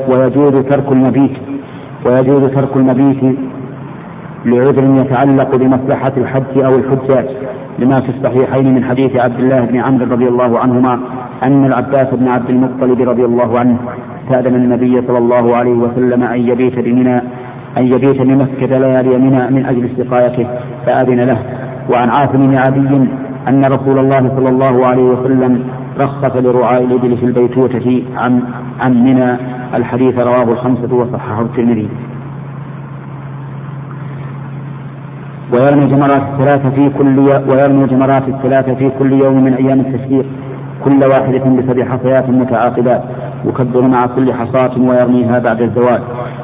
ويجوز 0.08 0.54
ترك 0.70 0.92
المبيت 0.92 1.36
ويجوز 2.06 2.42
ترك 2.56 2.76
المبيت 2.76 3.38
لعذر 4.44 4.84
يتعلق 5.00 5.56
بمصلحة 5.56 6.12
الحج 6.16 6.58
أو 6.58 6.74
الحجاج. 6.74 7.26
لما 7.78 8.00
في 8.00 8.08
الصحيحين 8.08 8.74
من 8.74 8.84
حديث 8.84 9.16
عبد 9.16 9.38
الله 9.38 9.60
بن 9.60 9.76
عمرو 9.76 10.06
رضي 10.06 10.28
الله 10.28 10.58
عنهما 10.58 11.00
أن 11.42 11.64
العباس 11.64 12.08
بن 12.12 12.28
عبد 12.28 12.50
المطلب 12.50 13.08
رضي 13.08 13.24
الله 13.24 13.58
عنه 13.58 13.76
استأذن 14.24 14.54
النبي 14.54 15.02
صلى 15.06 15.18
الله 15.18 15.56
عليه 15.56 15.74
وسلم 15.74 16.22
أن 16.22 16.40
يبيت 16.40 16.78
بمنى 16.78 17.16
أن 17.78 17.86
يبيت 17.86 18.22
بمكة 18.22 18.78
ليالي 18.78 19.18
منى 19.18 19.50
من 19.50 19.66
أجل 19.66 19.84
استقايته 19.90 20.46
فأذن 20.86 21.20
له. 21.20 21.38
وعن 21.90 22.08
عاصم 22.08 22.46
بن 22.46 22.56
عدي 22.56 23.08
أن 23.48 23.64
رسول 23.64 23.98
الله 23.98 24.32
صلى 24.36 24.48
الله 24.48 24.86
عليه 24.86 25.02
وسلم 25.02 25.64
رخص 26.00 26.36
لرعاء 26.36 26.84
الإبل 26.84 27.16
في 27.16 27.26
البيتوتة 27.26 28.02
عن 28.16 28.42
عن 28.80 29.04
منى 29.04 29.36
الحديث 29.74 30.18
رواه 30.18 30.42
الخمسة 30.42 30.94
وصححه 30.94 31.42
الترمذي. 31.42 31.88
ويرمي 35.52 35.86
جمرات 35.86 36.22
الثلاثة 36.32 36.70
في 36.70 36.90
كل 36.98 37.18
ويرمي 37.18 37.86
جمرات 37.86 38.28
الثلاثة 38.28 38.74
في 38.74 38.90
كل 38.98 39.12
يوم 39.12 39.44
من 39.44 39.54
أيام 39.54 39.80
التشريق. 39.80 40.26
كل 40.84 41.04
واحدة 41.04 41.44
بسبع 41.44 41.84
حصيات 41.84 42.30
متعاقبات. 42.30 43.02
يكبر 43.44 43.82
مع 43.82 44.06
كل 44.06 44.32
حصاة 44.32 44.78
ويرميها 44.78 45.38
بعد 45.38 45.62
الزوال. 45.62 46.00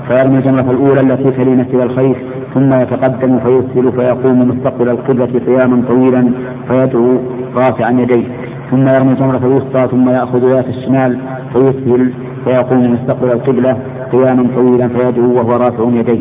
فيرمي 0.08 0.38
الجمرة 0.38 0.70
الأولى 0.70 1.00
التي 1.00 1.30
تلي 1.30 1.50
مسجد 1.50 1.80
الخيف 1.80 2.16
ثم 2.54 2.74
يتقدم 2.74 3.38
فيسهل 3.38 3.92
فيقوم 3.92 4.48
مستقبل 4.48 4.88
القبلة 4.88 5.40
قياما 5.46 5.82
طويلا 5.88 6.30
فيدعو 6.68 7.18
رافعا 7.56 7.90
يديه. 7.90 8.24
ثم 8.70 8.88
يرمي 8.88 9.12
الجمرة 9.12 9.38
الوسطى 9.38 9.88
ثم 9.90 10.08
يأخذ 10.08 10.50
ذات 10.54 10.68
الشمال 10.68 11.18
فيسهل 11.52 12.12
فيقوم 12.44 12.92
مستقبل 12.92 13.30
القبلة 13.30 13.76
قياما 14.12 14.46
طويلا 14.56 14.88
فيدعو 14.88 15.36
وهو 15.36 15.56
رافع 15.56 15.84
يديه. 15.84 16.20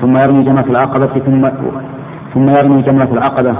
ثم 0.00 0.16
يرمي 0.16 0.42
جمرة 0.44 0.64
العقبة 0.70 1.06
ثم 1.06 1.48
ثم 2.34 2.48
يرمي 2.48 2.82
جمرة 2.82 3.08
العقبة 3.12 3.54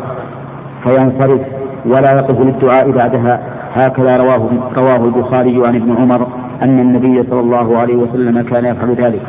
فينصرف 0.82 1.40
ولا 1.86 2.12
يقف 2.12 2.40
للدعاء 2.40 2.90
بعدها. 2.90 3.40
هكذا 3.74 4.16
رواه 4.16 4.48
رواه 4.76 5.05
البخاري 5.05 5.66
عن 5.66 5.74
ابن 5.76 5.96
عمر 5.96 6.26
أن 6.62 6.80
النبي 6.80 7.22
صلى 7.30 7.40
الله 7.40 7.78
عليه 7.78 7.96
وسلم 7.96 8.42
كان 8.42 8.64
يفعل 8.64 8.94
ذلك. 8.94 9.22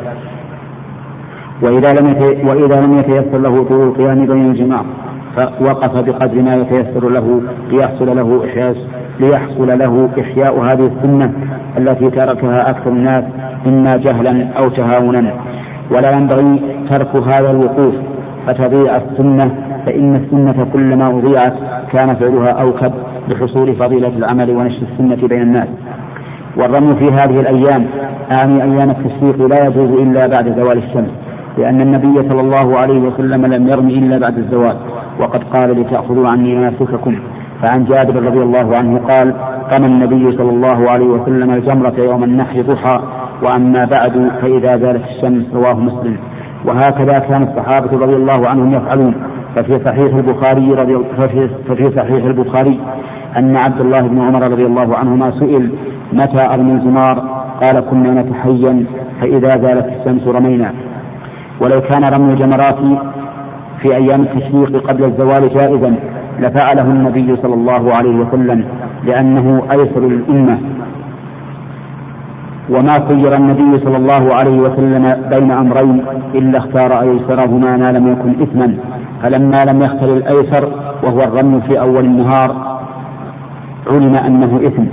وإذا 1.62 1.88
لم 2.00 2.06
وإذا 2.48 2.80
لم 2.80 2.98
يتيسر 2.98 3.38
له 3.38 3.64
طول 3.64 3.88
القيام 3.88 4.26
بين 4.26 4.50
الجماع. 4.50 4.82
فوقف 5.46 5.96
بقدر 5.96 6.42
ما 6.42 6.56
يتيسر 6.56 7.08
له 7.08 7.42
ليحصل 7.70 8.16
له 8.16 8.44
إحياء 8.44 8.76
ليحصل 9.20 9.78
له 9.78 10.08
إحياء 10.20 10.60
هذه 10.60 10.90
السنة 10.96 11.32
التي 11.78 12.10
تركها 12.10 12.70
أكثر 12.70 12.90
الناس 12.90 13.24
إما 13.66 13.96
جهلا 13.96 14.46
أو 14.58 14.68
تهاونا. 14.68 15.32
ولا 15.90 16.10
ينبغي 16.10 16.60
ترك 16.90 17.16
هذا 17.16 17.50
الوقوف. 17.50 17.94
فتضيع 18.46 18.96
السنة 18.96 19.54
فإن 19.86 20.16
السنة 20.16 20.66
كلما 20.72 21.08
أضيعت 21.08 21.54
كان 21.92 22.14
فعلها 22.14 22.50
أوكب 22.50 22.92
لحصول 23.28 23.74
فضيلة 23.74 24.12
العمل 24.16 24.50
ونشر 24.50 24.82
السنة 24.92 25.28
بين 25.28 25.42
الناس. 25.42 25.68
والرمي 26.56 26.94
في 26.94 27.08
هذه 27.10 27.40
الأيام 27.40 27.86
أعني 28.30 28.62
أيام 28.62 28.90
التشريق 28.90 29.46
لا 29.46 29.66
يجوز 29.66 29.90
إلا 30.00 30.26
بعد 30.26 30.54
زوال 30.58 30.78
الشمس 30.78 31.10
لأن 31.58 31.80
النبي 31.80 32.28
صلى 32.28 32.40
الله 32.40 32.78
عليه 32.78 32.98
وسلم 33.00 33.46
لم 33.46 33.68
يرمي 33.68 33.94
إلا 33.94 34.18
بعد 34.18 34.38
الزوال. 34.38 34.76
وقد 35.20 35.44
قال 35.44 35.80
لتأخذوا 35.80 36.28
عني 36.28 36.54
مناسككم. 36.54 37.14
فعن 37.62 37.84
جابر 37.84 38.22
رضي 38.22 38.42
الله 38.42 38.74
عنه 38.80 38.98
قال 38.98 39.34
رمى 39.76 39.86
النبي 39.86 40.36
صلى 40.36 40.50
الله 40.50 40.90
عليه 40.90 41.06
وسلم 41.06 41.50
الجمرة 41.50 41.94
يوم 41.98 42.24
النحر 42.24 42.62
ضحى 42.62 43.00
وأما 43.42 43.84
بعد 43.84 44.30
فإذا 44.42 44.76
زالت 44.76 45.04
الشمس 45.08 45.44
رواه 45.54 45.80
مسلم. 45.80 46.16
وهكذا 46.64 47.18
كان 47.18 47.42
الصحابة 47.42 47.98
رضي 47.98 48.16
الله 48.16 48.48
عنهم 48.48 48.74
يفعلون. 48.74 49.14
ففي 49.56 49.78
صحيح 49.84 50.14
البخاري 50.14 50.72
رضي 50.72 50.98
ففي 51.68 51.90
صحيح 51.96 52.24
البخاري 52.24 52.80
أن 53.38 53.56
عبد 53.56 53.80
الله 53.80 54.00
بن 54.00 54.20
عمر 54.20 54.42
رضي 54.50 54.66
الله 54.66 54.96
عنهما 54.96 55.30
سئل 55.30 55.70
متى 56.12 56.54
أرمي 56.54 56.72
الجمار 56.72 57.16
قال 57.60 57.80
كنا 57.80 58.22
نتحين 58.22 58.86
فإذا 59.20 59.56
زالت 59.56 59.86
الشمس 59.86 60.28
رمينا. 60.28 60.72
ولو 61.60 61.80
كان 61.80 62.04
رمي 62.04 62.32
الجمرات 62.32 62.78
في 63.82 63.96
أيام 63.96 64.20
التشريق 64.22 64.86
قبل 64.88 65.04
الزوال 65.04 65.54
جائزا 65.54 65.94
لفعله 66.38 66.82
النبي 66.82 67.36
صلى 67.42 67.54
الله 67.54 67.92
عليه 67.96 68.16
وسلم 68.16 68.64
لأنه 69.04 69.62
أيسر 69.72 70.00
للأمة 70.00 70.58
وما 72.70 72.92
خير 73.08 73.36
النبي 73.36 73.78
صلى 73.84 73.96
الله 73.96 74.34
عليه 74.34 74.60
وسلم 74.60 75.16
بين 75.30 75.50
أمرين 75.50 76.04
إلا 76.34 76.58
اختار 76.58 77.00
أيسرهما 77.00 77.76
ما 77.76 77.92
لم 77.92 78.12
يكن 78.12 78.42
إثما 78.42 78.74
فلما 79.22 79.58
لم 79.72 79.82
يختر 79.82 80.12
الأيسر 80.16 80.72
وهو 81.02 81.20
الرمي 81.20 81.60
في 81.60 81.80
أول 81.80 82.04
النهار 82.04 82.80
علم 83.86 84.14
أنه 84.14 84.60
إثم. 84.66 84.84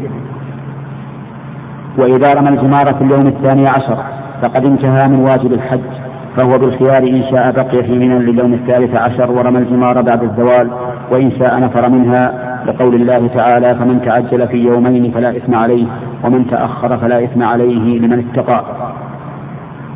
وإذا 1.97 2.29
رمى 2.37 2.49
الجمار 2.49 2.93
في 2.93 3.03
اليوم 3.03 3.27
الثاني 3.27 3.67
عشر 3.67 3.97
فقد 4.41 4.65
انتهى 4.65 5.07
من 5.07 5.19
واجب 5.19 5.53
الحج. 5.53 6.06
فهو 6.37 6.57
بالخيار 6.57 7.03
إن 7.03 7.23
شاء 7.31 7.51
بقي 7.51 7.83
في 7.83 7.91
منى 7.99 8.19
لليوم 8.19 8.53
الثالث 8.53 8.95
عشر 8.95 9.31
ورمى 9.31 9.59
الجمار 9.59 10.01
بعد 10.01 10.23
الزوال 10.23 10.69
وإن 11.11 11.31
شاء 11.31 11.59
نفر 11.59 11.89
منها 11.89 12.33
لقول 12.67 12.95
الله 12.95 13.27
تعالى 13.27 13.75
فمن 13.75 14.01
تعجل 14.01 14.47
في 14.47 14.57
يومين 14.57 15.11
فلا 15.11 15.37
إثم 15.37 15.55
عليه 15.55 15.85
ومن 16.23 16.47
تأخر 16.47 16.97
فلا 16.97 17.23
إثم 17.23 17.43
عليه 17.43 17.99
لمن 17.99 18.19
اتقى 18.19 18.63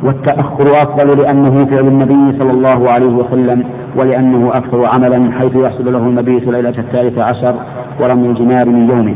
والتأخر 0.02 0.66
أفضل 0.66 1.18
لأنه 1.22 1.64
فعل 1.64 1.86
النبي 1.86 2.38
صلى 2.38 2.50
الله 2.50 2.90
عليه 2.90 3.12
وسلم 3.14 3.64
ولأنه 3.96 4.50
أكثر 4.54 4.86
عملا 4.86 5.32
حيث 5.38 5.56
يحصل 5.56 5.92
له 5.92 5.98
المبيت 5.98 6.48
ليلة 6.48 6.78
الثالث 6.78 7.18
عشر 7.18 7.54
ورمي 8.00 8.26
الجمار 8.26 8.68
من 8.68 8.90
يومه. 8.90 9.14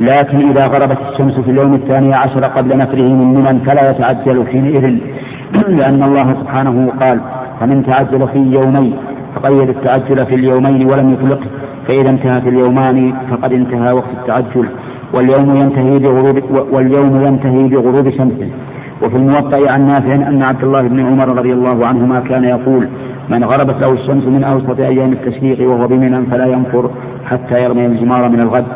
لكن 0.00 0.50
إذا 0.50 0.64
غربت 0.72 0.98
الشمس 1.12 1.34
في 1.44 1.50
اليوم 1.50 1.74
الثاني 1.74 2.14
عشر 2.14 2.44
قبل 2.44 2.76
نفره 2.76 3.02
من 3.02 3.34
منى 3.34 3.60
فلا 3.66 3.90
يتعجل 3.90 4.46
حينئذ 4.46 4.98
لأن 5.78 6.02
الله 6.02 6.34
سبحانه 6.40 6.92
قال 7.00 7.20
فمن 7.60 7.86
تعجل 7.86 8.28
في 8.28 8.38
يومين 8.38 8.96
فقيد 9.34 9.68
التعجل 9.68 10.26
في 10.26 10.34
اليومين 10.34 10.86
ولم 10.90 11.12
يطلقه 11.12 11.46
فإذا 11.86 12.10
انتهت 12.10 12.46
اليومان 12.46 13.14
فقد 13.30 13.52
انتهى 13.52 13.92
وقت 13.92 14.10
التعجل. 14.20 14.68
واليوم 15.14 15.56
ينتهي 15.56 15.98
بغروب 15.98 16.36
واليوم 16.72 17.26
ينتهي 17.26 17.62
بغروب 17.68 18.10
شمسه 18.10 18.50
وفي 19.02 19.16
الموطأ 19.16 19.70
عن 19.70 19.86
نافع 19.86 20.14
أن 20.14 20.42
عبد 20.42 20.64
الله 20.64 20.82
بن 20.82 21.00
عمر 21.06 21.28
رضي 21.28 21.52
الله 21.52 21.86
عنهما 21.86 22.20
كان 22.20 22.44
يقول 22.44 22.88
من 23.28 23.44
غربت 23.44 23.76
له 23.82 23.92
الشمس 23.92 24.24
من 24.24 24.44
أوسط 24.44 24.80
أيام 24.80 25.12
التشريق 25.12 25.68
وهو 25.68 25.86
بمنى 25.86 26.26
فلا 26.30 26.46
ينفر 26.46 26.90
حتى 27.26 27.62
يرمي 27.64 27.86
الجمار 27.86 28.28
من 28.28 28.40
الغد. 28.40 28.66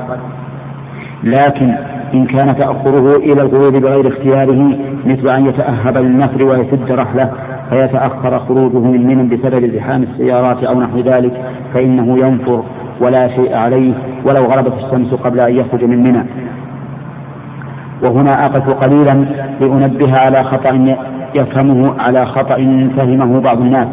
لكن 1.24 1.74
إن 2.14 2.26
كان 2.26 2.56
تأخره 2.56 3.16
إلى 3.16 3.42
الغروب 3.42 3.76
بغير 3.76 4.08
اختياره 4.08 4.76
مثل 5.06 5.28
أن 5.28 5.46
يتأهب 5.46 5.98
للنفر 5.98 6.44
ويسد 6.44 6.90
رحله 6.92 7.30
فيتأخر 7.70 8.38
خروجه 8.38 8.78
من 8.78 9.06
منى 9.06 9.36
بسبب 9.36 9.64
ازدحام 9.64 10.02
السيارات 10.02 10.64
أو 10.64 10.80
نحو 10.80 11.00
ذلك 11.00 11.32
فإنه 11.74 12.18
ينفر 12.26 12.62
ولا 13.00 13.28
شيء 13.28 13.54
عليه 13.54 13.92
ولو 14.24 14.44
غربت 14.44 14.72
الشمس 14.84 15.14
قبل 15.14 15.40
أن 15.40 15.56
يخرج 15.56 15.84
من 15.84 16.02
منى. 16.02 16.22
وهنا 18.02 18.46
أقف 18.46 18.70
قليلا 18.70 19.24
لأنبه 19.60 20.16
على 20.16 20.44
خطأ 20.44 20.96
يفهمه 21.34 21.94
على 21.98 22.26
خطأ 22.26 22.88
فهمه 22.96 23.40
بعض 23.40 23.60
الناس 23.60 23.88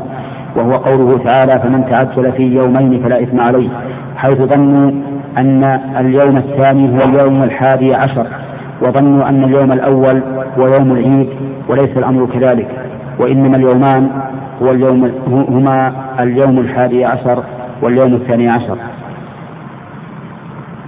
وهو 0.55 0.71
قوله 0.71 1.17
تعالى 1.23 1.59
فمن 1.59 1.85
تعجل 1.89 2.31
في 2.31 2.43
يومين 2.43 3.03
فلا 3.03 3.23
إثم 3.23 3.39
عليه 3.39 3.69
حيث 4.15 4.37
ظنوا 4.37 4.91
أن 5.37 5.63
اليوم 5.99 6.37
الثاني 6.37 6.89
هو 6.89 7.09
اليوم 7.09 7.43
الحادي 7.43 7.95
عشر 7.95 8.27
وظنوا 8.81 9.29
أن 9.29 9.43
اليوم 9.43 9.71
الأول 9.71 10.23
هو 10.57 10.67
يوم 10.67 10.91
العيد 10.91 11.29
وليس 11.69 11.97
الأمر 11.97 12.25
كذلك. 12.25 12.67
وإنما 13.19 13.57
اليومان 13.57 14.09
هو 14.61 14.71
اليوم 14.71 15.11
هما 15.27 15.93
اليوم 16.19 16.59
الحادي 16.59 17.05
عشر 17.05 17.43
واليوم 17.81 18.13
الثاني 18.13 18.49
عشر. 18.49 18.77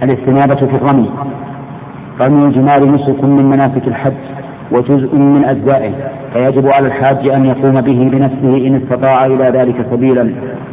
الاستنابة 0.02 0.66
في 0.66 0.76
الرمي. 0.76 1.10
رمي 2.20 2.46
الجمار 2.46 2.84
نسك 2.84 3.24
من 3.24 3.44
مناسك 3.44 3.88
الحج. 3.88 4.12
وجزء 4.70 5.16
من 5.16 5.44
أجزائه 5.44 5.90
فيجب 6.32 6.68
على 6.68 6.86
الحاج 6.86 7.28
أن 7.28 7.44
يقوم 7.46 7.80
به 7.80 8.08
بنفسه 8.12 8.66
إن 8.66 8.74
استطاع 8.82 9.26
إلى 9.26 9.44
ذلك 9.44 9.86
سبيلا 9.90 10.30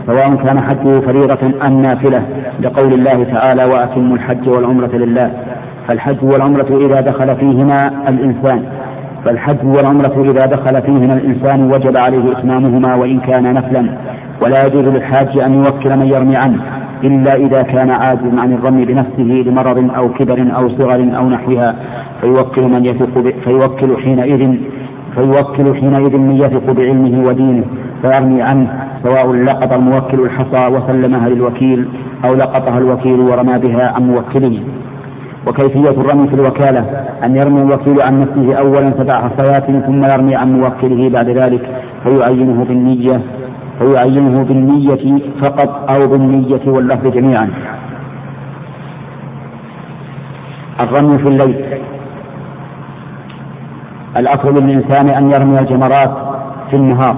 سواء 0.08 0.36
كان 0.36 0.60
حجه 0.62 1.00
فريضة 1.00 1.52
أم 1.68 1.82
نافلة 1.82 2.22
لقول 2.62 2.94
الله 2.94 3.24
تعالى 3.24 3.66
وأتموا 3.66 4.16
الحج 4.16 4.50
والعمرة 4.50 4.96
لله. 4.96 5.32
فالحج 5.88 6.24
والعمرة 6.24 6.86
إذا 6.86 7.02
دخل 7.02 7.36
فيهما 7.36 7.92
الإنسان 8.10 8.64
فالحج 9.26 9.66
والعمرة 9.66 10.32
إذا 10.32 10.46
دخل 10.46 10.82
فيهما 10.82 11.14
الإنسان 11.14 11.72
وجب 11.72 11.98
عليه 11.98 12.32
إتمامهما 12.32 12.96
وإن 12.96 13.20
كان 13.20 13.54
نفلا 13.54 13.86
ولا 14.42 14.66
يجوز 14.66 14.84
للحاج 14.84 15.38
أن 15.38 15.54
يوكل 15.54 15.98
من 15.98 16.06
يرمي 16.06 16.36
عنه. 16.36 16.81
إلا 17.04 17.36
إذا 17.36 17.62
كان 17.62 17.90
عاجزا 17.90 18.32
عن 18.42 18.54
الرمي 18.54 18.86
بنفسه 18.86 19.50
لمرض 19.50 19.92
أو 19.98 20.10
كبر 20.10 20.48
أو 20.56 20.70
صغر 20.70 21.10
أو 21.18 21.30
نحوها 21.30 21.76
فيوكل 22.22 22.62
من 22.62 22.86
يثق 22.86 23.34
فيوكل 23.44 23.98
حينئذ 23.98 24.56
فيوكل 25.16 25.76
حينئذ 25.76 26.18
من 26.18 26.36
يثق 26.38 26.72
بعلمه 26.72 27.28
ودينه 27.28 27.64
فيرمي 28.02 28.42
عنه 28.42 28.68
سواء 29.04 29.34
لقط 29.34 29.74
الموكل 29.74 30.20
الحصى 30.20 30.68
وسلمها 30.76 31.30
للوكيل 31.30 31.86
أو 32.26 32.34
لقطها 32.36 32.78
الوكيل 32.78 33.20
ورمى 33.20 33.58
بها 33.60 33.92
عن 33.96 34.04
موكله. 34.08 34.60
وكيفية 35.48 35.90
الرمي 35.90 36.28
في 36.28 36.34
الوكالة؟ 36.34 36.86
أن 37.24 37.36
يرمي 37.36 37.62
الوكيل 37.62 38.02
عن 38.02 38.22
نفسه 38.22 38.54
أولا 38.54 38.92
سبع 38.98 39.22
حصيات 39.30 39.66
ثم 39.86 40.04
يرمي 40.06 40.36
عن 40.36 40.54
موكله 40.54 41.10
بعد 41.10 41.30
ذلك 41.30 41.62
فيعينه 42.04 42.66
بالنية 42.70 43.22
فيعينه 43.82 44.44
بالنية 44.44 45.22
فقط 45.42 45.90
أو 45.90 46.08
بالنية 46.08 46.62
واللفظ 46.66 47.08
جميعا. 47.08 47.50
الرمي 50.80 51.18
في 51.18 51.28
الليل. 51.28 51.56
الأفضل 54.18 54.64
للإنسان 54.64 55.10
أن 55.10 55.32
يرمي 55.32 55.60
الجمرات 55.60 56.12
في 56.70 56.76
النهار. 56.76 57.16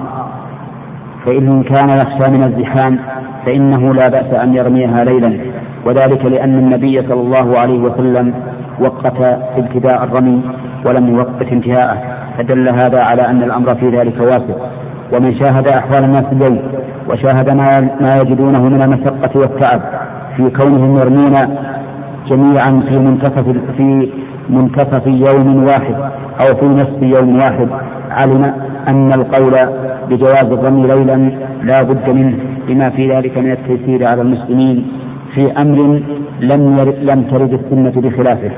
فإن 1.26 1.62
كان 1.62 1.88
يخشى 1.88 2.30
من 2.30 2.42
الزحام 2.42 2.98
فإنه 3.46 3.94
لا 3.94 4.08
بأس 4.08 4.34
أن 4.34 4.54
يرميها 4.54 5.04
ليلا. 5.04 5.38
وذلك 5.86 6.24
لأن 6.24 6.58
النبي 6.58 7.02
صلى 7.02 7.20
الله 7.20 7.58
عليه 7.58 7.78
وسلم 7.78 8.34
وقت 8.80 9.20
ابتداء 9.56 10.04
الرمي 10.04 10.40
ولم 10.84 11.08
يوقت 11.08 11.52
انتهاءه. 11.52 11.98
فدل 12.38 12.68
هذا 12.68 13.04
على 13.10 13.22
أن 13.26 13.42
الأمر 13.42 13.74
في 13.74 13.88
ذلك 13.88 14.20
واسع. 14.20 14.83
ومن 15.12 15.34
شاهد 15.34 15.68
أحوال 15.68 16.04
الناس 16.04 16.24
اليوم 16.32 16.58
وشاهد 17.08 17.50
ما 17.50 17.80
ما 18.00 18.10
يجدونه 18.20 18.62
من 18.68 18.82
المشقة 18.82 19.40
والتعب 19.40 19.80
في 20.36 20.50
كونهم 20.50 20.98
يرمون 20.98 21.56
جميعا 22.26 22.82
في 22.88 22.98
منتصف 22.98 23.46
في 23.76 24.08
منتصف 24.50 25.06
يوم 25.06 25.64
واحد 25.64 25.94
أو 26.40 26.54
في 26.54 26.66
نصف 26.66 27.02
يوم 27.02 27.36
واحد. 27.36 27.68
علم 28.10 28.54
أن 28.88 29.12
القول 29.12 29.54
بجواز 30.10 30.52
الرمي 30.52 30.86
ليلا 30.86 31.30
لا 31.62 31.82
بد 31.82 32.10
منه 32.10 32.38
لما 32.68 32.90
في 32.90 33.10
ذلك 33.16 33.38
من 33.38 33.50
التيسير 33.52 34.06
على 34.06 34.22
المسلمين 34.22 34.88
في 35.34 35.52
أمر 35.52 36.00
لم 36.40 36.78
يرد 36.78 36.98
لم 37.02 37.22
ترد 37.22 37.52
السنة 37.52 38.00
بخلافه. 38.08 38.50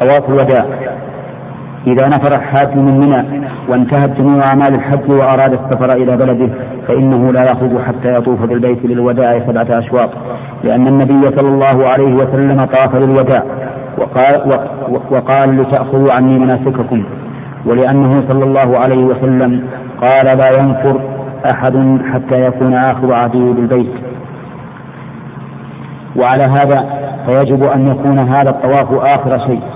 طواف 0.00 0.28
الوداع. 0.28 0.66
إذا 1.86 2.08
نفر 2.08 2.40
من 2.74 3.00
منى 3.00 3.42
وانتهت 3.68 4.10
جميع 4.18 4.46
أعمال 4.46 4.74
الحج 4.74 5.10
وأراد 5.10 5.52
السفر 5.52 5.96
إلى 5.96 6.16
بلده 6.16 6.48
فإنه 6.88 7.32
لا 7.32 7.42
يخرج 7.42 7.78
حتى 7.86 8.12
يطوف 8.14 8.42
بالبيت 8.42 8.84
للوداع 8.84 9.38
سبعة 9.46 9.78
أشواط 9.78 10.10
لأن 10.64 10.86
النبي 10.86 11.36
صلى 11.36 11.48
الله 11.48 11.88
عليه 11.88 12.14
وسلم 12.14 12.64
طاف 12.64 12.94
للوداع 12.94 13.42
وقال, 13.98 14.60
وقال 15.10 15.56
لتأخذوا 15.56 16.12
عني 16.12 16.38
مناسككم 16.38 17.04
ولأنه 17.66 18.22
صلى 18.28 18.44
الله 18.44 18.78
عليه 18.78 19.04
وسلم 19.04 19.66
قال 20.00 20.38
لا 20.38 20.50
ينفر 20.50 21.00
أحد 21.52 21.98
حتى 22.12 22.46
يكون 22.46 22.74
آخر 22.74 23.14
عهده 23.14 23.38
بالبيت. 23.52 23.92
وعلى 26.16 26.42
هذا 26.42 26.84
فيجب 27.26 27.64
أن 27.64 27.88
يكون 27.88 28.18
هذا 28.18 28.50
الطواف 28.50 28.92
آخر 28.92 29.38
شيء. 29.46 29.75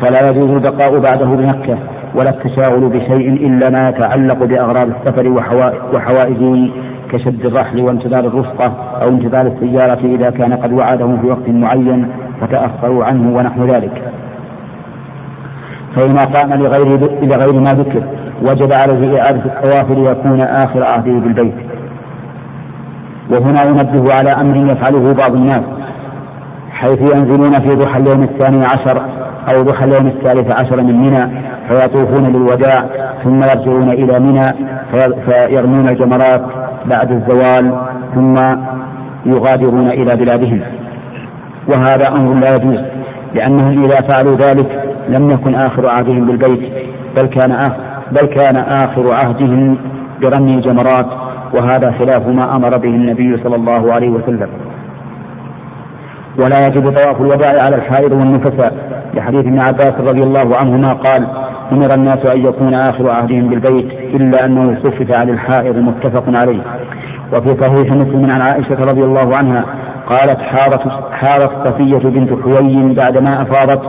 فلا 0.00 0.30
يجوز 0.30 0.50
البقاء 0.50 0.98
بعده 0.98 1.26
بمكة 1.26 1.78
ولا 2.14 2.30
التشاغل 2.30 2.88
بشيء 2.88 3.46
إلا 3.46 3.70
ما 3.70 3.88
يتعلق 3.88 4.44
بأغراض 4.44 4.88
السفر 4.88 5.28
وحوائجه 5.94 6.70
كشد 7.10 7.46
الرحل 7.46 7.80
وانتظار 7.80 8.20
الرفقة 8.20 8.72
أو 9.02 9.08
انتظار 9.08 9.46
السيارة 9.46 10.00
إذا 10.04 10.30
كان 10.30 10.52
قد 10.52 10.72
وعدهم 10.72 11.20
في 11.20 11.26
وقت 11.26 11.48
معين 11.48 12.08
فتأخروا 12.40 13.04
عنه 13.04 13.36
ونحو 13.36 13.64
ذلك. 13.64 14.02
فإن 15.96 16.18
قام 16.18 16.54
لغير 16.54 16.98
لغير 17.22 17.52
ما 17.52 17.70
ذكر 17.70 18.02
وجب 18.42 18.72
عليه 18.78 19.20
إعادة 19.20 19.44
الطواف 19.44 19.90
ليكون 19.90 20.40
آخر 20.40 20.84
عهده 20.84 21.12
بالبيت. 21.12 21.54
وهنا 23.30 23.64
ينبه 23.64 24.12
على 24.12 24.30
أمر 24.30 24.72
يفعله 24.72 25.14
بعض 25.14 25.34
الناس 25.34 25.62
حيث 26.72 27.00
ينزلون 27.00 27.60
في 27.60 27.68
ضحى 27.68 28.00
اليوم 28.00 28.22
الثاني 28.22 28.64
عشر 28.64 29.02
أو 29.48 29.62
ضحى 29.62 29.84
اليوم 29.84 30.06
الثالث 30.06 30.50
عشر 30.50 30.82
من 30.82 31.00
منى 31.00 31.28
فيطوفون 31.68 32.32
للوداع 32.32 32.84
ثم 33.24 33.42
يرجعون 33.42 33.90
إلى 33.90 34.20
منى 34.20 34.44
فيرمون 35.26 35.88
الجمرات 35.88 36.42
بعد 36.86 37.10
الزوال 37.10 37.78
ثم 38.14 38.34
يغادرون 39.26 39.88
إلى 39.88 40.16
بلادهم. 40.16 40.60
وهذا 41.68 42.08
أمر 42.08 42.34
لا 42.34 42.50
يجوز 42.50 42.80
لأنهم 43.34 43.84
إذا 43.84 44.00
فعلوا 44.00 44.36
ذلك 44.36 44.94
لم 45.08 45.30
يكن 45.30 45.54
آخر 45.54 45.88
عهدهم 45.88 46.26
بالبيت 46.26 46.72
بل 47.16 47.26
كان 47.26 47.52
آخر 47.52 47.80
بل 48.12 48.26
كان 48.26 48.56
آخر 48.56 49.12
عهدهم 49.12 49.76
برمي 50.20 50.54
الجمرات 50.54 51.06
وهذا 51.54 51.90
خلاف 51.98 52.26
ما 52.26 52.56
أمر 52.56 52.76
به 52.76 52.88
النبي 52.88 53.36
صلى 53.36 53.56
الله 53.56 53.92
عليه 53.92 54.08
وسلم. 54.08 54.48
ولا 56.38 56.56
يجب 56.68 56.90
طواف 56.90 57.20
الوداع 57.20 57.62
على 57.62 57.76
الحائض 57.76 58.12
والنفساء. 58.12 59.03
لحديث 59.16 59.40
ابن 59.46 59.58
عباس 59.58 59.94
رضي 60.00 60.20
الله 60.20 60.56
عنهما 60.56 60.92
قال 60.92 61.26
أمر 61.72 61.94
الناس 61.94 62.26
أن 62.26 62.44
يكون 62.46 62.74
آخر 62.74 63.10
عهدهم 63.10 63.48
بالبيت 63.48 63.92
إلا 64.14 64.44
أنه 64.44 64.74
خفف 64.84 65.10
عن 65.10 65.30
الحائض 65.30 65.76
متفق 65.76 66.24
عليه. 66.28 66.60
وفي 67.32 67.48
صحيح 67.48 67.92
مسلم 67.92 68.30
عن 68.30 68.42
عائشة 68.42 68.84
رضي 68.84 69.04
الله 69.04 69.36
عنها 69.36 69.64
قالت 70.06 70.40
حارت 70.40 70.88
حارت 71.12 71.68
صفية 71.68 72.08
بنت 72.08 72.30
حوي 72.42 72.94
بعدما 72.94 73.42
أفاضت. 73.42 73.82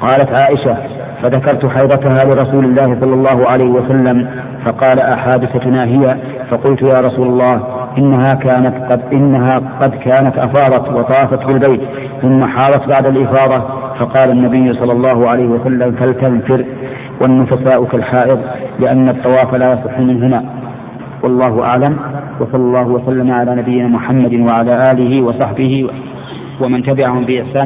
قالت 0.00 0.40
عائشة 0.40 0.76
فذكرت 1.22 1.66
حيضتها 1.66 2.24
لرسول 2.24 2.64
الله 2.64 2.96
صلى 3.00 3.14
الله 3.14 3.48
عليه 3.48 3.68
وسلم 3.70 4.28
فقال 4.64 5.00
أحادثتنا 5.00 5.84
هي؟ 5.84 6.16
فقلت 6.50 6.82
يا 6.82 7.00
رسول 7.00 7.26
الله 7.26 7.85
إنها 7.98 8.34
كانت 8.34 8.92
قد 8.92 9.00
إنها 9.12 9.60
قد 9.80 9.94
كانت 9.94 10.38
أفاضت 10.38 10.88
وطافت 10.88 11.46
بالبيت 11.46 11.80
ثم 12.22 12.44
حارت 12.44 12.88
بعد 12.88 13.06
الإفاضة. 13.06 13.58
فقال 13.98 14.30
النبي 14.30 14.72
صلى 14.72 14.92
الله 14.92 15.28
عليه 15.28 15.46
وسلم 15.46 15.92
فلتنفر 15.92 16.64
والنفساء 17.20 17.84
كالحائض 17.84 18.38
لأن 18.80 19.08
الطواف 19.08 19.54
لا 19.54 19.72
يصح 19.72 19.98
منهما. 19.98 20.44
والله 21.22 21.64
أعلم 21.64 21.96
وصلى 22.40 22.62
الله 22.62 22.88
وسلم 22.88 23.30
على 23.32 23.54
نبينا 23.54 23.88
محمد 23.88 24.34
وعلى 24.34 24.90
آله 24.92 25.22
وصحبه 25.22 25.88
ومن 26.60 26.82
تبعهم 26.82 27.24
بإحسان 27.24 27.64